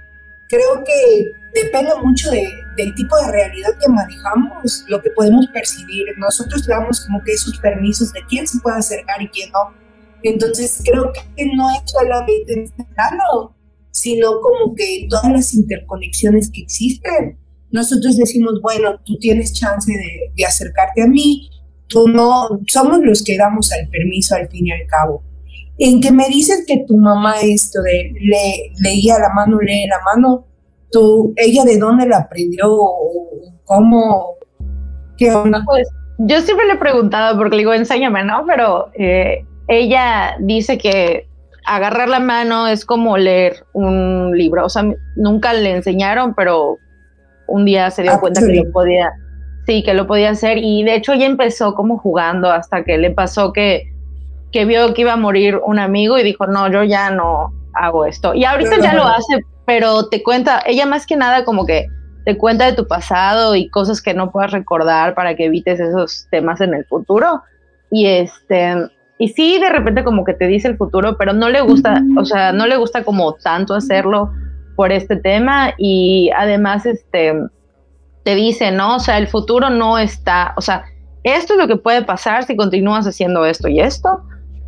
Creo 0.48 0.84
que 0.84 1.32
depende 1.54 1.90
mucho 2.02 2.30
de, 2.30 2.46
del 2.76 2.94
tipo 2.94 3.16
de 3.16 3.32
realidad 3.32 3.70
que 3.80 3.88
manejamos, 3.88 4.84
lo 4.88 5.00
que 5.02 5.10
podemos 5.10 5.46
percibir. 5.48 6.06
Nosotros 6.18 6.66
damos 6.66 7.00
como 7.06 7.22
que 7.22 7.32
esos 7.32 7.58
permisos 7.58 8.12
de 8.12 8.20
quién 8.28 8.46
se 8.46 8.58
puede 8.60 8.78
acercar 8.78 9.20
y 9.22 9.28
quién 9.28 9.50
no. 9.52 9.74
Entonces 10.22 10.80
creo 10.84 11.12
que 11.12 11.46
no 11.54 11.70
es 11.70 11.82
solamente 11.90 12.52
en 12.52 12.62
este 12.64 12.84
plano, 12.94 13.54
sino 13.90 14.40
como 14.40 14.74
que 14.74 15.06
todas 15.08 15.30
las 15.30 15.54
interconexiones 15.54 16.50
que 16.50 16.62
existen. 16.62 17.38
Nosotros 17.70 18.16
decimos, 18.16 18.60
bueno, 18.62 19.00
tú 19.04 19.16
tienes 19.18 19.52
chance 19.52 19.92
de, 19.92 20.44
acercarte 20.44 21.02
a 21.02 21.06
mí, 21.06 21.50
tú 21.88 22.08
no, 22.08 22.60
somos 22.66 23.00
los 23.02 23.22
que 23.22 23.36
damos 23.36 23.70
el 23.72 23.88
permiso 23.88 24.34
al 24.34 24.48
fin 24.48 24.66
y 24.66 24.72
al 24.72 24.86
cabo. 24.86 25.22
En 25.78 26.00
que 26.00 26.12
me 26.12 26.28
dices 26.28 26.64
que 26.66 26.84
tu 26.86 26.96
mamá 26.96 27.34
esto 27.42 27.82
de 27.82 28.12
le, 28.20 28.72
leía 28.80 29.18
la 29.18 29.30
mano, 29.30 29.58
lee 29.60 29.86
la 29.88 29.98
mano, 30.04 30.46
tú, 30.92 31.32
ella 31.36 31.64
de 31.64 31.78
dónde 31.78 32.06
la 32.06 32.18
aprendió, 32.18 32.70
cómo, 33.64 34.34
qué 35.16 35.32
onda. 35.32 35.62
Pues 35.66 35.88
yo 36.18 36.40
siempre 36.40 36.66
le 36.66 36.74
he 36.74 36.78
preguntado, 36.78 37.36
porque 37.36 37.56
le 37.56 37.62
digo, 37.62 37.74
enséñame, 37.74 38.24
¿no? 38.24 38.44
Pero 38.46 38.90
eh, 38.94 39.44
ella 39.68 40.36
dice 40.38 40.78
que 40.78 41.26
agarrar 41.66 42.08
la 42.08 42.20
mano 42.20 42.68
es 42.68 42.84
como 42.84 43.16
leer 43.16 43.64
un 43.72 44.30
libro. 44.36 44.66
O 44.66 44.68
sea, 44.68 44.84
nunca 45.16 45.52
le 45.52 45.72
enseñaron, 45.72 46.34
pero 46.34 46.78
un 47.46 47.64
día 47.64 47.90
se 47.90 48.02
dio 48.02 48.12
ah, 48.12 48.20
cuenta 48.20 48.40
que 48.40 48.54
lo 48.54 48.70
podía, 48.70 49.10
sí, 49.66 49.82
que 49.82 49.94
lo 49.94 50.06
podía 50.06 50.30
hacer. 50.30 50.58
Y 50.58 50.84
de 50.84 50.94
hecho 50.94 51.12
ella 51.12 51.26
empezó 51.26 51.74
como 51.74 51.98
jugando 51.98 52.50
hasta 52.50 52.84
que 52.84 52.98
le 52.98 53.10
pasó 53.10 53.52
que, 53.52 53.92
que 54.54 54.64
vio 54.66 54.94
que 54.94 55.00
iba 55.00 55.14
a 55.14 55.16
morir 55.16 55.60
un 55.64 55.80
amigo 55.80 56.16
y 56.16 56.22
dijo, 56.22 56.46
no, 56.46 56.70
yo 56.70 56.84
ya 56.84 57.10
no 57.10 57.52
hago 57.74 58.06
esto. 58.06 58.34
Y 58.34 58.44
ahorita 58.44 58.78
ya 58.78 58.94
lo 58.94 59.02
hace, 59.02 59.40
pero 59.66 60.06
te 60.06 60.22
cuenta, 60.22 60.62
ella 60.64 60.86
más 60.86 61.06
que 61.06 61.16
nada 61.16 61.44
como 61.44 61.66
que 61.66 61.88
te 62.24 62.38
cuenta 62.38 62.66
de 62.66 62.74
tu 62.74 62.86
pasado 62.86 63.56
y 63.56 63.68
cosas 63.68 64.00
que 64.00 64.14
no 64.14 64.30
puedas 64.30 64.52
recordar 64.52 65.16
para 65.16 65.34
que 65.34 65.46
evites 65.46 65.80
esos 65.80 66.28
temas 66.30 66.60
en 66.60 66.72
el 66.72 66.84
futuro. 66.84 67.42
Y 67.90 68.06
este, 68.06 68.76
y 69.18 69.30
sí, 69.30 69.58
de 69.58 69.70
repente 69.70 70.04
como 70.04 70.24
que 70.24 70.34
te 70.34 70.46
dice 70.46 70.68
el 70.68 70.76
futuro, 70.76 71.16
pero 71.18 71.32
no 71.32 71.48
le 71.48 71.60
gusta, 71.60 72.00
o 72.16 72.24
sea, 72.24 72.52
no 72.52 72.68
le 72.68 72.76
gusta 72.76 73.02
como 73.02 73.32
tanto 73.34 73.74
hacerlo 73.74 74.30
por 74.76 74.92
este 74.92 75.16
tema 75.16 75.74
y 75.78 76.30
además 76.36 76.86
este 76.86 77.34
te 78.22 78.36
dice, 78.36 78.70
¿no? 78.70 78.94
O 78.94 79.00
sea, 79.00 79.18
el 79.18 79.26
futuro 79.26 79.68
no 79.68 79.98
está, 79.98 80.54
o 80.56 80.60
sea, 80.60 80.84
esto 81.24 81.54
es 81.54 81.58
lo 81.58 81.66
que 81.66 81.76
puede 81.76 82.02
pasar 82.02 82.44
si 82.44 82.54
continúas 82.56 83.04
haciendo 83.04 83.44
esto 83.44 83.66
y 83.66 83.80
esto, 83.80 84.22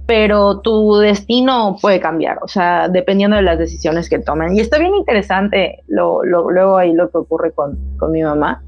pero 0.07 0.61
tu 0.61 0.97
destino 0.97 1.77
puede 1.81 2.01
cambiar, 2.01 2.39
o 2.43 2.49
sea, 2.49 2.89
dependiendo 2.89 3.37
de 3.37 3.43
las 3.43 3.59
decisiones 3.59 4.09
que 4.09 4.21
tomen. 4.21 4.57
Y 4.57 4.61
está 4.61 4.79
bien 4.79 4.95
interesante 4.95 5.83
lo, 5.89 6.23
luego 6.25 6.79
ahí 6.79 6.93
lo 6.93 7.11
que 7.11 7.19
ocurre 7.19 7.53
con, 7.53 7.77
con 7.99 8.13
mi 8.13 8.23
mamá, 8.23 8.63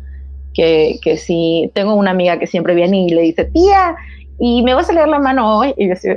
que, 0.52 0.98
que 1.02 1.16
sí, 1.16 1.70
tengo 1.74 1.94
una 1.94 2.10
amiga 2.10 2.38
que 2.38 2.48
siempre 2.48 2.74
viene 2.74 3.04
y 3.04 3.10
le 3.10 3.22
dice, 3.22 3.44
tía, 3.44 3.94
y 4.40 4.62
me 4.62 4.74
vas 4.74 4.90
a 4.90 4.92
leer 4.92 5.08
la 5.08 5.20
mano 5.20 5.58
hoy 5.58 5.74
y 5.76 5.86
decir, 5.86 6.16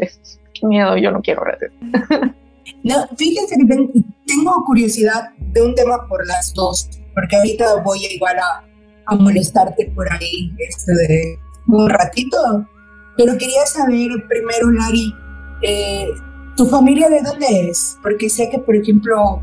qué 0.53 0.67
miedo, 0.67 0.97
yo 0.97 1.11
no 1.11 1.22
quiero 1.22 1.43
gracias. 1.43 1.72
No, 2.84 2.95
fíjense 3.17 3.55
que 3.57 3.65
tengo 4.26 4.63
curiosidad 4.65 5.30
de 5.38 5.61
un 5.61 5.76
tema 5.76 6.07
por 6.07 6.26
las 6.26 6.53
dos, 6.53 6.89
porque 7.13 7.36
ahorita 7.36 7.82
voy 7.84 8.05
igual 8.05 8.38
a, 8.38 8.63
a 9.05 9.15
molestarte 9.15 9.91
por 9.95 10.11
ahí 10.11 10.51
este 10.57 10.93
de 10.93 11.39
un 11.67 11.89
ratito, 11.89 12.38
pero 13.18 13.38
quería 13.38 13.66
saber 13.66 14.09
primero, 14.28 14.72
Lari, 14.72 15.16
eh, 15.62 16.09
¿tu 16.55 16.66
familia 16.68 17.09
de 17.09 17.22
dónde 17.22 17.70
es? 17.70 17.97
Porque 18.01 18.30
sé 18.30 18.49
que, 18.49 18.59
por 18.59 18.76
ejemplo, 18.76 19.41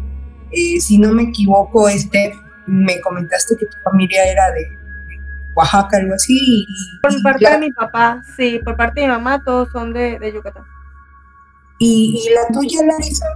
eh, 0.51 0.81
si 0.81 0.99
no 0.99 1.13
me 1.13 1.25
equivoco, 1.25 1.89
este, 1.89 2.35
me 2.67 3.01
comentaste 3.01 3.57
que 3.57 3.67
tu 3.67 3.77
familia 3.85 4.25
era 4.25 4.51
de 4.53 4.67
Oaxaca, 5.55 5.97
algo 5.97 6.15
así. 6.15 6.67
por 7.03 7.23
parte 7.23 7.51
de 7.51 7.59
mi 7.59 7.73
papá, 7.73 8.23
sí, 8.37 8.61
por 8.65 8.77
parte 8.77 9.01
de 9.01 9.07
mi 9.07 9.13
mamá, 9.13 9.43
todos 9.45 9.69
son 9.73 9.93
de, 9.93 10.19
de 10.19 10.33
Yucatán. 10.33 10.65
¿Y, 11.79 12.25
¿Y, 12.27 12.35
la 12.35 12.47
tuya, 12.53 12.85
Larisa? 12.85 13.27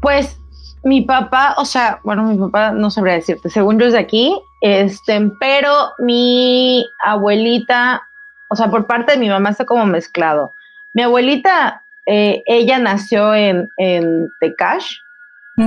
Pues 0.00 0.38
mi 0.84 1.02
papá, 1.02 1.54
o 1.58 1.64
sea, 1.64 2.00
bueno, 2.04 2.24
mi 2.24 2.38
papá 2.38 2.72
no 2.72 2.90
sabría 2.90 3.14
decirte, 3.14 3.50
según 3.50 3.78
yo 3.78 3.86
es 3.86 3.92
de 3.92 3.98
aquí, 3.98 4.40
este, 4.60 5.30
pero 5.40 5.72
mi 5.98 6.86
abuelita, 7.04 8.02
o 8.48 8.56
sea, 8.56 8.70
por 8.70 8.86
parte 8.86 9.12
de 9.12 9.18
mi 9.18 9.28
mamá 9.28 9.50
está 9.50 9.64
como 9.64 9.86
mezclado. 9.86 10.54
Mi 10.94 11.02
abuelita, 11.02 11.82
eh, 12.06 12.42
ella 12.46 12.78
nació 12.78 13.34
en, 13.34 13.68
en 13.76 14.28
Tecash, 14.40 14.96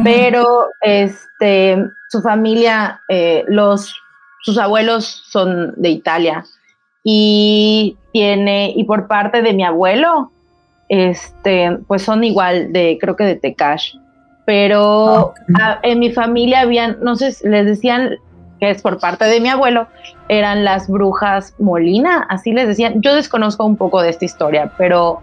pero 0.04 0.70
este, 0.80 1.78
su 2.10 2.22
familia, 2.22 3.02
eh, 3.10 3.44
los 3.48 3.94
sus 4.42 4.58
abuelos 4.58 5.06
son 5.06 5.74
de 5.78 5.90
Italia 5.90 6.44
y 7.04 7.98
tiene, 8.12 8.74
y 8.76 8.84
por 8.84 9.08
parte 9.08 9.42
de 9.42 9.54
mi 9.54 9.64
abuelo, 9.64 10.32
este, 10.90 11.78
pues 11.88 12.04
son 12.04 12.24
igual 12.24 12.74
de, 12.74 12.98
creo 13.00 13.16
que 13.16 13.24
de 13.24 13.36
Tecash. 13.36 13.96
Pero 14.46 15.34
ah, 15.60 15.80
en 15.84 16.00
mi 16.00 16.12
familia 16.12 16.62
habían, 16.62 16.98
no 17.02 17.16
sé, 17.16 17.34
les 17.48 17.66
decían 17.66 18.18
que 18.62 18.70
es 18.70 18.82
por 18.84 19.00
parte 19.00 19.26
de 19.26 19.42
mi 19.42 19.50
abuelo, 19.50 19.88
eran 20.30 20.64
las 20.64 20.88
brujas 20.88 21.56
Molina, 21.58 22.28
así 22.30 22.54
les 22.54 22.68
decían. 22.68 23.02
Yo 23.02 23.16
desconozco 23.16 23.66
un 23.66 23.76
poco 23.76 24.04
de 24.04 24.12
esta 24.12 24.24
historia, 24.24 24.72
pero, 24.78 25.20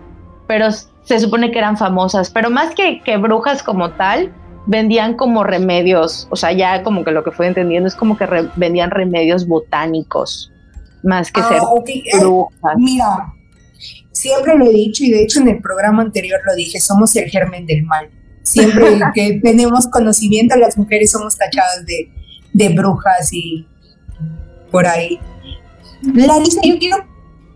pero 0.49 0.73
se 0.73 1.21
supone 1.21 1.53
que 1.53 1.59
eran 1.59 1.77
famosas, 1.77 2.31
pero 2.31 2.51
más 2.51 2.75
que, 2.75 3.01
que 3.01 3.17
brujas 3.17 3.63
como 3.63 3.93
tal, 3.93 4.33
vendían 4.67 5.15
como 5.15 5.45
remedios, 5.45 6.27
o 6.31 6.37
sea, 6.37 6.51
ya 6.51 6.83
como 6.83 7.05
que 7.05 7.13
lo 7.13 7.23
que 7.23 7.31
fue 7.31 7.47
entendiendo 7.47 7.87
es 7.87 7.95
como 7.95 8.19
que 8.19 8.27
vendían 8.57 8.91
remedios 8.91 9.47
botánicos, 9.47 10.53
más 11.05 11.31
que 11.31 11.41
ah, 11.41 11.49
ser 11.49 11.59
eh, 11.59 12.19
brujas. 12.19 12.75
mira, 12.77 13.35
siempre 14.11 14.59
lo 14.59 14.67
he 14.67 14.73
dicho 14.73 15.05
y 15.05 15.13
de 15.13 15.23
hecho 15.23 15.39
en 15.41 15.49
el 15.49 15.61
programa 15.63 16.03
anterior 16.03 16.41
lo 16.45 16.57
dije, 16.57 16.81
somos 16.81 17.15
el 17.15 17.31
germen 17.31 17.67
del 17.67 17.85
mal. 17.85 18.11
Siempre 18.43 18.99
que 19.15 19.39
tenemos 19.41 19.87
conocimiento, 19.87 20.57
las 20.57 20.77
mujeres 20.77 21.13
somos 21.13 21.37
tachadas 21.37 21.87
de, 21.87 22.11
de 22.59 22.75
brujas 22.75 23.33
y 23.33 23.67
por 24.71 24.87
ahí. 24.87 25.19
Larisa, 26.03 26.61
yo 26.63 26.79
quiero 26.79 26.97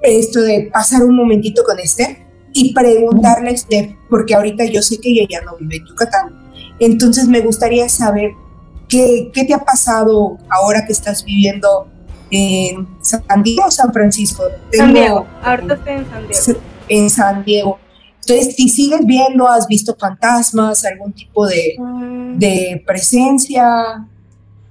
esto 0.00 0.40
de 0.40 0.70
pasar 0.72 1.02
un 1.02 1.16
momentito 1.16 1.62
con 1.64 1.78
Esther 1.78 2.26
y 2.52 2.72
preguntarle 2.74 3.50
a 3.50 3.52
Esther, 3.52 3.96
porque 4.08 4.34
ahorita 4.34 4.64
yo 4.66 4.82
sé 4.82 4.98
que 4.98 5.10
ella 5.10 5.26
ya 5.28 5.42
no 5.42 5.56
vive 5.56 5.76
en 5.76 5.86
Yucatán 5.86 6.42
entonces 6.78 7.28
me 7.28 7.40
gustaría 7.40 7.88
saber 7.88 8.32
qué, 8.88 9.30
qué 9.32 9.44
te 9.44 9.54
ha 9.54 9.60
pasado 9.60 10.38
ahora 10.48 10.84
que 10.84 10.92
estás 10.92 11.24
viviendo 11.24 11.88
en 12.30 12.88
San 13.02 13.42
Diego 13.42 13.66
o 13.66 13.70
San 13.70 13.92
Francisco. 13.92 14.42
San 14.72 14.92
Diego, 14.92 15.26
ahorita 15.44 15.74
estoy 15.74 15.92
en 15.92 16.10
San 16.10 16.26
Diego. 16.26 16.60
en 16.88 17.10
San 17.10 17.44
Diego. 17.44 17.78
Entonces, 18.26 18.56
si 18.56 18.68
sigues 18.68 19.04
viendo, 19.04 19.48
has 19.48 19.66
visto 19.68 19.96
fantasmas, 19.98 20.84
algún 20.84 21.12
tipo 21.12 21.46
de, 21.46 21.76
mm. 21.78 22.38
de 22.38 22.82
presencia, 22.84 24.08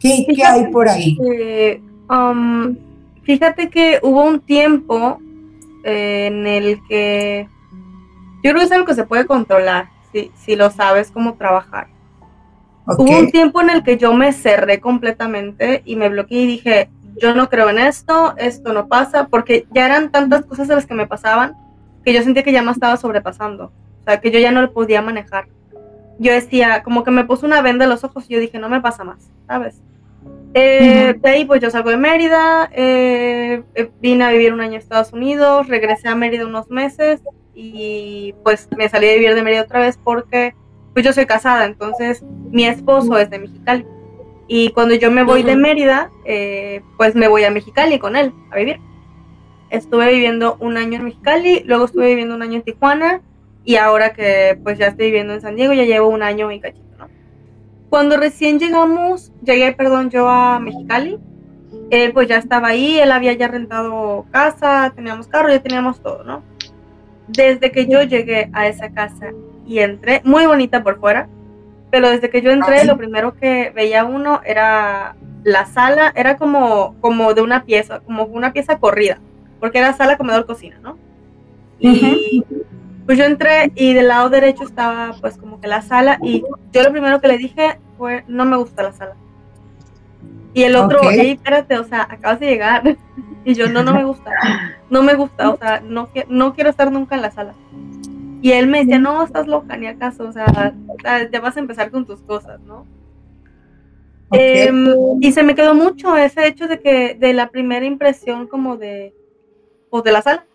¿qué, 0.01 0.25
¿qué, 0.35 0.43
hay 0.43 0.71
por 0.71 0.89
ahí? 0.89 1.17
Um, 2.09 2.75
fíjate 3.23 3.69
que 3.69 3.99
hubo 4.01 4.23
un 4.23 4.39
tiempo 4.41 5.19
eh, 5.83 6.27
en 6.27 6.47
el 6.47 6.81
que 6.87 7.47
yo 8.43 8.51
creo 8.51 8.55
que 8.55 8.63
es 8.63 8.71
algo 8.71 8.85
que 8.85 8.95
se 8.95 9.05
puede 9.05 9.25
controlar, 9.25 9.89
si, 10.11 10.31
si 10.35 10.55
lo 10.55 10.71
sabes 10.71 11.11
cómo 11.11 11.35
trabajar. 11.35 11.87
Hubo 12.97 13.17
un 13.17 13.31
tiempo 13.31 13.61
en 13.61 13.69
el 13.69 13.83
que 13.83 13.97
yo 13.97 14.13
me 14.13 14.33
cerré 14.33 14.79
completamente 14.81 15.83
y 15.85 15.95
me 15.95 16.09
bloqueé 16.09 16.41
y 16.41 16.47
dije, 16.47 16.89
yo 17.21 17.35
no 17.35 17.49
creo 17.49 17.69
en 17.69 17.77
esto, 17.77 18.33
esto 18.37 18.73
no 18.73 18.87
pasa, 18.87 19.27
porque 19.27 19.65
ya 19.71 19.85
eran 19.85 20.11
tantas 20.11 20.45
cosas 20.45 20.69
a 20.69 20.75
las 20.75 20.85
que 20.85 20.95
me 20.95 21.07
pasaban 21.07 21.55
que 22.03 22.13
yo 22.13 22.23
sentía 22.23 22.43
que 22.43 22.51
ya 22.51 22.63
me 22.63 22.71
estaba 22.71 22.97
sobrepasando, 22.97 23.65
o 23.65 24.03
sea, 24.03 24.19
que 24.19 24.31
yo 24.31 24.39
ya 24.39 24.51
no 24.51 24.61
lo 24.61 24.73
podía 24.73 25.01
manejar. 25.01 25.47
Yo 26.17 26.33
decía, 26.33 26.83
como 26.83 27.03
que 27.03 27.11
me 27.11 27.25
puso 27.25 27.45
una 27.45 27.61
venda 27.61 27.85
en 27.85 27.91
los 27.91 28.03
ojos 28.03 28.25
y 28.27 28.33
yo 28.33 28.39
dije, 28.39 28.59
no 28.59 28.69
me 28.69 28.81
pasa 28.81 29.03
más, 29.03 29.29
¿sabes? 29.47 29.81
Eh, 30.53 31.15
de 31.17 31.29
ahí 31.29 31.45
pues 31.45 31.61
yo 31.61 31.69
salgo 31.69 31.91
de 31.91 31.97
Mérida, 31.97 32.69
eh, 32.73 33.63
eh, 33.73 33.89
vine 34.01 34.25
a 34.25 34.31
vivir 34.31 34.53
un 34.53 34.59
año 34.59 34.73
en 34.73 34.79
Estados 34.79 35.13
Unidos, 35.13 35.67
regresé 35.67 36.09
a 36.09 36.15
Mérida 36.15 36.45
unos 36.45 36.69
meses 36.69 37.21
y 37.55 38.35
pues 38.43 38.67
me 38.77 38.89
salí 38.89 39.09
a 39.09 39.13
vivir 39.13 39.33
de 39.33 39.43
Mérida 39.43 39.61
otra 39.61 39.79
vez 39.79 39.97
porque 40.03 40.53
pues 40.93 41.05
yo 41.05 41.13
soy 41.13 41.25
casada, 41.25 41.65
entonces 41.65 42.23
mi 42.51 42.65
esposo 42.65 43.17
es 43.17 43.29
de 43.29 43.39
Mexicali. 43.39 43.85
Y 44.47 44.71
cuando 44.71 44.95
yo 44.95 45.09
me 45.11 45.23
voy 45.23 45.43
de 45.43 45.55
Mérida, 45.55 46.11
eh, 46.25 46.81
pues 46.97 47.15
me 47.15 47.29
voy 47.29 47.45
a 47.45 47.51
Mexicali 47.51 47.99
con 47.99 48.17
él 48.17 48.33
a 48.51 48.57
vivir. 48.57 48.81
Estuve 49.69 50.11
viviendo 50.11 50.57
un 50.59 50.75
año 50.75 50.97
en 50.97 51.05
Mexicali, 51.05 51.63
luego 51.65 51.85
estuve 51.85 52.07
viviendo 52.07 52.35
un 52.35 52.41
año 52.41 52.55
en 52.55 52.63
Tijuana 52.63 53.21
y 53.63 53.77
ahora 53.77 54.11
que 54.11 54.59
pues 54.61 54.77
ya 54.77 54.87
estoy 54.87 55.05
viviendo 55.05 55.33
en 55.33 55.39
San 55.39 55.55
Diego, 55.55 55.71
ya 55.71 55.85
llevo 55.85 56.09
un 56.09 56.23
año 56.23 56.51
y 56.51 56.59
cachito. 56.59 56.90
Cuando 57.91 58.15
recién 58.15 58.57
llegamos, 58.57 59.33
llegué, 59.43 59.73
perdón, 59.73 60.09
yo 60.09 60.29
a 60.29 60.61
Mexicali, 60.61 61.19
él 61.89 62.13
pues 62.13 62.29
ya 62.29 62.37
estaba 62.37 62.69
ahí, 62.69 62.97
él 62.97 63.11
había 63.11 63.33
ya 63.33 63.49
rentado 63.49 64.25
casa, 64.31 64.93
teníamos 64.95 65.27
carro, 65.27 65.49
ya 65.49 65.61
teníamos 65.61 65.99
todo, 66.01 66.23
¿no? 66.23 66.41
Desde 67.27 67.69
que 67.73 67.87
yo 67.87 68.01
llegué 68.03 68.49
a 68.53 68.69
esa 68.69 68.93
casa 68.93 69.33
y 69.67 69.79
entré, 69.79 70.21
muy 70.23 70.45
bonita 70.45 70.83
por 70.83 71.01
fuera, 71.01 71.27
pero 71.89 72.09
desde 72.09 72.29
que 72.29 72.41
yo 72.41 72.51
entré, 72.51 72.85
lo 72.85 72.95
primero 72.95 73.35
que 73.35 73.73
veía 73.75 74.05
uno 74.05 74.39
era 74.45 75.17
la 75.43 75.65
sala, 75.65 76.13
era 76.15 76.37
como, 76.37 76.95
como 77.01 77.33
de 77.33 77.41
una 77.41 77.65
pieza, 77.65 77.99
como 77.99 78.23
una 78.23 78.53
pieza 78.53 78.79
corrida, 78.79 79.19
porque 79.59 79.79
era 79.79 79.91
sala, 79.91 80.17
comedor, 80.17 80.45
cocina, 80.45 80.79
¿no? 80.81 80.97
Y 81.77 82.45
pues 83.05 83.17
yo 83.17 83.25
entré 83.25 83.71
y 83.75 83.93
del 83.93 84.07
lado 84.07 84.29
derecho 84.29 84.63
estaba 84.63 85.15
pues 85.19 85.37
como 85.37 85.59
que 85.59 85.67
la 85.67 85.81
sala 85.81 86.19
y 86.21 86.43
yo 86.71 86.83
lo 86.83 86.91
primero 86.91 87.19
que 87.19 87.27
le 87.27 87.37
dije 87.37 87.79
fue, 87.97 88.23
no 88.27 88.45
me 88.45 88.57
gusta 88.57 88.83
la 88.83 88.93
sala. 88.93 89.15
Y 90.53 90.63
el 90.63 90.75
otro, 90.75 90.99
hey, 91.09 91.31
espérate, 91.31 91.79
o 91.79 91.83
sea, 91.85 92.07
acabas 92.09 92.39
de 92.39 92.47
llegar. 92.47 92.97
y 93.45 93.53
yo, 93.53 93.69
no, 93.69 93.83
no 93.83 93.93
me 93.93 94.03
gusta, 94.03 94.31
no 94.89 95.01
me 95.01 95.13
gusta, 95.13 95.49
o 95.49 95.57
sea, 95.57 95.81
no, 95.81 96.09
no 96.27 96.53
quiero 96.53 96.69
estar 96.69 96.91
nunca 96.91 97.15
en 97.15 97.21
la 97.21 97.31
sala. 97.31 97.53
Y 98.41 98.51
él 98.51 98.67
me 98.67 98.79
decía, 98.79 98.99
no, 98.99 99.23
estás 99.23 99.47
loca, 99.47 99.77
ni 99.77 99.87
acaso, 99.87 100.27
o 100.27 100.31
sea, 100.31 100.73
ya 101.31 101.39
vas 101.39 101.57
a 101.57 101.59
empezar 101.59 101.91
con 101.91 102.05
tus 102.05 102.21
cosas, 102.21 102.59
¿no? 102.61 102.85
Em, 104.31 104.87
y 105.19 105.31
se 105.31 105.43
me 105.43 105.55
quedó 105.55 105.73
mucho 105.75 106.15
ese 106.15 106.47
hecho 106.47 106.67
de 106.67 106.79
que, 106.79 107.15
de 107.15 107.33
la 107.33 107.49
primera 107.49 107.85
impresión 107.85 108.47
como 108.47 108.77
de, 108.77 109.13
pues 109.89 110.03
de 110.03 110.11
la 110.11 110.21
sala. 110.21 110.45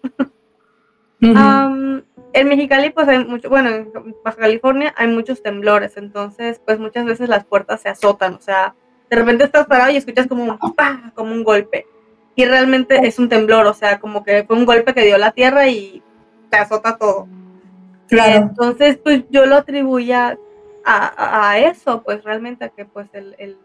En 2.36 2.48
Mexicali, 2.48 2.90
pues 2.90 3.08
hay 3.08 3.24
mucho, 3.24 3.48
bueno, 3.48 3.70
en 3.70 4.14
Baja 4.22 4.36
California 4.36 4.94
hay 4.96 5.08
muchos 5.08 5.42
temblores, 5.42 5.96
entonces, 5.96 6.60
pues 6.64 6.78
muchas 6.78 7.06
veces 7.06 7.30
las 7.30 7.46
puertas 7.46 7.80
se 7.80 7.88
azotan, 7.88 8.34
o 8.34 8.40
sea, 8.42 8.74
de 9.08 9.16
repente 9.16 9.44
estás 9.44 9.66
parado 9.66 9.90
y 9.90 9.96
escuchas 9.96 10.26
como 10.26 10.44
un, 10.44 10.58
como 11.14 11.32
un 11.32 11.42
golpe. 11.42 11.86
Y 12.34 12.44
realmente 12.44 13.06
es 13.06 13.18
un 13.18 13.30
temblor, 13.30 13.66
o 13.66 13.72
sea, 13.72 13.98
como 13.98 14.22
que 14.22 14.44
fue 14.44 14.56
un 14.56 14.66
golpe 14.66 14.92
que 14.92 15.06
dio 15.06 15.16
la 15.16 15.32
tierra 15.32 15.68
y 15.68 16.02
te 16.50 16.58
azota 16.58 16.98
todo. 16.98 17.26
Entonces, 18.10 18.98
pues 18.98 19.24
yo 19.30 19.46
lo 19.46 19.56
atribuía 19.56 20.38
a, 20.84 21.58
eso, 21.58 22.02
pues 22.02 22.22
realmente 22.22 22.66
a 22.66 22.68
que 22.68 22.84
pues 22.84 23.08
el, 23.14 23.58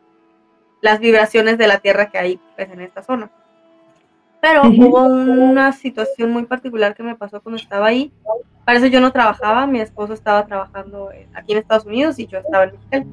las 0.80 0.99
vibraciones 1.01 1.57
de 1.57 1.67
la 1.67 1.80
tierra 1.80 2.09
que 2.09 2.17
hay 2.17 2.39
pues, 2.55 2.69
en 2.72 2.80
esta 2.80 3.03
zona. 3.03 3.30
Pero 4.42 4.64
hubo 4.64 5.04
una 5.04 5.72
situación 5.72 6.32
muy 6.32 6.44
particular 6.46 6.96
que 6.96 7.04
me 7.04 7.16
pasó 7.16 7.42
cuando 7.42 7.62
estaba 7.62 7.88
ahí. 7.88 8.12
Para 8.66 8.80
eso 8.80 8.88
yo 8.88 9.00
no 9.00 9.12
trabajaba, 9.12 9.68
mi 9.68 9.80
esposo 9.80 10.14
estaba 10.14 10.46
trabajando 10.46 11.10
aquí 11.34 11.52
en 11.52 11.60
Estados 11.60 11.86
Unidos 11.86 12.18
y 12.20 12.28
yo 12.28 12.39
estaba 12.39 12.64
en 12.64 12.72
Mexicali. 12.72 13.06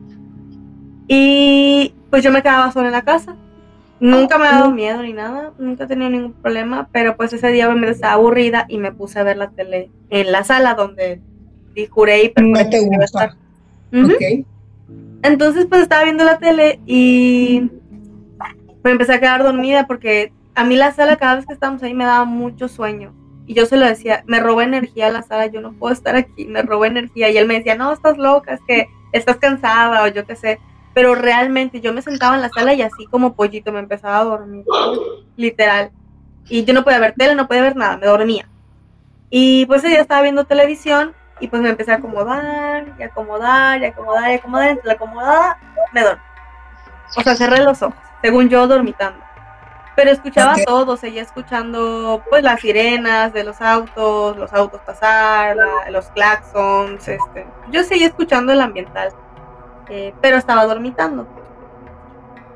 Y 1.06 1.94
pues 2.10 2.22
yo 2.22 2.32
me 2.32 2.42
quedaba 2.42 2.72
sola 2.72 2.86
en 2.86 2.92
la 2.92 3.02
casa. 3.02 3.36
Nunca 4.00 4.38
me 4.38 4.46
ha 4.46 4.52
dado 4.52 4.70
miedo 4.70 5.02
ni 5.02 5.12
nada, 5.12 5.52
nunca 5.58 5.84
he 5.84 5.86
tenido 5.88 6.08
ningún 6.08 6.32
problema, 6.32 6.88
pero 6.92 7.16
pues 7.16 7.32
ese 7.32 7.48
día 7.48 7.68
me 7.70 7.90
estaba 7.90 8.12
aburrida 8.14 8.64
y 8.68 8.78
me 8.78 8.92
puse 8.92 9.18
a 9.18 9.24
ver 9.24 9.36
la 9.36 9.50
tele 9.50 9.90
en 10.10 10.30
la 10.30 10.44
sala 10.44 10.74
donde 10.74 11.20
juré 11.90 12.24
y 12.24 12.32
no 12.40 12.70
te 12.70 12.80
gusta. 12.80 13.36
Entonces 15.22 15.66
pues 15.66 15.82
estaba 15.82 16.04
viendo 16.04 16.24
la 16.24 16.38
tele 16.38 16.80
y 16.86 17.70
me 18.84 18.90
empecé 18.92 19.14
a 19.14 19.20
quedar 19.20 19.42
dormida 19.42 19.86
porque 19.86 20.32
a 20.58 20.64
mí 20.64 20.76
la 20.76 20.92
sala 20.92 21.16
cada 21.16 21.36
vez 21.36 21.46
que 21.46 21.52
estábamos 21.52 21.82
ahí 21.82 21.94
me 21.94 22.04
daba 22.04 22.24
mucho 22.24 22.68
sueño. 22.68 23.14
Y 23.46 23.54
yo 23.54 23.64
se 23.64 23.76
lo 23.76 23.86
decía, 23.86 24.24
me 24.26 24.40
roba 24.40 24.64
energía 24.64 25.10
la 25.10 25.22
sala, 25.22 25.46
yo 25.46 25.60
no 25.60 25.72
puedo 25.72 25.92
estar 25.92 26.16
aquí, 26.16 26.44
me 26.46 26.62
roba 26.62 26.86
energía. 26.86 27.30
Y 27.30 27.38
él 27.38 27.46
me 27.46 27.54
decía, 27.54 27.76
no, 27.76 27.92
estás 27.92 28.18
loca, 28.18 28.54
es 28.54 28.60
que 28.66 28.88
estás 29.12 29.36
cansada 29.36 30.04
o 30.04 30.08
yo 30.08 30.26
qué 30.26 30.36
sé 30.36 30.58
pero 30.98 31.14
realmente 31.14 31.80
yo 31.80 31.92
me 31.92 32.02
sentaba 32.02 32.34
en 32.34 32.42
la 32.42 32.48
sala 32.48 32.74
y 32.74 32.82
así 32.82 33.06
como 33.06 33.34
pollito 33.34 33.70
me 33.70 33.78
empezaba 33.78 34.18
a 34.18 34.24
dormir, 34.24 34.64
literal. 35.36 35.92
Y 36.48 36.64
yo 36.64 36.74
no 36.74 36.82
podía 36.82 36.98
ver 36.98 37.14
tele, 37.16 37.36
no 37.36 37.46
podía 37.46 37.62
ver 37.62 37.76
nada, 37.76 37.98
me 37.98 38.06
dormía. 38.06 38.48
Y 39.30 39.64
pues 39.66 39.84
día 39.84 40.00
estaba 40.00 40.22
viendo 40.22 40.44
televisión 40.44 41.14
y 41.38 41.46
pues 41.46 41.62
me 41.62 41.68
empecé 41.68 41.92
a 41.92 41.98
acomodar 41.98 42.96
y 42.98 43.02
acomodar 43.04 43.80
y 43.80 43.84
acomodar 43.84 44.32
y 44.32 44.34
acomodar. 44.34 44.70
Entre 44.70 44.86
la 44.88 44.94
acomodada 44.94 45.58
me 45.92 46.02
dormí. 46.02 46.22
O 47.16 47.22
sea, 47.22 47.36
cerré 47.36 47.62
los 47.62 47.80
ojos, 47.80 48.00
según 48.20 48.48
yo 48.48 48.66
dormitando. 48.66 49.20
Pero 49.98 50.12
escuchaba 50.12 50.54
todo, 50.64 50.96
seguía 50.96 51.22
escuchando 51.22 52.22
pues 52.30 52.44
las 52.44 52.60
sirenas 52.60 53.32
de 53.32 53.42
los 53.42 53.60
autos, 53.60 54.36
los 54.36 54.52
autos 54.52 54.80
pasar, 54.82 55.56
los 55.90 56.06
claxons, 56.10 57.08
este. 57.08 57.44
Yo 57.72 57.82
seguía 57.82 58.06
escuchando 58.06 58.52
el 58.52 58.60
ambiental. 58.60 59.08
Eh, 59.88 60.14
pero 60.20 60.36
estaba 60.36 60.64
dormitando. 60.66 61.26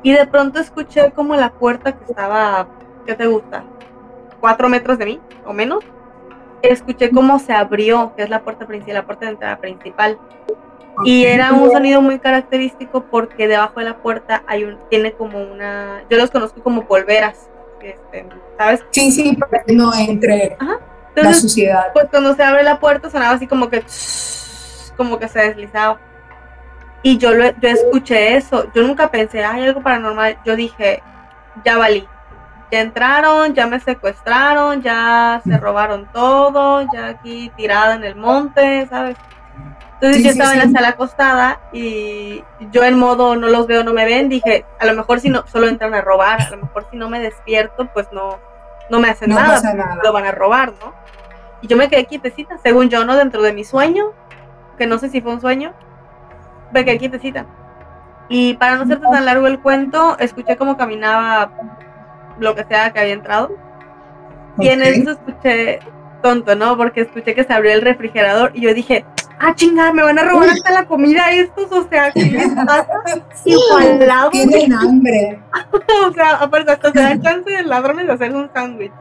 Y 0.05 0.13
de 0.13 0.25
pronto 0.25 0.61
escuché 0.61 1.11
como 1.11 1.35
la 1.35 1.51
puerta 1.51 1.99
que 1.99 2.05
estaba, 2.05 2.69
¿qué 3.07 3.17
te 3.17 3.27
gusta? 3.27 3.65
Cuatro 4.39 4.69
metros 4.69 4.97
de 4.99 5.07
mí 5.07 5.21
o 5.45 5.53
menos. 5.53 5.83
Escuché 6.63 7.11
cómo 7.11 7.41
se 7.41 7.53
abrió, 7.55 8.15
que 8.15 8.23
es 8.23 8.31
la 8.31 8.43
puerta 8.43 8.69
principal, 8.69 8.95
la 8.95 9.05
puerta 9.05 9.27
de 9.27 9.33
entrada 9.33 9.57
principal. 9.57 10.17
Y 11.05 11.25
era 11.25 11.53
un 11.53 11.71
sonido 11.71 12.01
muy 12.03 12.19
característico 12.19 13.05
porque 13.05 13.49
debajo 13.49 13.81
de 13.81 13.87
la 13.87 13.97
puerta 13.97 14.43
hay 14.47 14.65
un, 14.65 14.79
tiene 14.91 15.13
como 15.13 15.43
una, 15.43 16.03
yo 16.11 16.19
los 16.19 16.31
conozco 16.31 16.63
como 16.63 16.87
polveras, 16.87 17.49
este, 17.83 18.27
¿sabes? 18.59 18.85
Sí, 18.91 19.11
sí, 19.11 19.37
para 19.37 19.63
que 19.65 19.73
no 19.73 19.93
entre 19.95 20.57
la 21.15 21.33
suciedad. 21.35 21.93
Pues 21.93 22.09
cuando 22.11 22.35
se 22.35 22.43
abre 22.43 22.63
la 22.63 22.79
puerta 22.79 23.11
sonaba 23.11 23.35
así 23.35 23.47
como 23.47 23.69
que, 23.69 23.83
como 24.97 25.19
que 25.19 25.29
se 25.29 25.41
deslizaba. 25.41 25.99
Y 27.03 27.19
yo, 27.19 27.33
lo, 27.33 27.47
yo 27.61 27.69
escuché 27.69 28.37
eso. 28.37 28.71
Yo 28.75 28.83
nunca 28.83 29.11
pensé, 29.11 29.45
hay 29.45 29.65
algo 29.65 29.83
paranormal. 29.83 30.39
Yo 30.45 30.55
dije, 30.55 31.03
ya 31.65 31.77
valí. 31.77 32.07
Ya 32.71 32.81
entraron, 32.81 33.53
ya 33.55 33.67
me 33.67 33.81
secuestraron, 33.81 34.81
ya 34.83 35.43
se 35.45 35.59
robaron 35.59 36.09
todo, 36.13 36.87
ya 36.95 37.09
aquí 37.09 37.51
tirada 37.57 37.97
en 37.97 38.05
el 38.05 38.15
monte, 38.15 38.87
¿sabes? 38.89 39.17
Entonces 40.03 40.25
yo 40.25 40.31
estaba 40.31 40.55
en 40.55 40.59
la 40.59 40.69
sala 40.69 40.89
acostada 40.89 41.61
y 41.73 42.43
yo 42.73 42.83
en 42.83 42.99
modo 42.99 43.37
no 43.37 43.47
los 43.47 43.69
veo, 43.69 43.85
no 43.85 43.93
me 43.93 44.05
ven, 44.05 44.29
dije, 44.29 44.65
a 44.81 44.87
lo 44.87 44.95
mejor 44.95 45.21
si 45.21 45.31
no, 45.31 45.47
solo 45.47 45.69
entran 45.69 45.95
a 45.95 46.01
robar, 46.01 46.43
a 46.43 46.51
lo 46.51 46.57
mejor 46.57 46.89
si 46.91 46.97
no 46.97 47.09
me 47.09 47.21
despierto, 47.21 47.89
pues 47.95 48.09
no, 48.11 48.41
no 48.91 48.99
me 48.99 49.09
hacen 49.11 49.31
nada, 49.31 49.63
nada, 49.63 50.01
lo 50.03 50.13
van 50.13 50.27
a 50.27 50.33
robar, 50.33 50.73
¿no? 50.81 50.93
Y 51.61 51.69
yo 51.69 51.77
me 51.77 51.89
quedé 51.89 52.07
quietecita, 52.07 52.59
según 52.59 52.89
yo, 52.89 53.05
¿no? 53.05 53.15
Dentro 53.15 53.43
de 53.43 53.53
mi 53.53 53.63
sueño, 53.63 54.07
que 54.77 54.89
no 54.89 54.99
sé 54.99 55.09
si 55.09 55.21
fue 55.21 55.35
un 55.35 55.41
sueño, 55.41 55.73
ve 56.73 56.85
que 56.85 56.99
quietecita. 56.99 57.47
Y 58.29 58.55
para 58.55 58.75
no 58.75 58.83
hacerte 58.83 59.07
tan 59.07 59.25
largo 59.25 59.47
el 59.47 59.61
cuento, 59.61 60.19
escuché 60.19 60.57
cómo 60.57 60.77
caminaba 60.77 61.53
lo 62.41 62.57
que 62.57 62.65
sea 62.65 62.93
que 62.93 62.99
había 62.99 63.15
entrado. 63.15 63.55
Y 64.59 64.67
en 64.67 64.83
eso 64.83 65.13
escuché 65.13 65.79
tonto, 66.23 66.55
¿no? 66.55 66.77
Porque 66.77 67.03
escuché 67.03 67.35
que 67.35 67.45
se 67.45 67.53
abrió 67.53 67.73
el 67.73 67.83
refrigerador 67.83 68.53
y 68.55 68.63
yo 68.63 68.73
dije, 68.73 69.05
ah, 69.39 69.55
chingada, 69.55 69.93
me 69.93 70.03
van 70.03 70.19
a 70.19 70.23
robar 70.23 70.51
hasta 70.51 70.73
la 70.73 70.87
comida 70.87 71.31
estos, 71.33 71.71
o 71.73 71.89
sea, 71.89 72.11
¿qué 72.13 72.25
les 72.25 72.49
pasa? 72.67 72.87
Tienen 74.31 74.73
hambre. 74.73 75.41
o 76.07 76.13
sea, 76.13 76.37
aparte 76.37 76.73
hasta 76.73 76.93
se 76.93 76.99
dan 77.01 77.23
chance 77.23 77.51
de 77.51 77.63
ladrones 77.65 78.07
de 78.07 78.13
hacer 78.13 78.35
un 78.35 78.51
sándwich. 78.55 78.93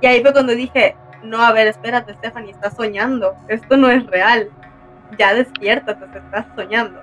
Y 0.00 0.06
ahí 0.06 0.22
fue 0.22 0.32
cuando 0.32 0.54
dije, 0.54 0.96
no, 1.22 1.42
a 1.42 1.52
ver, 1.52 1.66
espérate, 1.66 2.14
Stephanie, 2.14 2.52
estás 2.52 2.74
soñando, 2.76 3.34
esto 3.48 3.76
no 3.76 3.90
es 3.90 4.06
real, 4.06 4.48
ya 5.18 5.34
despiértate, 5.34 6.06
te 6.06 6.18
estás 6.18 6.46
soñando. 6.54 7.00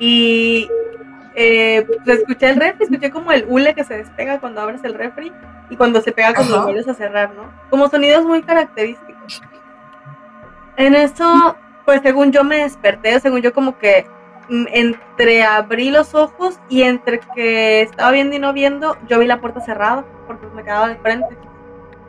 Y 0.00 0.68
eh, 1.34 1.84
pues, 2.04 2.20
escuché 2.20 2.50
el 2.50 2.56
refri, 2.56 2.84
escuché 2.84 3.10
como 3.10 3.32
el 3.32 3.44
hule 3.48 3.74
que 3.74 3.84
se 3.84 3.96
despega 3.96 4.40
cuando 4.40 4.60
abres 4.60 4.84
el 4.84 4.94
refri 4.94 5.32
y 5.68 5.76
cuando 5.76 6.00
se 6.00 6.12
pega 6.12 6.34
cuando 6.34 6.58
lo 6.58 6.62
vuelves 6.64 6.88
a 6.88 6.94
cerrar, 6.94 7.34
¿no? 7.34 7.50
Como 7.70 7.88
sonidos 7.88 8.24
muy 8.24 8.42
característicos. 8.42 9.42
En 10.76 10.94
eso, 10.94 11.56
pues 11.84 12.02
según 12.02 12.32
yo 12.32 12.44
me 12.44 12.58
desperté, 12.58 13.18
según 13.20 13.42
yo 13.42 13.52
como 13.52 13.78
que 13.78 14.06
mm, 14.48 14.66
entre 14.72 15.42
abrí 15.42 15.90
los 15.90 16.14
ojos 16.14 16.60
y 16.68 16.82
entre 16.82 17.20
que 17.34 17.82
estaba 17.82 18.12
viendo 18.12 18.36
y 18.36 18.38
no 18.38 18.52
viendo, 18.52 18.96
yo 19.08 19.18
vi 19.18 19.26
la 19.26 19.40
puerta 19.40 19.60
cerrada 19.60 20.04
porque 20.26 20.46
me 20.54 20.62
quedaba 20.62 20.88
de 20.88 20.96
frente. 20.96 21.36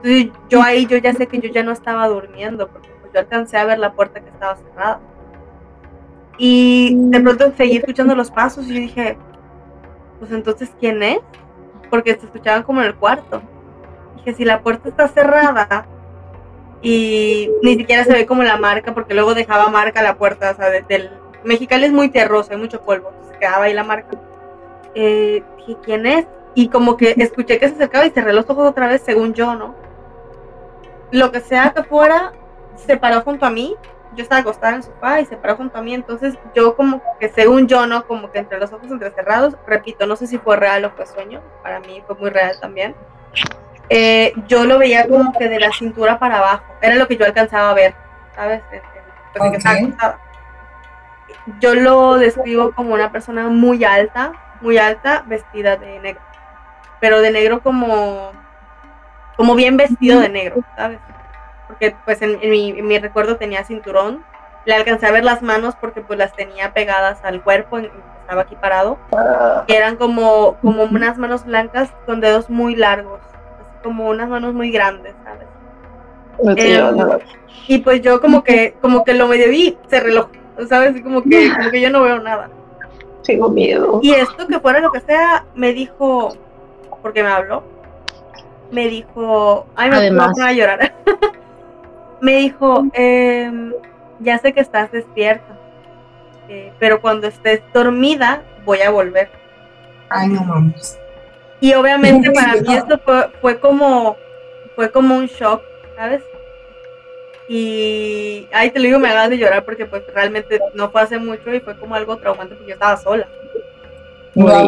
Entonces 0.03 0.31
yo 0.49 0.61
ahí 0.61 0.85
yo 0.85 0.97
ya 0.97 1.13
sé 1.13 1.27
que 1.27 1.39
yo 1.39 1.49
ya 1.49 1.63
no 1.63 1.71
estaba 1.71 2.07
durmiendo 2.07 2.67
porque 2.67 2.89
pues, 3.01 3.13
yo 3.13 3.19
alcancé 3.19 3.57
a 3.57 3.65
ver 3.65 3.79
la 3.79 3.93
puerta 3.93 4.19
que 4.19 4.29
estaba 4.29 4.55
cerrada. 4.55 4.99
Y 6.37 6.95
de 6.95 7.19
pronto 7.21 7.53
seguí 7.55 7.77
escuchando 7.77 8.15
los 8.15 8.29
pasos 8.29 8.65
y 8.67 8.73
yo 8.73 8.79
dije, 8.81 9.17
pues 10.19 10.31
entonces 10.31 10.71
¿quién 10.79 11.01
es? 11.01 11.19
Porque 11.89 12.15
se 12.15 12.25
escuchaban 12.25 12.63
como 12.63 12.81
en 12.81 12.87
el 12.87 12.95
cuarto. 12.95 13.41
Dije, 14.17 14.33
si 14.33 14.45
la 14.45 14.61
puerta 14.61 14.89
está 14.89 15.07
cerrada 15.07 15.87
y 16.81 17.49
ni 17.63 17.75
siquiera 17.75 18.03
se 18.03 18.13
ve 18.13 18.25
como 18.25 18.43
la 18.43 18.57
marca, 18.57 18.93
porque 18.93 19.13
luego 19.13 19.33
dejaba 19.33 19.69
marca 19.69 20.01
la 20.01 20.17
puerta, 20.17 20.51
o 20.51 20.55
sea, 20.55 20.69
del 20.69 21.09
Mexicali 21.43 21.85
es 21.85 21.91
muy 21.91 22.09
terroso, 22.09 22.51
hay 22.51 22.57
mucho 22.57 22.81
polvo, 22.81 23.11
se 23.31 23.37
quedaba 23.37 23.65
ahí 23.65 23.73
la 23.73 23.83
marca. 23.83 24.17
Eh, 24.93 25.43
dije, 25.57 25.77
¿quién 25.83 26.05
es? 26.05 26.25
Y 26.53 26.69
como 26.69 26.97
que 26.97 27.15
escuché 27.17 27.59
que 27.59 27.67
se 27.69 27.75
acercaba 27.75 28.05
y 28.05 28.11
cerré 28.11 28.33
los 28.33 28.49
ojos 28.49 28.69
otra 28.69 28.87
vez, 28.87 29.01
según 29.03 29.33
yo, 29.33 29.55
¿no? 29.55 29.75
Lo 31.11 31.31
que 31.31 31.39
sea 31.39 31.73
que 31.73 31.83
fuera, 31.83 32.33
se 32.75 32.97
paró 32.97 33.21
junto 33.21 33.45
a 33.45 33.49
mí 33.49 33.75
yo 34.15 34.23
estaba 34.23 34.41
acostada 34.41 34.69
en 34.69 34.75
el 34.77 34.83
sofá 34.83 35.21
y 35.21 35.25
se 35.25 35.37
paró 35.37 35.57
junto 35.57 35.77
a 35.77 35.81
mí, 35.81 35.93
entonces 35.93 36.35
yo 36.53 36.75
como 36.75 37.01
que 37.19 37.29
según 37.29 37.67
yo, 37.67 37.85
¿no? 37.85 38.05
Como 38.07 38.31
que 38.31 38.39
entre 38.39 38.59
los 38.59 38.71
ojos 38.73 38.89
entrecerrados, 38.89 39.55
repito, 39.67 40.07
no 40.07 40.15
sé 40.15 40.27
si 40.27 40.37
fue 40.37 40.55
real 40.55 40.85
o 40.85 40.91
fue 40.91 41.05
sueño, 41.05 41.41
para 41.61 41.79
mí 41.79 42.03
fue 42.05 42.15
muy 42.15 42.29
real 42.29 42.57
también. 42.59 42.95
Eh, 43.89 44.33
yo 44.47 44.65
lo 44.65 44.79
veía 44.79 45.07
como 45.07 45.31
que 45.33 45.47
de 45.47 45.59
la 45.59 45.71
cintura 45.71 46.17
para 46.17 46.39
abajo, 46.39 46.65
era 46.81 46.95
lo 46.95 47.07
que 47.07 47.17
yo 47.17 47.25
alcanzaba 47.25 47.69
a 47.69 47.73
ver, 47.73 47.93
¿sabes? 48.35 48.61
Pues, 48.69 48.81
yo 51.59 51.75
lo 51.75 52.15
describo 52.15 52.71
como 52.71 52.93
una 52.93 53.11
persona 53.11 53.47
muy 53.47 53.83
alta, 53.83 54.33
muy 54.61 54.77
alta, 54.77 55.23
vestida 55.27 55.75
de 55.75 55.99
negro, 55.99 56.21
pero 56.99 57.21
de 57.21 57.31
negro 57.31 57.61
como, 57.61 58.31
como 59.35 59.55
bien 59.55 59.77
vestido 59.77 60.19
de 60.21 60.29
negro, 60.29 60.63
¿sabes? 60.75 60.99
Porque 61.75 61.95
pues 62.05 62.21
en, 62.21 62.39
mi, 62.49 62.99
recuerdo 62.99 63.35
tenía 63.35 63.63
cinturón. 63.63 64.23
Le 64.65 64.73
alcancé 64.73 65.05
a 65.05 65.11
ver 65.11 65.23
las 65.23 65.41
manos 65.41 65.75
porque 65.79 66.01
pues 66.01 66.17
las 66.17 66.33
tenía 66.33 66.73
pegadas 66.73 67.19
al 67.23 67.43
cuerpo, 67.43 67.77
estaba 67.77 68.41
aquí 68.41 68.55
parado. 68.55 68.97
Y 69.67 69.73
eran 69.73 69.97
como, 69.97 70.55
como 70.61 70.83
unas 70.83 71.17
manos 71.17 71.45
blancas 71.45 71.91
con 72.05 72.21
dedos 72.21 72.49
muy 72.49 72.75
largos, 72.75 73.19
así 73.61 73.83
como 73.83 74.09
unas 74.09 74.27
manos 74.27 74.53
muy 74.53 74.71
grandes, 74.71 75.13
¿sabes? 75.23 76.57
Em, 76.57 77.19
y 77.67 77.77
pues 77.79 78.01
yo 78.01 78.19
como 78.21 78.43
que, 78.43 78.75
como 78.81 79.03
que 79.03 79.13
lo 79.13 79.27
medio 79.27 79.49
vi, 79.49 79.77
se 79.87 79.99
reloj, 79.99 80.29
¿sabes? 80.67 80.99
Como 81.03 81.21
que, 81.21 81.51
como 81.55 81.69
que 81.69 81.81
yo 81.81 81.91
no 81.91 82.01
veo 82.01 82.19
nada. 82.19 82.49
Tengo 83.23 83.49
miedo. 83.49 83.99
Y 84.01 84.13
esto 84.13 84.47
que 84.47 84.59
fuera 84.59 84.79
lo 84.79 84.91
que 84.91 85.01
sea, 85.01 85.45
me 85.53 85.73
dijo, 85.73 86.33
porque 87.03 87.21
me 87.21 87.29
habló, 87.29 87.63
me 88.71 88.87
dijo, 88.87 89.67
ay, 89.75 89.91
me 89.91 90.09
voy 90.09 90.43
a 90.43 90.53
llorar. 90.53 90.93
me 92.21 92.37
dijo, 92.37 92.85
em, 92.93 93.73
ya 94.19 94.37
sé 94.37 94.53
que 94.53 94.61
estás 94.61 94.91
despierta, 94.91 95.57
eh, 96.49 96.71
pero 96.79 97.01
cuando 97.01 97.27
estés 97.27 97.61
dormida 97.73 98.43
voy 98.65 98.81
a 98.81 98.89
volver. 98.89 99.29
Ay, 100.09 100.29
no 100.29 100.43
mames. 100.43 100.97
Y 101.59 101.73
obviamente 101.73 102.31
para 102.31 102.53
mí 102.55 102.75
esto 102.75 102.99
fue, 103.41 103.59
como 103.59 104.17
fue 104.75 104.91
como 104.91 105.15
un 105.15 105.27
shock, 105.27 105.61
¿sabes? 105.95 106.21
Y 107.47 108.47
ahí 108.51 108.71
te 108.71 108.79
lo 108.79 108.85
digo, 108.85 108.99
me 108.99 109.09
hagas 109.09 109.29
de 109.29 109.37
llorar 109.37 109.63
porque 109.63 109.85
pues 109.85 110.03
realmente 110.13 110.59
no 110.73 110.89
fue 110.89 111.01
hace 111.01 111.17
mucho 111.17 111.53
y 111.53 111.59
fue 111.59 111.77
como 111.77 111.95
algo 111.95 112.17
traumante 112.17 112.55
porque 112.55 112.69
yo 112.69 112.73
estaba 112.73 112.97
sola. 112.97 113.27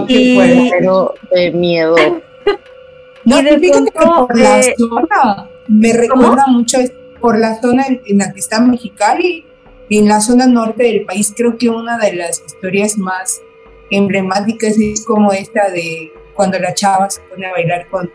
y... 0.07 0.69
pero 0.71 1.13
de 1.31 1.51
miedo. 1.51 1.95
no, 3.25 3.39
y 3.39 3.43
de 3.43 3.59
fíjate 3.59 3.91
que 3.91 4.05
por 4.05 4.39
la 4.39 4.59
eh, 4.59 4.75
zona 4.77 5.49
me 5.67 5.93
recuerda 5.93 6.47
mucho 6.47 6.79
por 7.19 7.37
la 7.39 7.59
zona 7.61 7.85
en, 7.87 8.17
la 8.17 8.31
que 8.31 8.39
está 8.39 8.59
Mexicali, 8.59 9.45
en 9.89 10.07
la 10.07 10.19
zona 10.21 10.47
norte 10.47 10.83
del 10.83 11.05
país, 11.05 11.33
creo 11.35 11.57
que 11.57 11.69
una 11.69 11.97
de 11.97 12.13
las 12.13 12.43
historias 12.45 12.97
más 12.97 13.41
emblemáticas 13.89 14.77
es 14.77 15.05
como 15.05 15.31
esta 15.31 15.69
de 15.69 16.11
cuando 16.33 16.59
la 16.59 16.73
chava 16.73 17.09
se 17.09 17.21
pone 17.21 17.47
a 17.47 17.51
bailar 17.51 17.87
con, 17.89 18.11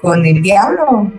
con 0.00 0.24
el 0.24 0.42
diablo. 0.42 1.10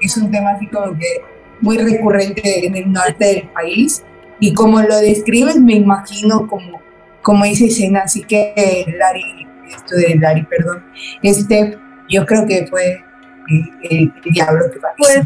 Es 0.00 0.16
un 0.16 0.30
tema 0.30 0.52
así 0.52 0.66
como 0.68 0.98
que 0.98 1.22
muy 1.60 1.78
recurrente 1.78 2.66
en 2.66 2.76
el 2.76 2.92
norte 2.92 3.24
del 3.24 3.48
país. 3.48 4.02
Y 4.40 4.52
como 4.54 4.82
lo 4.82 4.96
describes, 4.98 5.56
me 5.56 5.74
imagino 5.74 6.46
como, 6.46 6.80
como 7.22 7.44
esa 7.44 7.66
escena. 7.66 8.00
Así 8.00 8.22
que 8.24 8.84
Lari, 8.98 9.46
esto 9.68 9.96
de 9.96 10.16
Lari, 10.16 10.42
perdón, 10.44 10.84
este, 11.22 11.78
yo 12.08 12.26
creo 12.26 12.46
que 12.46 12.66
fue 12.66 13.04
el, 13.82 14.12
diablo 14.24 14.70
que 14.72 14.78
va 14.78 14.88
a 14.88 14.94
pues, 14.96 15.20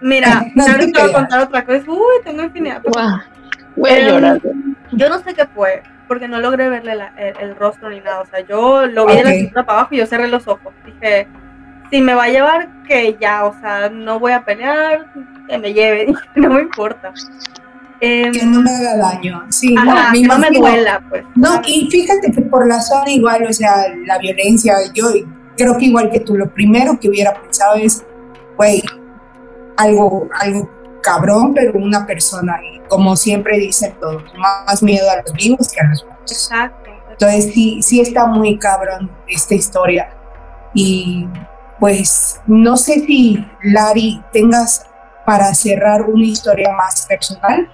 Mira, 0.00 0.44
no, 0.54 0.64
te 0.64 0.86
voy 0.86 1.10
a 1.10 1.12
contar 1.12 1.40
otra 1.40 1.64
cosa. 1.64 1.82
Uy, 1.88 2.22
tengo 2.24 2.42
infinidad. 2.42 2.82
Voy 3.76 3.90
a 3.90 4.00
llorar. 4.00 4.40
Yo 4.92 5.08
no 5.08 5.18
sé 5.22 5.34
qué 5.34 5.46
fue, 5.46 5.82
porque 6.08 6.28
no 6.28 6.40
logré 6.40 6.68
verle 6.68 6.94
el, 7.16 7.56
rostro 7.56 7.90
ni 7.90 8.00
nada. 8.00 8.20
O 8.20 8.26
sea, 8.26 8.40
yo 8.40 8.86
lo 8.86 9.06
vi 9.06 9.16
de 9.16 9.24
la 9.24 9.30
cintura 9.32 9.66
para 9.66 9.80
abajo 9.80 9.94
y 9.94 9.98
yo 9.98 10.06
cerré 10.06 10.28
los 10.28 10.46
ojos. 10.46 10.72
Dije, 10.84 11.26
si 11.90 12.00
me 12.00 12.14
va 12.14 12.24
a 12.24 12.28
llevar, 12.28 12.68
que 12.86 13.16
ya, 13.20 13.44
o 13.44 13.58
sea, 13.60 13.88
no 13.88 14.18
voy 14.18 14.32
a 14.32 14.44
pelear, 14.44 15.06
que 15.48 15.58
me 15.58 15.72
lleve, 15.72 16.12
no 16.34 16.50
me 16.50 16.62
importa. 16.62 17.12
Em, 18.00 18.32
que 18.32 18.44
no 18.44 18.60
me 18.60 18.70
haga 18.70 18.96
daño, 18.98 19.46
sí, 19.48 19.74
no 19.74 20.38
me 20.38 20.50
duela, 20.50 21.02
pues. 21.08 21.24
No, 21.34 21.62
y 21.66 21.88
fíjate 21.90 22.30
que 22.30 22.42
por 22.42 22.66
la 22.68 22.80
zona 22.80 23.10
igual, 23.10 23.46
o 23.48 23.52
sea, 23.52 23.86
la 24.04 24.18
violencia, 24.18 24.74
yo 24.92 25.06
creo 25.56 25.78
que 25.78 25.86
igual 25.86 26.10
que 26.10 26.20
tú, 26.20 26.36
lo 26.36 26.50
primero 26.50 27.00
que 27.00 27.08
hubiera 27.08 27.32
pensado 27.32 27.76
es, 27.76 28.04
güey, 28.56 28.82
algo, 29.76 30.28
algo 30.40 30.70
cabrón, 31.02 31.54
pero 31.54 31.78
una 31.78 32.06
persona. 32.06 32.58
Y 32.62 32.80
como 32.88 33.16
siempre 33.16 33.58
dicen 33.58 33.94
todos, 34.00 34.22
más 34.36 34.82
miedo 34.82 35.08
a 35.10 35.22
los 35.22 35.32
vivos 35.32 35.68
que 35.72 35.80
a 35.80 35.88
los 35.88 36.04
muertos. 36.04 36.32
Exacto. 36.32 36.90
Entonces 37.10 37.54
sí, 37.54 37.82
sí 37.82 38.00
está 38.00 38.26
muy 38.26 38.58
cabrón 38.58 39.10
esta 39.26 39.54
historia. 39.54 40.10
Y 40.74 41.26
pues 41.78 42.40
no 42.46 42.76
sé 42.76 43.00
si, 43.06 43.44
Lari, 43.62 44.22
tengas 44.32 44.86
para 45.24 45.54
cerrar 45.54 46.02
una 46.02 46.24
historia 46.24 46.72
más 46.72 47.06
personal, 47.06 47.68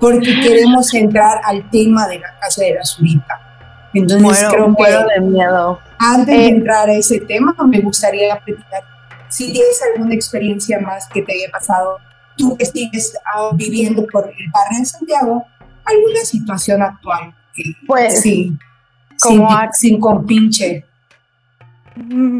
porque 0.00 0.40
queremos 0.40 0.92
entrar 0.94 1.40
al 1.44 1.68
tema 1.70 2.06
de 2.08 2.18
la 2.18 2.38
casa 2.40 2.62
de 2.62 2.74
la 2.74 2.84
Zurita. 2.84 3.40
Entonces 3.94 4.48
creo 4.50 4.74
que 4.74 5.20
de 5.20 5.20
miedo. 5.20 5.78
antes 5.98 6.36
de 6.36 6.44
eh, 6.44 6.48
entrar 6.48 6.88
a 6.88 6.92
ese 6.92 7.20
tema, 7.20 7.54
me 7.66 7.80
gustaría 7.80 8.36
platicar 8.40 8.82
si 9.32 9.50
tienes 9.50 9.82
alguna 9.82 10.14
experiencia 10.14 10.78
más 10.78 11.08
que 11.08 11.22
te 11.22 11.32
haya 11.32 11.50
pasado, 11.50 11.96
tú 12.36 12.56
que 12.56 12.66
sigues 12.66 13.16
ah, 13.34 13.50
viviendo 13.54 14.06
por 14.12 14.24
el 14.26 14.50
barrio 14.52 14.78
de 14.78 14.84
Santiago, 14.84 15.44
alguna 15.86 16.20
situación 16.20 16.82
actual. 16.82 17.34
pues 17.86 18.20
sí, 18.20 18.52
como 19.20 19.48
sin, 19.72 19.98
compinche. 20.00 20.84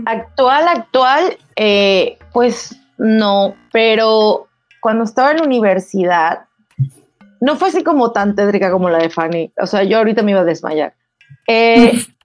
Actual, 0.07 0.69
actual, 0.69 1.39
eh, 1.57 2.19
pues 2.33 2.77
no, 2.99 3.55
pero 3.73 4.49
cuando 4.81 5.05
estaba 5.05 5.31
en 5.31 5.39
la 5.39 5.45
universidad, 5.45 6.45
no 7.41 7.57
fue 7.57 7.69
así 7.69 7.83
como 7.83 8.13
tan 8.13 8.35
tétrica 8.35 8.71
como 8.71 8.91
la 8.91 8.99
de 8.99 9.09
Fanny. 9.09 9.53
O 9.61 9.67
sea, 9.67 9.83
yo 9.83 9.99
ahorita 9.99 10.23
me 10.23 10.33
iba 10.33 10.41
a 10.41 10.45
desmayar. 10.45 10.95
Eh, 11.47 11.93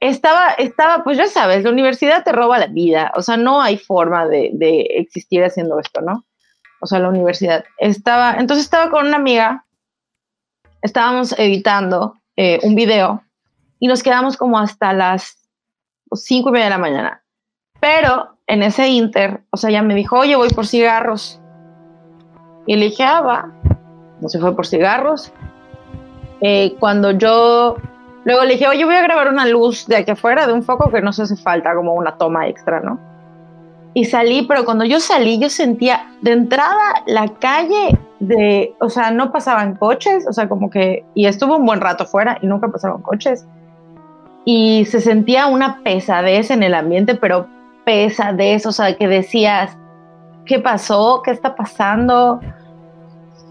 estaba, 0.00 0.50
estaba, 0.50 1.04
pues 1.04 1.16
ya 1.16 1.26
sabes, 1.26 1.64
la 1.64 1.70
universidad 1.70 2.24
te 2.24 2.32
roba 2.32 2.58
la 2.58 2.66
vida, 2.66 3.12
o 3.14 3.22
sea, 3.22 3.36
no 3.36 3.62
hay 3.62 3.78
forma 3.78 4.26
de, 4.26 4.86
existir 4.90 5.42
haciendo 5.44 5.78
esto, 5.78 6.00
¿no? 6.00 6.24
O 6.80 6.86
sea, 6.86 6.98
la 6.98 7.08
universidad. 7.08 7.64
Estaba, 7.78 8.36
entonces 8.38 8.64
estaba 8.64 8.90
con 8.90 9.06
una 9.06 9.16
amiga, 9.16 9.64
estábamos 10.82 11.32
editando 11.38 12.14
eh, 12.36 12.60
un 12.62 12.74
video 12.74 13.22
y 13.78 13.88
nos 13.88 14.02
quedamos 14.02 14.36
como 14.36 14.58
hasta 14.58 14.92
las 14.92 15.38
cinco 16.12 16.50
y 16.50 16.52
media 16.52 16.66
de 16.66 16.70
la 16.70 16.78
mañana. 16.78 17.22
Pero 17.80 18.38
en 18.46 18.62
ese 18.62 18.88
inter, 18.88 19.42
o 19.50 19.56
sea, 19.56 19.70
ella 19.70 19.82
me 19.82 19.94
dijo, 19.94 20.18
oye, 20.18 20.36
voy 20.36 20.48
por 20.50 20.66
cigarros. 20.66 21.40
Y 22.66 22.76
le 22.76 22.86
dije, 22.86 23.04
ah, 23.04 23.20
va. 23.20 23.52
No 24.20 24.28
se 24.28 24.38
fue 24.38 24.54
por 24.54 24.66
cigarros. 24.66 25.32
Eh, 26.40 26.74
cuando 26.78 27.12
yo 27.12 27.76
Luego 28.26 28.44
le 28.44 28.52
dije, 28.52 28.68
oye, 28.68 28.84
voy 28.84 28.96
a 28.96 29.02
grabar 29.02 29.28
una 29.28 29.46
luz 29.46 29.86
de 29.86 29.96
aquí 29.96 30.10
afuera, 30.10 30.46
de 30.46 30.52
un 30.52 30.62
foco 30.62 30.90
que 30.90 31.00
no 31.00 31.14
se 31.14 31.22
hace 31.22 31.36
falta, 31.36 31.74
como 31.74 31.94
una 31.94 32.18
toma 32.18 32.46
extra, 32.46 32.80
¿no? 32.80 32.98
y 33.96 34.04
salí, 34.04 34.42
pero 34.42 34.66
cuando 34.66 34.84
yo 34.84 35.00
salí, 35.00 35.38
yo 35.38 35.48
sentía 35.48 36.06
de 36.20 36.32
entrada 36.32 37.02
la 37.06 37.28
calle 37.28 37.98
de, 38.20 38.74
o 38.78 38.90
sea, 38.90 39.10
no 39.10 39.32
pasaban 39.32 39.74
coches, 39.76 40.26
o 40.28 40.34
sea, 40.34 40.50
como 40.50 40.68
que, 40.68 41.02
y 41.14 41.24
estuvo 41.24 41.56
un 41.56 41.64
buen 41.64 41.80
rato 41.80 42.04
fuera 42.04 42.36
y 42.42 42.46
nunca 42.46 42.68
pasaban 42.68 43.00
coches. 43.00 43.46
Y 44.44 44.84
se 44.84 45.00
sentía 45.00 45.46
una 45.46 45.82
pesadez 45.82 46.50
en 46.50 46.62
el 46.62 46.74
ambiente, 46.74 47.14
pero 47.14 47.46
pesadez, 47.86 48.66
o 48.66 48.72
sea, 48.72 48.94
que 48.98 49.08
decías, 49.08 49.78
¿qué 50.44 50.58
pasó? 50.58 51.22
¿Qué 51.24 51.30
está 51.30 51.56
pasando? 51.56 52.40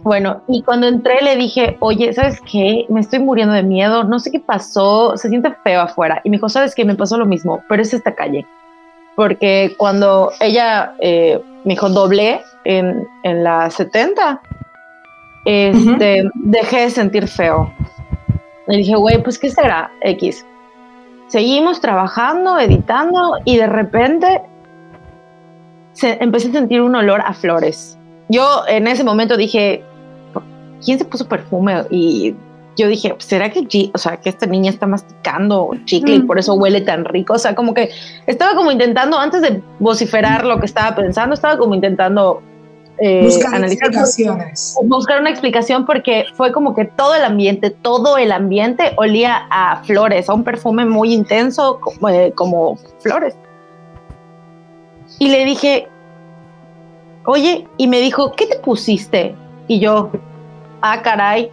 Bueno, 0.06 0.44
y 0.48 0.62
cuando 0.62 0.86
entré 0.86 1.20
le 1.24 1.36
dije, 1.36 1.78
oye, 1.80 2.14
¿sabes 2.14 2.40
qué? 2.42 2.86
Me 2.90 3.00
estoy 3.00 3.18
muriendo 3.18 3.56
de 3.56 3.64
miedo, 3.64 4.04
no 4.04 4.20
sé 4.20 4.32
qué 4.32 4.40
pasó, 4.40 5.18
se 5.18 5.30
siente 5.30 5.52
feo 5.64 5.82
afuera. 5.82 6.22
Y 6.24 6.30
me 6.30 6.38
dijo, 6.38 6.48
¿sabes 6.48 6.76
qué? 6.76 6.86
Me 6.86 6.94
pasó 6.94 7.18
lo 7.18 7.26
mismo, 7.26 7.64
pero 7.68 7.82
es 7.82 7.92
esta 7.92 8.14
calle. 8.14 8.46
Porque 9.16 9.74
cuando 9.78 10.32
ella 10.40 10.94
eh, 11.00 11.42
me 11.64 11.74
dijo, 11.74 11.90
doblé 11.90 12.40
en, 12.66 13.08
en 13.24 13.44
la 13.44 13.72
70, 13.72 14.42
este, 15.46 16.30
dejé 16.36 16.82
de 16.82 16.90
sentir 16.92 17.28
feo. 17.28 17.74
Le 18.68 18.78
dije, 18.78 18.96
güey, 18.96 19.24
pues 19.24 19.40
¿qué 19.40 19.50
será? 19.50 19.90
X. 20.02 20.46
Seguimos 21.30 21.82
trabajando, 21.82 22.60
editando 22.60 23.40
y 23.44 23.58
de 23.58 23.66
repente 23.66 24.44
se, 25.94 26.20
empecé 26.22 26.50
a 26.50 26.52
sentir 26.52 26.82
un 26.82 26.94
olor 26.94 27.22
a 27.22 27.34
flores. 27.34 27.98
Yo 28.30 28.64
en 28.68 28.88
ese 28.88 29.04
momento 29.04 29.38
dije, 29.38 29.84
¿quién 30.86 31.00
se 31.00 31.06
puso 31.06 31.28
perfume? 31.28 31.84
Y 31.90 32.36
yo 32.78 32.88
dije, 32.88 33.16
¿será 33.18 33.50
que, 33.50 33.92
o 33.94 33.98
sea, 33.98 34.18
que 34.18 34.30
esta 34.30 34.46
niña 34.46 34.70
está 34.70 34.86
masticando 34.86 35.72
chicle 35.86 36.16
y 36.16 36.20
por 36.22 36.38
eso 36.40 36.54
huele 36.54 36.82
tan 36.82 37.06
rico? 37.06 37.34
O 37.34 37.40
sea, 37.40 37.56
como 37.56 37.74
que 37.74 37.90
estaba 38.28 38.56
como 38.56 38.72
intentando, 38.72 39.18
antes 39.18 39.42
de 39.42 39.62
vociferar 39.80 40.46
lo 40.46 40.60
que 40.60 40.66
estaba 40.66 40.96
pensando, 40.96 41.34
estaba 41.34 41.58
como 41.58 41.74
intentando 41.74 42.42
eh, 42.98 43.26
buscar 43.26 43.62
explicaciones. 43.64 44.78
Buscar 44.84 45.20
una 45.20 45.30
explicación 45.30 45.86
porque 45.86 46.26
fue 46.36 46.52
como 46.52 46.74
que 46.74 46.86
todo 46.86 47.16
el 47.16 47.24
ambiente, 47.24 47.70
todo 47.70 48.18
el 48.18 48.32
ambiente 48.32 48.94
olía 48.98 49.48
a 49.50 49.84
flores, 49.84 50.30
a 50.30 50.34
un 50.34 50.44
perfume 50.44 50.86
muy 50.86 51.14
intenso 51.14 51.80
como, 51.82 52.10
eh, 52.10 52.32
como 52.36 52.78
flores. 53.00 53.36
Y 55.20 55.30
le 55.30 55.46
dije, 55.46 55.88
oye, 57.26 57.68
y 57.78 57.88
me 57.88 58.00
dijo, 58.00 58.34
¿qué 58.34 58.48
te 58.48 58.60
pusiste? 58.60 59.36
Y 59.68 59.80
yo, 59.80 60.12
ah, 60.92 61.02
caray. 61.02 61.52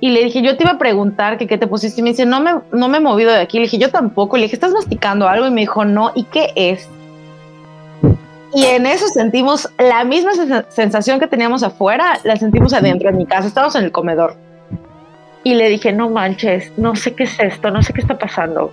Y 0.00 0.10
le 0.10 0.24
dije, 0.24 0.42
yo 0.42 0.56
te 0.56 0.64
iba 0.64 0.72
a 0.72 0.78
preguntar 0.78 1.38
que 1.38 1.46
qué 1.46 1.56
te 1.56 1.66
pusiste. 1.66 2.00
Y 2.00 2.04
me 2.04 2.10
dice, 2.10 2.26
no 2.26 2.40
me, 2.40 2.56
no 2.72 2.88
me 2.88 2.98
he 2.98 3.00
movido 3.00 3.32
de 3.32 3.40
aquí. 3.40 3.58
Le 3.58 3.64
dije, 3.64 3.78
yo 3.78 3.90
tampoco. 3.90 4.36
Le 4.36 4.44
dije, 4.44 4.56
¿estás 4.56 4.72
masticando 4.72 5.28
algo? 5.28 5.46
Y 5.46 5.50
me 5.50 5.62
dijo, 5.62 5.84
no. 5.84 6.12
¿Y 6.14 6.24
qué 6.24 6.52
es? 6.56 6.88
Y 8.54 8.64
en 8.66 8.86
eso 8.86 9.06
sentimos 9.08 9.68
la 9.78 10.04
misma 10.04 10.32
sensación 10.68 11.18
que 11.18 11.26
teníamos 11.26 11.64
afuera, 11.64 12.20
la 12.22 12.36
sentimos 12.36 12.72
adentro 12.72 13.08
en 13.08 13.16
mi 13.16 13.26
casa. 13.26 13.48
Estábamos 13.48 13.74
en 13.76 13.84
el 13.84 13.92
comedor. 13.92 14.36
Y 15.42 15.54
le 15.54 15.68
dije, 15.68 15.92
no 15.92 16.08
manches, 16.08 16.72
no 16.76 16.94
sé 16.96 17.14
qué 17.14 17.24
es 17.24 17.38
esto, 17.40 17.70
no 17.70 17.82
sé 17.82 17.92
qué 17.92 18.00
está 18.00 18.16
pasando. 18.16 18.72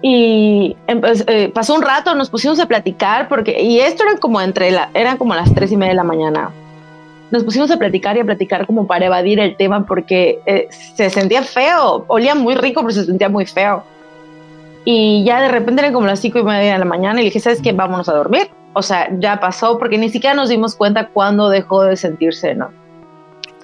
Y 0.00 0.76
eh, 0.88 1.50
pasó 1.54 1.74
un 1.74 1.82
rato, 1.82 2.14
nos 2.14 2.30
pusimos 2.30 2.58
a 2.58 2.66
platicar, 2.66 3.28
porque, 3.28 3.62
y 3.62 3.78
esto 3.78 4.02
era 4.02 4.18
como 4.18 4.40
entre 4.40 4.72
la, 4.72 4.90
eran 4.94 5.16
como 5.16 5.34
las 5.34 5.54
tres 5.54 5.70
y 5.70 5.76
media 5.76 5.90
de 5.90 5.96
la 5.96 6.04
mañana. 6.04 6.50
Nos 7.32 7.44
pusimos 7.44 7.70
a 7.70 7.78
platicar 7.78 8.16
y 8.16 8.20
a 8.20 8.24
platicar 8.24 8.66
como 8.66 8.86
para 8.86 9.06
evadir 9.06 9.40
el 9.40 9.56
tema, 9.56 9.84
porque 9.86 10.38
eh, 10.46 10.68
se 10.70 11.10
sentía 11.10 11.42
feo, 11.42 12.04
olía 12.06 12.34
muy 12.34 12.54
rico, 12.54 12.82
pero 12.82 12.92
se 12.92 13.04
sentía 13.04 13.28
muy 13.28 13.46
feo. 13.46 13.82
Y 14.84 15.24
ya 15.24 15.40
de 15.40 15.48
repente 15.48 15.80
eran 15.80 15.92
como 15.92 16.06
las 16.06 16.20
cinco 16.20 16.38
y 16.38 16.44
media 16.44 16.74
de 16.74 16.78
la 16.78 16.84
mañana 16.84 17.20
y 17.20 17.24
le 17.24 17.30
dije, 17.30 17.40
¿sabes 17.40 17.60
qué? 17.60 17.72
Vámonos 17.72 18.08
a 18.08 18.14
dormir. 18.14 18.50
O 18.74 18.82
sea, 18.82 19.08
ya 19.18 19.40
pasó, 19.40 19.78
porque 19.78 19.98
ni 19.98 20.08
siquiera 20.08 20.34
nos 20.34 20.48
dimos 20.48 20.76
cuenta 20.76 21.08
cuándo 21.08 21.48
dejó 21.48 21.82
de 21.82 21.96
sentirse, 21.96 22.54
¿no? 22.54 22.70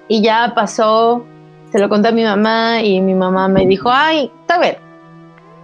Y 0.09 0.23
ya 0.23 0.53
pasó, 0.55 1.25
se 1.71 1.79
lo 1.79 1.89
conté 1.89 2.09
a 2.09 2.13
mi 2.13 2.25
mamá 2.25 2.83
y 2.83 3.01
mi 3.01 3.15
mamá 3.15 3.49
me 3.49 3.67
dijo, 3.67 3.91
ay, 3.93 4.33
está 4.41 4.59
bien, 4.59 4.77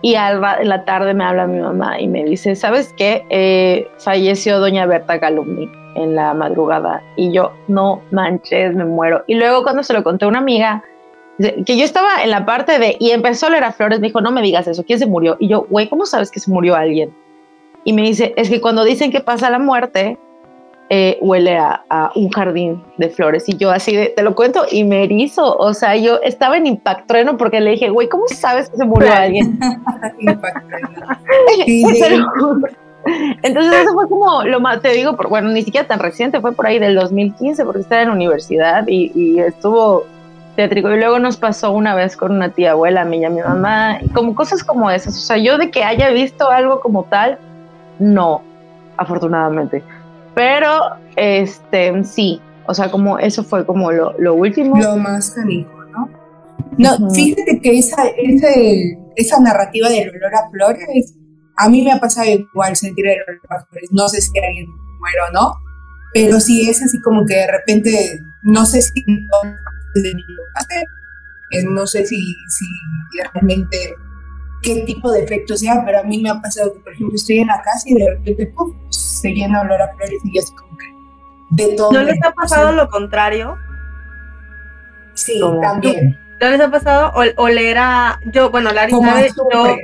y 0.05 0.17
a 0.17 0.35
la 0.35 0.85
tarde 0.85 1.15
me 1.15 1.25
habla 1.25 1.47
mi 1.47 1.61
mamá 1.61 1.99
y 1.99 2.09
me 2.09 2.25
dice, 2.25 2.55
¿sabes 2.57 2.93
qué? 2.95 3.25
Eh, 3.31 3.89
falleció 3.97 4.61
doña 4.61 4.85
Berta 4.85 5.19
Calumni 5.19 5.71
en 5.95 6.15
la 6.15 6.35
madrugada. 6.35 7.03
Y 7.17 7.33
yo, 7.33 7.53
no 7.69 8.03
manches, 8.11 8.75
me 8.75 8.85
muero. 8.85 9.25
Y 9.27 9.35
luego 9.35 9.63
cuando 9.63 9.83
se 9.83 9.93
lo 9.93 10.03
conté 10.03 10.25
a 10.25 10.29
una 10.29 10.39
amiga, 10.39 10.83
que 11.39 11.77
yo 11.77 11.85
estaba 11.85 12.23
en 12.23 12.31
la 12.31 12.47
parte 12.47 12.79
de, 12.79 12.97
y 13.01 13.11
empezó 13.11 13.47
a 13.47 13.51
leer 13.51 13.65
a 13.65 13.73
Flores, 13.73 14.01
me 14.01 14.09
dijo, 14.09 14.21
no 14.21 14.31
me 14.31 14.43
digas 14.43 14.69
eso, 14.69 14.85
¿quién 14.85 14.99
se 14.99 15.07
murió? 15.07 15.37
Y 15.41 15.49
yo, 15.49 15.67
güey, 15.69 15.89
¿cómo 15.89 16.07
sabes 16.07 16.31
que 16.31 16.41
se 16.41 16.51
murió 16.51 16.77
alguien? 16.77 17.13
Y 17.85 17.93
me 17.93 18.03
dice, 18.03 18.33
es 18.37 18.49
que 18.49 18.61
cuando 18.61 18.85
dicen 18.85 19.11
que 19.11 19.21
pasa 19.21 19.51
la 19.51 19.59
muerte, 19.59 20.19
eh, 20.91 21.19
huele 21.21 21.59
a, 21.59 22.13
un 22.15 22.31
jardín 22.31 22.83
de 22.99 23.09
flores. 23.09 23.49
Y 23.49 23.57
yo 23.57 23.71
así 23.71 23.97
de, 23.97 24.09
te 24.09 24.23
lo 24.23 24.35
cuento 24.35 24.65
y 24.71 24.85
me 24.85 25.05
erizo. 25.05 25.57
O 25.57 25.75
sea, 25.75 25.97
yo 25.97 26.21
estaba 26.23 26.57
en 26.57 26.67
impactrueno 26.67 27.37
porque 27.37 27.61
le 27.61 27.73
dije, 27.73 27.91
güey, 27.91 28.09
¿cómo 28.09 28.25
sabes 28.29 28.71
que 28.71 28.77
se 28.77 28.85
murió 28.85 29.13
alguien? 29.13 29.59
Entonces 33.43 33.73
eso 33.83 33.93
fue 33.93 34.09
como 34.09 34.45
lo 34.45 34.61
más, 34.61 34.81
te 34.81 34.91
digo, 34.91 35.17
por, 35.17 35.29
bueno, 35.29 35.49
ni 35.51 35.63
siquiera 35.63 35.87
tan 35.87 35.99
reciente, 35.99 36.41
fue 36.41 36.53
por 36.53 36.67
ahí 36.67 36.79
del 36.79 36.95
2015 36.95 37.65
porque 37.65 37.81
estaba 37.83 38.03
en 38.03 38.09
la 38.09 38.15
universidad 38.15 38.87
y, 38.87 39.13
y 39.15 39.41
estuvo 39.41 40.05
teatrico. 40.57 40.93
Y 40.93 40.99
luego 40.99 41.19
nos 41.19 41.37
pasó 41.37 41.73
una 41.73 41.95
vez 41.95 42.17
con 42.17 42.33
una 42.33 42.51
tía 42.51 42.73
abuela, 42.73 43.03
a 43.03 43.05
mí 43.05 43.19
y 43.19 43.25
a 43.25 43.31
mi 43.31 43.41
mamá, 43.41 43.99
y 44.03 44.09
como 44.09 44.35
cosas 44.35 44.63
como 44.63 44.91
esas. 44.91 45.17
O 45.17 45.21
sea, 45.21 45.37
yo 45.37 45.59
de 45.59 45.71
que 45.71 45.85
haya 45.85 46.11
visto 46.11 46.51
algo 46.51 46.81
como 46.81 47.05
tal, 47.05 47.39
no, 47.99 48.43
afortunadamente. 48.97 49.83
Pero, 50.35 50.81
este, 51.17 52.05
sí, 52.05 52.41
o 52.67 52.75
sea, 52.75 52.91
como 52.91 53.19
eso 53.19 53.45
fue 53.45 53.65
como 53.65 53.93
lo, 53.93 54.15
lo 54.19 54.35
último. 54.35 54.77
Lo 54.77 54.97
más 54.97 55.31
canijo, 55.31 55.71
¿no? 55.93 56.09
No, 56.79 57.11
fíjate 57.11 57.61
que 57.61 57.79
esa, 57.79 58.03
esa 59.17 59.41
narrativa 59.41 59.89
del 59.89 60.11
olor 60.11 60.35
a 60.35 60.51
flores, 60.51 61.15
a 61.57 61.69
mí 61.69 61.83
me 61.83 61.93
ha 61.93 61.99
pasado 61.99 62.29
igual 62.29 62.77
sentir 62.77 63.07
el 63.07 63.23
olor 63.29 63.41
a 63.51 63.65
flores. 63.67 63.91
No 63.93 64.09
sé 64.09 64.21
si 64.21 64.39
alguien 64.39 64.69
muere 64.99 65.17
o 65.29 65.33
no, 65.33 65.55
pero 66.13 66.41
sí 66.41 66.69
es 66.69 66.83
así 66.83 67.01
como 67.01 67.25
que 67.27 67.35
de 67.35 67.47
repente, 67.51 68.21
no 68.43 68.65
sé 68.65 68.83
si 68.83 69.05
no 71.63 71.87
sé 71.87 72.05
si, 72.07 72.17
si 72.49 72.65
realmente 73.33 73.95
qué 74.63 74.83
tipo 74.87 75.13
de 75.13 75.23
efecto 75.23 75.57
sea, 75.57 75.85
pero 75.85 76.01
a 76.01 76.03
mí 76.03 76.21
me 76.21 76.31
ha 76.31 76.41
pasado 76.41 76.73
que, 76.73 76.81
por 76.81 76.93
ejemplo, 76.93 77.15
estoy 77.15 77.39
en 77.39 77.49
la 77.49 77.61
casa 77.63 77.83
y 77.87 77.95
de 77.95 78.11
repente 78.11 78.53
se 78.89 79.29
llena 79.31 79.61
olor 79.61 79.81
a 79.83 79.95
flores 79.95 80.21
y 80.25 80.39
así 80.39 80.53
como 80.55 80.77
que 80.77 80.87
de 81.51 81.77
todo. 81.77 81.93
¿No 81.93 82.03
les 82.03 82.23
ha 82.25 82.33
pasado 82.33 82.73
lo 82.73 82.89
contrario? 82.89 83.57
Sí, 85.15 85.41
también. 85.63 86.19
¿No 86.41 86.51
les 86.51 86.61
ha 86.61 86.71
pasado 86.71 87.13
oler 87.37 87.79
a, 87.79 88.19
yo, 88.33 88.51
bueno, 88.51 88.73
Larry 88.73 88.93
sabe, 88.93 89.31
yo, 89.53 89.77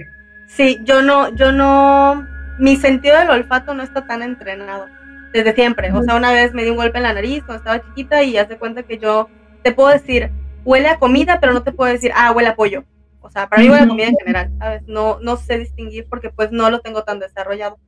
sí, 0.56 0.78
yo 0.84 1.02
no, 1.02 1.34
yo 1.34 1.52
no, 1.52 2.26
mi 2.58 2.76
sentido 2.76 3.18
del 3.18 3.30
olfato 3.30 3.74
no 3.74 3.82
está 3.82 4.06
tan 4.06 4.22
entrenado 4.22 4.86
desde 5.32 5.54
siempre. 5.54 5.92
O 5.92 6.02
sea, 6.02 6.16
una 6.16 6.32
vez 6.32 6.52
me 6.52 6.64
di 6.64 6.70
un 6.70 6.76
golpe 6.76 6.98
en 6.98 7.04
la 7.04 7.12
nariz 7.12 7.42
cuando 7.44 7.62
estaba 7.64 7.82
chiquita 7.82 8.22
y 8.22 8.36
hace 8.36 8.58
cuenta 8.58 8.82
que 8.82 8.98
yo 8.98 9.28
te 9.62 9.72
puedo 9.72 9.90
decir, 9.90 10.30
huele 10.64 10.88
a 10.88 10.98
comida, 10.98 11.38
pero 11.40 11.52
no 11.52 11.62
te 11.62 11.72
puedo 11.72 11.92
decir, 11.92 12.12
ah, 12.14 12.32
huele 12.32 12.48
a 12.48 12.56
pollo. 12.56 12.84
O 13.20 13.30
sea, 13.30 13.48
para 13.48 13.62
mí 13.62 13.68
huele 13.68 13.82
a 13.82 13.88
comida 13.88 14.06
en 14.06 14.16
general, 14.16 14.50
¿sabes? 14.58 14.82
No, 14.86 15.18
no 15.20 15.36
sé 15.36 15.58
distinguir 15.58 16.06
porque 16.08 16.30
pues 16.30 16.50
no 16.52 16.70
lo 16.70 16.80
tengo 16.80 17.04
tan 17.04 17.18
desarrollado. 17.18 17.78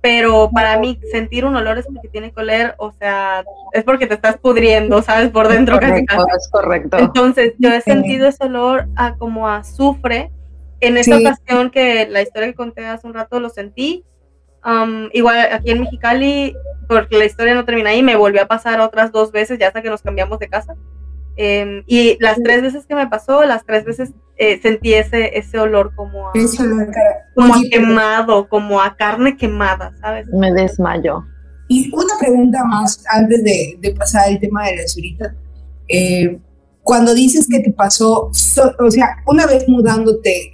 Pero 0.00 0.50
para 0.52 0.78
mí 0.78 1.00
sentir 1.10 1.44
un 1.44 1.56
olor 1.56 1.78
es 1.78 1.86
porque 1.86 2.08
tiene 2.08 2.30
que 2.30 2.40
oler, 2.40 2.76
o 2.78 2.92
sea, 2.92 3.44
es 3.72 3.82
porque 3.82 4.06
te 4.06 4.14
estás 4.14 4.36
pudriendo, 4.36 5.02
¿sabes? 5.02 5.30
Por 5.30 5.48
dentro 5.48 5.80
correcto, 5.80 6.26
Es 6.36 6.48
correcto. 6.48 6.98
Entonces, 6.98 7.54
yo 7.58 7.70
he 7.72 7.80
sentido 7.80 8.28
ese 8.28 8.44
olor 8.44 8.86
a 8.94 9.16
como 9.16 9.48
a 9.48 9.56
azufre. 9.56 10.30
En 10.80 10.96
esa 10.96 11.16
ocasión 11.16 11.70
que 11.70 12.06
la 12.08 12.22
historia 12.22 12.48
que 12.48 12.54
conté 12.54 12.86
hace 12.86 13.06
un 13.06 13.14
rato 13.14 13.40
lo 13.40 13.48
sentí. 13.48 14.04
Um, 14.64 15.08
igual 15.12 15.48
aquí 15.52 15.70
en 15.70 15.80
Mexicali, 15.80 16.54
porque 16.88 17.16
la 17.16 17.24
historia 17.24 17.54
no 17.54 17.64
termina 17.64 17.90
ahí, 17.90 18.02
me 18.02 18.16
volvió 18.16 18.42
a 18.42 18.48
pasar 18.48 18.80
otras 18.80 19.12
dos 19.12 19.30
veces, 19.30 19.58
ya 19.58 19.68
hasta 19.68 19.80
que 19.80 19.90
nos 19.90 20.02
cambiamos 20.02 20.38
de 20.38 20.48
casa. 20.48 20.74
Em, 21.36 21.84
y 21.86 22.16
las 22.20 22.42
tres 22.42 22.62
veces 22.62 22.86
que 22.86 22.94
me 22.94 23.06
pasó, 23.06 23.44
las 23.44 23.64
tres 23.64 23.84
veces 23.84 24.12
eh, 24.38 24.60
sentí 24.60 24.94
ese, 24.94 25.38
ese 25.38 25.58
olor 25.58 25.94
como 25.94 26.28
a, 26.28 26.32
como 27.34 27.54
quemado, 27.70 28.48
como 28.48 28.80
a 28.80 28.96
carne 28.96 29.36
quemada, 29.36 29.94
¿sabes? 30.00 30.26
Me 30.28 30.52
desmayo. 30.52 31.24
Y 31.68 31.90
una 31.92 32.14
pregunta 32.18 32.64
más 32.64 33.04
antes 33.10 33.44
de, 33.44 33.78
de 33.80 33.92
pasar 33.92 34.28
al 34.28 34.40
tema 34.40 34.66
de 34.66 34.76
la 34.76 34.88
surita. 34.88 35.34
Eh, 35.88 36.38
cuando 36.86 37.14
dices 37.14 37.48
que 37.50 37.58
te 37.58 37.72
pasó, 37.72 38.30
o 38.30 38.90
sea, 38.90 39.16
una 39.26 39.44
vez 39.44 39.68
mudándote, 39.68 40.52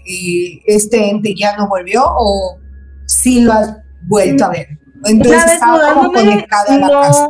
¿este 0.64 1.11
ente 1.11 1.35
ya 1.35 1.55
no 1.59 1.68
volvió 1.68 2.03
o 2.05 2.59
sí 3.07 3.43
lo 3.43 3.53
has 3.53 3.76
vuelto 4.09 4.47
a 4.47 4.49
ver? 4.49 4.78
Entonces 5.05 5.45
estaba 5.53 5.93
como 5.93 6.11
conectada 6.11 6.74
a 6.74 6.78
la 6.78 6.89
casa 6.89 7.28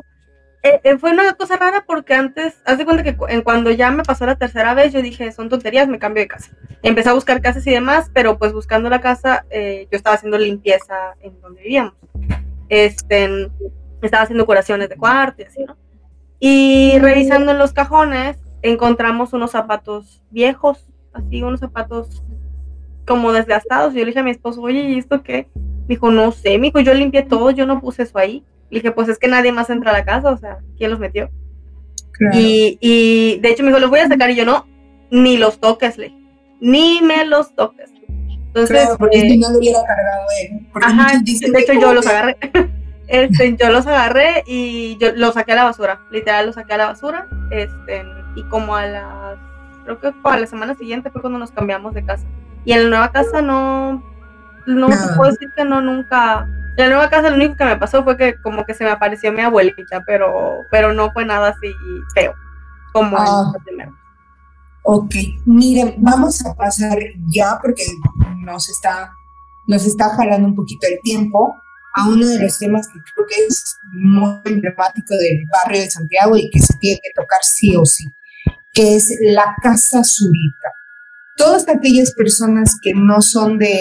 eh, 0.65 0.81
eh, 0.85 0.97
fue 0.99 1.11
una 1.11 1.33
cosa 1.33 1.57
rara 1.57 1.85
porque 1.85 2.15
antes, 2.15 2.55
haz 2.65 2.79
de 2.79 2.85
cuenta 2.85 3.03
que 3.03 3.17
en 3.29 3.43
cuando 3.43 3.73
ya 3.73 3.91
me 3.91 4.05
pasó 4.05 4.25
la 4.25 4.37
tercera 4.37 4.75
vez, 4.75 4.93
yo 4.93 5.03
dije, 5.03 5.33
son 5.33 5.49
tonterías, 5.49 5.89
me 5.89 5.99
cambio 5.99 6.23
de 6.23 6.29
casa. 6.29 6.53
Empecé 6.83 7.09
a 7.09 7.15
buscar 7.15 7.43
casas 7.43 7.67
y 7.67 7.73
demás, 7.73 8.09
pero 8.15 8.39
pues 8.39 8.53
buscando 8.53 8.89
la 8.89 9.01
casa, 9.01 9.45
eh, 9.51 9.89
yo 9.91 9.97
estaba 9.97 10.15
haciendo 10.15 10.39
limpieza 10.39 11.17
en 11.21 11.41
donde 11.41 11.63
vivíamos. 11.63 11.95
Este, 12.69 13.51
estaba 14.01 14.23
haciendo 14.23 14.47
curaciones 14.47 14.89
de 14.89 14.97
cuarto 14.97 15.43
y 15.43 15.47
así, 15.47 15.65
¿no? 15.65 15.77
Y 16.39 16.97
revisando 17.01 17.51
en 17.51 17.59
los 17.59 17.73
cajones, 17.73 18.37
encontramos 18.63 19.33
unos 19.33 19.51
zapatos 19.51 20.23
viejos, 20.31 20.87
así, 21.13 21.43
unos 21.43 21.61
zapatos 21.61 22.23
como 23.07 23.33
desgastados. 23.33 23.95
Yo 23.95 24.01
le 24.01 24.07
dije 24.07 24.21
a 24.21 24.25
mi 24.25 24.31
esposo, 24.31 24.63
oye, 24.63 24.81
¿y 24.83 24.99
esto 24.99 25.23
qué? 25.23 25.49
dijo, 25.89 26.11
no 26.11 26.33
sé, 26.33 26.59
me 26.59 26.69
dijo, 26.69 26.81
yo 26.81 26.95
limpié 26.95 27.23
todo, 27.23 27.51
yo 27.51 27.67
no 27.67 27.81
puse 27.81 28.05
eso 28.05 28.19
ahí. 28.19 28.45
Le 28.71 28.79
dije, 28.79 28.93
pues 28.93 29.09
es 29.09 29.19
que 29.19 29.29
nadie 29.29 29.53
más 29.53 29.69
entra 29.69 29.91
a 29.91 29.95
la 29.95 30.05
casa, 30.05 30.31
o 30.31 30.37
sea, 30.37 30.59
¿quién 30.79 30.91
los 30.91 31.01
metió? 31.01 31.31
Y, 32.33 32.79
y, 32.81 33.41
de 33.41 33.51
hecho 33.51 33.63
me 33.63 33.71
dijo, 33.71 33.81
los 33.81 33.91
voy 33.91 34.01
a 34.01 34.09
sacar 34.09 34.31
y 34.31 34.37
yo 34.37 34.45
no, 34.45 34.67
ni 35.11 35.37
los 35.37 35.59
toques, 35.59 35.99
le 35.99 36.15
ni 36.61 37.01
me 37.03 37.25
los 37.27 37.55
toques. 37.55 37.91
Entonces, 38.47 38.89
porque 38.99 39.19
eh, 39.19 39.37
no 39.39 39.51
lo 39.51 39.59
hubiera 39.59 39.81
cargado 39.85 40.27
él. 40.41 40.67
Ajá, 40.75 41.19
de 41.19 41.61
hecho 41.61 41.73
yo 41.73 41.93
los 41.93 42.07
agarré. 42.07 42.37
este, 43.09 43.57
yo 43.57 43.71
los 43.71 43.87
agarré 43.87 44.45
y 44.47 44.97
yo 44.99 45.13
los 45.15 45.35
saqué 45.35 45.53
a 45.53 45.57
la 45.57 45.65
basura, 45.65 46.01
literal 46.11 46.47
los 46.47 46.55
saqué 46.55 46.75
a 46.75 46.79
la 46.79 46.87
basura. 46.87 47.29
Este, 47.51 48.05
y 48.35 48.43
como 48.45 48.77
a 48.77 48.87
las, 48.87 49.39
creo 49.85 50.01
que 50.01 50.13
a 50.23 50.39
la 50.39 50.47
semana 50.47 50.75
siguiente 50.75 51.11
fue 51.11 51.21
cuando 51.21 51.39
nos 51.39 51.51
cambiamos 51.51 51.95
de 51.95 52.05
casa. 52.05 52.27
Y 52.65 52.73
en 52.73 52.85
la 52.85 52.89
nueva 52.89 53.13
casa 53.13 53.43
no, 53.43 54.03
no 54.67 54.89
te 54.89 55.15
puedo 55.17 55.31
decir 55.31 55.49
que 55.57 55.65
no, 55.65 55.81
nunca. 55.81 56.47
En 56.77 56.85
la 56.85 56.89
nueva 56.89 57.11
casa 57.11 57.29
lo 57.29 57.37
único 57.37 57.57
que 57.57 57.65
me 57.65 57.77
pasó 57.77 58.03
fue 58.03 58.17
que 58.17 58.41
como 58.41 58.65
que 58.65 58.75
se 58.75 58.85
me 58.85 58.91
apareció 58.91 59.33
mi 59.33 59.43
abuelita, 59.43 60.03
pero, 60.07 60.61
pero 60.71 60.95
no 60.95 61.13
fue 61.13 61.25
nada 61.25 61.49
así 61.49 61.75
feo 62.15 62.35
como 62.93 63.17
ah. 63.19 63.53
el 63.55 63.63
primero. 63.63 63.93
Ok, 64.85 65.15
miren, 65.45 65.95
vamos 65.99 66.45
a 66.45 66.55
pasar 66.55 66.99
ya 67.29 67.59
porque 67.61 67.85
nos 68.39 68.69
está, 68.69 69.13
nos 69.67 69.85
está 69.87 70.11
jalando 70.11 70.49
un 70.49 70.57
poquito 70.57 70.87
el 70.89 70.99
tiempo 71.03 71.57
a 71.95 72.09
uno 72.09 72.27
de 72.27 72.39
los 72.39 72.59
temas 72.59 72.89
que 72.89 72.99
creo 73.01 73.27
que 73.27 73.47
es 73.47 73.77
muy 73.93 74.41
emblemático 74.45 75.15
del 75.17 75.45
barrio 75.53 75.83
de 75.83 75.91
Santiago 75.91 76.37
y 76.37 76.51
que 76.51 76.61
se 76.61 76.75
tiene 76.79 77.01
que 77.03 77.11
tocar 77.15 77.41
sí 77.43 77.77
o 77.77 77.85
sí, 77.85 78.05
que 78.73 78.97
es 78.97 79.15
la 79.21 79.55
Casa 79.63 80.03
Zurita 80.05 80.73
todas 81.37 81.69
aquellas 81.69 82.13
personas 82.13 82.77
que 82.81 82.93
no 82.95 83.21
son 83.21 83.59
de, 83.59 83.75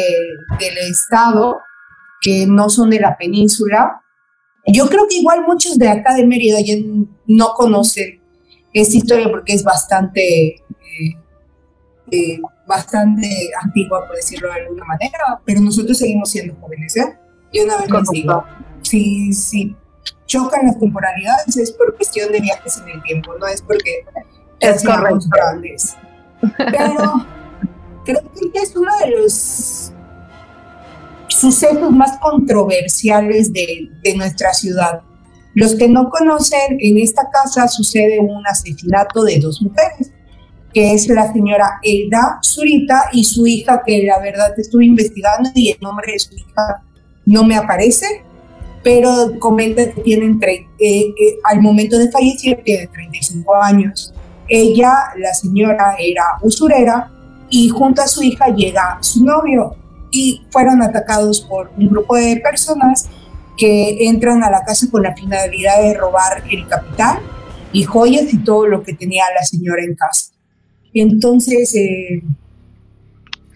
del 0.59 0.77
Estado, 0.89 1.61
que 2.21 2.45
no 2.47 2.69
son 2.69 2.89
de 2.89 2.99
la 2.99 3.17
península, 3.17 4.01
yo 4.65 4.87
creo 4.87 5.07
que 5.07 5.17
igual 5.17 5.41
muchos 5.45 5.77
de 5.77 5.87
acá 5.87 6.13
de 6.13 6.25
Mérida 6.25 6.59
ya 6.61 6.75
no 7.27 7.53
conocen 7.53 8.21
esta 8.73 8.97
historia 8.97 9.29
porque 9.29 9.53
es 9.53 9.63
bastante, 9.63 10.55
eh, 10.55 11.15
eh, 12.11 12.39
bastante 12.67 13.27
antigua, 13.61 14.05
por 14.07 14.15
decirlo 14.15 14.51
de 14.53 14.61
alguna 14.61 14.85
manera, 14.85 15.41
pero 15.45 15.61
nosotros 15.61 15.97
seguimos 15.97 16.29
siendo 16.29 16.55
jóvenes, 16.55 16.95
¿eh? 16.97 17.17
Yo 17.53 17.63
una 17.65 17.77
vez 17.77 17.89
les 17.89 18.09
digo, 18.11 18.43
si, 18.81 19.33
si 19.33 19.75
chocan 20.25 20.65
las 20.65 20.79
temporalidades 20.79 21.57
es 21.57 21.71
por 21.71 21.95
cuestión 21.95 22.31
de 22.31 22.39
viajes 22.39 22.77
en 22.77 22.89
el 22.89 23.03
tiempo, 23.03 23.33
no 23.37 23.47
es 23.47 23.61
porque 23.61 24.05
es 24.59 24.83
correcto. 24.83 25.25
grandes. 25.29 25.95
Pero 26.57 27.25
creo 28.05 28.21
que 28.53 28.59
es 28.59 28.75
uno 28.75 28.91
de 29.03 29.11
los 29.11 29.91
sucesos 31.27 31.91
más 31.91 32.17
controversiales 32.19 33.51
de, 33.51 33.89
de, 34.03 34.15
nuestra 34.15 34.53
ciudad. 34.53 35.01
Los 35.53 35.75
que 35.75 35.89
no 35.89 36.09
conocen, 36.09 36.77
en 36.79 36.97
esta 36.97 37.29
casa 37.29 37.67
sucede 37.67 38.19
un 38.19 38.45
asesinato 38.47 39.23
de 39.23 39.39
dos 39.39 39.61
mujeres, 39.61 40.11
que 40.73 40.93
es 40.93 41.07
la 41.09 41.31
señora 41.33 41.79
Elda 41.83 42.39
Zurita 42.41 43.09
y 43.11 43.23
su 43.23 43.45
hija, 43.45 43.81
que 43.85 44.03
la 44.03 44.19
verdad 44.19 44.57
estuve 44.57 44.85
investigando 44.85 45.49
y 45.53 45.71
el 45.71 45.79
nombre 45.81 46.13
de 46.13 46.19
su 46.19 46.33
hija 46.33 46.83
no 47.25 47.43
me 47.43 47.55
aparece, 47.55 48.23
pero 48.83 49.39
comenta 49.39 49.91
que 49.91 50.01
tienen, 50.01 50.39
eh, 50.43 50.67
eh, 50.79 51.13
al 51.43 51.61
momento 51.61 51.97
de 51.97 52.09
fallecer, 52.11 52.61
tiene 52.63 52.87
35 52.87 53.55
años. 53.55 54.13
Ella, 54.47 54.93
la 55.17 55.33
señora, 55.33 55.95
era 55.99 56.23
usurera 56.41 57.11
y 57.49 57.69
junto 57.69 58.01
a 58.01 58.07
su 58.07 58.23
hija 58.23 58.47
llega 58.47 58.97
su 59.01 59.23
novio 59.23 59.75
y 60.11 60.41
fueron 60.49 60.81
atacados 60.81 61.41
por 61.41 61.71
un 61.77 61.87
grupo 61.89 62.15
de 62.15 62.37
personas 62.37 63.07
que 63.57 64.07
entran 64.07 64.43
a 64.43 64.49
la 64.49 64.63
casa 64.65 64.87
con 64.89 65.03
la 65.03 65.15
finalidad 65.15 65.81
de 65.81 65.93
robar 65.93 66.43
el 66.49 66.67
capital 66.67 67.19
y 67.71 67.83
joyas 67.83 68.33
y 68.33 68.37
todo 68.39 68.67
lo 68.67 68.83
que 68.83 68.93
tenía 68.93 69.25
la 69.33 69.45
señora 69.45 69.83
en 69.83 69.95
casa. 69.95 70.31
Entonces, 70.93 71.73
eh, 71.75 72.23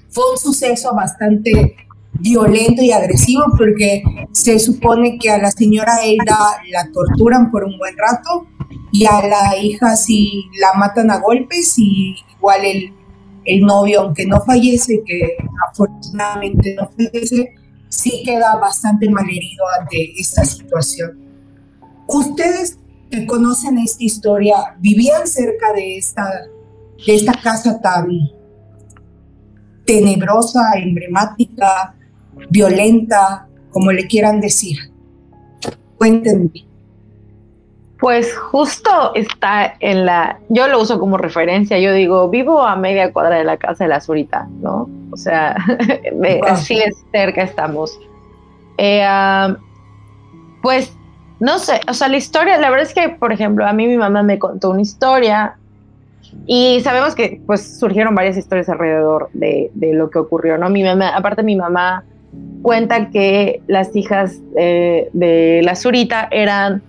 fue 0.10 0.32
un 0.32 0.38
suceso 0.38 0.94
bastante 0.96 1.76
violento 2.20 2.82
y 2.82 2.92
agresivo 2.92 3.44
porque 3.58 4.04
se 4.32 4.60
supone 4.60 5.18
que 5.18 5.30
a 5.30 5.38
la 5.38 5.52
señora 5.52 6.04
Elda 6.04 6.38
la 6.70 6.92
torturan 6.92 7.52
por 7.52 7.64
un 7.64 7.78
buen 7.78 7.96
rato 7.98 8.48
y 8.92 9.06
a 9.06 9.22
la 9.28 9.58
hija 9.58 9.96
sí 9.96 10.46
la 10.60 10.78
matan 10.78 11.12
a 11.12 11.20
golpes 11.20 11.76
y 11.78 12.16
igual 12.38 12.66
el 12.66 12.94
el 13.46 13.62
novio, 13.62 14.02
aunque 14.02 14.26
no 14.26 14.42
fallece, 14.42 15.02
que 15.06 15.38
afortunadamente 15.70 16.76
no 16.76 16.90
fallece, 16.90 17.54
sí 17.90 18.24
queda 18.26 18.56
bastante 18.58 19.10
malherido 19.10 19.64
ante 19.80 20.20
esta 20.20 20.44
situación. 20.44 21.18
Ustedes 22.08 22.80
que 23.10 23.26
conocen 23.26 23.78
esta 23.78 24.04
historia, 24.04 24.56
¿vivían 24.80 25.28
cerca 25.28 25.74
de 25.74 25.98
esta, 25.98 26.28
de 27.06 27.16
esta 27.16 27.34
casa 27.34 27.80
tan 27.80 28.08
tenebrosa, 29.86 30.62
emblemática, 30.78 31.96
violenta, 32.50 33.48
como 33.72 33.92
le 33.92 34.08
quieran 34.08 34.40
decir? 34.40 34.78
Cuéntenme. 35.98 36.66
Pues 38.00 38.36
justo 38.38 39.16
está 39.16 39.76
en 39.80 40.06
la, 40.06 40.40
yo 40.50 40.68
lo 40.68 40.82
uso 40.82 41.00
como 41.00 41.18
referencia, 41.18 41.80
yo 41.80 41.94
digo, 41.94 42.30
vivo 42.30 42.62
a 42.62 42.76
media 42.76 43.12
cuadra 43.14 43.38
de 43.38 43.46
la 43.46 43.58
casa 43.58 43.86
de 43.86 43.90
la 43.90 44.02
Zurita, 44.02 44.48
¿no? 44.62 44.90
O 45.12 45.18
sea, 45.18 45.56
sí 46.58 46.78
es 46.78 47.06
cerca 47.12 47.44
estamos. 47.44 47.98
Eh, 48.78 49.08
pues, 50.62 50.94
no 51.40 51.58
sé, 51.58 51.80
o 51.88 51.94
sea, 51.94 52.10
la 52.10 52.18
historia, 52.18 52.58
la 52.58 52.70
verdad 52.70 52.88
es 52.88 52.94
que, 52.94 53.10
por 53.10 53.32
ejemplo, 53.32 53.66
a 53.66 53.74
mí 53.74 53.88
mi 53.88 53.98
mamá 53.98 54.24
me 54.24 54.40
contó 54.40 54.72
una 54.72 54.82
historia 54.82 55.56
y 56.48 56.82
sabemos 56.82 57.16
que 57.16 57.42
pues 57.46 57.80
surgieron 57.80 58.14
varias 58.14 58.38
historias 58.38 58.70
alrededor 58.70 59.30
de, 59.34 59.72
lo 59.76 60.10
que 60.10 60.20
ocurrió, 60.20 60.58
¿no? 60.58 60.70
Mi 60.70 60.84
mamá, 60.84 61.16
aparte 61.16 61.44
mi 61.44 61.56
mamá 61.56 62.04
cuenta 62.62 63.10
que 63.10 63.62
las 63.68 63.96
hijas 63.96 64.40
eh, 64.58 65.10
de 65.14 65.62
la 65.64 65.76
Zurita 65.76 66.28
eran 66.32 66.82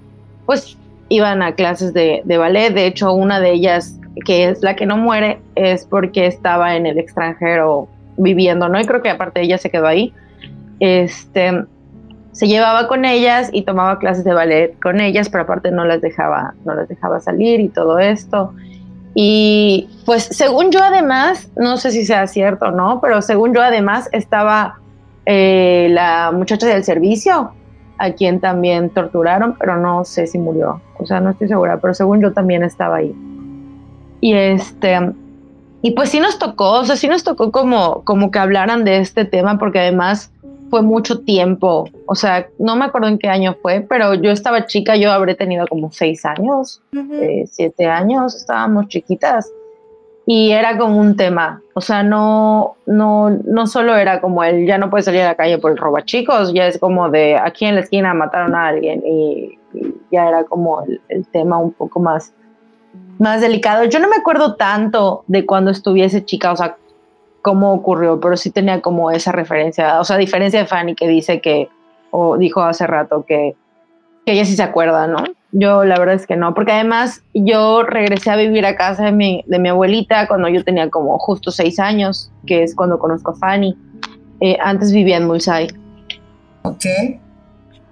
pues 0.47 0.78
iban 1.09 1.42
a 1.42 1.55
clases 1.55 1.92
de, 1.92 2.22
ballet. 2.38 2.72
De 2.72 2.86
hecho, 2.86 3.12
una 3.12 3.40
de 3.40 3.53
ellas, 3.53 3.99
que 4.24 4.49
es 4.49 4.62
la 4.62 4.74
que 4.74 4.86
no 4.86 4.97
muere, 4.97 5.38
es 5.55 5.84
porque 5.84 6.26
estaba 6.26 6.76
en 6.76 6.86
el 6.86 6.99
extranjero 6.99 7.88
viviendo, 8.16 8.68
¿no? 8.68 8.80
Y 8.80 8.84
creo 8.86 9.03
que 9.03 9.11
aparte 9.11 9.42
ella 9.42 9.59
se 9.59 9.70
quedó 9.70 9.86
ahí. 9.86 10.12
Este, 10.80 11.64
se 12.32 12.49
llevaba 12.49 12.88
con 12.88 13.05
ellas 13.05 13.51
y 13.53 13.62
tomaba 13.62 13.99
clases 13.99 14.24
de 14.24 14.32
ballet 14.32 14.80
con 14.80 15.01
ellas, 15.01 15.28
pero 15.28 15.44
aparte 15.44 15.70
no 15.70 15.84
las 15.84 16.01
dejaba, 16.01 16.55
no 16.64 16.74
las 16.74 16.88
dejaba 16.88 17.20
salir 17.20 17.61
y 17.61 17.68
todo 17.68 17.99
esto. 17.99 18.53
Y 19.14 19.88
pues 20.05 20.24
según 20.24 20.70
yo 20.70 20.80
además, 20.82 21.51
no 21.57 21.78
sé 21.78 21.90
si 21.90 22.05
sea 22.05 22.26
cierto 22.26 22.66
o 22.66 22.70
no, 22.70 23.01
pero 23.01 23.22
según 23.22 23.55
yo 23.55 23.62
además 23.62 24.09
estaba 24.12 24.78
eh, 25.27 25.89
la 25.91 26.31
muchacha 26.33 26.66
del 26.66 26.85
servicio 26.85 27.53
a 27.99 28.11
quien 28.12 28.41
también 28.41 28.91
torturaron, 28.91 29.57
pero 29.59 29.77
no 29.77 30.05
sé 30.05 30.27
si 30.27 30.39
murió. 30.39 30.81
O 30.99 31.07
sea, 31.07 31.20
no 31.20 31.31
estoy 31.31 31.49
segura, 31.49 31.79
pero 31.81 31.95
según 31.95 32.20
yo 32.20 32.33
también 32.33 32.62
estaba 32.62 32.97
ahí. 32.97 33.14
Y 34.20 34.35
este, 34.35 35.12
y 35.83 35.91
pues 35.93 36.11
sí 36.11 36.20
nos 36.20 36.39
tocó, 36.39 36.72
o 36.72 36.85
sea, 36.85 36.97
sí 36.97 37.09
nos 37.09 37.24
tocó 37.24 37.51
como, 37.51 38.03
como 38.05 38.31
que 38.31 38.39
hablaran 38.39 38.85
de 38.85 38.99
este 38.99 39.24
tema, 39.24 39.59
porque 39.59 39.81
además 39.81 40.33
fue 40.70 40.83
mucho 40.83 41.20
tiempo. 41.20 41.89
O 42.07 42.14
sea, 42.14 42.49
no 42.59 42.77
me 42.77 42.85
acuerdo 42.85 43.09
en 43.09 43.18
qué 43.18 43.29
año 43.29 43.57
fue, 43.61 43.81
pero 43.89 44.14
yo 44.14 44.31
estaba 44.31 44.66
chica, 44.66 44.97
yo 44.97 45.12
habré 45.12 45.35
tenido 45.35 45.66
como 45.66 45.91
seis 45.91 46.24
años, 46.24 46.83
eh, 46.93 47.45
siete 47.51 47.87
años, 47.87 48.35
estábamos 48.35 48.89
chiquitas 48.89 49.51
y 50.29 50.51
era 50.51 50.77
como 50.77 50.99
un 50.99 51.14
tema, 51.16 51.62
o 51.72 51.81
sea, 51.81 52.03
no, 52.03 52.77
no, 52.85 53.31
no 53.31 53.66
solo 53.68 53.95
era 53.95 54.20
como 54.20 54.43
el 54.43 54.66
ya 54.66 54.77
no 54.77 54.91
puede 54.91 55.05
salir 55.05 55.20
a 55.20 55.29
la 55.29 55.35
calle 55.37 55.59
por 55.59 55.70
el 55.70 55.77
roba 55.77 56.05
chicos, 56.05 56.53
ya 56.53 56.66
es 56.66 56.79
como 56.79 57.09
de 57.11 57.37
aquí 57.37 57.64
en 57.64 57.77
la 57.77 57.83
esquina 57.83 58.12
mataron 58.12 58.57
a 58.57 58.66
alguien 58.66 59.03
y, 59.07 59.57
ya 60.11 60.27
era 60.27 60.45
como 60.45 60.85
el, 61.09 61.27
tema 61.29 61.59
un 61.59 61.72
poco 61.72 62.01
más, 62.01 62.33
más 63.18 63.41
delicado. 63.43 63.85
Yo 63.85 63.99
no 63.99 64.09
me 64.09 64.16
acuerdo 64.16 64.57
tanto 64.57 65.24
de 65.27 65.45
cuando 65.45 65.70
estuviese 65.70 66.24
chica, 66.24 66.51
o 66.53 66.57
sea, 66.57 66.77
cómo 67.43 67.72
ocurrió, 67.74 68.18
pero 68.18 68.37
sí 68.37 68.51
tenía 68.51 68.81
como 68.81 69.11
esa 69.12 69.31
referencia, 69.31 70.01
o 70.01 70.05
sea, 70.05 70.16
a 70.16 70.18
diferencia 70.18 70.59
de 70.59 70.66
Fanny 70.66 70.97
que 70.97 71.07
dice 71.07 71.41
que, 71.41 71.68
o 72.11 72.37
dijo 72.37 72.62
hace 72.62 72.87
rato 72.87 73.24
que, 73.24 73.55
que 74.24 74.33
ella 74.33 74.45
sí 74.45 74.57
se 74.57 74.62
acuerda, 74.62 75.07
¿no? 75.07 75.22
Yo 75.59 75.84
la 75.84 75.98
verdad 75.98 76.16
es 76.16 76.26
que 76.26 76.36
no, 76.36 76.52
porque 76.52 76.72
además 76.72 77.22
yo 77.32 77.82
regresé 77.82 78.30
a 78.30 78.36
vivir 78.36 78.66
a 78.66 78.76
casa 78.76 79.07
de 79.07 79.12
mi, 79.12 79.42
de 79.46 79.59
mi 79.59 79.70
abuelita 79.70 80.28
cuando 80.28 80.48
yo 80.48 80.62
tenía 80.62 80.90
como 80.90 81.18
justo 81.18 81.50
seis 81.50 81.78
años, 81.78 82.30
que 82.46 82.62
es 82.62 82.74
cuando 82.74 82.98
conozco 82.98 83.30
a 83.30 83.36
Fanny. 83.36 83.74
Eh, 84.40 84.59
antes 84.62 84.92
vivía 84.92 85.16
en 85.16 85.26
Mulsay. 85.26 85.68
Ok. 86.62 86.84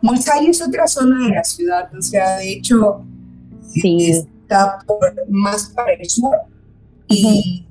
Mulsay 0.02 0.48
es 0.48 0.60
otra 0.60 0.86
zona 0.86 1.26
de 1.26 1.34
la 1.36 1.44
ciudad, 1.44 1.88
o 1.96 2.02
sea, 2.02 2.36
de 2.36 2.52
hecho, 2.52 3.02
sí. 3.70 4.10
está 4.10 4.78
por, 4.86 5.14
más 5.30 5.72
para 5.74 5.94
el 5.94 6.10
sur 6.10 6.36
y, 7.08 7.66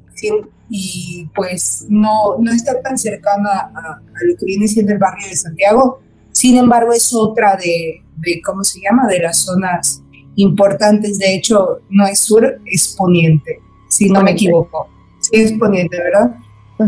y 0.69 1.29
pues 1.35 1.85
no, 1.87 2.37
no 2.39 2.51
está 2.51 2.81
tan 2.81 2.97
cercana 2.97 3.71
a, 3.75 3.91
a 3.97 4.25
lo 4.27 4.35
que 4.39 4.45
viene 4.45 4.67
siendo 4.67 4.93
el 4.93 4.97
barrio 4.97 5.27
de 5.27 5.35
Santiago, 5.35 5.99
sin 6.31 6.57
embargo, 6.57 6.91
es 6.91 7.13
otra 7.13 7.55
de, 7.55 8.02
de, 8.17 8.41
¿cómo 8.41 8.63
se 8.63 8.79
llama?, 8.81 9.07
de 9.07 9.19
las 9.19 9.39
zonas 9.39 10.03
importantes. 10.35 11.17
De 11.19 11.35
hecho, 11.35 11.79
no 11.89 12.05
es 12.07 12.19
sur, 12.19 12.59
es 12.65 12.95
poniente, 12.97 13.59
si 13.89 14.09
no 14.09 14.21
me 14.21 14.31
equivoco. 14.31 14.87
Sí, 15.19 15.29
es 15.33 15.53
poniente, 15.53 15.97
¿verdad? 15.97 16.35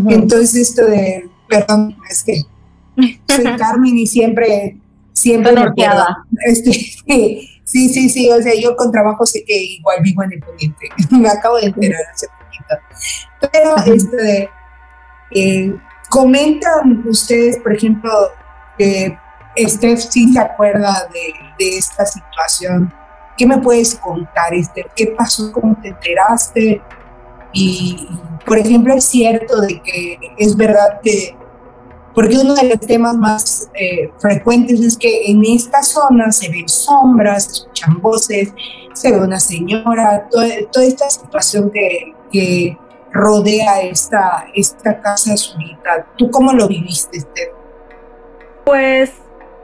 Entonces, 0.10 0.70
esto 0.70 0.86
de, 0.86 1.30
perdón, 1.48 1.96
es 2.10 2.24
que 2.24 2.42
soy 3.28 3.46
Carmen 3.58 3.98
y 3.98 4.08
siempre, 4.08 4.78
siempre 5.14 5.54
Este, 6.48 6.72
sí, 7.64 7.90
sí, 7.90 8.10
sí, 8.10 8.30
o 8.32 8.42
sea, 8.42 8.54
yo 8.60 8.76
con 8.76 8.92
trabajo 8.92 9.26
sé 9.26 9.44
que 9.46 9.56
igual 9.56 10.00
vivo 10.02 10.24
en 10.24 10.34
el 10.34 10.40
poniente. 10.40 10.90
me 11.12 11.30
acabo 11.30 11.58
de 11.58 11.68
enterar 11.68 12.02
hace 12.14 12.28
poquito. 12.28 13.52
Pero, 13.52 13.94
este, 13.94 14.50
eh, 15.32 15.76
comentan 16.10 17.08
ustedes, 17.08 17.58
por 17.60 17.74
ejemplo, 17.74 18.12
Steph 19.58 20.00
sí 20.00 20.32
se 20.34 20.40
acuerda 20.40 21.08
de, 21.14 21.78
esta 21.78 22.06
situación. 22.06 22.94
¿Qué 23.38 23.46
me 23.46 23.58
puedes 23.58 23.96
contar, 23.96 24.54
Esther? 24.54 24.88
¿Qué 24.96 25.08
pasó? 25.08 25.52
¿Cómo 25.52 25.78
te 25.82 25.90
enteraste? 25.90 26.82
Y, 27.54 28.08
por 28.46 28.58
ejemplo, 28.58 28.94
es 28.94 29.06
cierto 29.06 29.62
de 29.62 29.82
que 29.82 30.20
es 30.38 30.56
verdad 30.56 31.00
que, 31.02 31.36
porque 32.14 32.38
uno 32.38 32.54
de 32.54 32.70
los 32.70 32.80
temas 32.80 33.16
más 33.16 33.70
eh, 33.74 34.12
frecuentes 34.20 34.80
es 34.82 34.98
que 34.98 35.32
en 35.32 35.44
esta 35.46 35.84
zona 35.84 36.32
se 36.32 36.50
ven 36.50 36.68
sombras, 36.68 37.44
se 37.44 37.52
escuchan 37.52 38.02
voces, 38.02 38.54
se 38.94 39.12
ve 39.12 39.20
una 39.20 39.40
señora, 39.40 40.28
toda, 40.30 40.48
esta 40.86 41.10
situación 41.10 41.72
que, 41.72 42.14
que 42.32 42.78
rodea 43.12 43.82
esta, 43.82 44.46
esta 44.54 45.02
casa 45.02 45.34
azulita. 45.34 46.08
¿Tú 46.18 46.30
cómo 46.30 46.54
lo 46.54 46.68
viviste, 46.68 47.18
Esther? 47.18 47.52
Pues 48.66 49.12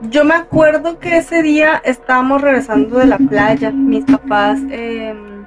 yo 0.02 0.24
me 0.24 0.34
acuerdo 0.34 0.98
que 0.98 1.18
ese 1.18 1.42
día 1.42 1.80
estábamos 1.84 2.42
regresando 2.42 2.98
de 2.98 3.06
la 3.06 3.18
playa. 3.18 3.70
Mis 3.70 4.04
papás 4.04 4.60
em, 4.70 5.46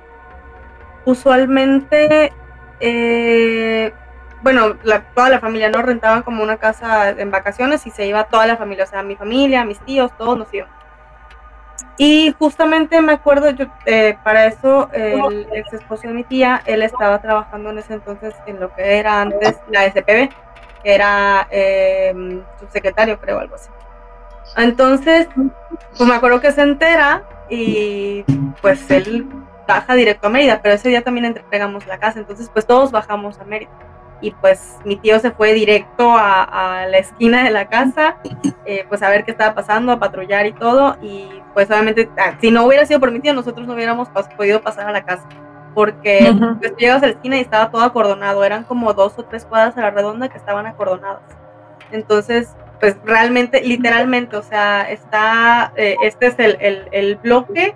usualmente, 1.06 2.32
eh, 2.80 3.94
bueno, 4.42 4.76
toda 5.14 5.30
la 5.30 5.40
familia 5.40 5.70
nos 5.70 5.84
rentaban 5.84 6.24
como 6.24 6.44
una 6.44 6.58
casa 6.58 7.10
en 7.10 7.32
vacaciones 7.32 7.86
y 7.86 7.92
se 7.92 8.06
iba 8.06 8.24
toda 8.26 8.48
la 8.48 8.58
familia, 8.58 8.86
o 8.86 8.88
sea, 8.88 9.04
mi 9.04 9.16
familia, 9.16 9.66
mis 9.66 9.80
tíos, 9.80 10.16
todos 10.18 10.38
nos 10.38 10.54
iban. 10.54 10.70
Y 11.98 12.34
justamente 12.38 13.02
me 13.02 13.14
acuerdo, 13.14 13.50
yo, 13.52 13.66
eh, 13.86 14.18
para 14.24 14.46
eso 14.46 14.90
el 14.94 15.48
ex 15.54 15.74
esposo 15.74 16.08
de 16.08 16.14
mi 16.14 16.24
tía, 16.24 16.62
él 16.66 16.82
estaba 16.82 17.22
trabajando 17.22 17.70
en 17.70 17.80
ese 17.80 17.94
entonces 17.94 18.34
en 18.46 18.60
lo 18.60 18.74
que 18.74 18.98
era 18.98 19.22
antes 19.22 19.58
la 19.70 19.86
SPB, 19.86 20.30
que 20.84 20.96
era 20.96 21.48
em, 21.50 22.42
subsecretario, 22.60 23.20
creo, 23.20 23.40
algo 23.40 23.56
así. 23.56 23.70
Entonces, 24.56 25.28
pues 25.98 26.10
me 26.10 26.16
acuerdo 26.16 26.40
que 26.42 26.52
se 26.52 26.62
entera 26.62 27.24
y 27.50 28.24
pues 28.62 28.90
él 28.90 29.28
baja 29.68 29.96
directo 29.96 30.28
a 30.28 30.30
Mérida, 30.30 30.62
pero 30.62 30.76
ese 30.76 30.90
día 30.90 31.04
también 31.04 31.26
entregamos 31.26 31.86
la 31.88 31.98
casa, 31.98 32.20
entonces 32.20 32.50
pues 32.52 32.66
todos 32.66 32.92
bajamos 32.92 33.40
a 33.40 33.46
Mérida. 33.46 33.72
Y 34.22 34.32
pues 34.32 34.78
mi 34.86 34.96
tío 34.96 35.20
se 35.20 35.32
fue 35.32 35.54
directo 35.54 36.16
a, 36.18 36.86
la 36.90 36.98
esquina 36.98 37.44
de 37.44 37.52
la 37.52 37.68
casa, 37.68 38.18
eh, 38.66 38.86
pues 38.88 39.04
a 39.04 39.10
ver 39.10 39.26
qué 39.26 39.32
estaba 39.32 39.54
pasando, 39.54 39.92
a 39.92 40.00
patrullar 40.00 40.46
y 40.46 40.54
todo. 40.54 40.98
Y 41.02 41.30
pues 41.54 41.70
obviamente, 41.70 42.10
ah, 42.18 42.36
si 42.40 42.50
no 42.50 42.66
hubiera 42.66 42.86
sido 42.86 43.00
por 43.00 43.12
mi 43.12 43.20
tío, 43.20 43.34
nosotros 43.34 43.68
no 43.68 43.74
hubiéramos 43.74 44.08
podido 44.38 44.62
pasar 44.62 44.88
a 44.88 44.92
la 44.92 45.04
casa. 45.04 45.28
Porque 45.74 46.34
pues, 46.60 46.74
llegas 46.78 47.04
a 47.04 47.08
la 47.08 47.12
esquina 47.12 47.38
y 47.38 47.42
estaba 47.42 47.70
todo 47.70 47.82
acordonado, 47.82 48.46
eran 48.46 48.64
como 48.64 48.94
dos 48.94 49.14
o 49.18 49.26
tres 49.26 49.46
cuadras 49.46 49.78
a 49.78 49.82
la 49.82 49.92
redonda 49.92 50.30
que 50.30 50.38
estaban 50.38 50.66
acordonadas. 50.66 51.22
Entonces, 51.92 52.56
pues 52.80 52.98
realmente, 53.06 53.62
literalmente, 53.62 54.36
o 54.38 54.44
sea, 54.44 54.90
está, 54.90 55.74
eh, 55.76 55.96
este 56.04 56.28
es 56.28 56.36
el, 56.40 56.88
el, 56.92 57.16
bloque, 57.18 57.74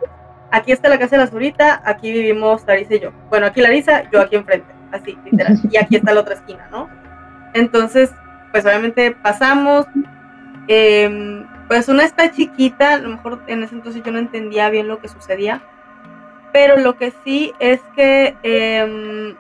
aquí 0.52 0.72
está 0.72 0.90
la 0.90 1.00
casa 1.00 1.16
de 1.16 1.24
la 1.24 1.32
Zurita, 1.32 1.82
aquí 1.86 2.12
vivimos 2.12 2.66
Larisa 2.68 2.96
y 2.96 3.00
yo. 3.00 3.12
Bueno, 3.30 3.48
aquí 3.48 3.62
Larisa, 3.62 4.10
yo 4.12 4.22
aquí 4.22 4.36
enfrente, 4.36 4.68
así, 4.92 5.18
literal. 5.26 5.58
Y 5.72 5.78
aquí 5.78 5.96
está 5.96 6.14
la 6.14 6.22
otra 6.22 6.36
esquina, 6.36 6.68
¿no? 6.72 6.90
Entonces, 7.54 8.12
pues 8.52 8.66
obviamente 8.66 9.12
pasamos, 9.12 9.86
em, 10.68 11.48
pues 11.68 11.88
una 11.88 12.04
está 12.04 12.32
chiquita, 12.32 12.96
a 12.96 12.98
lo 12.98 13.10
mejor 13.10 13.42
en 13.48 13.64
ese 13.64 13.76
entonces 13.76 14.04
yo 14.04 14.12
no 14.12 14.20
entendía 14.20 14.70
bien 14.70 14.88
lo 14.88 15.00
que 15.00 15.08
sucedía, 15.08 15.62
pero 16.52 16.78
lo 16.78 16.98
que 16.98 17.14
sí 17.24 17.54
es 17.60 17.80
que... 17.96 18.36
Eh, 18.44 19.36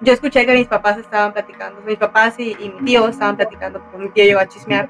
yo 0.00 0.12
escuché 0.12 0.46
que 0.46 0.54
mis 0.54 0.68
papás 0.68 0.98
estaban 0.98 1.32
platicando, 1.32 1.80
mis 1.82 1.96
papás 1.96 2.38
y, 2.38 2.54
mi 2.54 2.84
tío 2.84 3.08
estaban 3.08 3.36
platicando, 3.36 3.80
porque 3.80 3.98
mi 3.98 4.10
tío 4.10 4.24
llegó 4.24 4.40
a 4.40 4.48
chismear 4.48 4.88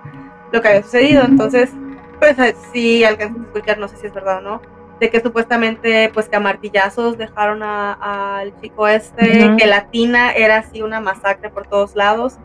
lo 0.53 0.61
que 0.61 0.69
había 0.69 0.83
sucedido, 0.83 1.25
entonces, 1.25 1.71
pues 2.19 2.39
eh, 2.39 2.55
sí 2.73 3.05
alcancé 3.05 3.39
a 3.39 3.43
escuchar, 3.43 3.79
no 3.79 3.89
sé 3.89 3.97
si 3.97 4.07
es 4.07 4.15
verdad 4.15 4.39
o 4.39 4.41
no, 4.41 4.63
de 5.01 5.11
que 5.11 5.21
supuestamente, 5.21 6.11
pues 6.13 6.29
que 6.29 6.37
a 6.37 6.41
martillazos 6.41 7.17
dejaron 7.17 7.63
al 7.63 8.59
chico 8.61 8.89
este, 8.89 9.55
que 9.57 9.67
la 9.67 9.91
tina 9.91 10.33
era 10.33 10.57
así 10.57 10.83
una 10.83 11.01
masacre 11.01 11.51
por 11.51 11.67
todos 11.67 11.95
lados, 11.95 12.39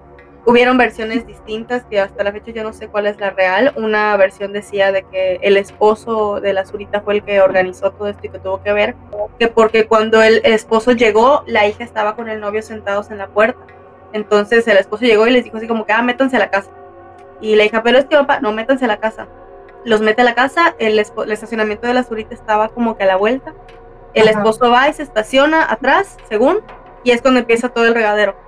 hubieron 0.45 0.77
versiones 0.77 1.25
distintas 1.25 1.85
que 1.85 1.99
hasta 1.99 2.23
la 2.23 2.31
fecha 2.31 2.51
yo 2.51 2.63
no 2.63 2.73
sé 2.73 2.87
cuál 2.87 3.07
es 3.07 3.19
la 3.19 3.29
real. 3.29 3.73
Una 3.77 4.15
versión 4.17 4.53
decía 4.53 4.91
de 4.91 5.03
que 5.03 5.39
el 5.41 5.57
esposo 5.57 6.41
de 6.41 6.53
la 6.53 6.65
Zurita 6.65 7.01
fue 7.01 7.15
el 7.15 7.23
que 7.23 7.41
organizó 7.41 7.91
todo 7.91 8.07
esto 8.07 8.25
y 8.25 8.29
que 8.29 8.39
tuvo 8.39 8.61
que 8.61 8.73
ver, 8.73 8.95
que 9.39 9.47
porque 9.47 9.87
cuando 9.87 10.21
el 10.21 10.41
esposo 10.43 10.91
llegó, 10.91 11.43
la 11.47 11.67
hija 11.67 11.83
estaba 11.83 12.15
con 12.15 12.29
el 12.29 12.39
novio 12.39 12.61
sentados 12.61 13.09
en 13.11 13.19
la 13.19 13.27
puerta. 13.27 13.59
Entonces 14.11 14.67
el 14.67 14.77
esposo 14.77 15.05
llegó 15.05 15.27
y 15.27 15.31
les 15.31 15.43
dijo 15.43 15.57
así 15.57 15.67
como 15.67 15.85
que, 15.85 15.93
ah, 15.93 16.01
métanse 16.01 16.35
a 16.35 16.39
la 16.39 16.49
casa. 16.49 16.71
Y 17.41 17.55
la 17.55 17.65
hija, 17.65 17.81
pero 17.81 17.97
es 17.97 18.05
que 18.05 18.15
papá, 18.15 18.39
no, 18.41 18.51
métanse 18.51 18.85
a 18.85 18.89
la 18.89 18.97
casa. 18.97 19.27
Los 19.85 20.01
mete 20.01 20.21
a 20.21 20.25
la 20.25 20.35
casa, 20.35 20.75
el, 20.79 20.99
el 20.99 21.31
estacionamiento 21.31 21.87
de 21.87 21.93
la 21.93 22.03
Zurita 22.03 22.33
estaba 22.33 22.69
como 22.69 22.95
que 22.95 23.03
a 23.03 23.07
la 23.07 23.15
vuelta. 23.15 23.53
El 24.13 24.27
esposo 24.27 24.69
va 24.69 24.87
y 24.87 24.93
se 24.93 25.03
estaciona 25.03 25.65
atrás, 25.69 26.17
según, 26.29 26.59
y 27.03 27.11
es 27.11 27.21
cuando 27.21 27.39
empieza 27.39 27.69
todo 27.69 27.85
el 27.85 27.95
regadero 27.95 28.42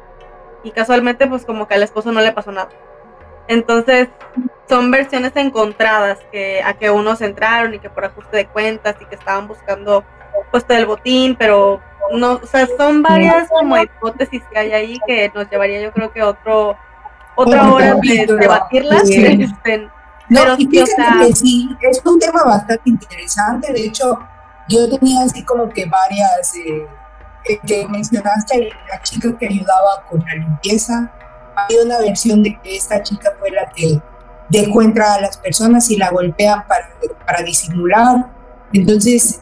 y 0.66 0.72
casualmente 0.72 1.28
pues 1.28 1.46
como 1.46 1.68
que 1.68 1.76
al 1.76 1.84
esposo 1.84 2.12
no 2.12 2.20
le 2.22 2.34
pasó 2.34 2.52
nada. 2.52 2.70
Entonces 3.48 4.10
son 4.68 4.90
versiones 4.90 5.32
encontradas 5.36 6.18
que 6.32 6.62
a 6.64 6.74
que 6.74 6.90
unos 6.90 7.22
entraron 7.22 7.76
y 7.76 7.80
que 7.80 7.90
por 7.90 8.04
ajuste 8.04 8.38
de 8.38 8.48
cuentas 8.48 8.96
y 9.00 9.06
que 9.06 9.16
estaban 9.16 9.48
buscando 9.48 10.04
puesto 10.52 10.74
del 10.74 10.88
botín, 10.88 11.36
pero 11.36 11.80
no, 12.12 12.34
o 12.34 12.46
sea, 12.48 12.68
son 12.78 13.04
varias 13.04 13.48
como 13.50 13.78
hipótesis 13.78 14.42
que 14.52 14.58
hay 14.58 14.72
ahí 14.72 15.00
que 15.06 15.32
nos 15.34 15.50
llevaría 15.50 15.82
yo 15.82 15.92
creo 15.92 16.12
que 16.12 16.24
otro 16.24 16.76
otra 17.36 17.72
hora 17.72 17.96
de 17.96 18.26
debatirlas. 18.28 19.04
Este, 19.10 19.90
no, 20.28 20.42
y 20.58 20.66
fíjate 20.66 21.04
que 21.20 21.36
sí, 21.36 21.70
es 21.82 22.02
un 22.04 22.18
tema 22.18 22.44
bastante 22.44 22.90
interesante, 22.90 23.72
de 23.72 23.86
hecho 23.86 24.18
yo 24.68 24.90
tenía 24.90 25.24
así 25.24 25.44
como 25.44 25.70
que 25.70 25.86
varias 25.86 26.56
eh, 26.56 26.88
que 27.66 27.88
mencionaste, 27.88 28.70
la 28.90 29.02
chica 29.02 29.38
que 29.38 29.48
ayudaba 29.48 30.04
con 30.10 30.20
la 30.26 30.34
limpieza. 30.36 31.12
Hay 31.56 31.78
una 31.84 32.00
versión 32.00 32.44
de 32.44 32.60
que 32.62 32.76
esta 32.76 33.02
chica 33.02 33.32
fue 33.40 33.52
la 33.52 33.70
que 33.70 34.00
dejó 34.50 34.82
entrar 34.82 35.20
a 35.20 35.22
las 35.22 35.38
personas 35.38 35.90
y 35.90 35.98
la 35.98 36.10
golpean 36.10 36.66
para, 36.68 36.90
para 37.26 37.44
disimular. 37.44 38.28
Entonces, 38.74 39.42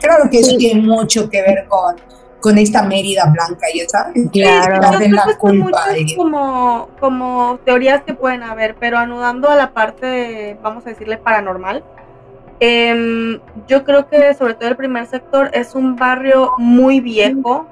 claro 0.00 0.28
que 0.30 0.40
eso 0.40 0.56
tiene 0.56 0.82
mucho 0.82 1.30
que 1.30 1.40
ver 1.42 1.66
con, 1.68 1.96
con 2.40 2.58
esta 2.58 2.82
Mérida 2.82 3.24
blanca, 3.26 3.66
ya 3.74 3.88
sabes. 3.88 4.28
Claro, 4.30 4.80
la 5.08 5.36
culpa 5.38 5.84
como, 6.16 6.88
como 7.00 7.58
teorías 7.64 8.02
que 8.02 8.14
pueden 8.14 8.42
haber, 8.42 8.74
pero 8.74 8.98
anudando 8.98 9.48
a 9.48 9.56
la 9.56 9.72
parte, 9.72 10.58
vamos 10.62 10.84
a 10.86 10.90
decirle, 10.90 11.16
paranormal 11.16 11.82
Em, 12.64 13.40
yo 13.66 13.82
creo 13.82 14.08
que 14.08 14.34
sobre 14.34 14.54
todo 14.54 14.68
el 14.68 14.76
primer 14.76 15.04
sector 15.08 15.50
es 15.52 15.74
un 15.74 15.96
barrio 15.96 16.52
muy 16.58 17.00
viejo, 17.00 17.66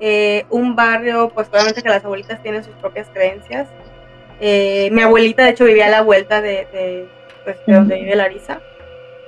eh, 0.00 0.44
un 0.50 0.76
barrio, 0.76 1.30
pues 1.34 1.48
obviamente 1.50 1.82
que 1.82 1.88
las 1.88 2.04
abuelitas 2.04 2.42
tienen 2.42 2.62
sus 2.62 2.74
propias 2.74 3.08
creencias. 3.08 3.68
Eh, 4.40 4.90
mi 4.92 5.00
abuelita, 5.00 5.44
de 5.44 5.50
hecho, 5.52 5.64
vivía 5.64 5.86
a 5.86 5.90
la 5.90 6.02
vuelta 6.02 6.42
de, 6.42 7.08
pues, 7.42 7.56
donde 7.66 7.94
vive 7.94 8.16
Larisa. 8.16 8.60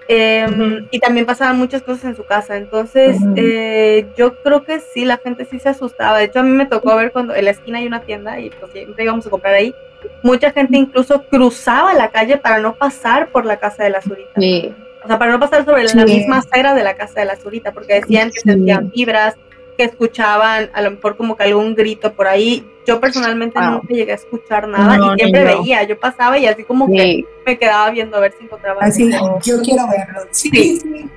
Em, 0.07 0.87
y 0.91 0.99
también 0.99 1.25
pasaban 1.25 1.57
muchas 1.57 1.81
cosas 1.81 2.05
en 2.05 2.17
su 2.17 2.27
casa. 2.27 2.59
Entonces, 2.59 3.17
eh, 3.37 4.09
yo 4.19 4.43
creo 4.43 4.65
que 4.65 4.81
sí, 4.81 5.07
la 5.07 5.17
gente 5.17 5.47
sí 5.47 5.59
se 5.59 5.71
asustaba. 5.71 6.19
De 6.19 6.25
hecho, 6.25 6.41
a 6.41 6.43
mí 6.43 6.51
me 6.51 6.67
tocó 6.67 6.95
ver 6.95 7.11
cuando 7.11 7.35
en 7.35 7.47
la 7.47 7.53
esquina 7.53 7.79
hay 7.79 7.87
una 7.87 8.03
tienda 8.03 8.39
y 8.39 8.51
pues 8.51 8.71
siempre 8.71 9.03
íbamos 9.03 9.27
a 9.27 9.31
comprar 9.31 9.55
ahí. 9.55 9.75
Mucha 10.23 10.51
gente 10.53 10.77
incluso 10.77 11.23
cruzaba 11.23 11.95
la 11.95 12.11
calle 12.11 12.37
para 12.37 12.59
no 12.59 12.75
pasar 12.75 13.29
por 13.29 13.47
la 13.47 13.57
casa 13.57 13.83
de 13.85 13.91
la 13.91 14.03
Zurita. 14.03 14.39
Sí. 14.39 14.75
O 15.07 15.09
sea, 15.09 15.21
para 15.21 15.31
no 15.31 15.39
pasar 15.39 15.65
sobre 15.65 15.85
la 15.85 16.05
misma 16.05 16.39
acera 16.39 16.75
de 16.75 16.83
la 16.83 16.97
casa 16.97 17.21
de 17.21 17.27
la 17.27 17.37
Zurita, 17.37 17.71
porque 17.71 18.01
decían 18.01 18.33
que 18.33 18.41
sentían 18.41 18.91
vibras, 18.91 19.37
que 19.79 19.85
escuchaban 19.85 20.69
a 20.75 20.83
lo 20.83 20.91
mejor 20.91 21.17
como 21.17 21.37
que 21.37 21.45
algún 21.45 21.77
grito 21.77 22.13
por 22.13 22.27
ahí. 22.27 22.69
Yo 22.89 22.99
personalmente 22.99 23.57
nunca 23.61 23.87
llegué 23.89 24.11
a 24.11 24.17
escuchar 24.17 24.67
nada 24.67 24.97
y 24.97 25.21
siempre 25.21 25.45
veía, 25.45 25.85
yo 25.85 25.97
pasaba 25.97 26.39
y 26.39 26.47
así 26.47 26.65
como 26.65 26.91
que 26.91 27.25
me 27.47 27.57
quedaba 27.57 27.89
viendo 27.91 28.17
a 28.17 28.21
ver 28.21 28.35
si 28.37 28.47
encontraba. 28.47 28.81
Así, 28.83 29.09
yo 29.45 29.63
quiero 29.63 29.87
verlo. 29.87 30.27
Sí, 30.33 30.51
sí. 30.51 31.09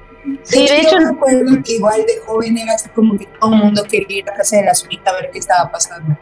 Sí, 0.43 0.67
de, 0.67 0.81
hecho, 0.81 0.99
yo 0.99 1.07
recuerdo 1.09 1.63
que 1.63 1.73
igual 1.73 2.01
de 2.05 2.19
joven 2.27 2.59
era 2.59 2.75
así 2.75 2.89
como 2.89 3.17
que 3.17 3.25
todo 3.39 3.55
el 3.55 3.63
mundo 3.63 3.83
quería 3.89 4.19
ir 4.19 4.29
a 4.29 4.35
casa 4.35 4.57
de 4.57 4.65
la 4.65 4.75
Zurita 4.75 5.09
a 5.09 5.13
ver 5.15 5.31
qué 5.33 5.39
estaba 5.39 5.71
pasando. 5.71 6.15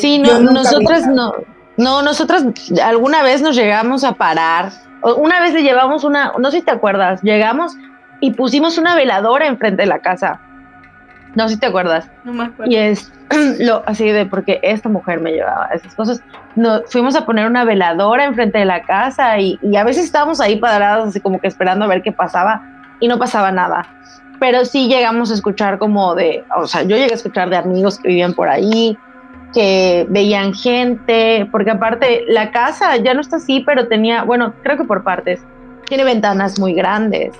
Sí, 0.00 0.18
no, 0.18 0.40
nosotros 0.40 1.06
no, 1.06 1.34
no, 1.76 2.00
nosotros 2.00 2.44
alguna 2.82 3.22
vez 3.22 3.42
nos 3.42 3.54
llegamos 3.54 4.04
a 4.04 4.14
parar. 4.14 4.87
Una 5.02 5.40
vez 5.40 5.54
le 5.54 5.62
llevamos 5.62 6.04
una, 6.04 6.32
no 6.38 6.50
sé 6.50 6.58
si 6.58 6.64
te 6.64 6.70
acuerdas, 6.70 7.22
llegamos 7.22 7.76
y 8.20 8.32
pusimos 8.32 8.78
una 8.78 8.96
veladora 8.96 9.46
enfrente 9.46 9.82
de 9.82 9.88
la 9.88 10.00
casa. 10.00 10.40
No 11.34 11.48
sé 11.48 11.54
si 11.54 11.60
te 11.60 11.66
acuerdas. 11.66 12.10
No 12.24 12.32
me 12.32 12.44
acuerdo. 12.44 12.72
Y 12.72 12.76
es 12.76 13.12
lo 13.60 13.82
así 13.86 14.08
de 14.10 14.26
porque 14.26 14.58
esta 14.62 14.88
mujer 14.88 15.20
me 15.20 15.32
llevaba 15.32 15.66
esas 15.66 15.94
cosas. 15.94 16.22
No, 16.56 16.82
fuimos 16.86 17.14
a 17.14 17.26
poner 17.26 17.46
una 17.46 17.64
veladora 17.64 18.24
enfrente 18.24 18.58
de 18.58 18.64
la 18.64 18.82
casa 18.82 19.38
y, 19.38 19.58
y 19.62 19.76
a 19.76 19.84
veces 19.84 20.04
estábamos 20.04 20.40
ahí 20.40 20.56
parados 20.56 21.08
así 21.08 21.20
como 21.20 21.40
que 21.40 21.46
esperando 21.46 21.84
a 21.84 21.88
ver 21.88 22.02
qué 22.02 22.12
pasaba 22.12 22.62
y 23.00 23.08
no 23.08 23.18
pasaba 23.18 23.52
nada. 23.52 23.86
Pero 24.40 24.64
sí 24.64 24.88
llegamos 24.88 25.30
a 25.30 25.34
escuchar 25.34 25.78
como 25.78 26.14
de, 26.14 26.44
o 26.56 26.66
sea, 26.66 26.82
yo 26.82 26.96
llegué 26.96 27.12
a 27.12 27.16
escuchar 27.16 27.50
de 27.50 27.56
amigos 27.56 27.98
que 27.98 28.08
vivían 28.08 28.34
por 28.34 28.48
ahí, 28.48 28.96
que 29.52 30.06
veían 30.08 30.54
gente, 30.54 31.48
porque 31.50 31.70
aparte 31.70 32.24
la 32.28 32.50
casa 32.50 32.96
ya 32.96 33.14
no 33.14 33.20
está 33.20 33.36
así, 33.36 33.60
pero 33.60 33.88
tenía, 33.88 34.22
bueno, 34.24 34.54
creo 34.62 34.76
que 34.76 34.84
por 34.84 35.02
partes, 35.02 35.40
tiene 35.86 36.04
ventanas 36.04 36.58
muy 36.58 36.74
grandes 36.74 37.32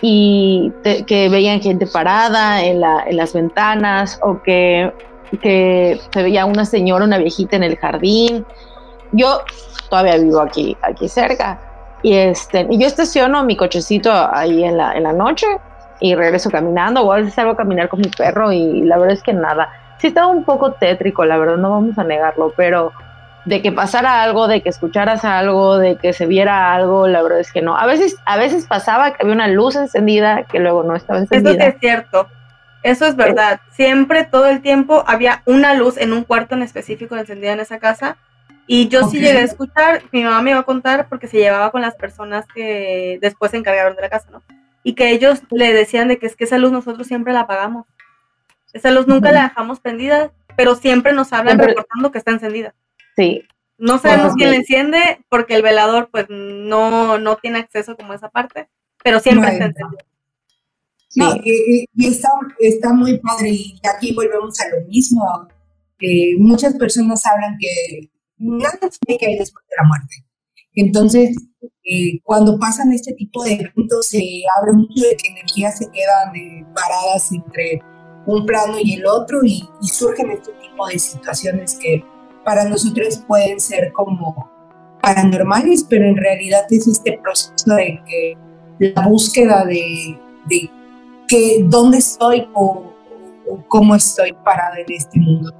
y 0.00 0.72
que 1.06 1.28
veían 1.30 1.60
gente 1.60 1.86
parada 1.86 2.62
en, 2.62 2.80
la, 2.80 3.04
en 3.06 3.16
las 3.16 3.32
ventanas 3.32 4.18
o 4.22 4.42
que, 4.42 4.92
que, 5.40 5.98
se 6.12 6.22
veía 6.22 6.44
una 6.44 6.66
señora, 6.66 7.04
una 7.04 7.16
viejita 7.16 7.56
en 7.56 7.62
el 7.62 7.76
jardín. 7.78 8.44
Yo 9.12 9.40
todavía 9.88 10.18
vivo 10.18 10.40
aquí, 10.40 10.76
aquí 10.82 11.08
cerca 11.08 11.58
y, 12.02 12.12
este, 12.14 12.66
y 12.68 12.78
yo 12.78 12.86
estaciono 12.86 13.44
mi 13.44 13.56
cochecito 13.56 14.12
ahí 14.12 14.64
en 14.64 14.76
la, 14.76 14.92
en 14.92 15.04
la 15.04 15.12
noche 15.12 15.46
y 16.00 16.14
regreso 16.14 16.50
caminando 16.50 17.00
o 17.00 17.12
a 17.12 17.16
veces 17.16 17.32
salgo 17.32 17.52
a 17.52 17.56
caminar 17.56 17.88
con 17.88 18.00
mi 18.00 18.08
perro 18.08 18.52
y 18.52 18.82
la 18.82 18.98
verdad 18.98 19.14
es 19.14 19.22
que 19.22 19.32
nada 19.32 19.70
sí 19.98 20.08
estaba 20.08 20.28
un 20.28 20.44
poco 20.44 20.72
tétrico, 20.72 21.24
la 21.24 21.38
verdad, 21.38 21.56
no 21.56 21.70
vamos 21.70 21.98
a 21.98 22.04
negarlo, 22.04 22.52
pero 22.56 22.92
de 23.44 23.60
que 23.60 23.72
pasara 23.72 24.22
algo, 24.22 24.48
de 24.48 24.62
que 24.62 24.70
escucharas 24.70 25.24
algo, 25.24 25.78
de 25.78 25.96
que 25.96 26.12
se 26.12 26.26
viera 26.26 26.74
algo, 26.74 27.06
la 27.06 27.22
verdad 27.22 27.40
es 27.40 27.52
que 27.52 27.62
no. 27.62 27.76
A 27.76 27.86
veces, 27.86 28.16
a 28.24 28.36
veces 28.36 28.66
pasaba 28.66 29.12
que 29.12 29.22
había 29.22 29.34
una 29.34 29.48
luz 29.48 29.76
encendida 29.76 30.44
que 30.44 30.60
luego 30.60 30.82
no 30.82 30.96
estaba 30.96 31.18
encendida. 31.18 31.52
Eso 31.52 31.74
es 31.74 31.80
cierto. 31.80 32.28
Eso 32.82 33.06
es 33.06 33.16
verdad. 33.16 33.60
Siempre, 33.70 34.24
todo 34.24 34.46
el 34.46 34.60
tiempo, 34.60 35.04
había 35.06 35.42
una 35.46 35.74
luz 35.74 35.96
en 35.96 36.12
un 36.12 36.24
cuarto 36.24 36.54
en 36.54 36.62
específico 36.62 37.16
encendida 37.16 37.52
en 37.52 37.60
esa 37.60 37.78
casa. 37.78 38.16
Y 38.66 38.88
yo 38.88 39.08
sí 39.08 39.20
llegué 39.20 39.38
a 39.38 39.42
escuchar, 39.42 40.02
mi 40.10 40.22
mamá 40.22 40.40
me 40.40 40.50
iba 40.50 40.60
a 40.60 40.64
contar 40.64 41.08
porque 41.08 41.26
se 41.26 41.36
llevaba 41.36 41.70
con 41.70 41.82
las 41.82 41.94
personas 41.96 42.46
que 42.54 43.18
después 43.20 43.50
se 43.50 43.58
encargaron 43.58 43.94
de 43.94 44.02
la 44.02 44.08
casa, 44.08 44.28
¿no? 44.30 44.42
Y 44.82 44.94
que 44.94 45.10
ellos 45.10 45.42
le 45.50 45.72
decían 45.74 46.08
de 46.08 46.18
que 46.18 46.26
es 46.26 46.36
que 46.36 46.44
esa 46.44 46.56
luz 46.56 46.72
nosotros 46.72 47.06
siempre 47.06 47.34
la 47.34 47.40
apagamos. 47.40 47.86
Esa 48.74 48.90
luz 48.90 49.06
nunca 49.06 49.32
la 49.32 49.44
dejamos 49.44 49.80
prendida, 49.80 50.32
pero 50.56 50.74
siempre 50.74 51.12
nos 51.12 51.32
hablan 51.32 51.58
reportando 51.58 52.10
que 52.12 52.18
está 52.18 52.32
encendida. 52.32 52.74
Sí. 53.16 53.44
No 53.78 53.98
sabemos 53.98 54.34
quién 54.34 54.50
la 54.50 54.56
enciende 54.56 55.24
porque 55.28 55.54
el 55.54 55.62
velador 55.62 56.10
pues 56.10 56.26
no, 56.28 57.18
no 57.18 57.36
tiene 57.36 57.60
acceso 57.60 57.96
como 57.96 58.12
a 58.12 58.16
esa 58.16 58.30
parte, 58.30 58.68
pero 59.02 59.20
siempre 59.20 59.52
está 59.52 59.66
encendida. 59.66 60.04
No, 61.16 61.36
y, 61.44 61.86
está, 62.04 62.28
está, 62.58 62.92
muy 62.92 63.18
padre 63.20 63.50
y 63.50 63.80
aquí 63.84 64.12
volvemos 64.12 64.60
a 64.60 64.68
lo 64.68 64.86
mismo. 64.86 65.48
muchas 66.38 66.74
personas 66.74 67.24
hablan 67.24 67.56
que 67.58 68.10
nada 68.38 68.78
tiene 69.06 69.18
que 69.18 69.26
hay 69.26 69.38
después 69.38 69.64
de 69.66 69.74
la 69.80 69.86
muerte. 69.86 70.14
Entonces, 70.74 71.36
eh, 71.84 72.20
cuando 72.24 72.58
pasan 72.58 72.92
este 72.92 73.12
tipo 73.12 73.44
de 73.44 73.54
eventos, 73.54 74.08
se 74.08 74.42
habla 74.56 74.72
mucho 74.72 75.06
de 75.06 75.16
que 75.16 75.28
energías 75.28 75.78
se 75.78 75.88
quedan 75.92 76.34
eh, 76.34 76.66
paradas 76.74 77.30
entre 77.30 77.80
un 78.26 78.46
plano 78.46 78.76
y 78.80 78.94
el 78.94 79.06
otro 79.06 79.40
y, 79.44 79.68
surgen 79.82 80.30
este 80.30 80.52
tipo 80.52 80.86
de 80.86 80.98
situaciones 80.98 81.76
que 81.80 82.04
para 82.44 82.64
nosotros 82.68 83.22
pueden 83.26 83.60
ser 83.60 83.92
como 83.92 84.50
paranormales, 85.00 85.84
pero 85.84 86.06
en 86.06 86.16
realidad 86.16 86.64
es 86.70 86.86
este 86.86 87.18
proceso 87.22 87.74
de 87.74 88.00
que 88.06 88.36
la 88.78 89.06
búsqueda 89.06 89.64
de, 89.64 90.18
que, 91.28 91.64
dónde 91.64 91.98
estoy 91.98 92.48
o, 92.54 92.90
cómo 93.68 93.94
estoy 93.94 94.32
parada 94.44 94.78
en 94.78 94.92
este 94.92 95.20
mundo. 95.20 95.52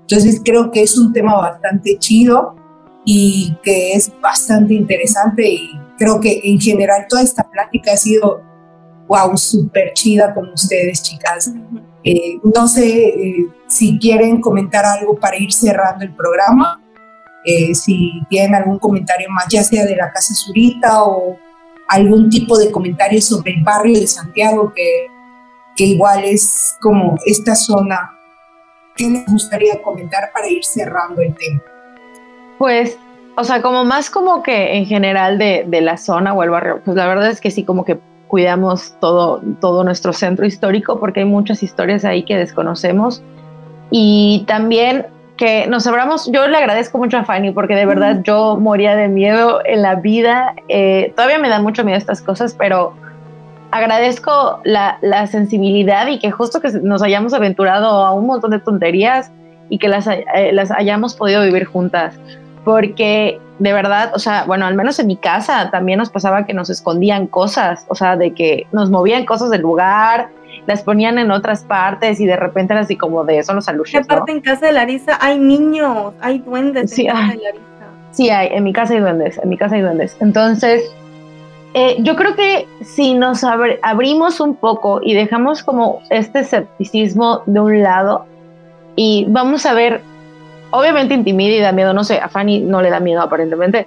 Entonces 0.00 0.40
creo 0.44 0.70
que 0.70 0.82
es 0.82 0.98
un 0.98 1.12
tema 1.12 1.36
bastante 1.36 1.96
chido 1.98 2.56
y 3.04 3.56
que 3.62 3.92
es 3.92 4.12
bastante 4.20 4.74
interesante 4.74 5.48
y 5.48 5.70
creo 5.98 6.18
que 6.20 6.40
en 6.42 6.58
general 6.58 7.06
toda 7.08 7.22
esta 7.22 7.48
plática 7.48 7.92
ha 7.92 7.96
sido, 7.96 8.42
wow, 9.06 9.36
súper 9.36 9.92
chida 9.92 10.34
con 10.34 10.50
ustedes, 10.52 11.02
chicas. 11.02 11.52
Eh, 12.02 12.38
no 12.42 12.66
sé 12.66 13.08
eh, 13.08 13.46
si 13.66 13.98
quieren 13.98 14.40
comentar 14.40 14.84
algo 14.86 15.18
para 15.18 15.36
ir 15.36 15.52
cerrando 15.52 16.04
el 16.04 16.14
programa, 16.14 16.80
eh, 17.44 17.74
si 17.74 18.10
tienen 18.28 18.54
algún 18.54 18.78
comentario 18.78 19.28
más, 19.30 19.46
ya 19.48 19.62
sea 19.62 19.84
de 19.84 19.96
la 19.96 20.10
Casa 20.10 20.34
Zurita 20.34 21.04
o 21.04 21.38
algún 21.88 22.30
tipo 22.30 22.58
de 22.58 22.70
comentario 22.70 23.20
sobre 23.20 23.52
el 23.52 23.62
barrio 23.62 23.98
de 23.98 24.06
Santiago, 24.06 24.72
que, 24.74 25.06
que 25.76 25.84
igual 25.84 26.24
es 26.24 26.76
como 26.80 27.16
esta 27.26 27.54
zona. 27.54 28.16
¿Qué 28.96 29.08
les 29.08 29.26
gustaría 29.26 29.80
comentar 29.82 30.30
para 30.32 30.48
ir 30.48 30.64
cerrando 30.64 31.22
el 31.22 31.34
tema? 31.34 31.62
Pues, 32.58 32.98
o 33.36 33.44
sea, 33.44 33.62
como 33.62 33.84
más 33.84 34.10
como 34.10 34.42
que 34.42 34.76
en 34.76 34.86
general 34.86 35.38
de, 35.38 35.64
de 35.66 35.80
la 35.80 35.96
zona 35.96 36.34
o 36.34 36.42
el 36.42 36.50
barrio, 36.50 36.80
pues 36.84 36.96
la 36.96 37.06
verdad 37.06 37.30
es 37.30 37.40
que 37.40 37.50
sí, 37.50 37.64
como 37.64 37.84
que 37.84 37.98
cuidamos 38.30 38.94
todo, 39.00 39.42
todo 39.60 39.82
nuestro 39.82 40.12
centro 40.12 40.46
histórico 40.46 41.00
porque 41.00 41.20
hay 41.20 41.26
muchas 41.26 41.64
historias 41.64 42.04
ahí 42.04 42.22
que 42.22 42.36
desconocemos. 42.36 43.22
Y 43.90 44.44
también 44.46 45.06
que 45.36 45.66
nos 45.66 45.84
abramos, 45.88 46.30
yo 46.30 46.46
le 46.46 46.56
agradezco 46.56 46.96
mucho 46.96 47.18
a 47.18 47.24
Fanny 47.24 47.50
porque 47.50 47.74
de 47.74 47.86
verdad 47.86 48.20
yo 48.22 48.56
moría 48.56 48.94
de 48.94 49.08
miedo 49.08 49.60
en 49.64 49.82
la 49.82 49.96
vida. 49.96 50.54
Eh, 50.68 51.12
todavía 51.16 51.40
me 51.40 51.48
da 51.48 51.60
mucho 51.60 51.82
miedo 51.84 51.98
estas 51.98 52.22
cosas, 52.22 52.54
pero 52.56 52.94
agradezco 53.72 54.60
la, 54.62 54.98
la, 55.02 55.26
sensibilidad 55.26 56.06
y 56.06 56.20
que 56.20 56.30
justo 56.30 56.60
que 56.60 56.70
nos 56.82 57.02
hayamos 57.02 57.34
aventurado 57.34 57.88
a 57.88 58.12
un 58.12 58.26
montón 58.26 58.52
de 58.52 58.60
tonterías 58.60 59.32
y 59.68 59.78
que 59.78 59.88
las, 59.88 60.06
eh, 60.06 60.50
las 60.52 60.70
hayamos 60.70 61.16
podido 61.16 61.42
vivir 61.42 61.64
juntas. 61.64 62.14
Porque 62.64 63.40
de 63.60 63.74
verdad, 63.74 64.12
o 64.14 64.18
sea, 64.18 64.44
bueno, 64.44 64.64
al 64.64 64.74
menos 64.74 64.98
en 64.98 65.06
mi 65.06 65.16
casa 65.16 65.70
también 65.70 65.98
nos 65.98 66.08
pasaba 66.08 66.46
que 66.46 66.54
nos 66.54 66.70
escondían 66.70 67.26
cosas, 67.26 67.84
o 67.88 67.94
sea, 67.94 68.16
de 68.16 68.32
que 68.32 68.66
nos 68.72 68.90
movían 68.90 69.26
cosas 69.26 69.50
del 69.50 69.60
lugar, 69.60 70.30
las 70.66 70.82
ponían 70.82 71.18
en 71.18 71.30
otras 71.30 71.62
partes 71.64 72.20
y 72.20 72.26
de 72.26 72.36
repente 72.36 72.72
era 72.72 72.80
así 72.82 72.96
como 72.96 73.22
de 73.24 73.38
eso 73.38 73.52
los 73.52 73.68
aluches. 73.68 74.04
Aparte 74.04 74.32
en 74.32 74.40
casa 74.40 74.66
de 74.66 74.72
Larisa 74.72 75.18
hay 75.20 75.38
niños, 75.38 76.14
hay 76.20 76.38
duendes 76.38 76.90
sí, 76.90 77.02
en 77.02 77.12
casa 77.12 77.32
de 77.32 77.36
Larisa. 77.36 77.64
Sí, 78.12 78.30
hay, 78.30 78.48
en 78.48 78.64
mi 78.64 78.72
casa 78.72 78.94
hay 78.94 79.00
duendes, 79.00 79.38
en 79.38 79.48
mi 79.50 79.58
casa 79.58 79.74
hay 79.74 79.82
duendes. 79.82 80.16
Entonces, 80.20 80.82
eh, 81.74 81.96
yo 82.00 82.16
creo 82.16 82.34
que 82.34 82.66
si 82.82 83.12
nos 83.12 83.44
abrimos 83.44 84.40
un 84.40 84.54
poco 84.54 85.00
y 85.02 85.12
dejamos 85.12 85.62
como 85.62 86.00
este 86.08 86.40
escepticismo 86.40 87.42
de 87.44 87.60
un 87.60 87.82
lado 87.82 88.24
y 88.96 89.26
vamos 89.28 89.66
a 89.66 89.74
ver 89.74 90.00
obviamente 90.70 91.14
intimida 91.14 91.54
y 91.54 91.60
da 91.60 91.72
miedo, 91.72 91.92
no 91.92 92.04
sé, 92.04 92.18
a 92.18 92.28
Fanny 92.28 92.60
no 92.60 92.82
le 92.82 92.90
da 92.90 93.00
miedo 93.00 93.22
aparentemente, 93.22 93.86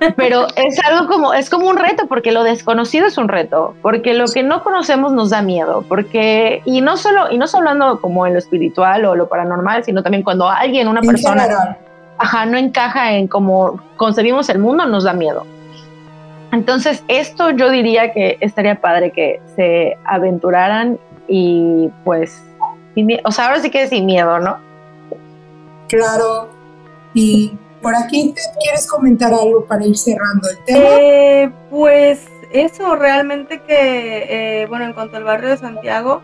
pero 0.16 0.46
es 0.56 0.78
algo 0.84 1.08
como, 1.08 1.34
es 1.34 1.50
como 1.50 1.68
un 1.68 1.76
reto, 1.76 2.06
porque 2.06 2.32
lo 2.32 2.42
desconocido 2.42 3.06
es 3.06 3.18
un 3.18 3.28
reto, 3.28 3.74
porque 3.82 4.14
lo 4.14 4.26
que 4.26 4.42
no 4.42 4.62
conocemos 4.62 5.12
nos 5.12 5.30
da 5.30 5.42
miedo, 5.42 5.84
porque, 5.88 6.62
y 6.64 6.80
no 6.80 6.96
solo, 6.96 7.30
y 7.30 7.38
no 7.38 7.46
solo 7.46 7.68
hablando 7.68 8.00
como 8.00 8.26
en 8.26 8.32
lo 8.32 8.38
espiritual 8.38 9.04
o 9.04 9.14
lo 9.14 9.28
paranormal, 9.28 9.84
sino 9.84 10.02
también 10.02 10.22
cuando 10.22 10.48
alguien, 10.48 10.88
una 10.88 11.02
persona, 11.02 11.76
ajá, 12.18 12.46
no 12.46 12.56
encaja 12.56 13.12
en 13.12 13.28
cómo 13.28 13.80
concebimos 13.96 14.48
el 14.48 14.58
mundo, 14.58 14.86
nos 14.86 15.04
da 15.04 15.12
miedo. 15.12 15.44
Entonces, 16.52 17.04
esto 17.06 17.50
yo 17.50 17.70
diría 17.70 18.12
que 18.12 18.36
estaría 18.40 18.80
padre 18.80 19.12
que 19.12 19.40
se 19.54 19.96
aventuraran 20.04 20.98
y 21.28 21.90
pues, 22.04 22.42
o 23.24 23.30
sea, 23.30 23.46
ahora 23.46 23.60
sí 23.60 23.70
que 23.70 23.86
sin 23.86 24.06
miedo, 24.06 24.40
¿no? 24.40 24.69
Claro. 25.90 26.48
Y 27.12 27.52
por 27.82 27.94
aquí, 27.94 28.32
¿te 28.32 28.40
quieres 28.62 28.86
comentar 28.88 29.32
algo 29.32 29.64
para 29.66 29.84
ir 29.84 29.96
cerrando 29.96 30.48
el 30.48 30.64
tema? 30.64 30.80
Eh, 30.80 31.52
pues 31.70 32.24
eso, 32.52 32.96
realmente 32.96 33.62
que, 33.62 34.62
eh, 34.62 34.66
bueno, 34.66 34.84
en 34.84 34.92
cuanto 34.92 35.16
al 35.16 35.24
barrio 35.24 35.50
de 35.50 35.56
Santiago 35.56 36.22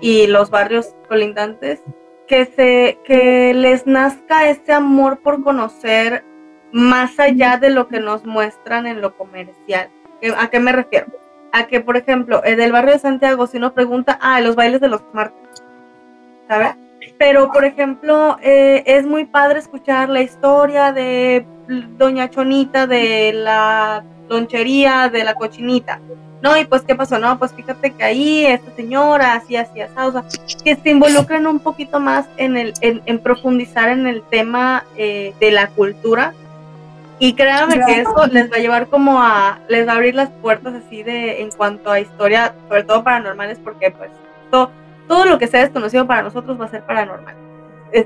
y 0.00 0.26
los 0.26 0.50
barrios 0.50 0.94
colindantes, 1.08 1.80
que, 2.26 2.44
se, 2.44 2.98
que 3.04 3.54
les 3.54 3.86
nazca 3.86 4.50
este 4.50 4.72
amor 4.72 5.20
por 5.20 5.42
conocer 5.42 6.24
más 6.72 7.18
allá 7.18 7.56
de 7.56 7.70
lo 7.70 7.88
que 7.88 8.00
nos 8.00 8.26
muestran 8.26 8.86
en 8.86 9.00
lo 9.00 9.16
comercial. 9.16 9.88
¿A 10.36 10.48
qué 10.50 10.60
me 10.60 10.72
refiero? 10.72 11.06
A 11.52 11.66
que, 11.66 11.80
por 11.80 11.96
ejemplo, 11.96 12.42
en 12.44 12.60
el 12.60 12.72
barrio 12.72 12.92
de 12.92 12.98
Santiago, 12.98 13.46
si 13.46 13.56
uno 13.56 13.72
pregunta, 13.72 14.18
ah, 14.20 14.40
los 14.42 14.56
bailes 14.56 14.82
de 14.82 14.88
los 14.88 15.02
martes, 15.14 15.62
¿sabes? 16.46 16.74
Pero, 17.18 17.50
por 17.50 17.64
ejemplo, 17.64 18.38
eh, 18.42 18.84
es 18.86 19.04
muy 19.04 19.24
padre 19.24 19.58
escuchar 19.58 20.08
la 20.08 20.22
historia 20.22 20.92
de 20.92 21.44
Doña 21.98 22.30
Chonita, 22.30 22.86
de 22.86 23.32
la 23.32 24.04
lonchería, 24.28 25.08
de 25.08 25.24
la 25.24 25.34
cochinita. 25.34 26.00
No, 26.40 26.56
y 26.56 26.64
pues, 26.64 26.82
¿qué 26.82 26.94
pasó? 26.94 27.18
No, 27.18 27.36
pues 27.38 27.52
fíjate 27.52 27.92
que 27.92 28.04
ahí 28.04 28.46
esta 28.46 28.70
señora, 28.76 29.34
así, 29.34 29.56
así, 29.56 29.80
así, 29.80 29.92
o 29.96 30.12
sea, 30.12 30.24
que 30.62 30.76
se 30.76 30.90
involucren 30.90 31.48
un 31.48 31.58
poquito 31.58 31.98
más 31.98 32.26
en, 32.36 32.56
el, 32.56 32.72
en, 32.80 33.18
profundizar 33.18 33.88
en 33.88 34.06
el 34.06 34.22
tema 34.22 34.84
eh, 34.96 35.34
de 35.40 35.50
la 35.50 35.66
cultura. 35.68 36.34
Y 37.18 37.32
créanme 37.32 37.84
que 37.84 38.02
eso 38.02 38.26
les 38.30 38.52
va 38.52 38.56
a 38.56 38.60
llevar 38.60 38.86
como 38.86 39.20
a, 39.20 39.58
les 39.68 39.88
va 39.88 39.92
a 39.92 39.96
abrir 39.96 40.14
las 40.14 40.30
puertas 40.30 40.74
así 40.74 41.02
de, 41.02 41.42
en 41.42 41.50
cuanto 41.50 41.90
a 41.90 41.98
historia, 41.98 42.54
sobre 42.68 42.84
todo 42.84 43.02
paranormales, 43.02 43.58
porque 43.58 43.90
pues 43.90 44.10
todo, 44.52 44.70
todo 45.08 45.24
lo 45.24 45.38
que 45.38 45.46
sea 45.46 45.60
desconocido 45.60 46.06
para 46.06 46.22
nosotros 46.22 46.60
va 46.60 46.66
a 46.66 46.70
ser 46.70 46.84
paranormal. 46.84 47.34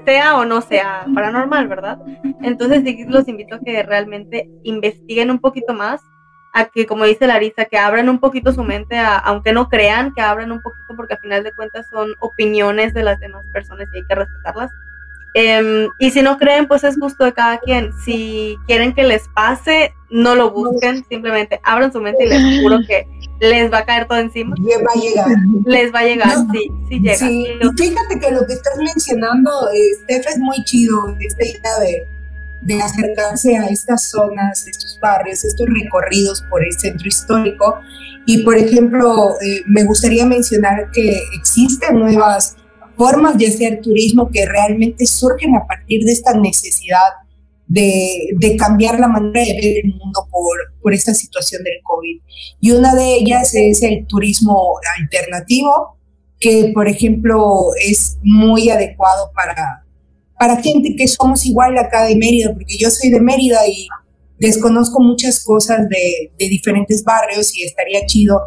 Sea 0.05 0.37
o 0.37 0.45
no 0.45 0.61
sea 0.61 1.05
paranormal, 1.15 1.67
¿verdad? 1.67 1.99
Entonces 2.41 2.83
sí 2.85 3.05
los 3.09 3.27
invito 3.29 3.57
a 3.57 3.61
que 3.61 3.83
realmente 3.83 4.49
investiguen 4.63 5.31
un 5.31 5.41
poquito 5.41 5.75
más 5.75 6.01
a 6.55 6.67
que, 6.67 6.87
como 6.87 7.05
dice 7.05 7.27
Larisa, 7.27 7.65
que 7.65 7.79
abran 7.79 8.09
un 8.09 8.19
poquito 8.19 8.53
su 8.53 8.63
mente, 8.63 8.99
aunque 8.99 9.53
no 9.53 9.69
crean, 9.69 10.13
que 10.15 10.21
abran 10.21 10.53
un 10.53 10.61
poquito, 10.61 10.95
porque 10.97 11.15
al 11.15 11.21
final 11.21 11.43
de 11.43 11.53
cuentas 11.53 11.87
son 11.91 12.15
opiniones 12.21 12.95
de 12.95 13.03
las 13.03 13.19
demás 13.21 13.45
personas 13.53 13.89
y 13.93 13.99
hay 13.99 14.07
que 14.07 14.15
respetarlas. 14.15 14.71
Em, 15.35 15.89
y 15.99 16.11
si 16.11 16.23
no 16.23 16.37
creen, 16.39 16.67
pues 16.67 16.85
es 16.85 16.99
gusto 16.99 17.25
de 17.25 17.33
cada 17.33 17.59
quien. 17.59 17.93
Si 18.05 18.57
quieren 18.67 18.95
que 18.95 19.03
les 19.03 19.29
pase, 19.29 19.95
no 20.11 20.35
lo 20.35 20.51
busquen, 20.51 21.05
simplemente 21.09 21.61
abran 21.63 21.93
su 21.93 22.01
mente 22.01 22.25
y 22.25 22.29
les 22.29 22.63
juro 22.63 22.79
que 22.87 23.07
les 23.41 23.73
va 23.73 23.79
a 23.79 23.85
caer 23.85 24.07
todo 24.07 24.19
encima. 24.19 24.55
Les 24.63 24.79
va 24.79 24.91
a 24.95 25.01
llegar. 25.01 25.27
Les 25.65 25.95
va 25.95 25.99
a 26.01 26.05
llegar, 26.05 26.37
sí, 26.53 26.71
sí 26.89 27.01
llega. 27.01 27.17
Sí, 27.17 27.47
fíjate 27.77 28.21
que 28.21 28.31
lo 28.31 28.47
que 28.47 28.53
estás 28.53 28.77
mencionando, 28.77 29.51
Steph, 30.03 30.27
es 30.27 30.39
muy 30.39 30.63
chido, 30.65 31.17
esta 31.21 31.45
idea 31.45 31.79
de 31.81 32.07
de 32.63 32.81
acercarse 32.81 33.57
a 33.57 33.67
estas 33.67 34.09
zonas, 34.09 34.67
estos 34.67 34.99
barrios, 35.01 35.45
estos 35.45 35.67
recorridos 35.69 36.43
por 36.49 36.65
el 36.65 36.73
centro 36.73 37.07
histórico. 37.07 37.81
Y, 38.25 38.45
por 38.45 38.57
ejemplo, 38.57 39.37
eh, 39.41 39.63
me 39.67 39.85
gustaría 39.85 40.25
mencionar 40.25 40.91
que 40.93 41.21
existen 41.35 41.99
nuevas 41.99 42.57
formas 43.03 43.37
de 43.37 43.49
hacer 43.49 43.81
turismo 43.81 44.31
que 44.31 44.47
realmente 44.47 45.07
surgen 45.07 45.57
a 45.57 45.67
partir 45.67 46.05
de 46.05 46.13
esta 46.13 46.35
necesidad 46.35 47.11
de, 47.67 48.29
de, 48.39 48.57
cambiar 48.57 49.01
la 49.01 49.09
manera 49.09 49.45
de 49.45 49.55
ver 49.61 49.85
el 49.85 49.95
mundo 49.95 50.29
por, 50.31 50.57
por 50.81 50.95
esta 50.95 51.13
situación 51.13 51.65
del 51.65 51.81
COVID. 51.83 52.21
Y 52.61 52.71
una 52.71 52.95
de 52.95 53.15
ellas 53.15 53.55
es 53.57 53.83
el 53.83 54.07
turismo 54.07 54.75
alternativo, 55.01 55.99
que 56.39 56.71
por 56.73 56.87
ejemplo 56.87 57.71
es 57.85 58.19
muy 58.23 58.71
adecuado 58.71 59.33
para, 59.35 59.85
para 60.39 60.63
gente 60.63 60.95
que 60.95 61.09
somos 61.09 61.45
igual 61.45 61.77
acá 61.79 62.05
de 62.05 62.15
Mérida, 62.15 62.55
porque 62.55 62.79
yo 62.79 62.89
soy 62.89 63.11
de 63.11 63.21
Mérida 63.21 63.67
y 63.67 63.89
desconozco 64.39 65.01
muchas 65.01 65.43
cosas 65.43 65.89
de, 65.89 66.31
diferentes 66.39 67.03
barrios 67.03 67.57
y 67.57 67.65
estaría 67.65 68.07
chido 68.07 68.41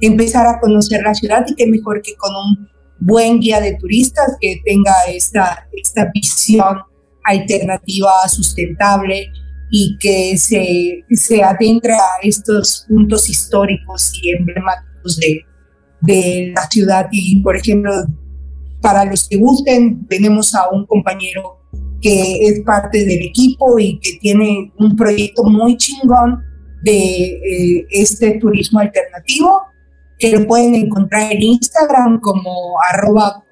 empezar 0.00 0.48
a 0.48 0.58
conocer 0.58 1.00
la 1.02 1.14
ciudad 1.14 1.44
y 1.46 1.54
qué 1.54 1.66
mejor 1.68 2.02
que 2.02 2.16
con 2.16 2.34
un 2.34 2.79
buen 3.00 3.40
guía 3.40 3.60
de 3.60 3.76
turistas 3.76 4.36
que 4.40 4.60
tenga 4.64 4.92
esta, 5.08 5.66
esta 5.72 6.10
visión 6.12 6.78
alternativa, 7.24 8.10
sustentable 8.28 9.26
y 9.70 9.96
que 9.98 10.36
se, 10.36 11.04
se 11.10 11.42
adentra 11.42 11.94
a 11.94 12.22
estos 12.22 12.86
puntos 12.88 13.28
históricos 13.28 14.12
y 14.22 14.30
emblemáticos 14.30 15.18
de, 15.18 15.44
de 16.00 16.52
la 16.54 16.68
ciudad. 16.68 17.08
Y, 17.12 17.40
por 17.40 17.56
ejemplo, 17.56 17.92
para 18.80 19.04
los 19.04 19.28
que 19.28 19.36
gusten, 19.36 20.06
tenemos 20.06 20.54
a 20.54 20.68
un 20.70 20.86
compañero 20.86 21.58
que 22.00 22.46
es 22.46 22.60
parte 22.60 23.04
del 23.04 23.22
equipo 23.22 23.78
y 23.78 23.98
que 24.00 24.18
tiene 24.20 24.72
un 24.78 24.96
proyecto 24.96 25.44
muy 25.44 25.76
chingón 25.76 26.42
de 26.82 26.92
eh, 26.92 27.86
este 27.90 28.38
turismo 28.38 28.80
alternativo, 28.80 29.62
que 30.20 30.30
lo 30.30 30.46
pueden 30.46 30.76
encontrar 30.76 31.32
en 31.32 31.42
Instagram 31.42 32.20
como 32.20 32.76
arroba 32.92 33.42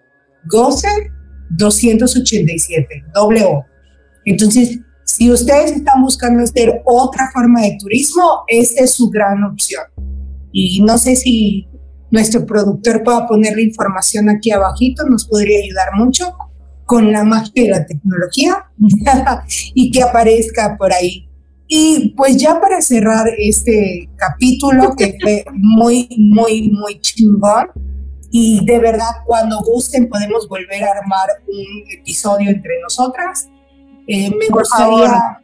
goce287, 0.48 3.12
doble. 3.14 3.44
Entonces, 4.26 4.78
si 5.04 5.32
ustedes 5.32 5.72
están 5.72 6.02
buscando 6.02 6.44
hacer 6.44 6.82
otra 6.84 7.30
forma 7.32 7.62
de 7.62 7.78
turismo, 7.80 8.44
esta 8.46 8.84
es 8.84 8.92
su 8.92 9.08
gran 9.08 9.42
opción. 9.42 9.82
Y 10.52 10.82
no 10.82 10.98
sé 10.98 11.16
si 11.16 11.66
nuestro 12.10 12.44
productor 12.44 13.02
pueda 13.02 13.26
poner 13.26 13.56
la 13.56 13.62
información 13.62 14.28
aquí 14.28 14.50
abajito, 14.50 15.06
nos 15.06 15.26
podría 15.26 15.64
ayudar 15.64 15.94
mucho 15.94 16.36
con 16.84 17.10
la 17.12 17.24
magia 17.24 17.64
de 17.64 17.70
la 17.70 17.86
tecnología 17.86 18.66
y 19.74 19.90
que 19.90 20.02
aparezca 20.02 20.76
por 20.78 20.92
ahí. 20.92 21.27
Y 21.68 22.14
pues 22.16 22.36
ya 22.38 22.60
para 22.60 22.80
cerrar 22.80 23.28
este 23.38 24.08
capítulo 24.16 24.96
que 24.96 25.16
fue 25.22 25.44
muy, 25.52 26.08
muy, 26.18 26.70
muy 26.70 27.00
chingón 27.00 27.68
y 28.30 28.64
de 28.64 28.78
verdad 28.78 29.22
cuando 29.26 29.60
gusten 29.60 30.08
podemos 30.08 30.48
volver 30.48 30.84
a 30.84 30.92
armar 30.92 31.28
un 31.46 31.84
episodio 32.00 32.50
entre 32.50 32.80
nosotras. 32.82 33.48
Eh, 34.06 34.30
me 34.30 34.48
gustaría 34.48 35.40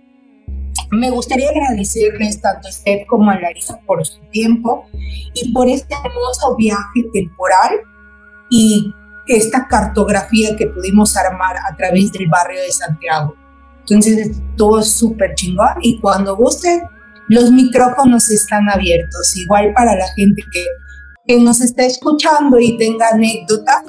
me 0.91 1.11
gustaría 1.11 1.51
agradecerles 1.51 2.41
tanto 2.41 2.69
a 2.69 2.71
usted 2.71 3.01
como 3.09 3.31
a 3.31 3.39
Larisa 3.39 3.81
por 3.87 4.05
su 4.07 4.21
tiempo 4.31 4.87
y 5.35 5.53
por 5.53 5.69
este 5.69 5.95
hermoso 5.95 6.57
viaje 6.57 7.05
temporal 7.13 7.81
y 8.51 8.93
esta 9.27 9.67
cartografía 9.67 10.55
que 10.57 10.67
pudimos 10.67 11.17
armar 11.17 11.57
a 11.57 11.77
través 11.77 12.13
del 12.13 12.29
barrio 12.29 12.61
de 12.61 12.71
Santiago. 12.71 13.35
Entonces, 13.89 14.41
todo 14.57 14.81
es 14.81 14.89
súper 14.89 15.35
chingón 15.35 15.75
y 15.83 15.99
cuando 16.01 16.37
gusten, 16.37 16.83
los 17.29 17.51
micrófonos 17.51 18.31
están 18.31 18.69
abiertos, 18.69 19.37
igual 19.37 19.73
para 19.75 19.97
la 19.97 20.07
gente 20.15 20.43
que, 20.53 20.65
que 21.27 21.41
nos 21.41 21.61
está 21.61 21.85
escuchando 21.85 22.59
y 22.59 22.77
tenga 22.77 23.09
anécdotas, 23.13 23.83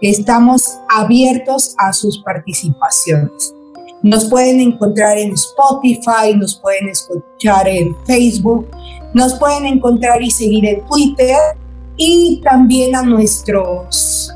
estamos 0.00 0.78
abiertos 0.88 1.74
a 1.78 1.92
sus 1.92 2.22
participaciones. 2.22 3.54
Nos 4.02 4.30
pueden 4.30 4.60
encontrar 4.60 5.18
en 5.18 5.32
Spotify, 5.32 6.34
nos 6.34 6.58
pueden 6.58 6.88
escuchar 6.88 7.68
en 7.68 7.94
Facebook, 8.06 8.66
nos 9.12 9.34
pueden 9.38 9.66
encontrar 9.66 10.22
y 10.22 10.30
seguir 10.30 10.64
en 10.64 10.84
Twitter 10.86 11.36
y 11.98 12.40
también 12.42 12.96
a 12.96 13.02
nuestros 13.02 14.32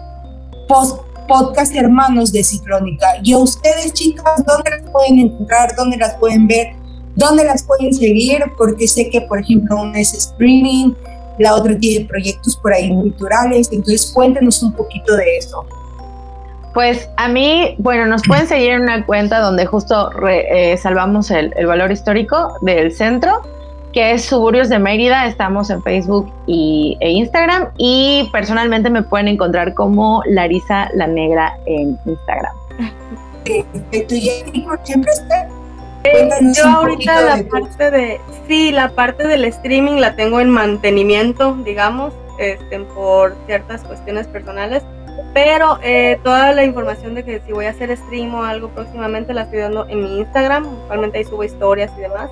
post 0.69 1.01
podcast 1.27 1.75
hermanos 1.75 2.33
de 2.33 2.45
Ciclónica. 2.45 3.07
Y 3.23 3.33
a 3.33 3.39
ustedes, 3.39 3.93
chicas, 3.93 4.45
¿dónde 4.47 4.71
las 4.71 4.91
pueden 4.91 5.19
encontrar? 5.19 5.75
¿Dónde 5.77 5.97
las 5.97 6.15
pueden 6.17 6.47
ver? 6.47 6.75
¿Dónde 7.17 7.45
las 7.45 7.63
pueden 7.63 7.93
seguir? 7.93 8.43
Porque 8.57 8.89
sé 8.89 9.09
que, 9.11 9.21
por 9.23 9.41
ejemplo, 9.41 9.81
una 9.81 10.01
es 10.01 10.15
streaming, 10.15 10.93
la 11.39 11.55
otra 11.55 11.77
tiene 11.79 12.07
proyectos 12.07 12.57
por 12.57 12.73
ahí 12.73 12.89
culturales. 12.89 13.69
Entonces, 13.73 14.11
cuéntenos 14.13 14.63
un 14.63 14.73
poquito 14.73 15.17
de 15.17 15.37
eso. 15.37 15.67
Pues 16.75 17.09
a 17.17 17.29
mí, 17.29 17.77
bueno, 17.79 18.05
nos 18.07 18.23
pueden 18.27 18.49
seguir 18.49 18.73
en 18.73 18.83
una 18.83 19.07
cuenta 19.07 19.39
donde 19.39 19.65
justo 19.65 20.11
eh, 20.29 20.77
salvamos 20.77 21.31
el, 21.31 21.53
valor 21.67 21.93
histórico 21.93 22.59
del 22.63 22.93
centro, 22.93 23.43
que 23.95 24.13
es 24.13 24.25
Suburbios 24.25 24.69
de 24.69 24.79
Mérida. 24.79 25.27
Estamos 25.27 25.71
en 25.71 25.83
Facebook 25.83 26.31
y, 26.47 26.99
e 27.01 27.11
Instagram. 27.13 27.71
Y 27.79 28.29
personalmente 28.33 28.91
me 28.91 29.03
pueden 29.03 29.29
encontrar 29.29 29.73
como 29.73 30.23
Larisa 30.27 30.91
la 30.95 31.07
Negra 31.07 31.57
en 31.67 31.99
Instagram. 32.05 32.55
Eh, 33.47 33.65
yo 36.55 36.67
ahorita 36.67 37.21
la 37.23 37.49
parte 37.49 37.91
de, 37.91 38.21
sí, 38.47 38.73
la 38.73 38.91
parte 38.91 39.27
del 39.27 39.45
streaming 39.47 40.01
la 40.01 40.17
tengo 40.17 40.41
en 40.41 40.51
mantenimiento, 40.51 41.57
digamos, 41.65 42.13
este, 42.39 42.81
por 42.81 43.35
ciertas 43.47 43.85
cuestiones 43.85 44.27
personales 44.27 44.83
pero 45.33 45.79
eh, 45.83 46.19
toda 46.23 46.53
la 46.53 46.65
información 46.65 47.15
de 47.15 47.25
que 47.25 47.41
si 47.45 47.53
voy 47.53 47.67
a 47.67 47.71
hacer 47.71 47.95
stream 47.97 48.35
o 48.35 48.45
algo 48.45 48.69
próximamente 48.69 49.35
la 49.35 49.43
estoy 49.43 49.59
dando 49.59 49.87
en 49.89 50.01
mi 50.01 50.19
Instagram. 50.21 50.65
Usualmente 50.85 51.19
ahí 51.19 51.25
subo 51.25 51.43
historias 51.43 51.91
y 51.99 52.03
demás. 52.03 52.31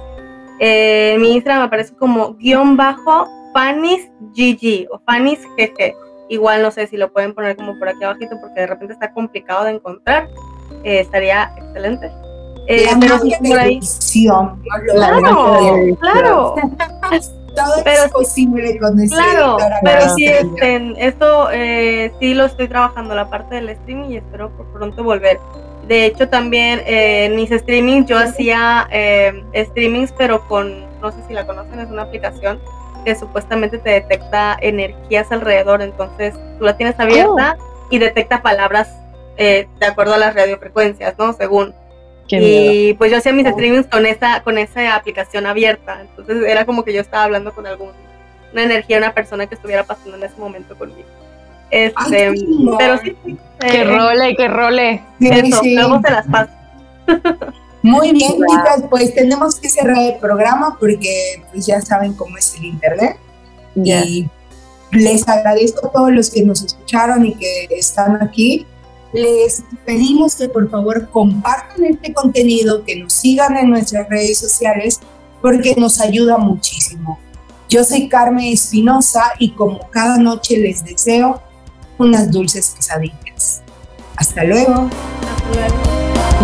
Eh, 0.61 1.17
mi 1.19 1.35
Instagram 1.35 1.65
aparece 1.65 1.95
como 1.97 2.35
guion 2.35 2.77
bajo 2.77 3.27
Fanis 3.53 4.11
GG 4.35 4.89
o 4.91 5.01
Fanis 5.07 5.41
GG. 5.57 5.95
Igual 6.29 6.63
no 6.63 6.71
sé 6.71 6.87
si 6.87 6.97
lo 6.97 7.13
pueden 7.13 7.35
poner 7.35 7.57
como 7.57 7.79
por 7.79 7.89
aquí 7.89 8.05
abajito 8.05 8.37
porque 8.41 8.61
de 8.61 8.67
repente 8.67 8.95
está 8.95 9.13
complicado 9.13 9.65
de 9.65 9.73
encontrar. 9.73 10.29
Eh, 10.85 11.01
estaría 11.01 11.53
excelente. 11.57 12.11
Eh, 12.69 12.87
pero 13.01 13.19
por 13.19 13.59
ahí. 13.59 13.81
Claro, 14.93 15.97
claro. 16.01 16.55
todo 17.55 17.83
pero, 17.85 18.05
es 18.05 18.13
posible 18.13 18.79
con 18.79 18.99
ese 19.01 19.15
Claro, 19.15 19.57
pero 19.83 20.15
sí, 20.15 20.27
este, 20.27 20.95
esto 20.97 21.49
eh, 21.53 22.13
sí 22.21 22.35
lo 22.35 22.47
estoy 22.47 22.69
trabajando, 22.69 23.15
la 23.15 23.29
parte 23.29 23.57
del 23.57 23.69
streaming, 23.71 24.11
y 24.11 24.17
espero 24.19 24.51
por 24.57 24.67
pronto 24.73 25.03
volver. 25.03 25.39
De 25.93 26.07
hecho, 26.07 26.27
también 26.27 26.81
eh, 26.87 27.27
en 27.27 27.37
mis 27.37 27.51
streamings 27.51 28.09
yo 28.09 28.17
hacía 28.17 28.89
eh, 28.91 29.45
streamings, 29.55 30.11
pero 30.17 30.49
con, 30.49 30.87
no 31.03 31.13
sé 31.13 31.19
si 31.29 31.35
la 31.35 31.47
conocen, 31.47 31.81
es 31.81 31.91
una 31.91 32.01
aplicación 32.01 32.59
que 33.05 33.15
supuestamente 33.15 33.77
te 33.77 33.91
detecta 33.91 34.57
energías 34.59 35.31
alrededor, 35.31 35.83
entonces 35.83 36.33
tú 36.59 36.65
la 36.65 36.79
tienes 36.79 36.99
abierta 36.99 37.59
oh. 37.61 37.89
y 37.91 37.99
detecta 37.99 38.41
palabras 38.41 38.89
eh, 39.37 39.69
de 39.81 39.87
acuerdo 39.87 40.15
a 40.15 40.17
las 40.17 40.35
radiofrecuencias, 40.35 41.15
¿no? 41.19 41.35
Según. 41.35 41.75
y 42.27 42.95
pues 42.95 43.11
yo 43.11 43.19
hacía 43.19 43.35
mis 43.35 43.47
oh. 43.49 43.51
streamings 43.51 43.87
con 43.87 44.07
esa, 44.07 44.43
con 44.43 44.57
esa 44.57 44.95
aplicación 44.95 45.45
abierta, 45.45 46.01
entonces 46.01 46.43
era 46.49 46.65
como 46.65 46.85
que 46.85 46.95
yo 46.95 47.03
estaba 47.03 47.25
hablando 47.25 47.53
con 47.53 47.67
alguna 47.67 47.93
energía, 48.55 48.97
una 48.97 49.13
persona 49.13 49.47
que 49.47 49.57
estuviera 49.57 49.85
pasando 49.85 50.17
en 50.17 50.23
ese 50.23 50.39
momento 50.39 50.75
conmigo. 50.75 51.22
Este, 51.73 52.35
pero 52.79 52.99
sí, 52.99 53.17
qué 53.59 53.81
eh, 53.81 53.85
role, 53.85 54.37
qué 54.37 54.47
role. 54.47 55.03
Eso, 55.21 55.63
luego 55.65 56.03
se 56.05 56.11
las 56.11 56.27
paso. 56.27 56.53
Muy 57.83 58.13
bien, 58.13 58.33
chicas, 58.33 58.85
pues 58.91 59.15
tenemos 59.15 59.55
que 59.57 59.71
cerrar 59.71 59.99
el 59.99 60.19
programa 60.19 60.77
porque 60.79 61.43
pues 61.51 61.65
ya 61.65 61.81
saben 61.81 62.13
cómo 62.13 62.37
es 62.37 62.55
el 62.57 62.67
internet. 62.67 63.17
Y 63.75 64.29
les 64.93 65.27
agradezco 65.27 65.87
a 65.87 65.91
todos 65.91 66.13
los 66.13 66.29
que 66.29 66.45
nos 66.45 66.63
escucharon 66.63 67.25
y 67.25 67.35
que 67.35 67.69
están 67.71 68.23
aquí. 68.23 68.67
Les 69.15 69.63
pedimos 69.87 70.37
que 70.37 70.51
por 70.51 70.71
favor 70.71 71.09
compartan 71.09 71.87
este 71.87 72.13
contenido, 72.13 72.85
que 72.85 72.97
nos 72.97 73.15
sigan 73.15 73.57
en 73.57 73.71
nuestras 73.71 74.11
redes 74.11 74.39
sociales 74.39 75.01
porque 75.41 75.75
nos 75.77 76.03
ayuda 76.03 76.37
muchísimo. 76.37 77.19
Yo 77.71 77.83
soy 77.83 78.11
Carmen 78.11 78.53
Espinosa 78.53 79.33
y 79.39 79.53
como 79.53 79.89
cada 79.91 80.19
noche 80.19 80.59
les 80.59 80.85
deseo 80.85 81.41
unas 82.03 82.31
dulces 82.31 82.75
pesadillas. 82.77 83.63
Hasta 84.17 84.45
luego. 84.45 84.89
Hasta 85.31 85.49
luego. 85.55 85.83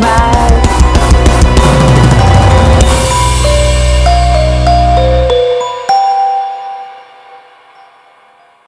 Bye. 0.01 0.88